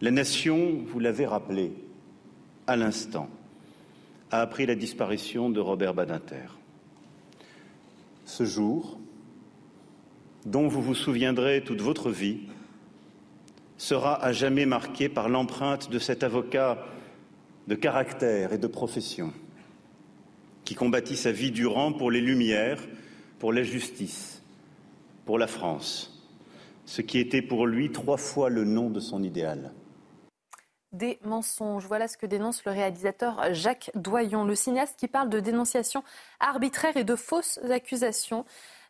La 0.00 0.10
nation, 0.10 0.82
vous 0.88 0.98
l'avez 0.98 1.26
rappelé, 1.26 1.72
à 2.68 2.76
l'instant, 2.76 3.28
a 4.30 4.42
appris 4.42 4.66
la 4.66 4.74
disparition 4.74 5.48
de 5.48 5.58
Robert 5.58 5.94
Badinter. 5.94 6.58
Ce 8.26 8.44
jour, 8.44 9.00
dont 10.44 10.68
vous 10.68 10.82
vous 10.82 10.94
souviendrez 10.94 11.64
toute 11.64 11.80
votre 11.80 12.10
vie, 12.10 12.40
sera 13.78 14.22
à 14.22 14.32
jamais 14.32 14.66
marqué 14.66 15.08
par 15.08 15.30
l'empreinte 15.30 15.90
de 15.90 15.98
cet 15.98 16.22
avocat 16.22 16.84
de 17.68 17.74
caractère 17.74 18.52
et 18.52 18.58
de 18.58 18.66
profession 18.66 19.32
qui 20.64 20.74
combattit 20.74 21.16
sa 21.16 21.32
vie 21.32 21.50
durant 21.50 21.92
pour 21.92 22.10
les 22.10 22.20
Lumières, 22.20 22.82
pour 23.38 23.54
la 23.54 23.62
justice, 23.62 24.42
pour 25.24 25.38
la 25.38 25.46
France, 25.46 26.28
ce 26.84 27.00
qui 27.00 27.18
était 27.18 27.40
pour 27.40 27.66
lui 27.66 27.92
trois 27.92 28.18
fois 28.18 28.50
le 28.50 28.64
nom 28.64 28.90
de 28.90 29.00
son 29.00 29.22
idéal 29.22 29.72
des 30.92 31.18
mensonges. 31.22 31.86
Voilà 31.86 32.08
ce 32.08 32.16
que 32.16 32.26
dénonce 32.26 32.64
le 32.64 32.72
réalisateur 32.72 33.52
Jacques 33.52 33.90
Doyon, 33.94 34.44
le 34.44 34.54
cinéaste 34.54 34.98
qui 34.98 35.08
parle 35.08 35.28
de 35.28 35.40
dénonciation 35.40 36.02
arbitraire 36.40 36.96
et 36.96 37.04
de 37.04 37.16
fausses 37.16 37.58
accusations 37.70 38.44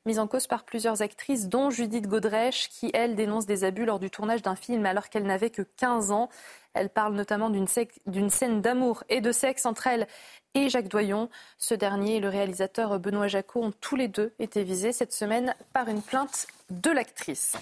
mises 0.06 0.18
en 0.18 0.26
cause 0.26 0.46
par 0.46 0.64
plusieurs 0.64 1.02
actrices, 1.02 1.48
dont 1.48 1.70
Judith 1.70 2.06
Godrèche, 2.06 2.68
qui, 2.70 2.90
elle, 2.94 3.14
dénonce 3.14 3.46
des 3.46 3.64
abus 3.64 3.84
lors 3.84 3.98
du 3.98 4.10
tournage 4.10 4.42
d'un 4.42 4.56
film 4.56 4.86
alors 4.86 5.08
qu'elle 5.08 5.24
n'avait 5.24 5.50
que 5.50 5.62
15 5.62 6.10
ans. 6.12 6.28
Elle 6.74 6.88
parle 6.88 7.14
notamment 7.14 7.50
d'une 7.50 8.30
scène 8.30 8.60
d'amour 8.60 9.04
et 9.08 9.20
de 9.20 9.32
sexe 9.32 9.66
entre 9.66 9.86
elle 9.86 10.06
et 10.54 10.68
Jacques 10.68 10.88
Doyon. 10.88 11.28
Ce 11.58 11.74
dernier 11.74 12.16
et 12.16 12.20
le 12.20 12.28
réalisateur 12.28 12.98
Benoît 12.98 13.28
Jacot 13.28 13.62
ont 13.62 13.72
tous 13.80 13.96
les 13.96 14.08
deux 14.08 14.32
été 14.38 14.62
visés 14.62 14.92
cette 14.92 15.12
semaine 15.12 15.54
par 15.72 15.88
une 15.88 16.02
plainte 16.02 16.46
de 16.70 16.90
l'actrice 16.90 17.56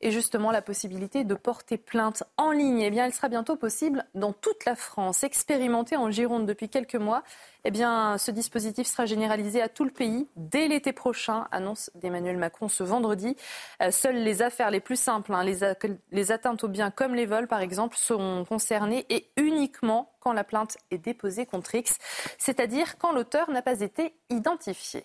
et 0.00 0.10
justement 0.10 0.50
la 0.50 0.62
possibilité 0.62 1.24
de 1.24 1.34
porter 1.34 1.76
plainte 1.76 2.22
en 2.36 2.50
ligne. 2.50 2.80
Eh 2.80 2.90
bien, 2.90 3.06
elle 3.06 3.12
sera 3.12 3.28
bientôt 3.28 3.56
possible 3.56 4.04
dans 4.14 4.32
toute 4.32 4.64
la 4.64 4.76
France. 4.76 5.24
Expérimentée 5.24 5.96
en 5.96 6.10
Gironde 6.10 6.46
depuis 6.46 6.68
quelques 6.68 6.94
mois, 6.94 7.22
eh 7.64 7.70
bien, 7.70 8.16
ce 8.18 8.30
dispositif 8.30 8.86
sera 8.86 9.06
généralisé 9.06 9.60
à 9.60 9.68
tout 9.68 9.84
le 9.84 9.90
pays 9.90 10.28
dès 10.36 10.68
l'été 10.68 10.92
prochain, 10.92 11.48
annonce 11.50 11.90
d'Emmanuel 11.96 12.36
Macron 12.36 12.68
ce 12.68 12.84
vendredi. 12.84 13.36
Euh, 13.82 13.90
seules 13.90 14.22
les 14.22 14.42
affaires 14.42 14.70
les 14.70 14.80
plus 14.80 15.00
simples, 15.00 15.34
hein, 15.34 15.42
les, 15.44 15.60
les 16.12 16.32
atteintes 16.32 16.64
aux 16.64 16.68
biens 16.68 16.90
comme 16.90 17.14
les 17.14 17.26
vols 17.26 17.48
par 17.48 17.60
exemple, 17.60 17.96
seront 17.96 18.44
concernées 18.44 19.06
et 19.10 19.30
uniquement 19.36 20.12
quand 20.20 20.32
la 20.32 20.44
plainte 20.44 20.78
est 20.90 20.98
déposée 20.98 21.46
contre 21.46 21.74
X, 21.74 21.96
c'est-à-dire 22.38 22.98
quand 22.98 23.12
l'auteur 23.12 23.50
n'a 23.50 23.62
pas 23.62 23.80
été 23.80 24.14
identifié. 24.30 25.02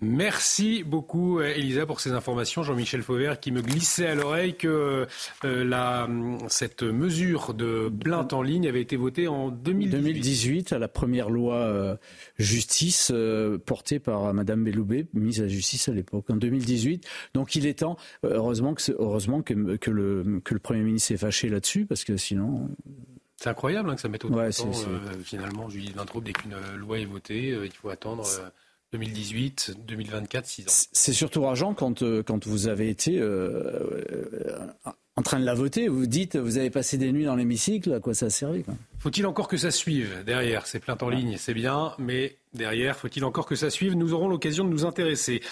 Merci 0.00 0.84
beaucoup, 0.84 1.40
Elisa, 1.40 1.84
pour 1.84 1.98
ces 1.98 2.12
informations. 2.12 2.62
Jean-Michel 2.62 3.02
Fauvert 3.02 3.40
qui 3.40 3.50
me 3.50 3.60
glissait 3.60 4.06
à 4.06 4.14
l'oreille 4.14 4.56
que 4.56 5.08
euh, 5.44 5.64
la, 5.64 6.08
cette 6.46 6.84
mesure 6.84 7.52
de 7.52 7.88
plainte 7.88 8.32
en 8.32 8.42
ligne 8.42 8.68
avait 8.68 8.80
été 8.80 8.96
votée 8.96 9.26
en 9.26 9.50
2018. 9.50 9.90
2018 9.90 10.72
à 10.72 10.78
la 10.78 10.86
première 10.86 11.30
loi 11.30 11.56
euh, 11.56 11.96
justice 12.38 13.10
euh, 13.12 13.58
portée 13.58 13.98
par 13.98 14.32
Madame 14.32 14.62
Belloubet, 14.62 15.08
mise 15.14 15.40
à 15.40 15.44
la 15.44 15.48
justice 15.48 15.88
à 15.88 15.92
l'époque, 15.92 16.30
en 16.30 16.36
2018. 16.36 17.04
Donc 17.34 17.56
il 17.56 17.66
est 17.66 17.80
temps, 17.80 17.96
heureusement 18.22 18.74
que, 18.74 18.92
heureusement 18.92 19.42
que, 19.42 19.74
que, 19.76 19.90
le, 19.90 20.40
que 20.44 20.54
le 20.54 20.60
Premier 20.60 20.82
ministre 20.82 21.08
s'est 21.08 21.16
fâché 21.16 21.48
là-dessus, 21.48 21.86
parce 21.86 22.04
que 22.04 22.16
sinon... 22.16 22.70
C'est 23.36 23.50
incroyable 23.50 23.90
hein, 23.90 23.96
que 23.96 24.00
ça 24.00 24.08
mette 24.08 24.24
autant 24.24 24.36
de 24.36 24.50
temps. 24.52 24.72
finalement, 25.24 25.68
Julie 25.68 25.90
Vintraube, 25.90 26.22
dès 26.22 26.32
qu'une 26.32 26.54
loi 26.76 27.00
est 27.00 27.04
votée, 27.04 27.58
il 27.64 27.72
faut 27.72 27.90
attendre... 27.90 28.24
2018, 28.92 29.76
2024, 29.86 30.46
6 30.46 30.62
ans. 30.62 30.88
C'est 30.92 31.12
surtout 31.12 31.42
rageant 31.42 31.74
quand, 31.74 32.02
euh, 32.02 32.22
quand 32.22 32.46
vous 32.46 32.68
avez 32.68 32.88
été 32.88 33.18
euh, 33.18 34.02
euh, 34.12 34.66
en 35.16 35.22
train 35.22 35.38
de 35.38 35.44
la 35.44 35.54
voter. 35.54 35.88
Vous 35.88 36.06
dites, 36.06 36.36
vous 36.36 36.56
avez 36.56 36.70
passé 36.70 36.96
des 36.96 37.12
nuits 37.12 37.24
dans 37.24 37.36
l'hémicycle, 37.36 37.92
à 37.92 38.00
quoi 38.00 38.14
ça 38.14 38.26
a 38.26 38.30
servi 38.30 38.64
Faut-il 38.98 39.26
encore 39.26 39.48
que 39.48 39.58
ça 39.58 39.70
suive 39.70 40.24
derrière 40.24 40.66
C'est 40.66 40.78
plainte 40.78 41.02
en 41.02 41.10
ligne, 41.10 41.36
c'est 41.38 41.54
bien, 41.54 41.92
mais 41.98 42.38
derrière, 42.54 42.96
faut-il 42.96 43.24
encore 43.24 43.46
que 43.46 43.56
ça 43.56 43.68
suive? 43.68 43.94
Nous 43.94 44.14
aurons 44.14 44.28
l'occasion 44.28 44.64
de 44.64 44.70
nous 44.70 44.86
intéresser. 44.86 45.42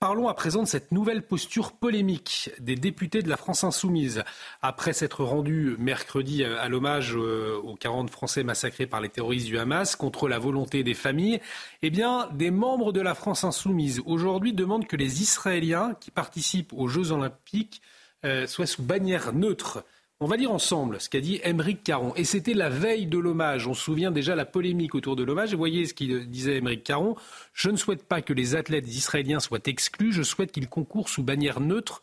Parlons 0.00 0.28
à 0.28 0.34
présent 0.34 0.62
de 0.62 0.68
cette 0.68 0.92
nouvelle 0.92 1.26
posture 1.26 1.72
polémique 1.72 2.50
des 2.60 2.76
députés 2.76 3.20
de 3.20 3.28
la 3.28 3.36
France 3.36 3.64
insoumise. 3.64 4.22
Après 4.62 4.92
s'être 4.92 5.24
rendus 5.24 5.74
mercredi 5.80 6.44
à 6.44 6.68
l'hommage 6.68 7.16
euh, 7.16 7.60
aux 7.64 7.74
40 7.74 8.08
Français 8.08 8.44
massacrés 8.44 8.86
par 8.86 9.00
les 9.00 9.08
terroristes 9.08 9.48
du 9.48 9.58
Hamas 9.58 9.96
contre 9.96 10.28
la 10.28 10.38
volonté 10.38 10.84
des 10.84 10.94
familles, 10.94 11.40
eh 11.82 11.90
bien, 11.90 12.28
des 12.32 12.52
membres 12.52 12.92
de 12.92 13.00
la 13.00 13.16
France 13.16 13.42
insoumise 13.42 14.00
aujourd'hui 14.06 14.52
demandent 14.52 14.86
que 14.86 14.94
les 14.94 15.20
Israéliens 15.20 15.96
qui 15.98 16.12
participent 16.12 16.72
aux 16.74 16.86
Jeux 16.86 17.10
olympiques 17.10 17.82
euh, 18.24 18.46
soient 18.46 18.66
sous 18.66 18.84
bannière 18.84 19.32
neutre. 19.32 19.84
On 20.20 20.26
va 20.26 20.36
lire 20.36 20.50
ensemble 20.50 21.00
ce 21.00 21.08
qu'a 21.08 21.20
dit 21.20 21.40
Émeric 21.44 21.84
Caron. 21.84 22.12
Et 22.16 22.24
c'était 22.24 22.54
la 22.54 22.68
veille 22.68 23.06
de 23.06 23.18
l'hommage. 23.18 23.68
On 23.68 23.74
se 23.74 23.84
souvient 23.84 24.10
déjà 24.10 24.34
la 24.34 24.44
polémique 24.44 24.96
autour 24.96 25.14
de 25.14 25.22
l'hommage. 25.22 25.52
Vous 25.52 25.58
voyez 25.58 25.86
ce 25.86 25.94
qu'il 25.94 26.28
disait 26.28 26.56
Émeric 26.56 26.82
Caron. 26.82 27.14
Je 27.52 27.70
ne 27.70 27.76
souhaite 27.76 28.02
pas 28.02 28.20
que 28.20 28.32
les 28.32 28.56
athlètes 28.56 28.88
israéliens 28.88 29.38
soient 29.38 29.60
exclus. 29.66 30.12
Je 30.12 30.24
souhaite 30.24 30.50
qu'ils 30.50 30.68
concourent 30.68 31.08
sous 31.08 31.22
bannière 31.22 31.60
neutre, 31.60 32.02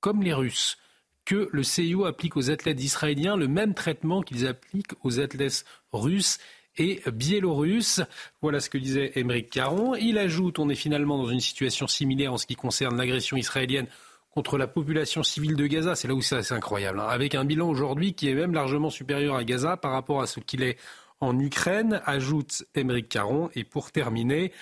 comme 0.00 0.22
les 0.22 0.32
Russes. 0.32 0.78
Que 1.26 1.50
le 1.52 1.62
CIO 1.62 2.06
applique 2.06 2.38
aux 2.38 2.50
athlètes 2.50 2.82
israéliens 2.82 3.36
le 3.36 3.48
même 3.48 3.74
traitement 3.74 4.22
qu'ils 4.22 4.46
appliquent 4.46 4.94
aux 5.04 5.20
athlètes 5.20 5.66
russes 5.92 6.38
et 6.78 7.02
biélorusses. 7.12 8.00
Voilà 8.40 8.60
ce 8.60 8.70
que 8.70 8.78
disait 8.78 9.12
Émeric 9.14 9.50
Caron. 9.50 9.94
Il 9.94 10.16
ajoute 10.16 10.58
on 10.58 10.70
est 10.70 10.74
finalement 10.74 11.18
dans 11.18 11.28
une 11.28 11.40
situation 11.40 11.86
similaire 11.86 12.32
en 12.32 12.38
ce 12.38 12.46
qui 12.46 12.56
concerne 12.56 12.96
l'agression 12.96 13.36
israélienne 13.36 13.88
contre 14.32 14.58
la 14.58 14.66
population 14.66 15.22
civile 15.22 15.56
de 15.56 15.66
Gaza. 15.66 15.94
C'est 15.94 16.08
là 16.08 16.14
où 16.14 16.22
c'est 16.22 16.36
assez 16.36 16.54
incroyable. 16.54 17.00
Hein. 17.00 17.06
Avec 17.08 17.34
un 17.34 17.44
bilan 17.44 17.68
aujourd'hui 17.68 18.14
qui 18.14 18.28
est 18.28 18.34
même 18.34 18.54
largement 18.54 18.90
supérieur 18.90 19.36
à 19.36 19.44
Gaza 19.44 19.76
par 19.76 19.92
rapport 19.92 20.20
à 20.20 20.26
ce 20.26 20.40
qu'il 20.40 20.62
est 20.62 20.78
en 21.20 21.38
Ukraine, 21.38 22.02
ajoute 22.04 22.64
Émeric 22.74 23.08
Caron. 23.08 23.50
Et 23.54 23.62
pour 23.62 23.92
terminer, 23.92 24.52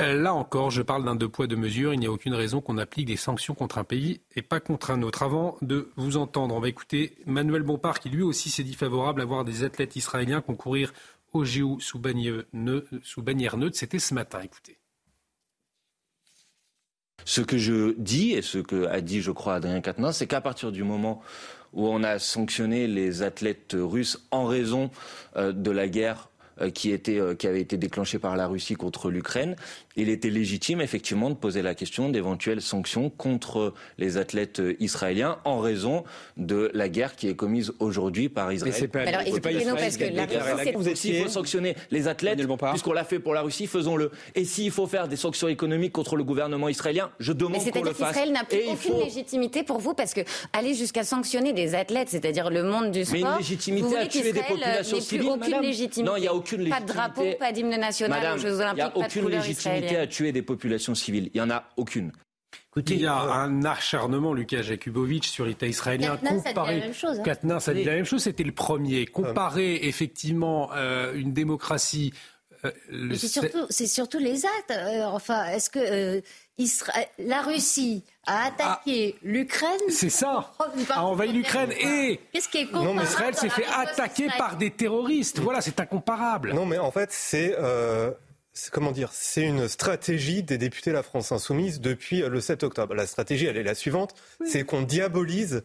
Là 0.00 0.32
encore, 0.32 0.70
je 0.70 0.80
parle 0.80 1.04
d'un 1.04 1.16
deux 1.16 1.28
poids, 1.28 1.48
deux 1.48 1.56
mesures. 1.56 1.92
Il 1.92 1.98
n'y 1.98 2.06
a 2.06 2.12
aucune 2.12 2.34
raison 2.34 2.60
qu'on 2.60 2.78
applique 2.78 3.06
des 3.06 3.16
sanctions 3.16 3.54
contre 3.54 3.78
un 3.78 3.84
pays 3.84 4.20
et 4.36 4.42
pas 4.42 4.60
contre 4.60 4.92
un 4.92 5.02
autre. 5.02 5.24
Avant 5.24 5.58
de 5.60 5.90
vous 5.96 6.16
entendre, 6.16 6.54
on 6.54 6.60
va 6.60 6.68
écouter 6.68 7.16
Manuel 7.26 7.62
Bompard 7.62 7.98
qui 7.98 8.08
lui 8.08 8.22
aussi 8.22 8.48
s'est 8.48 8.62
dit 8.62 8.74
favorable 8.74 9.20
à 9.22 9.24
voir 9.24 9.44
des 9.44 9.64
athlètes 9.64 9.96
israéliens 9.96 10.40
concourir 10.40 10.92
au 11.32 11.44
JO 11.44 11.78
sous 11.80 11.98
bannière 11.98 12.44
neutre. 12.52 13.76
C'était 13.76 13.98
ce 13.98 14.14
matin. 14.14 14.40
Écoutez. 14.40 14.77
Ce 17.24 17.40
que 17.40 17.58
je 17.58 17.94
dis, 17.98 18.32
et 18.32 18.42
ce 18.42 18.58
que 18.58 18.86
a 18.86 19.00
dit, 19.00 19.20
je 19.20 19.30
crois, 19.30 19.56
Adrien 19.56 19.80
Quatennens, 19.80 20.16
c'est 20.16 20.26
qu'à 20.26 20.40
partir 20.40 20.72
du 20.72 20.82
moment 20.82 21.22
où 21.72 21.86
on 21.86 22.02
a 22.02 22.18
sanctionné 22.18 22.86
les 22.86 23.22
athlètes 23.22 23.76
russes 23.78 24.18
en 24.30 24.46
raison 24.46 24.90
euh, 25.36 25.52
de 25.52 25.70
la 25.70 25.88
guerre 25.88 26.28
qui, 26.74 26.90
était, 26.90 27.18
euh, 27.18 27.34
qui 27.34 27.46
avait 27.46 27.60
été 27.60 27.76
déclenchée 27.76 28.18
par 28.18 28.36
la 28.36 28.46
Russie 28.46 28.74
contre 28.74 29.10
l'Ukraine, 29.10 29.56
il 29.96 30.08
était 30.08 30.30
légitime 30.30 30.80
effectivement 30.80 31.30
de 31.30 31.34
poser 31.34 31.62
la 31.62 31.74
question 31.74 32.08
d'éventuelles 32.08 32.62
sanctions 32.62 33.10
contre 33.10 33.74
les 33.98 34.16
athlètes 34.16 34.62
israéliens 34.78 35.38
en 35.44 35.58
raison 35.58 36.04
de 36.36 36.70
la 36.74 36.88
guerre 36.88 37.16
qui 37.16 37.28
est 37.28 37.34
commise 37.34 37.72
aujourd'hui 37.78 38.28
par 38.28 38.52
Israël. 38.52 38.74
Mais 38.80 38.88
pas, 38.88 39.00
Alors 39.00 39.20
expliquez-nous 39.22 39.74
parce 39.74 39.96
que 39.96 40.04
la 40.04 40.26
Russie, 40.26 40.96
s'il 40.96 41.22
faut 41.22 41.28
sanctionner 41.28 41.74
les 41.90 42.08
athlètes, 42.08 42.40
puisqu'on 42.70 42.92
l'a 42.92 43.04
fait 43.04 43.18
pour 43.18 43.34
la 43.34 43.42
Russie, 43.42 43.66
faisons-le. 43.66 44.10
Et 44.34 44.44
s'il 44.44 44.70
faut 44.70 44.86
faire 44.86 45.08
des 45.08 45.16
sanctions 45.16 45.48
économiques 45.48 45.92
contre 45.92 46.16
le 46.16 46.24
gouvernement 46.24 46.68
israélien, 46.68 47.10
je 47.18 47.32
demande 47.32 47.62
qu'on 47.70 47.82
le 47.82 47.92
fasse. 47.92 48.10
Israël 48.10 48.32
n'a 48.32 48.44
plus 48.44 48.68
aucune 48.68 48.98
légitimité 48.98 49.62
pour 49.62 49.78
vous 49.78 49.94
parce 49.94 50.14
que 50.14 50.20
aller 50.52 50.74
jusqu'à 50.74 51.04
sanctionner 51.04 51.52
des 51.52 51.74
athlètes, 51.74 52.08
c'est-à-dire 52.08 52.50
le 52.50 52.62
monde 52.62 52.90
du 52.90 53.04
sport, 53.04 53.18
mais 53.20 53.20
une 53.20 53.38
légitimité 53.38 53.96
à 53.96 54.06
tuer 54.06 54.32
des 54.32 54.40
populations 54.40 55.00
civiles, 55.00 55.28
aucune 55.28 55.60
légitimité. 55.60 56.02
Non, 56.10 56.16
il 56.16 56.22
n'y 56.22 56.28
a 56.28 56.34
aucune 56.34 56.47
légitimité. 56.56 56.86
Pas 56.86 56.92
de 56.92 56.98
drapeau, 56.98 57.38
pas 57.38 57.52
d'hymne 57.52 57.76
national 57.76 58.34
aux 58.34 58.38
Jeux 58.38 58.60
Olympiques, 58.60 58.94
pas 58.94 59.08
de 59.08 59.20
couleur 59.20 59.46
israélienne 59.46 59.96
à 59.96 60.06
tuer 60.06 60.32
des 60.32 60.42
populations 60.42 60.94
civiles. 60.94 61.30
Il 61.34 61.40
n'y 61.40 61.46
en 61.46 61.50
a 61.50 61.64
aucune. 61.76 62.12
Écoutez, 62.70 62.94
il 62.94 63.00
y 63.00 63.06
a 63.06 63.18
un 63.18 63.64
acharnement, 63.64 64.32
Lucas 64.32 64.62
Jakubowicz, 64.62 65.26
sur 65.26 65.44
l'État 65.46 65.66
israélien. 65.66 66.16
Katnas 66.16 66.42
a 66.44 66.52
dit 66.52 66.54
la 66.54 66.86
même 66.86 66.94
chose. 66.94 67.18
Hein. 67.18 67.58
a 67.66 67.74
dit 67.74 67.84
la 67.84 67.94
même 67.94 68.04
chose, 68.04 68.22
c'était 68.22 68.44
le 68.44 68.52
premier. 68.52 69.06
Comparer 69.06 69.80
effectivement 69.82 70.70
euh, 70.74 71.14
une 71.14 71.32
démocratie. 71.32 72.12
Euh, 72.64 72.70
c'est 73.14 73.28
surtout, 73.28 73.66
surtout, 73.70 74.18
les 74.18 74.44
actes. 74.44 74.70
Euh, 74.70 75.04
enfin, 75.06 75.46
est-ce 75.46 75.70
que 75.70 76.22
la 77.18 77.42
Russie 77.42 78.04
a 78.28 78.46
attaqué 78.46 79.16
ah. 79.16 79.20
l'Ukraine 79.22 79.80
C'est 79.88 80.10
ça, 80.10 80.52
a 80.90 81.02
envahi 81.02 81.32
l'Ukraine 81.32 81.72
et 81.72 82.20
Qu'est-ce 82.32 82.48
qui 82.48 82.58
est 82.58 82.72
non, 82.72 83.00
Israël 83.00 83.34
s'est 83.34 83.48
fait 83.48 83.66
attaquer 83.66 84.28
par 84.36 84.56
des 84.56 84.70
terroristes. 84.70 85.40
Voilà, 85.40 85.60
c'est 85.60 85.80
incomparable. 85.80 86.52
Non, 86.52 86.66
mais 86.66 86.78
en 86.78 86.90
fait, 86.90 87.10
c'est 87.10 87.56
comment 88.72 88.92
dire, 88.92 89.10
c'est 89.12 89.42
une 89.42 89.68
stratégie 89.68 90.42
des 90.42 90.58
députés 90.58 90.90
de 90.90 90.96
la 90.96 91.02
France 91.02 91.32
insoumise 91.32 91.80
depuis 91.80 92.20
le 92.20 92.40
7 92.40 92.64
octobre. 92.64 92.94
La 92.94 93.06
stratégie, 93.06 93.46
elle 93.46 93.56
est 93.56 93.62
la 93.62 93.74
suivante, 93.74 94.14
c'est 94.44 94.64
qu'on 94.64 94.82
diabolise 94.82 95.62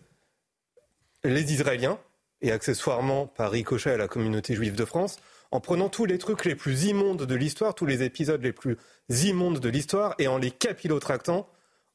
les 1.23 1.53
Israéliens 1.53 1.97
et 2.41 2.51
accessoirement 2.51 3.27
par 3.27 3.51
ricochet 3.51 3.91
à 3.91 3.97
la 3.97 4.07
communauté 4.07 4.53
juive 4.53 4.75
de 4.75 4.85
France 4.85 5.17
en 5.51 5.59
prenant 5.59 5.87
tous 5.87 6.05
les 6.05 6.17
trucs 6.17 6.45
les 6.45 6.55
plus 6.55 6.85
immondes 6.85 7.25
de 7.25 7.35
l'histoire, 7.35 7.75
tous 7.75 7.85
les 7.85 8.03
épisodes 8.03 8.41
les 8.41 8.53
plus 8.53 8.77
immondes 9.09 9.59
de 9.59 9.69
l'histoire 9.69 10.15
et 10.17 10.27
en 10.27 10.37
les 10.37 10.51
capillotractant, 10.51 11.47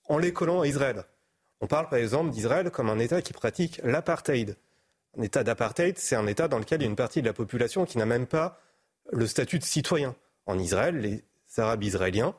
en 0.09 0.19
les 0.19 0.33
collant 0.33 0.63
à 0.63 0.67
Israël. 0.67 1.05
On 1.61 1.67
parle 1.67 1.89
par 1.89 1.99
exemple 1.99 2.31
d'Israël 2.31 2.71
comme 2.71 2.89
un 2.89 2.99
État 2.99 3.23
qui 3.23 3.33
pratique 3.33 3.81
l'apartheid. 3.83 4.57
Un 5.19 5.23
État 5.23 5.43
d'apartheid, 5.43 5.99
c'est 5.99 6.17
un 6.17 6.27
État 6.27 6.49
dans 6.49 6.59
lequel 6.59 6.81
il 6.81 6.85
y 6.85 6.87
a 6.87 6.91
une 6.91 6.97
partie 6.97 7.21
de 7.21 7.27
la 7.27 7.33
population 7.33 7.85
qui 7.85 7.99
n'a 7.99 8.07
même 8.07 8.27
pas 8.27 8.61
le 9.11 9.27
statut 9.27 9.59
de 9.59 9.65
citoyen 9.65 10.15
en 10.47 10.59
Israël, 10.59 10.99
les 10.99 11.25
Arabes 11.57 11.83
israéliens 11.83 12.35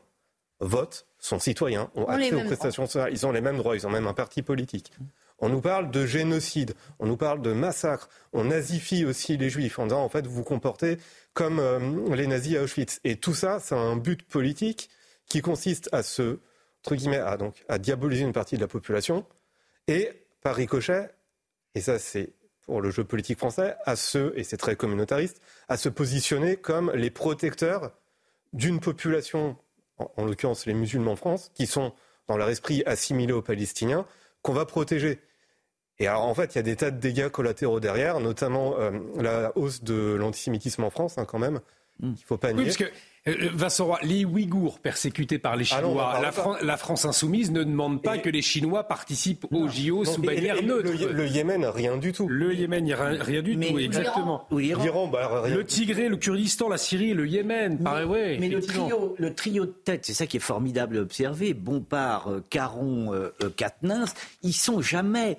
votent, 0.60 1.06
sont 1.20 1.40
citoyens, 1.40 1.90
ont 1.96 2.06
accès 2.06 2.34
aux 2.34 2.44
prestations 2.44 2.86
sociales, 2.86 3.12
ils 3.14 3.26
ont 3.26 3.32
les 3.32 3.42
mêmes 3.42 3.58
droits, 3.58 3.76
ils 3.76 3.88
ont 3.88 3.90
même 3.90 4.08
un 4.08 4.14
parti 4.14 4.42
politique. 4.42 4.92
On 5.40 5.48
nous 5.48 5.62
parle 5.62 5.90
de 5.90 6.06
génocide, 6.06 6.74
on 7.00 7.06
nous 7.06 7.16
parle 7.16 7.42
de 7.42 7.54
massacre, 7.54 8.10
on 8.34 8.46
nazifie 8.46 9.06
aussi 9.06 9.38
les 9.38 9.50
juifs 9.50 9.80
en 9.80 9.84
disant 9.86 10.04
en 10.04 10.10
fait 10.10 10.28
vous 10.28 10.36
vous 10.36 10.44
comportez 10.44 10.98
comme 11.34 11.60
euh, 11.60 12.14
les 12.14 12.28
nazis 12.28 12.58
à 12.58 12.64
Auschwitz. 12.64 13.00
Et 13.06 13.16
tout 13.16 13.34
ça, 13.34 13.60
c'est 13.60 13.76
un 13.76 13.96
but 13.96 14.24
politique 14.24 14.90
qui 15.28 15.42
consiste 15.42 15.88
à 15.94 16.04
se, 16.04 16.40
entre 16.84 16.96
guillemets, 16.96 17.18
à, 17.18 17.38
donc, 17.38 17.64
à 17.68 17.78
diaboliser 17.78 18.24
une 18.24 18.34
partie 18.34 18.56
de 18.56 18.62
la 18.62 18.68
population 18.68 19.26
et 19.88 20.12
par 20.42 20.56
ricochet, 20.56 21.10
et 21.76 21.82
ça 21.82 22.00
c'est 22.00 22.34
pour 22.62 22.82
le 22.82 22.92
jeu 22.92 23.04
politique 23.04 23.40
français, 23.40 23.76
à 23.86 23.96
se, 23.96 24.32
et 24.38 24.44
c'est 24.44 24.58
très 24.58 24.76
communautariste, 24.76 25.42
à 25.68 25.78
se 25.78 25.90
positionner 25.90 26.56
comme 26.56 26.92
les 26.94 27.10
protecteurs 27.10 27.92
d'une 28.54 28.80
population, 28.80 29.58
en, 29.98 30.26
l'occurrence 30.26 30.68
les 30.68 30.76
musulmans 30.76 31.14
en 31.14 31.16
France, 31.16 31.52
qui 31.56 31.66
sont 31.66 31.94
dans 32.28 32.38
leur 32.38 32.50
esprit 32.50 32.84
assimilés 32.86 33.34
aux 33.34 33.42
Palestiniens, 33.42 34.06
qu'on 34.44 34.54
va 34.54 34.66
protéger. 34.66 35.20
Et 35.98 36.08
alors, 36.08 36.26
en 36.26 36.36
fait, 36.36 36.54
il 36.54 36.58
y 36.58 36.60
a 36.60 36.64
des 36.64 36.76
tas 36.76 36.92
de 36.92 37.00
dégâts 37.00 37.30
collatéraux 37.30 37.80
derrière, 37.80 38.20
notamment 38.20 38.80
euh, 38.80 38.92
la 39.18 39.52
hausse 39.58 39.84
de 39.84 40.14
l'antisémitisme 40.14 40.84
en 40.84 40.92
France, 40.92 41.18
hein, 41.18 41.26
quand 41.26 41.40
même. 41.40 41.60
Hmm. 42.00 42.10
Il 42.10 42.12
ne 42.12 42.26
faut 42.26 42.38
pas 42.38 42.54
nier. 42.54 42.72
Euh, 43.30 43.50
Vincent 43.54 43.86
Roy, 43.86 44.00
les 44.04 44.26
Ouïghours 44.26 44.80
persécutés 44.80 45.40
par 45.40 45.56
les 45.56 45.66
ah 45.72 45.78
Chinois, 45.78 46.22
la, 46.62 46.78
France 46.78 47.06
insoumise 47.06 47.52
ne 47.52 47.64
demande 47.64 48.02
pas 48.02 48.18
que 48.18 48.30
les 48.30 48.42
Chinois 48.42 48.84
participent 48.84 49.46
au 49.52 49.68
JO 49.68 50.06
sous 50.06 50.22
bannière 50.22 50.62
neutre. 50.64 50.92
Le, 51.12 51.28
Yémen, 51.28 51.66
rien 51.66 51.98
du 51.98 52.12
tout. 52.12 52.28
Le 52.28 52.54
Yémen, 52.54 52.86
rien, 52.86 53.24
rien 53.24 53.42
du 53.42 53.58
tout, 53.58 53.80
exactement. 53.80 54.48
L'Iran, 54.52 55.08
bah, 55.08 55.44
Le 55.48 55.66
Tigré, 55.66 56.10
le 56.10 56.18
Kurdistan, 56.18 56.70
la 56.70 56.78
Syrie, 56.78 57.14
le 57.14 57.28
Yémen, 57.28 57.78
mais, 57.78 57.84
pareil, 57.84 58.06
ouais, 58.06 58.38
mais 58.40 58.50
le 58.50 58.62
trio, 58.62 59.16
le 59.18 59.34
trio 59.34 59.66
de 59.66 59.72
tête, 59.72 60.06
c'est 60.06 60.14
ça 60.14 60.28
qui 60.28 60.38
est 60.38 60.42
formidable 60.42 60.98
à 60.98 61.02
observer. 61.02 61.54
Bompard, 61.54 62.30
euh, 62.30 62.44
Caron, 62.50 63.14
euh, 63.14 63.30
ils 64.44 64.54
sont 64.54 64.82
jamais 64.82 65.38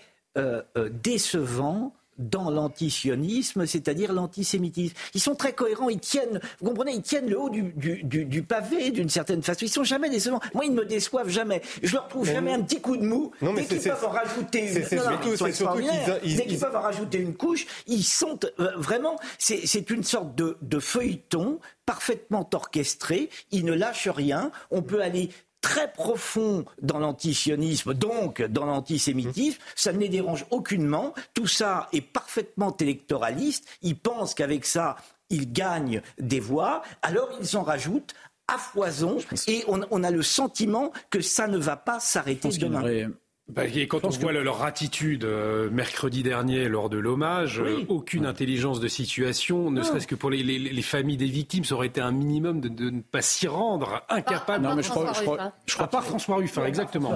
décevants 1.03 1.93
dans 2.21 2.51
l'antisionisme, 2.51 3.67
c'est-à-dire 3.67 4.13
l'antisémitisme. 4.13 4.95
Ils 5.15 5.21
sont 5.21 5.35
très 5.35 5.53
cohérents, 5.53 5.89
ils 5.89 5.99
tiennent, 5.99 6.41
vous 6.61 6.69
comprenez, 6.69 6.93
ils 6.93 7.03
tiennent 7.03 7.29
le 7.29 7.41
haut 7.41 7.51
du, 7.51 7.73
du, 7.75 8.25
du, 8.25 8.43
pavé 8.43 8.91
d'une 8.91 9.09
certaine 9.09 9.43
façon. 9.43 9.61
Ils 9.63 9.71
sont 9.71 9.85
jamais 9.85 10.11
décevants. 10.11 10.41
Moi, 10.55 10.67
ils 10.67 10.73
ne 10.73 10.81
me 10.81 10.85
déçoivent 10.85 11.29
jamais. 11.29 11.63
Je 11.83 11.95
leur 11.95 12.09
trouve 12.09 12.27
jamais 12.27 12.53
un 12.53 12.63
petit 12.63 12.81
coup 12.81 12.97
de 12.97 13.05
mou. 13.05 13.33
Non, 13.41 13.55
dès 13.55 13.65
qu'ils 13.65 13.81
peuvent 13.81 14.05
en 14.05 14.11
rajouter 14.11 14.69
une, 14.69 14.75
dès 14.75 16.47
qu'ils 16.47 16.59
peuvent 16.59 16.77
en 16.77 16.83
rajouter 16.83 17.19
une 17.19 17.35
couche, 17.35 17.67
ils 17.87 18.05
sont 18.05 18.39
euh, 18.61 18.71
vraiment, 18.77 19.17
c'est 19.39 19.91
une 19.91 20.05
sorte 20.05 20.35
de, 20.35 20.57
de 20.63 20.79
feuilleton 20.79 21.59
parfaitement 21.87 22.49
orchestré. 22.53 23.31
Ils 23.51 23.65
ne 23.65 23.73
lâchent 23.73 24.09
rien. 24.09 24.51
On 24.71 24.83
peut 24.83 25.01
aller 25.03 25.31
très 25.61 25.93
profond 25.93 26.65
dans 26.81 26.99
l'antisionisme, 26.99 27.95
donc 27.95 28.43
dans 28.43 28.67
l'antisémitisme, 28.67 29.59
ça 29.75 29.93
ne 29.93 29.99
les 29.99 30.09
dérange 30.09 30.47
aucunement. 30.51 31.15
Tout 31.35 31.47
ça 31.47 31.89
est 31.93 32.01
parfaitement 32.01 32.77
électoraliste. 32.79 33.67
Ils 33.83 33.97
pensent 33.97 34.35
qu'avec 34.35 34.65
ça, 34.65 34.97
ils 35.29 35.53
gagnent 35.53 36.03
des 36.19 36.41
voix. 36.41 36.83
Alors 37.03 37.29
ils 37.41 37.57
en 37.57 37.63
rajoutent 37.63 38.15
à 38.49 38.59
foison 38.59 39.19
et 39.47 39.65
on, 39.69 40.03
a 40.03 40.11
le 40.11 40.23
sentiment 40.23 40.93
que 41.11 41.21
ça 41.21 41.47
ne 41.47 41.57
va 41.57 41.77
pas 41.77 42.01
s'arrêter 42.01 42.49
demain. 42.49 43.11
Bah, 43.55 43.67
et 43.67 43.87
quand 43.87 44.05
on 44.05 44.11
voit 44.11 44.33
leur 44.33 44.63
attitude 44.63 45.25
euh, 45.25 45.71
mercredi 45.71 46.23
dernier 46.23 46.69
lors 46.69 46.89
de 46.89 46.99
l'hommage, 46.99 47.61
euh, 47.61 47.85
aucune 47.89 48.27
intelligence 48.27 48.81
de 48.81 48.89
situation, 48.89 49.71
ne 49.71 49.83
serait-ce 49.83 50.07
que 50.07 50.15
pour 50.15 50.31
les, 50.31 50.83
familles 50.83 51.17
des 51.17 51.27
victimes, 51.27 51.65
ça 51.65 51.75
aurait 51.75 51.89
été 51.89 52.01
un 52.01 52.13
minimum 52.13 52.61
de, 52.61 52.91
ne 52.91 53.01
pas 53.01 53.23
s'y 53.23 53.49
rendre, 53.49 54.03
incapable. 54.09 54.65
non, 54.65 54.75
mais 54.75 54.83
je 54.83 54.91
crois, 54.91 55.13
je 55.13 55.23
crois, 55.23 55.53
je 55.67 55.75
crois 55.75 55.89
pas 55.89 56.01
François 56.01 56.37
Ruffin, 56.37 56.65
exactement. 56.65 57.13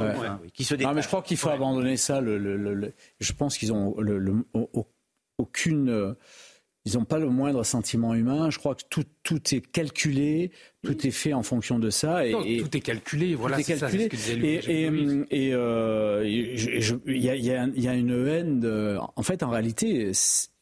Qui 0.52 0.64
se 0.64 0.74
non, 0.74 0.92
mais 0.92 1.02
je 1.02 1.08
crois 1.08 1.22
qu'il 1.22 1.36
faut 1.36 1.50
abandonner 1.50 1.96
ça. 1.96 2.20
Le, 2.20 2.92
je 3.20 3.32
pense 3.32 3.56
qu'ils 3.56 3.72
ont 3.72 3.94
aucune 5.38 5.90
euh, 5.90 6.14
ils 6.86 6.94
n'ont 6.94 7.04
pas 7.04 7.18
le 7.18 7.30
moindre 7.30 7.64
sentiment 7.64 8.12
humain. 8.12 8.50
Je 8.50 8.58
crois 8.58 8.74
que 8.74 8.82
tout, 8.90 9.04
tout 9.22 9.40
est 9.54 9.60
calculé, 9.60 10.50
tout 10.82 11.06
est 11.06 11.10
fait 11.10 11.32
en 11.32 11.42
fonction 11.42 11.78
de 11.78 11.88
ça. 11.88 12.26
Et, 12.26 12.32
tout 12.32 12.76
est 12.76 12.80
calculé, 12.80 13.34
voilà. 13.34 13.62
c'est. 13.62 13.76
Ça, 13.76 13.88
et 13.90 14.86
il 17.08 17.22
y, 17.22 17.30
a, 17.30 17.36
y, 17.36 17.88
a, 17.88 17.94
une 17.94 18.28
haine. 18.28 18.60
De, 18.60 18.98
en 19.16 19.22
fait, 19.22 19.42
en 19.42 19.48
réalité, 19.48 20.12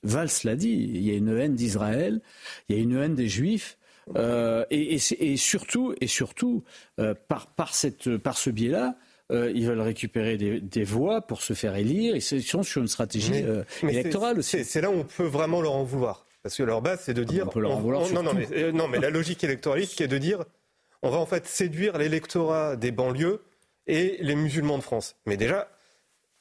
Valls 0.05 0.29
l'a 0.45 0.55
dit. 0.55 0.91
Il 0.95 1.03
y 1.03 1.11
a 1.11 1.15
une 1.15 1.37
haine 1.37 1.57
d'Israël. 1.57 2.21
Il 2.69 2.77
y 2.77 2.79
a 2.79 2.83
une 2.83 2.97
haine 2.97 3.17
des 3.17 3.29
Juifs. 3.29 3.77
Euh, 4.17 4.65
et, 4.71 4.95
et, 4.95 5.37
surtout, 5.37 5.95
et 6.01 6.07
surtout 6.07 6.65
euh, 6.99 7.15
par, 7.29 7.49
par, 7.55 7.75
cette, 7.75 8.17
par 8.17 8.37
ce 8.37 8.51
biais-là, 8.51 8.97
euh, 9.31 9.53
ils 9.55 9.67
veulent 9.67 9.81
récupérer 9.81 10.37
des, 10.37 10.85
voix 10.85 11.23
pour 11.23 11.43
se 11.43 11.55
faire 11.55 11.77
élire. 11.77 12.17
Ils 12.17 12.43
sont 12.43 12.63
sur 12.63 12.83
une 12.83 12.89
stratégie 12.89 13.43
euh, 13.45 13.65
électorale 13.83 14.39
aussi. 14.39 14.65
C'est 14.65 14.81
là 14.81 14.91
où 14.91 14.95
on 14.95 15.05
peut 15.05 15.25
vraiment 15.25 15.63
leur 15.63 15.75
en 15.75 15.85
vouloir. 15.85 16.27
Parce 16.43 16.57
que 16.57 16.63
leur 16.63 16.83
base, 16.83 17.01
c'est 17.05 17.15
de 17.15 17.25
dire. 17.25 17.47
On 17.47 17.51
peut 17.51 17.61
leur 17.61 17.73
en 17.73 17.81
vouloir. 17.81 18.11
non, 18.13 18.23
non, 18.23 18.35
mais, 18.35 18.49
euh, 18.53 18.73
non, 18.73 18.89
mais 18.89 18.99
la 18.99 19.11
logique 19.11 19.45
électoraliste 19.45 19.95
qui 19.95 20.03
est 20.03 20.09
de 20.09 20.19
dire 20.19 20.45
on 21.03 21.11
va 21.11 21.19
en 21.19 21.27
fait 21.27 21.47
séduire 21.47 21.99
l'électorat 21.99 22.77
des 22.77 22.93
banlieues 22.93 23.41
et 23.87 24.19
les 24.21 24.37
musulmans 24.37 24.79
de 24.79 24.83
France. 24.83 25.17
Mais 25.27 25.37
déjà, 25.37 25.69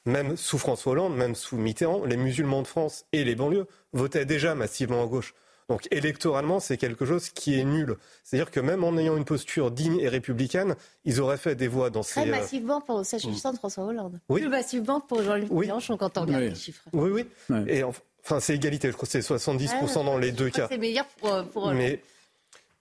même 0.06 0.38
sous 0.38 0.58
François 0.58 0.94
Hollande, 0.94 1.16
même 1.16 1.36
sous 1.36 1.58
Mitterrand, 1.58 2.06
les 2.06 2.18
musulmans 2.18 2.62
de 2.62 2.68
France 2.68 3.06
et 3.12 3.24
les 3.24 3.36
banlieues 3.36 3.68
votaient 3.94 4.26
déjà 4.26 4.54
massivement 4.54 5.04
à 5.04 5.08
gauche. 5.08 5.34
Donc 5.72 5.88
électoralement, 5.90 6.60
c'est 6.60 6.76
quelque 6.76 7.06
chose 7.06 7.30
qui 7.30 7.58
est 7.58 7.64
nul. 7.64 7.96
C'est-à-dire 8.26 8.52
que 8.52 8.60
même 8.60 8.84
en 8.84 8.98
ayant 8.98 9.16
une 9.16 9.24
posture 9.24 9.72
digne 9.72 10.02
et 10.02 10.10
républicaine, 10.10 10.76
ils 11.06 11.22
auraient 11.22 11.38
fait 11.38 11.56
des 11.56 11.70
voix 11.70 11.90
dans 11.90 12.02
Très 12.02 12.10
ces... 12.10 12.22
Très 12.24 12.30
euh, 12.30 12.42
massivement 12.42 12.82
pour 12.82 13.06
s'agissant 13.06 13.54
de 13.54 13.58
François 13.58 13.86
Hollande. 13.86 14.20
Oui. 14.28 14.42
Plus 14.42 14.50
massivement 14.50 15.00
pour 15.00 15.24
Jean-Luc 15.24 15.50
Mélenchon 15.50 15.96
quand 15.96 16.18
on 16.18 16.22
regarde 16.24 16.44
les 16.44 16.56
chiffres. 16.56 16.84
Oui, 16.92 17.10
oui. 17.50 17.56
Et 17.70 17.84
enfin, 17.84 18.42
c'est 18.42 18.54
égalité. 18.54 18.90
Je 18.90 18.98
crois 18.98 19.06
que 19.06 19.12
c'est 19.14 19.22
70% 19.22 20.04
dans 20.04 20.18
les 20.18 20.34
deux 20.34 20.50
cas. 20.50 20.68
C'est 20.70 20.78
meilleur 20.78 21.06
pour... 21.22 21.42
pour 21.46 21.72
Mais... 21.72 22.02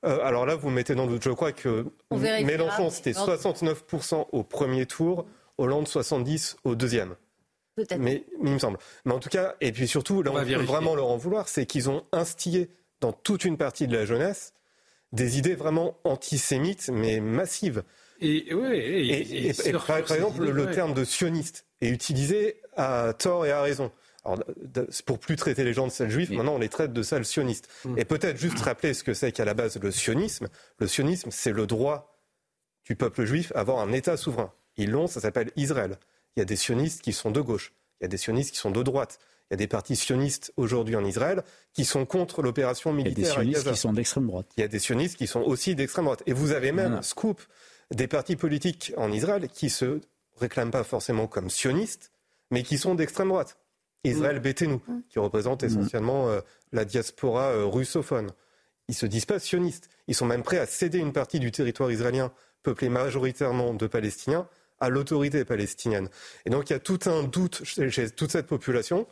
Euh, 0.04 0.18
alors 0.24 0.44
là, 0.44 0.56
vous 0.56 0.70
mettez 0.70 0.96
dans 0.96 1.06
doute. 1.06 1.22
Je 1.22 1.30
crois 1.30 1.52
que 1.52 1.86
Mélenchon, 2.10 2.90
c'était 2.90 3.12
69% 3.12 4.26
au 4.32 4.42
premier 4.42 4.86
tour, 4.86 5.26
Hollande 5.58 5.86
70% 5.86 6.56
au 6.64 6.74
deuxième. 6.74 7.14
Peut-être. 7.76 8.00
Mais, 8.00 8.24
il 8.42 8.50
me 8.50 8.58
semble. 8.58 8.78
Mais 9.04 9.14
en 9.14 9.20
tout 9.20 9.28
cas, 9.28 9.54
et 9.60 9.70
puis 9.70 9.86
surtout, 9.86 10.24
là, 10.24 10.32
on, 10.32 10.40
on 10.40 10.44
peut 10.44 10.54
vraiment 10.54 10.96
leur 10.96 11.06
en 11.06 11.16
vouloir, 11.16 11.48
c'est 11.48 11.66
qu'ils 11.66 11.88
ont 11.88 12.02
instillé 12.10 12.68
dans 13.00 13.12
toute 13.12 13.44
une 13.44 13.56
partie 13.56 13.86
de 13.86 13.96
la 13.96 14.04
jeunesse 14.04 14.54
des 15.12 15.38
idées 15.38 15.54
vraiment 15.54 15.98
antisémites, 16.04 16.88
mais 16.92 17.20
massives. 17.20 17.82
Et, 18.20 18.54
ouais, 18.54 19.52
par, 19.86 19.96
exemple, 20.14 20.44
le 20.44 20.70
terme 20.70 20.94
de 20.94 21.04
sioniste 21.04 21.64
est 21.80 21.88
utilisé 21.88 22.60
à 22.76 23.12
tort 23.18 23.46
et 23.46 23.50
à 23.50 23.62
raison. 23.62 23.90
Alors, 24.24 24.44
pour 25.06 25.18
plus 25.18 25.36
traiter 25.36 25.64
les 25.64 25.72
gens 25.72 25.86
de 25.86 25.92
sales 25.92 26.10
juifs, 26.10 26.30
maintenant 26.30 26.56
on 26.56 26.58
les 26.58 26.68
traite 26.68 26.92
de 26.92 27.02
sales 27.02 27.24
sionistes. 27.24 27.68
Mm. 27.84 27.98
Et 27.98 28.04
peut-être 28.04 28.38
juste 28.38 28.58
rappeler 28.58 28.92
ce 28.92 29.02
que 29.02 29.14
c'est 29.14 29.32
qu'à 29.32 29.46
la 29.46 29.54
base 29.54 29.78
le 29.80 29.90
sionisme. 29.90 30.48
Le 30.78 30.86
sionisme, 30.86 31.30
c'est 31.30 31.52
le 31.52 31.66
droit 31.66 32.18
du 32.84 32.96
peuple 32.96 33.24
juif 33.24 33.52
à 33.54 33.60
avoir 33.60 33.78
un 33.78 33.92
État 33.92 34.16
souverain. 34.18 34.52
Ils 34.76 34.90
l'ont, 34.90 35.06
ça 35.06 35.20
s'appelle 35.20 35.50
Israël. 35.56 35.96
Il 36.36 36.40
y 36.40 36.42
a 36.42 36.44
des 36.44 36.56
sionistes 36.56 37.00
qui 37.00 37.12
sont 37.12 37.30
de 37.30 37.40
gauche, 37.40 37.72
il 38.00 38.04
y 38.04 38.06
a 38.06 38.08
des 38.08 38.18
sionistes 38.18 38.52
qui 38.52 38.58
sont 38.58 38.70
de 38.70 38.82
droite. 38.82 39.18
Il 39.50 39.54
y 39.54 39.56
a 39.56 39.56
des 39.56 39.66
partis 39.66 39.96
sionistes 39.96 40.52
aujourd'hui 40.56 40.94
en 40.94 41.04
Israël 41.04 41.42
qui 41.72 41.84
sont 41.84 42.06
contre 42.06 42.40
l'opération 42.40 42.92
militaire. 42.92 43.42
Il 43.42 43.50
y 43.50 43.56
a 43.56 43.58
des 43.58 43.64
sionistes 43.64 43.70
qui 43.72 43.76
sont 43.76 43.92
d'extrême 43.92 44.26
droite. 44.28 44.46
Il 44.56 44.60
y 44.60 44.64
a 44.64 44.68
des 44.68 44.78
sionistes 44.78 45.16
qui 45.16 45.26
sont 45.26 45.40
aussi 45.40 45.74
d'extrême 45.74 46.04
droite. 46.04 46.22
Et 46.26 46.32
vous 46.32 46.52
avez 46.52 46.70
même, 46.70 47.02
scoop, 47.02 47.40
des 47.92 48.06
partis 48.06 48.36
politiques 48.36 48.92
en 48.96 49.10
Israël 49.10 49.48
qui 49.48 49.68
se 49.68 50.00
réclament 50.38 50.70
pas 50.70 50.84
forcément 50.84 51.26
comme 51.26 51.50
sionistes, 51.50 52.12
mais 52.52 52.62
qui 52.62 52.78
sont 52.78 52.94
d'extrême 52.94 53.28
droite. 53.28 53.58
Israël 54.04 54.36
mmh. 54.36 54.42
Béthénou, 54.42 54.82
mmh. 54.86 54.98
qui 55.08 55.18
représente 55.18 55.62
mmh. 55.62 55.66
essentiellement 55.66 56.28
euh, 56.28 56.40
la 56.72 56.84
diaspora 56.84 57.50
euh, 57.50 57.66
russophone. 57.66 58.30
Ils 58.88 58.94
se 58.94 59.06
disent 59.06 59.26
pas 59.26 59.40
sionistes. 59.40 59.88
Ils 60.06 60.14
sont 60.14 60.26
même 60.26 60.42
prêts 60.42 60.58
à 60.58 60.66
céder 60.66 60.98
une 60.98 61.12
partie 61.12 61.40
du 61.40 61.50
territoire 61.50 61.90
israélien, 61.90 62.32
peuplé 62.62 62.88
majoritairement 62.88 63.74
de 63.74 63.86
Palestiniens, 63.88 64.48
à 64.78 64.88
l'autorité 64.88 65.44
palestinienne. 65.44 66.08
Et 66.46 66.50
donc 66.50 66.70
il 66.70 66.72
y 66.72 66.76
a 66.76 66.80
tout 66.80 67.00
un 67.06 67.24
doute 67.24 67.62
chez 67.64 68.10
toute 68.10 68.30
cette 68.30 68.46
population 68.46 69.06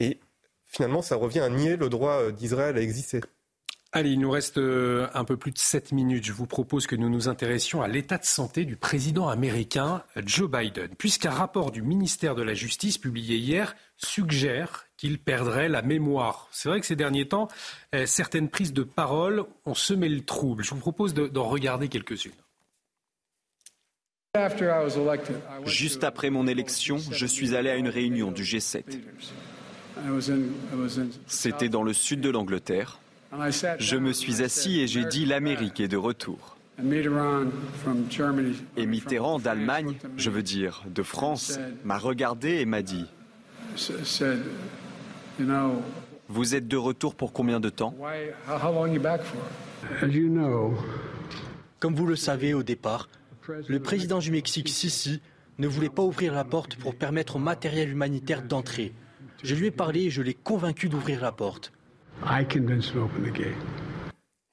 et 0.00 0.18
finalement, 0.64 1.02
ça 1.02 1.16
revient 1.16 1.40
à 1.40 1.48
nier 1.48 1.76
le 1.76 1.88
droit 1.88 2.22
euh, 2.22 2.32
d'Israël 2.32 2.76
à 2.76 2.80
exister. 2.80 3.20
Allez, 3.90 4.10
il 4.10 4.20
nous 4.20 4.30
reste 4.30 4.58
euh, 4.58 5.08
un 5.14 5.24
peu 5.24 5.38
plus 5.38 5.50
de 5.50 5.58
7 5.58 5.92
minutes. 5.92 6.26
Je 6.26 6.34
vous 6.34 6.46
propose 6.46 6.86
que 6.86 6.94
nous 6.94 7.08
nous 7.08 7.28
intéressions 7.28 7.80
à 7.80 7.88
l'état 7.88 8.18
de 8.18 8.24
santé 8.24 8.66
du 8.66 8.76
président 8.76 9.28
américain 9.28 10.02
Joe 10.16 10.50
Biden, 10.50 10.90
puisqu'un 10.98 11.30
rapport 11.30 11.70
du 11.70 11.80
ministère 11.80 12.34
de 12.34 12.42
la 12.42 12.52
Justice 12.52 12.98
publié 12.98 13.38
hier 13.38 13.74
suggère 13.96 14.84
qu'il 14.98 15.18
perdrait 15.18 15.70
la 15.70 15.80
mémoire. 15.80 16.48
C'est 16.52 16.68
vrai 16.68 16.80
que 16.80 16.86
ces 16.86 16.96
derniers 16.96 17.28
temps, 17.28 17.48
euh, 17.94 18.04
certaines 18.04 18.50
prises 18.50 18.74
de 18.74 18.82
parole 18.82 19.44
ont 19.64 19.74
semé 19.74 20.10
le 20.10 20.20
trouble. 20.22 20.64
Je 20.64 20.74
vous 20.74 20.80
propose 20.80 21.14
d'en 21.14 21.44
regarder 21.44 21.88
quelques-unes. 21.88 22.32
Juste 25.64 26.04
après 26.04 26.28
mon 26.28 26.46
élection, 26.46 26.98
je 26.98 27.26
suis 27.26 27.56
allé 27.56 27.70
à 27.70 27.76
une 27.76 27.88
réunion 27.88 28.30
du 28.32 28.42
G7. 28.42 28.84
C'était 31.26 31.68
dans 31.68 31.82
le 31.82 31.92
sud 31.92 32.20
de 32.20 32.30
l'Angleterre. 32.30 33.00
Je 33.78 33.96
me 33.96 34.12
suis 34.12 34.42
assis 34.42 34.80
et 34.80 34.86
j'ai 34.86 35.04
dit 35.04 35.26
l'Amérique 35.26 35.80
est 35.80 35.88
de 35.88 35.96
retour. 35.96 36.56
Et 38.76 38.86
Mitterrand 38.86 39.38
d'Allemagne, 39.38 39.96
je 40.16 40.30
veux 40.30 40.42
dire 40.42 40.84
de 40.86 41.02
France, 41.02 41.58
m'a 41.84 41.98
regardé 41.98 42.60
et 42.60 42.66
m'a 42.66 42.82
dit 42.82 43.06
Vous 46.28 46.54
êtes 46.54 46.68
de 46.68 46.76
retour 46.76 47.14
pour 47.14 47.32
combien 47.32 47.58
de 47.58 47.68
temps? 47.68 47.94
Comme 51.80 51.94
vous 51.94 52.06
le 52.06 52.16
savez 52.16 52.54
au 52.54 52.62
départ, 52.62 53.08
le 53.66 53.80
président 53.80 54.18
du 54.18 54.30
Mexique, 54.30 54.68
Sisi, 54.68 55.20
ne 55.58 55.66
voulait 55.66 55.88
pas 55.88 56.02
ouvrir 56.02 56.32
la 56.32 56.44
porte 56.44 56.76
pour 56.76 56.94
permettre 56.94 57.36
au 57.36 57.38
matériel 57.40 57.90
humanitaire 57.90 58.42
d'entrer. 58.42 58.92
Je 59.42 59.54
lui 59.54 59.66
ai 59.66 59.70
parlé 59.70 60.04
et 60.04 60.10
je 60.10 60.22
l'ai 60.22 60.34
convaincu 60.34 60.88
d'ouvrir 60.88 61.20
la 61.20 61.32
porte. 61.32 61.72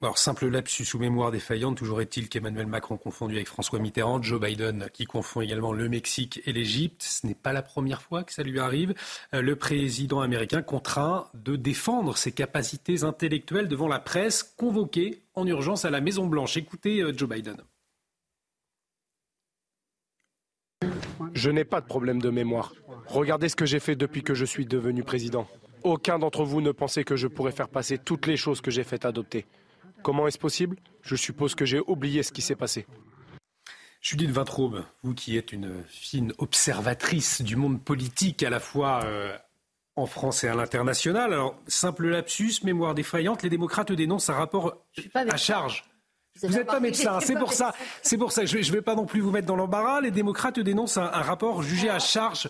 Alors, 0.01 0.19
simple 0.19 0.47
lapsus 0.47 0.85
sous 0.85 0.99
mémoire 0.99 1.31
défaillante, 1.31 1.77
toujours 1.77 2.01
est-il 2.01 2.29
qu'Emmanuel 2.29 2.67
Macron 2.67 2.95
confondu 2.97 3.35
avec 3.35 3.47
François 3.47 3.79
Mitterrand, 3.79 4.21
Joe 4.21 4.39
Biden 4.39 4.87
qui 4.93 5.05
confond 5.05 5.41
également 5.41 5.73
le 5.73 5.89
Mexique 5.89 6.41
et 6.45 6.53
l'Égypte. 6.53 7.01
Ce 7.01 7.25
n'est 7.25 7.33
pas 7.33 7.53
la 7.53 7.63
première 7.63 8.03
fois 8.03 8.23
que 8.23 8.31
ça 8.31 8.43
lui 8.43 8.59
arrive. 8.59 8.93
Euh, 9.33 9.41
le 9.41 9.55
président 9.55 10.19
américain 10.19 10.61
contraint 10.61 11.27
de 11.33 11.55
défendre 11.55 12.17
ses 12.17 12.31
capacités 12.31 13.03
intellectuelles 13.03 13.67
devant 13.67 13.87
la 13.87 13.99
presse 13.99 14.43
convoquée 14.43 15.23
en 15.33 15.47
urgence 15.47 15.85
à 15.85 15.89
la 15.89 16.01
Maison-Blanche. 16.01 16.57
Écoutez 16.57 17.01
euh, 17.01 17.11
Joe 17.17 17.27
Biden. 17.27 17.57
Je 21.33 21.49
n'ai 21.49 21.65
pas 21.65 21.81
de 21.81 21.87
problème 21.87 22.21
de 22.21 22.29
mémoire. 22.29 22.73
Regardez 23.07 23.49
ce 23.49 23.55
que 23.55 23.65
j'ai 23.65 23.79
fait 23.79 23.95
depuis 23.95 24.23
que 24.23 24.33
je 24.33 24.45
suis 24.45 24.65
devenu 24.65 25.03
président. 25.03 25.47
Aucun 25.83 26.19
d'entre 26.19 26.43
vous 26.43 26.61
ne 26.61 26.71
pensait 26.71 27.03
que 27.03 27.15
je 27.15 27.27
pourrais 27.27 27.51
faire 27.51 27.69
passer 27.69 27.97
toutes 27.97 28.25
les 28.25 28.37
choses 28.37 28.61
que 28.61 28.71
j'ai 28.71 28.83
fait 28.83 29.05
adopter. 29.05 29.45
Comment 30.01 30.27
est-ce 30.27 30.39
possible? 30.39 30.77
Je 31.01 31.15
suppose 31.15 31.55
que 31.55 31.65
j'ai 31.65 31.79
oublié 31.79 32.23
ce 32.23 32.31
qui 32.31 32.41
s'est 32.41 32.55
passé. 32.55 32.85
Judith 34.01 34.29
Vintraube, 34.29 34.83
vous 35.03 35.13
qui 35.13 35.37
êtes 35.37 35.51
une 35.51 35.83
fine 35.87 36.33
observatrice 36.37 37.41
du 37.41 37.55
monde 37.55 37.83
politique 37.83 38.43
à 38.43 38.49
la 38.49 38.59
fois 38.59 39.01
euh, 39.03 39.35
en 39.95 40.05
France 40.05 40.43
et 40.43 40.47
à 40.47 40.55
l'international. 40.55 41.33
Alors, 41.33 41.55
simple 41.67 42.07
lapsus, 42.07 42.63
mémoire 42.63 42.93
défaillante, 42.93 43.41
les 43.41 43.49
démocrates 43.49 43.91
dénoncent 43.91 44.29
un 44.29 44.35
rapport 44.35 44.77
à 45.13 45.37
charge 45.37 45.85
vous 46.43 46.49
n'êtes 46.49 46.67
pas 46.67 46.79
médecin, 46.79 47.19
c'est 47.21 47.35
pour 47.35 47.53
ça. 47.53 47.73
C'est 48.01 48.17
pour 48.17 48.31
ça. 48.31 48.45
Je 48.45 48.57
ne 48.57 48.63
vais 48.63 48.81
pas 48.81 48.95
non 48.95 49.05
plus 49.05 49.21
vous 49.21 49.31
mettre 49.31 49.47
dans 49.47 49.55
l'embarras. 49.55 50.01
Les 50.01 50.11
démocrates 50.11 50.59
dénoncent 50.59 50.97
un, 50.97 51.07
rapport 51.07 51.61
jugé 51.61 51.89
à 51.89 51.99
charge 51.99 52.49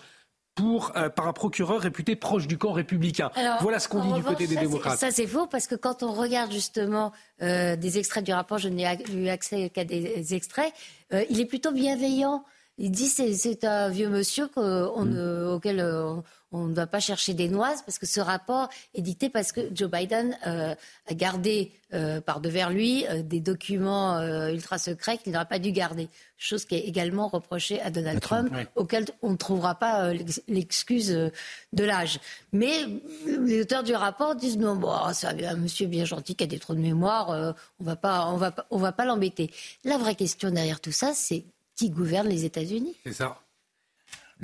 pour, 0.56 0.90
euh, 0.96 1.08
par 1.10 1.28
un 1.28 1.32
procureur 1.32 1.80
réputé 1.80 2.16
proche 2.16 2.48
du 2.48 2.58
camp 2.58 2.72
républicain. 2.72 3.30
voilà 3.60 3.78
ce 3.78 3.88
qu'on 3.88 4.00
dit 4.02 4.12
du 4.14 4.22
côté 4.22 4.46
des 4.48 4.56
démocrates. 4.56 4.98
Ça, 4.98 5.10
c'est 5.12 5.26
faux 5.26 5.46
parce 5.46 5.66
que 5.68 5.74
quand 5.76 6.02
on 6.02 6.12
regarde 6.12 6.50
justement 6.50 7.12
euh, 7.42 7.76
des 7.76 7.98
extraits 7.98 8.24
du 8.24 8.32
rapport, 8.32 8.58
je 8.58 8.68
n'ai 8.68 8.86
eu 9.14 9.28
accès 9.28 9.68
qu'à 9.70 9.84
des 9.84 10.34
extraits, 10.34 10.72
euh, 11.12 11.24
il 11.30 11.40
est 11.40 11.44
plutôt 11.46 11.72
bienveillant. 11.72 12.42
Il 12.78 12.90
dit 12.90 13.06
c'est 13.06 13.32
c'est 13.34 13.64
un 13.64 13.88
vieux 13.90 14.08
monsieur 14.08 14.48
qu'on 14.48 15.04
ne- 15.04 15.46
auquel 15.54 15.80
euh, 15.80 16.16
on 16.52 16.66
ne 16.66 16.74
va 16.74 16.86
pas 16.86 17.00
chercher 17.00 17.34
des 17.34 17.48
noises 17.48 17.82
parce 17.84 17.98
que 17.98 18.06
ce 18.06 18.20
rapport 18.20 18.68
est 18.94 19.02
dicté 19.02 19.28
parce 19.28 19.50
que 19.52 19.60
Joe 19.74 19.90
Biden 19.90 20.36
euh, 20.46 20.74
a 21.08 21.14
gardé 21.14 21.72
euh, 21.92 22.20
par 22.20 22.40
devers 22.40 22.70
lui 22.70 23.04
euh, 23.08 23.22
des 23.22 23.40
documents 23.40 24.20
ultra 24.48 24.78
secrets 24.78 25.18
qu'il 25.18 25.32
n'aurait 25.32 25.44
pas 25.46 25.58
dû 25.58 25.72
garder. 25.72 26.08
Chose 26.38 26.64
qui 26.64 26.74
est 26.76 26.80
également 26.80 27.28
reprochée 27.28 27.80
à 27.80 27.90
Donald 27.90 28.20
Trump, 28.20 28.50
auquel 28.76 29.06
on 29.22 29.30
ne 29.30 29.36
trouvera 29.36 29.74
pas 29.74 30.12
l'ex- 30.12 30.42
l'excuse 30.48 31.08
de 31.08 31.84
l'âge. 31.84 32.20
Mais 32.52 32.72
les 33.26 33.62
auteurs 33.62 33.82
du 33.82 33.94
rapport 33.94 34.34
disent 34.36 34.58
non, 34.58 34.76
bon, 34.76 34.92
c'est 35.14 35.26
un, 35.46 35.56
monsieur 35.56 35.86
bien 35.86 36.04
gentil 36.04 36.34
qui 36.36 36.44
a 36.44 36.46
des 36.46 36.58
trous 36.58 36.74
de 36.74 36.80
mémoire, 36.80 37.54
on 37.80 37.84
va 37.84 37.96
pas, 37.96 38.26
on 38.28 38.36
va 38.36 38.54
on 38.70 38.78
va 38.78 38.92
pas 38.92 39.04
l'embêter. 39.04 39.50
La 39.84 39.98
vraie 39.98 40.14
question 40.14 40.50
derrière 40.50 40.80
tout 40.80 40.92
ça, 40.92 41.12
c'est 41.14 41.44
qui 41.76 41.90
gouverne 41.90 42.28
les 42.28 42.44
États-Unis? 42.44 42.94
C'est 43.04 43.12
ça. 43.12 43.38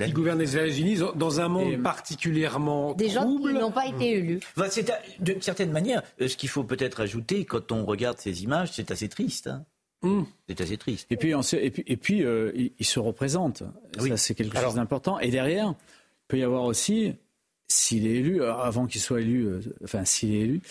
Qui 0.01 0.11
gouverne 0.11 0.39
les 0.39 0.55
États-Unis 0.55 0.99
dans 1.15 1.39
un 1.39 1.47
monde 1.49 1.81
particulièrement 1.83 2.93
Des 2.95 3.09
gens 3.09 3.37
qui 3.37 3.53
n'ont 3.53 3.71
pas 3.71 3.85
été 3.87 4.11
élus. 4.13 4.39
Enfin, 4.57 4.67
c'est 4.71 4.89
à- 4.89 4.99
d'une 5.19 5.41
certaine 5.41 5.71
manière, 5.71 6.01
euh, 6.21 6.27
ce 6.27 6.35
qu'il 6.37 6.49
faut 6.49 6.63
peut-être 6.63 6.99
ajouter 7.01 7.45
quand 7.45 7.71
on 7.71 7.85
regarde 7.85 8.17
ces 8.19 8.43
images, 8.43 8.71
c'est 8.73 8.89
assez 8.91 9.07
triste. 9.09 9.47
hein. 9.47 9.65
Hum. 10.01 10.25
C'est 10.49 10.59
assez 10.61 10.77
triste. 10.77 11.07
Et 11.11 11.15
puis, 11.17 11.33
on 11.35 11.41
sait- 11.43 11.63
et 11.63 11.69
puis, 11.71 11.83
et 11.87 11.95
puis, 11.97 12.23
euh, 12.23 12.51
il, 12.55 12.71
il 12.79 12.85
se 12.85 12.99
représente. 12.99 13.63
Ça, 13.99 14.17
c'est 14.17 14.35
quelque 14.35 14.57
chose 14.59 14.75
d'important. 14.75 15.19
Et 15.19 15.29
derrière, 15.29 15.69
il 15.69 16.27
peut 16.27 16.37
y 16.39 16.43
avoir 16.43 16.63
aussi, 16.63 17.13
s'il 17.67 18.05
est 18.07 18.15
élu, 18.15 18.41
euh, 18.41 18.53
avant 18.53 18.85
qu'il 18.87 18.99
soit 18.99 19.21
élu, 19.21 19.45
euh, 19.45 19.61
enfin, 19.83 20.03
s'il 20.05 20.33
est 20.33 20.39
élu, 20.41 20.61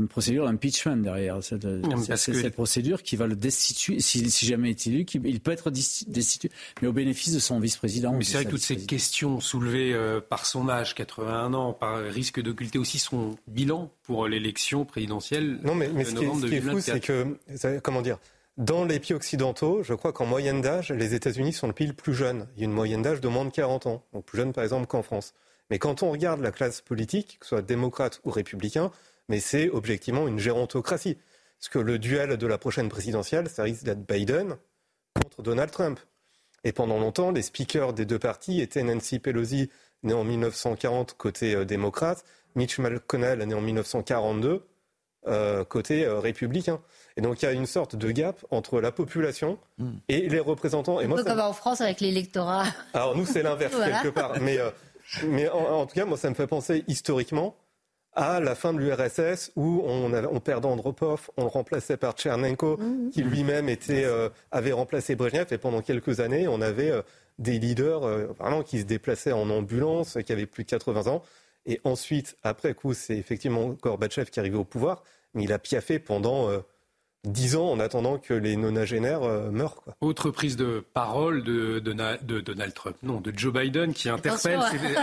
une 0.00 0.06
procédure 0.06 0.44
d'impeachment 0.44 0.96
derrière. 1.02 1.42
Cette, 1.42 1.66
parce 2.06 2.20
c'est- 2.22 2.32
que- 2.32 2.40
cette 2.40 2.54
procédure 2.54 3.02
qui 3.02 3.16
va 3.16 3.26
le 3.26 3.34
destituer, 3.34 3.98
si, 4.00 4.30
si 4.30 4.46
jamais 4.46 4.68
il 4.68 4.70
est 4.70 4.86
élu, 4.86 5.06
il 5.24 5.40
peut 5.40 5.50
être 5.50 5.70
destitué, 5.70 6.50
mais 6.80 6.88
au 6.88 6.92
bénéfice 6.92 7.32
de 7.34 7.40
son 7.40 7.58
vice-président. 7.58 8.12
Mais 8.12 8.22
c'est 8.24 8.34
vrai 8.34 8.44
que 8.44 8.50
toutes 8.50 8.60
ces 8.60 8.76
questions 8.76 9.40
soulevées 9.40 9.92
euh, 9.94 10.20
par 10.20 10.46
son 10.46 10.68
âge, 10.68 10.94
81 10.94 11.52
ans, 11.54 11.72
par 11.72 11.98
risque 11.98 12.40
d'occulter 12.40 12.78
aussi 12.78 12.98
son 13.00 13.36
bilan 13.48 13.90
pour 14.04 14.28
l'élection 14.28 14.84
présidentielle 14.84 15.58
Non, 15.64 15.74
mais, 15.74 15.88
mais 15.88 16.04
de 16.04 16.08
ce 16.10 16.14
qui 16.14 16.18
est, 16.18 16.20
qui 16.20 16.24
est 16.26 16.30
fou, 16.30 16.40
2024. 16.42 16.84
c'est 16.84 17.00
que, 17.00 17.78
comment 17.80 18.02
dire, 18.02 18.18
dans 18.56 18.84
les 18.84 19.00
pays 19.00 19.14
occidentaux, 19.14 19.82
je 19.82 19.94
crois 19.94 20.12
qu'en 20.12 20.26
moyenne 20.26 20.60
d'âge, 20.60 20.90
les 20.92 21.14
États-Unis 21.14 21.52
sont 21.52 21.66
le 21.66 21.72
pays 21.72 21.86
le 21.88 21.92
plus 21.92 22.14
jeune. 22.14 22.46
Il 22.56 22.60
y 22.60 22.62
a 22.62 22.66
une 22.66 22.72
moyenne 22.72 23.02
d'âge 23.02 23.20
de 23.20 23.28
moins 23.28 23.44
de 23.44 23.50
40 23.50 23.86
ans, 23.86 24.04
donc 24.12 24.24
plus 24.24 24.38
jeune 24.38 24.52
par 24.52 24.62
exemple 24.62 24.86
qu'en 24.86 25.02
France. 25.02 25.34
Mais 25.70 25.78
quand 25.78 26.02
on 26.02 26.10
regarde 26.10 26.40
la 26.40 26.50
classe 26.50 26.80
politique, 26.80 27.36
que 27.40 27.46
ce 27.46 27.50
soit 27.50 27.62
démocrate 27.62 28.20
ou 28.24 28.30
républicain, 28.30 28.90
mais 29.28 29.40
c'est 29.40 29.68
objectivement 29.70 30.26
une 30.28 30.38
gérontocratie. 30.38 31.16
Parce 31.58 31.68
que 31.70 31.78
le 31.78 31.98
duel 31.98 32.36
de 32.36 32.46
la 32.46 32.56
prochaine 32.58 32.88
présidentielle, 32.88 33.48
ça 33.48 33.64
risque 33.64 33.82
d'être 33.84 34.06
Biden 34.06 34.56
contre 35.14 35.42
Donald 35.42 35.70
Trump. 35.70 35.98
Et 36.64 36.72
pendant 36.72 36.98
longtemps, 36.98 37.30
les 37.32 37.42
speakers 37.42 37.92
des 37.92 38.04
deux 38.04 38.18
partis 38.18 38.60
étaient 38.60 38.82
Nancy 38.82 39.18
Pelosi, 39.18 39.70
née 40.04 40.12
en 40.14 40.24
1940 40.24 41.14
côté 41.14 41.54
euh, 41.54 41.64
démocrate, 41.64 42.24
Mitch 42.54 42.78
McConnell, 42.78 43.40
né 43.40 43.54
en 43.54 43.60
1942, 43.60 44.64
euh, 45.26 45.64
côté 45.64 46.04
euh, 46.04 46.20
républicain. 46.20 46.80
Et 47.16 47.20
donc 47.20 47.42
il 47.42 47.44
y 47.44 47.48
a 47.48 47.52
une 47.52 47.66
sorte 47.66 47.96
de 47.96 48.10
gap 48.12 48.44
entre 48.50 48.80
la 48.80 48.92
population 48.92 49.58
et 50.08 50.28
les 50.28 50.38
représentants. 50.38 51.00
Et 51.00 51.04
Un 51.04 51.08
moi, 51.08 51.18
peu 51.18 51.24
comme 51.24 51.40
en 51.40 51.52
France 51.52 51.80
avec 51.80 52.00
l'électorat. 52.00 52.64
alors 52.94 53.16
nous, 53.16 53.26
c'est 53.26 53.42
l'inverse 53.42 53.74
Voilà. 53.76 54.00
quelque 54.00 54.14
part. 54.14 54.40
Mais, 54.40 54.58
euh, 54.58 54.70
mais 55.26 55.48
en, 55.48 55.58
en 55.58 55.86
tout 55.86 55.94
cas, 55.96 56.04
moi, 56.04 56.16
ça 56.16 56.30
me 56.30 56.34
fait 56.36 56.46
penser 56.46 56.84
historiquement 56.86 57.56
à 58.18 58.40
la 58.40 58.56
fin 58.56 58.74
de 58.74 58.80
l'URSS 58.80 59.52
où 59.54 59.80
on, 59.86 60.12
avait, 60.12 60.26
on 60.26 60.40
perdait 60.40 60.66
Andropov, 60.66 61.30
on 61.36 61.42
le 61.42 61.48
remplaçait 61.48 61.96
par 61.96 62.14
Tchernenko, 62.14 62.76
qui 63.12 63.22
lui-même 63.22 63.68
était, 63.68 64.04
euh, 64.04 64.28
avait 64.50 64.72
remplacé 64.72 65.14
Brezhnev. 65.14 65.46
Et 65.52 65.58
pendant 65.58 65.82
quelques 65.82 66.18
années, 66.18 66.48
on 66.48 66.60
avait 66.60 66.90
euh, 66.90 67.02
des 67.38 67.60
leaders 67.60 68.02
euh, 68.02 68.26
vraiment 68.36 68.64
qui 68.64 68.80
se 68.80 68.84
déplaçaient 68.84 69.30
en 69.30 69.48
ambulance, 69.50 70.18
qui 70.26 70.32
avaient 70.32 70.46
plus 70.46 70.64
de 70.64 70.70
80 70.70 71.06
ans. 71.06 71.22
Et 71.64 71.80
ensuite, 71.84 72.36
après 72.42 72.74
coup, 72.74 72.92
c'est 72.92 73.16
effectivement 73.16 73.68
Gorbatchev 73.80 74.30
qui 74.30 74.40
est 74.40 74.42
arrivé 74.42 74.56
au 74.56 74.64
pouvoir, 74.64 75.04
mais 75.34 75.44
il 75.44 75.52
a 75.52 75.60
piaffé 75.60 76.00
pendant 76.00 76.50
10 77.24 77.56
ans 77.56 77.70
en 77.70 77.80
attendant 77.80 78.16
que 78.18 78.32
les 78.32 78.56
nonagénaires 78.56 79.24
euh, 79.24 79.50
meurent. 79.50 79.74
Quoi. 79.74 79.94
Autre 80.00 80.30
prise 80.30 80.56
de 80.56 80.84
parole 80.94 81.42
de, 81.42 81.80
Dona- 81.80 82.16
de 82.22 82.40
Donald 82.40 82.72
Trump, 82.74 82.96
non, 83.02 83.20
de 83.20 83.32
Joe 83.36 83.52
Biden 83.52 83.92
qui 83.92 84.08
interpelle. 84.08 84.60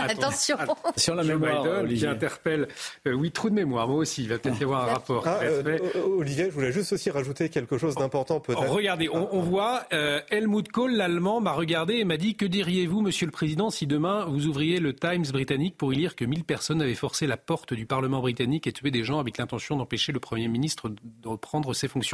Attention. 0.08 0.56
Sur 0.96 1.14
la 1.14 1.22
Joe 1.22 1.38
mémoire, 1.38 1.62
Biden 1.82 1.98
qui 1.98 2.06
interpelle. 2.06 2.68
euh, 3.06 3.12
oui, 3.12 3.30
trou 3.32 3.50
de 3.50 3.54
mémoire, 3.54 3.86
moi 3.86 3.98
aussi. 3.98 4.22
Il 4.22 4.30
va 4.30 4.38
peut-être 4.38 4.58
y 4.58 4.64
avoir 4.64 4.88
un 4.88 4.92
rapport. 4.94 5.26
Ah, 5.28 5.40
va 5.62 5.72
être 5.72 5.96
euh, 5.96 6.16
Olivier, 6.18 6.46
je 6.46 6.50
voulais 6.52 6.72
juste 6.72 6.92
aussi 6.94 7.10
rajouter 7.10 7.50
quelque 7.50 7.76
chose 7.76 7.94
d'important 7.96 8.40
peut-être. 8.40 8.64
Oh, 8.66 8.72
regardez, 8.72 9.10
on, 9.10 9.28
on 9.34 9.40
voit 9.42 9.84
euh, 9.92 10.20
Helmut 10.30 10.72
Kohl, 10.72 10.92
l'Allemand, 10.92 11.42
m'a 11.42 11.52
regardé 11.52 11.96
et 11.96 12.04
m'a 12.04 12.16
dit 12.16 12.34
Que 12.34 12.46
diriez-vous, 12.46 13.02
Monsieur 13.02 13.26
le 13.26 13.32
Président, 13.32 13.68
si 13.68 13.86
demain 13.86 14.24
vous 14.24 14.46
ouvriez 14.46 14.80
le 14.80 14.94
Times 14.94 15.26
britannique 15.32 15.76
pour 15.76 15.92
y 15.92 15.96
lire 15.96 16.16
que 16.16 16.24
1000 16.24 16.44
personnes 16.44 16.80
avaient 16.80 16.94
forcé 16.94 17.26
la 17.26 17.36
porte 17.36 17.74
du 17.74 17.84
Parlement 17.84 18.20
britannique 18.20 18.66
et 18.66 18.72
tué 18.72 18.90
des 18.90 19.04
gens 19.04 19.18
avec 19.20 19.36
l'intention 19.36 19.76
d'empêcher 19.76 20.12
le 20.12 20.20
Premier 20.20 20.48
ministre 20.48 20.88
de 20.88 21.28
reprendre 21.28 21.74
ses 21.74 21.88
fonctions? 21.88 22.05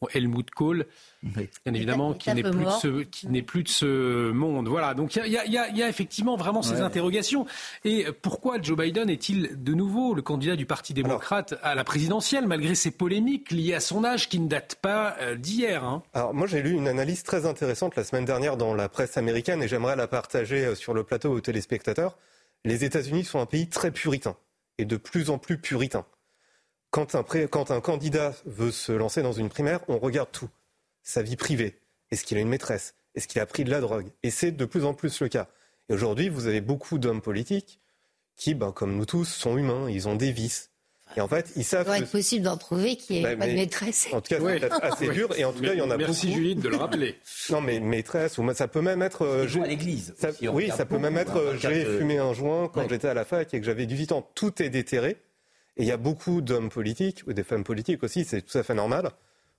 Bon, 0.00 0.08
Helmut 0.14 0.50
Kohl, 0.50 0.86
bien 1.22 1.74
évidemment, 1.74 2.14
qui 2.14 2.32
n'est 2.32 2.42
plus, 2.42 2.64
de 2.64 2.70
ce, 2.70 3.02
qui 3.02 3.28
n'est 3.28 3.42
plus 3.42 3.62
de 3.62 3.68
ce 3.68 4.30
monde. 4.32 4.68
Voilà, 4.68 4.94
donc 4.94 5.16
il 5.16 5.26
y 5.26 5.36
a, 5.38 5.44
y 5.46 5.50
y 5.74 5.78
y 5.78 5.82
effectivement 5.82 6.36
vraiment 6.36 6.62
ces 6.62 6.74
Ouais. 6.76 6.80
interrogations. 6.80 7.46
Et 7.84 8.06
pourquoi 8.22 8.60
Joe 8.60 8.76
Biden 8.76 9.08
est-il 9.10 9.62
de 9.62 9.74
nouveau 9.74 10.14
le 10.14 10.22
candidat 10.22 10.56
du 10.56 10.66
Parti 10.66 10.94
démocrate 10.94 11.54
à 11.62 11.74
la 11.74 11.84
présidentielle, 11.84 12.46
malgré 12.46 12.74
ces 12.74 12.90
polémiques 12.90 13.50
liées 13.50 13.74
à 13.74 13.80
son 13.80 14.04
âge 14.04 14.28
qui 14.28 14.38
ne 14.38 14.48
datent 14.48 14.76
pas 14.76 15.16
euh, 15.20 15.34
d'hier 15.36 15.84
hein? 15.84 16.02
Alors 16.14 16.34
moi 16.34 16.46
j'ai 16.46 16.62
lu 16.62 16.72
une 16.72 16.88
analyse 16.88 17.22
très 17.22 17.46
intéressante 17.46 17.96
la 17.96 18.04
semaine 18.04 18.24
dernière 18.24 18.56
dans 18.56 18.74
la 18.74 18.88
presse 18.88 19.16
américaine 19.16 19.62
et 19.62 19.68
j'aimerais 19.68 19.96
la 19.96 20.06
partager 20.08 20.64
euh, 20.66 20.74
sur 20.74 20.94
le 20.94 21.04
plateau 21.04 21.30
aux 21.32 21.40
téléspectateurs. 21.40 22.16
Les 22.64 22.84
États-Unis 22.84 23.24
sont 23.24 23.40
un 23.40 23.46
pays 23.46 23.68
très 23.68 23.90
puritain 23.90 24.36
et 24.78 24.84
de 24.84 24.96
plus 24.96 25.30
en 25.30 25.38
plus 25.38 25.58
puritain. 25.58 26.04
Quand 26.94 27.16
un, 27.16 27.24
pré- 27.24 27.48
quand 27.50 27.72
un 27.72 27.80
candidat 27.80 28.34
veut 28.46 28.70
se 28.70 28.92
lancer 28.92 29.20
dans 29.20 29.32
une 29.32 29.48
primaire, 29.48 29.80
on 29.88 29.98
regarde 29.98 30.28
tout. 30.30 30.48
Sa 31.02 31.22
vie 31.22 31.34
privée. 31.34 31.80
Est-ce 32.12 32.24
qu'il 32.24 32.38
a 32.38 32.40
une 32.40 32.48
maîtresse? 32.48 32.94
Est-ce 33.16 33.26
qu'il 33.26 33.40
a 33.40 33.46
pris 33.46 33.64
de 33.64 33.70
la 33.72 33.80
drogue? 33.80 34.06
Et 34.22 34.30
c'est 34.30 34.52
de 34.52 34.64
plus 34.64 34.84
en 34.84 34.94
plus 34.94 35.20
le 35.20 35.28
cas. 35.28 35.48
Et 35.88 35.94
aujourd'hui, 35.94 36.28
vous 36.28 36.46
avez 36.46 36.60
beaucoup 36.60 36.98
d'hommes 36.98 37.20
politiques 37.20 37.80
qui, 38.36 38.54
ben, 38.54 38.70
comme 38.70 38.96
nous 38.96 39.06
tous, 39.06 39.24
sont 39.24 39.58
humains. 39.58 39.90
Ils 39.90 40.06
ont 40.06 40.14
des 40.14 40.30
vices. 40.30 40.70
Et 41.16 41.20
en 41.20 41.26
fait, 41.26 41.50
ils 41.56 41.64
Ça 41.64 41.78
savent 41.78 41.86
doit 41.86 41.98
que 41.98 42.04
être 42.04 42.12
possible 42.12 42.44
d'en 42.44 42.56
trouver 42.56 42.94
qui 42.94 43.22
Bah, 43.22 43.30
n'ait 43.30 43.36
pas 43.38 43.46
de 43.48 43.54
maîtresse. 43.54 44.06
en 44.12 44.20
tout 44.20 44.28
cas, 44.32 44.40
ça 44.40 44.54
être 44.54 44.84
assez 44.84 45.08
dur. 45.08 45.36
Et 45.36 45.44
en 45.44 45.52
tout 45.52 45.62
cas, 45.62 45.72
il 45.72 45.78
y 45.80 45.82
en 45.82 45.90
a 45.90 45.96
Merci 45.96 46.28
beaucoup. 46.28 46.38
Julie 46.38 46.54
de 46.54 46.68
le 46.68 46.76
rappeler. 46.76 47.16
Non, 47.50 47.60
mais 47.60 47.80
maîtresse, 47.80 48.38
ou 48.38 48.48
ça 48.54 48.68
peut 48.68 48.80
même 48.82 49.02
être. 49.02 49.22
euh, 49.22 49.48
j'ai- 49.48 49.60
à 49.62 49.66
l'église. 49.66 50.14
ça- 50.16 50.30
oui, 50.52 50.70
ça 50.74 50.86
peut 50.86 50.98
même 50.98 51.14
beaucoup, 51.14 51.28
être. 51.28 51.36
hein, 51.38 51.54
euh, 51.54 51.58
J'ai 51.58 51.84
de- 51.84 51.98
fumé 51.98 52.18
un 52.18 52.32
joint 52.34 52.68
quand 52.68 52.82
Ouais. 52.82 52.86
j'étais 52.88 53.08
à 53.08 53.14
la 53.14 53.24
fac 53.24 53.52
et 53.52 53.58
que 53.58 53.66
j'avais 53.66 53.84
18 53.86 54.12
ans. 54.12 54.30
Tout 54.36 54.62
est 54.62 54.70
déterré. 54.70 55.16
Et 55.76 55.82
il 55.82 55.86
y 55.86 55.92
a 55.92 55.96
beaucoup 55.96 56.40
d'hommes 56.40 56.68
politiques, 56.68 57.22
ou 57.26 57.32
des 57.32 57.42
femmes 57.42 57.64
politiques 57.64 58.02
aussi, 58.02 58.24
c'est 58.24 58.42
tout 58.42 58.56
à 58.56 58.62
fait 58.62 58.74
normal, 58.74 59.10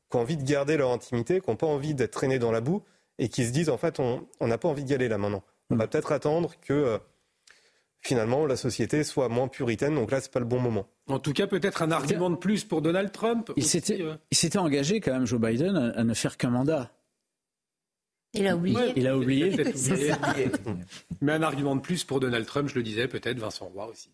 qui 0.09 0.17
ont 0.17 0.21
envie 0.21 0.37
de 0.37 0.43
garder 0.43 0.77
leur 0.77 0.91
intimité, 0.91 1.41
qui 1.41 1.49
n'ont 1.49 1.57
pas 1.57 1.67
envie 1.67 1.93
d'être 1.93 2.11
traînés 2.11 2.39
dans 2.39 2.51
la 2.51 2.61
boue 2.61 2.83
et 3.17 3.29
qui 3.29 3.45
se 3.45 3.51
disent 3.51 3.69
en 3.69 3.77
fait, 3.77 3.99
on 3.99 4.25
n'a 4.41 4.57
pas 4.57 4.69
envie 4.69 4.83
d'y 4.83 4.93
aller 4.93 5.07
là 5.07 5.17
maintenant. 5.17 5.43
On 5.69 5.75
va 5.75 5.87
peut-être 5.87 6.11
attendre 6.11 6.53
que 6.61 6.73
euh, 6.73 6.97
finalement 8.01 8.45
la 8.45 8.55
société 8.55 9.03
soit 9.03 9.29
moins 9.29 9.47
puritaine. 9.47 9.95
Donc 9.95 10.11
là, 10.11 10.21
c'est 10.21 10.31
pas 10.31 10.39
le 10.39 10.45
bon 10.45 10.59
moment. 10.59 10.87
En 11.07 11.19
tout 11.19 11.33
cas, 11.33 11.47
peut-être 11.47 11.81
un 11.81 11.91
argument 11.91 12.29
de 12.29 12.35
plus 12.35 12.63
pour 12.63 12.81
Donald 12.81 13.11
Trump. 13.11 13.51
Il 13.55 13.65
s'était, 13.65 14.01
euh. 14.01 14.15
il 14.31 14.37
s'était 14.37 14.59
engagé 14.59 14.99
quand 14.99 15.11
même, 15.11 15.25
Joe 15.25 15.39
Biden, 15.39 15.75
à, 15.75 15.99
à 15.99 16.03
ne 16.03 16.13
faire 16.13 16.37
qu'un 16.37 16.51
mandat. 16.51 16.91
Il 18.33 18.47
a 18.47 18.55
oublié. 18.55 18.93
Il 18.95 19.07
a 19.07 19.17
oublié. 19.17 19.53
Oublié. 19.53 20.13
Mais 21.21 21.31
un 21.31 21.41
argument 21.41 21.75
de 21.75 21.81
plus 21.81 22.03
pour 22.03 22.19
Donald 22.19 22.45
Trump, 22.45 22.69
je 22.69 22.75
le 22.75 22.83
disais, 22.83 23.07
peut-être 23.07 23.39
Vincent 23.39 23.65
Roy 23.73 23.87
aussi. 23.87 24.09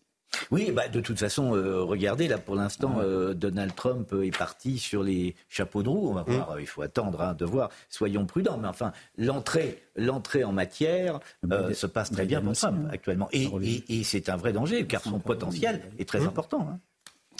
Oui, 0.50 0.70
bah, 0.70 0.88
de 0.88 1.00
toute 1.00 1.18
façon, 1.18 1.54
euh, 1.54 1.82
regardez, 1.82 2.26
là, 2.28 2.38
pour 2.38 2.54
l'instant, 2.56 2.96
euh, 3.00 3.34
Donald 3.34 3.74
Trump 3.74 4.12
euh, 4.12 4.24
est 4.26 4.36
parti 4.36 4.78
sur 4.78 5.02
les 5.02 5.34
chapeaux 5.48 5.82
de 5.82 5.88
roue. 5.88 6.08
On 6.10 6.14
va 6.14 6.22
Mmh. 6.22 6.32
voir, 6.34 6.60
il 6.60 6.66
faut 6.66 6.82
attendre 6.82 7.20
hein, 7.20 7.34
de 7.34 7.44
voir. 7.44 7.70
Soyons 7.88 8.24
prudents. 8.26 8.56
Mais 8.58 8.68
enfin, 8.68 8.92
l'entrée, 9.18 9.82
l'entrée 9.96 10.44
en 10.44 10.52
matière 10.52 11.20
euh, 11.50 11.72
se 11.74 11.86
passe 11.86 12.10
très 12.10 12.24
bien 12.26 12.40
pour 12.40 12.52
Trump 12.54 12.88
actuellement. 12.92 13.28
Et, 13.32 13.44
et- 13.88 14.00
et 14.00 14.04
c'est 14.04 14.28
un 14.28 14.36
vrai 14.36 14.52
danger, 14.52 14.86
car 14.86 15.02
son 15.02 15.18
potentiel 15.20 15.82
est 15.98 16.08
très 16.08 16.22
important. 16.26 16.66
hein. 16.70 16.78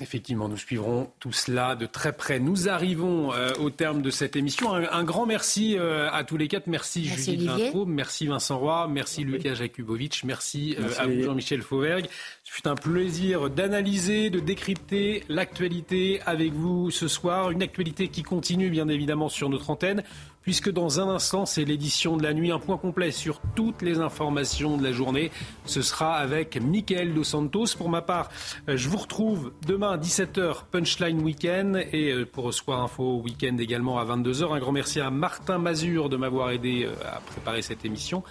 Effectivement, 0.02 0.48
nous 0.48 0.56
suivrons 0.56 1.10
tout 1.20 1.32
cela 1.32 1.76
de 1.76 1.86
très 1.86 2.12
près. 2.12 2.40
Nous 2.40 2.68
arrivons 2.68 3.32
euh, 3.32 3.52
au 3.60 3.70
terme 3.70 4.02
de 4.02 4.10
cette 4.10 4.34
émission. 4.36 4.74
Un, 4.74 4.90
un 4.90 5.04
grand 5.04 5.26
merci 5.26 5.76
euh, 5.78 6.10
à 6.10 6.24
tous 6.24 6.36
les 6.36 6.48
quatre. 6.48 6.66
Merci, 6.66 7.06
Merci. 7.08 7.36
Vintraud, 7.36 7.86
merci 7.86 8.26
Vincent 8.26 8.58
Roy, 8.58 8.88
merci 8.88 9.22
Lucas 9.22 9.54
Jakubovic, 9.54 10.24
merci, 10.24 10.74
euh, 10.78 10.82
Merci, 10.82 11.00
à 11.00 11.06
vous. 11.06 11.22
Jean-Michel 11.22 11.62
Fauvergue. 11.62 12.06
Ce 12.42 12.52
fut 12.52 12.66
un 12.66 12.74
plaisir 12.74 13.48
d'analyser, 13.48 14.30
de 14.30 14.40
décrypter 14.40 15.22
l'actualité 15.28 16.20
avec 16.26 16.52
vous 16.52 16.90
ce 16.90 17.06
soir. 17.08 17.50
Une 17.50 17.62
actualité 17.62 18.08
qui 18.08 18.22
continue 18.22 18.70
bien 18.70 18.88
évidemment 18.88 19.28
sur 19.28 19.48
notre 19.48 19.70
antenne. 19.70 20.02
Puisque 20.42 20.70
dans 20.70 21.00
un 21.00 21.08
instant, 21.08 21.46
c'est 21.46 21.64
l'édition 21.64 22.16
de 22.16 22.22
la 22.22 22.34
nuit, 22.34 22.50
un 22.50 22.58
point 22.58 22.76
complet 22.76 23.10
sur 23.10 23.40
toutes 23.54 23.82
les 23.82 23.98
informations 23.98 24.76
de 24.76 24.82
la 24.82 24.92
journée. 24.92 25.30
Ce 25.64 25.82
sera 25.82 26.14
avec 26.16 26.60
Mickaël 26.60 27.14
Dos 27.14 27.24
Santos. 27.24 27.76
Pour 27.76 27.88
ma 27.88 28.02
part, 28.02 28.30
euh, 28.68 28.76
je 28.76 28.88
vous 28.88 28.98
retrouve 28.98 29.52
demain 29.66 29.92
à 29.92 29.96
17h, 29.96 30.64
Punchline 30.70 31.22
Weekend, 31.22 31.76
et 31.92 32.12
euh, 32.12 32.26
pour 32.26 32.52
Soir 32.52 32.82
Info 32.82 33.20
Weekend 33.24 33.60
également 33.60 33.98
à 33.98 34.04
22h. 34.04 34.52
Un 34.54 34.58
grand 34.58 34.72
merci 34.72 35.00
à 35.00 35.10
Martin 35.10 35.58
Mazur 35.58 36.08
de 36.08 36.16
m'avoir 36.16 36.50
aidé 36.50 36.84
euh, 36.84 36.94
à 37.04 37.20
préparer 37.20 37.62
cette 37.62 37.84
émission, 37.84 38.22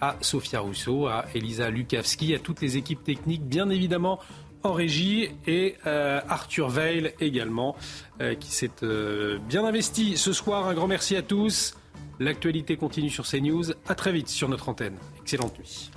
à 0.00 0.16
Sophia 0.20 0.60
Rousseau, 0.60 1.06
à 1.06 1.26
Elisa 1.34 1.70
Lukavski, 1.70 2.34
à 2.34 2.38
toutes 2.38 2.60
les 2.60 2.76
équipes 2.76 3.04
techniques, 3.04 3.44
bien 3.44 3.68
évidemment 3.70 4.18
en 4.62 4.72
régie 4.72 5.30
et 5.46 5.76
euh, 5.86 6.20
Arthur 6.28 6.68
Veil 6.68 7.12
également 7.20 7.76
euh, 8.20 8.34
qui 8.34 8.50
s'est 8.50 8.70
euh, 8.82 9.38
bien 9.48 9.64
investi 9.64 10.16
ce 10.16 10.32
soir. 10.32 10.66
Un 10.66 10.74
grand 10.74 10.88
merci 10.88 11.16
à 11.16 11.22
tous. 11.22 11.74
L'actualité 12.20 12.76
continue 12.76 13.10
sur 13.10 13.26
CNews. 13.26 13.72
À 13.86 13.94
très 13.94 14.12
vite 14.12 14.28
sur 14.28 14.48
notre 14.48 14.68
antenne. 14.68 14.96
Excellente 15.20 15.58
nuit. 15.58 15.90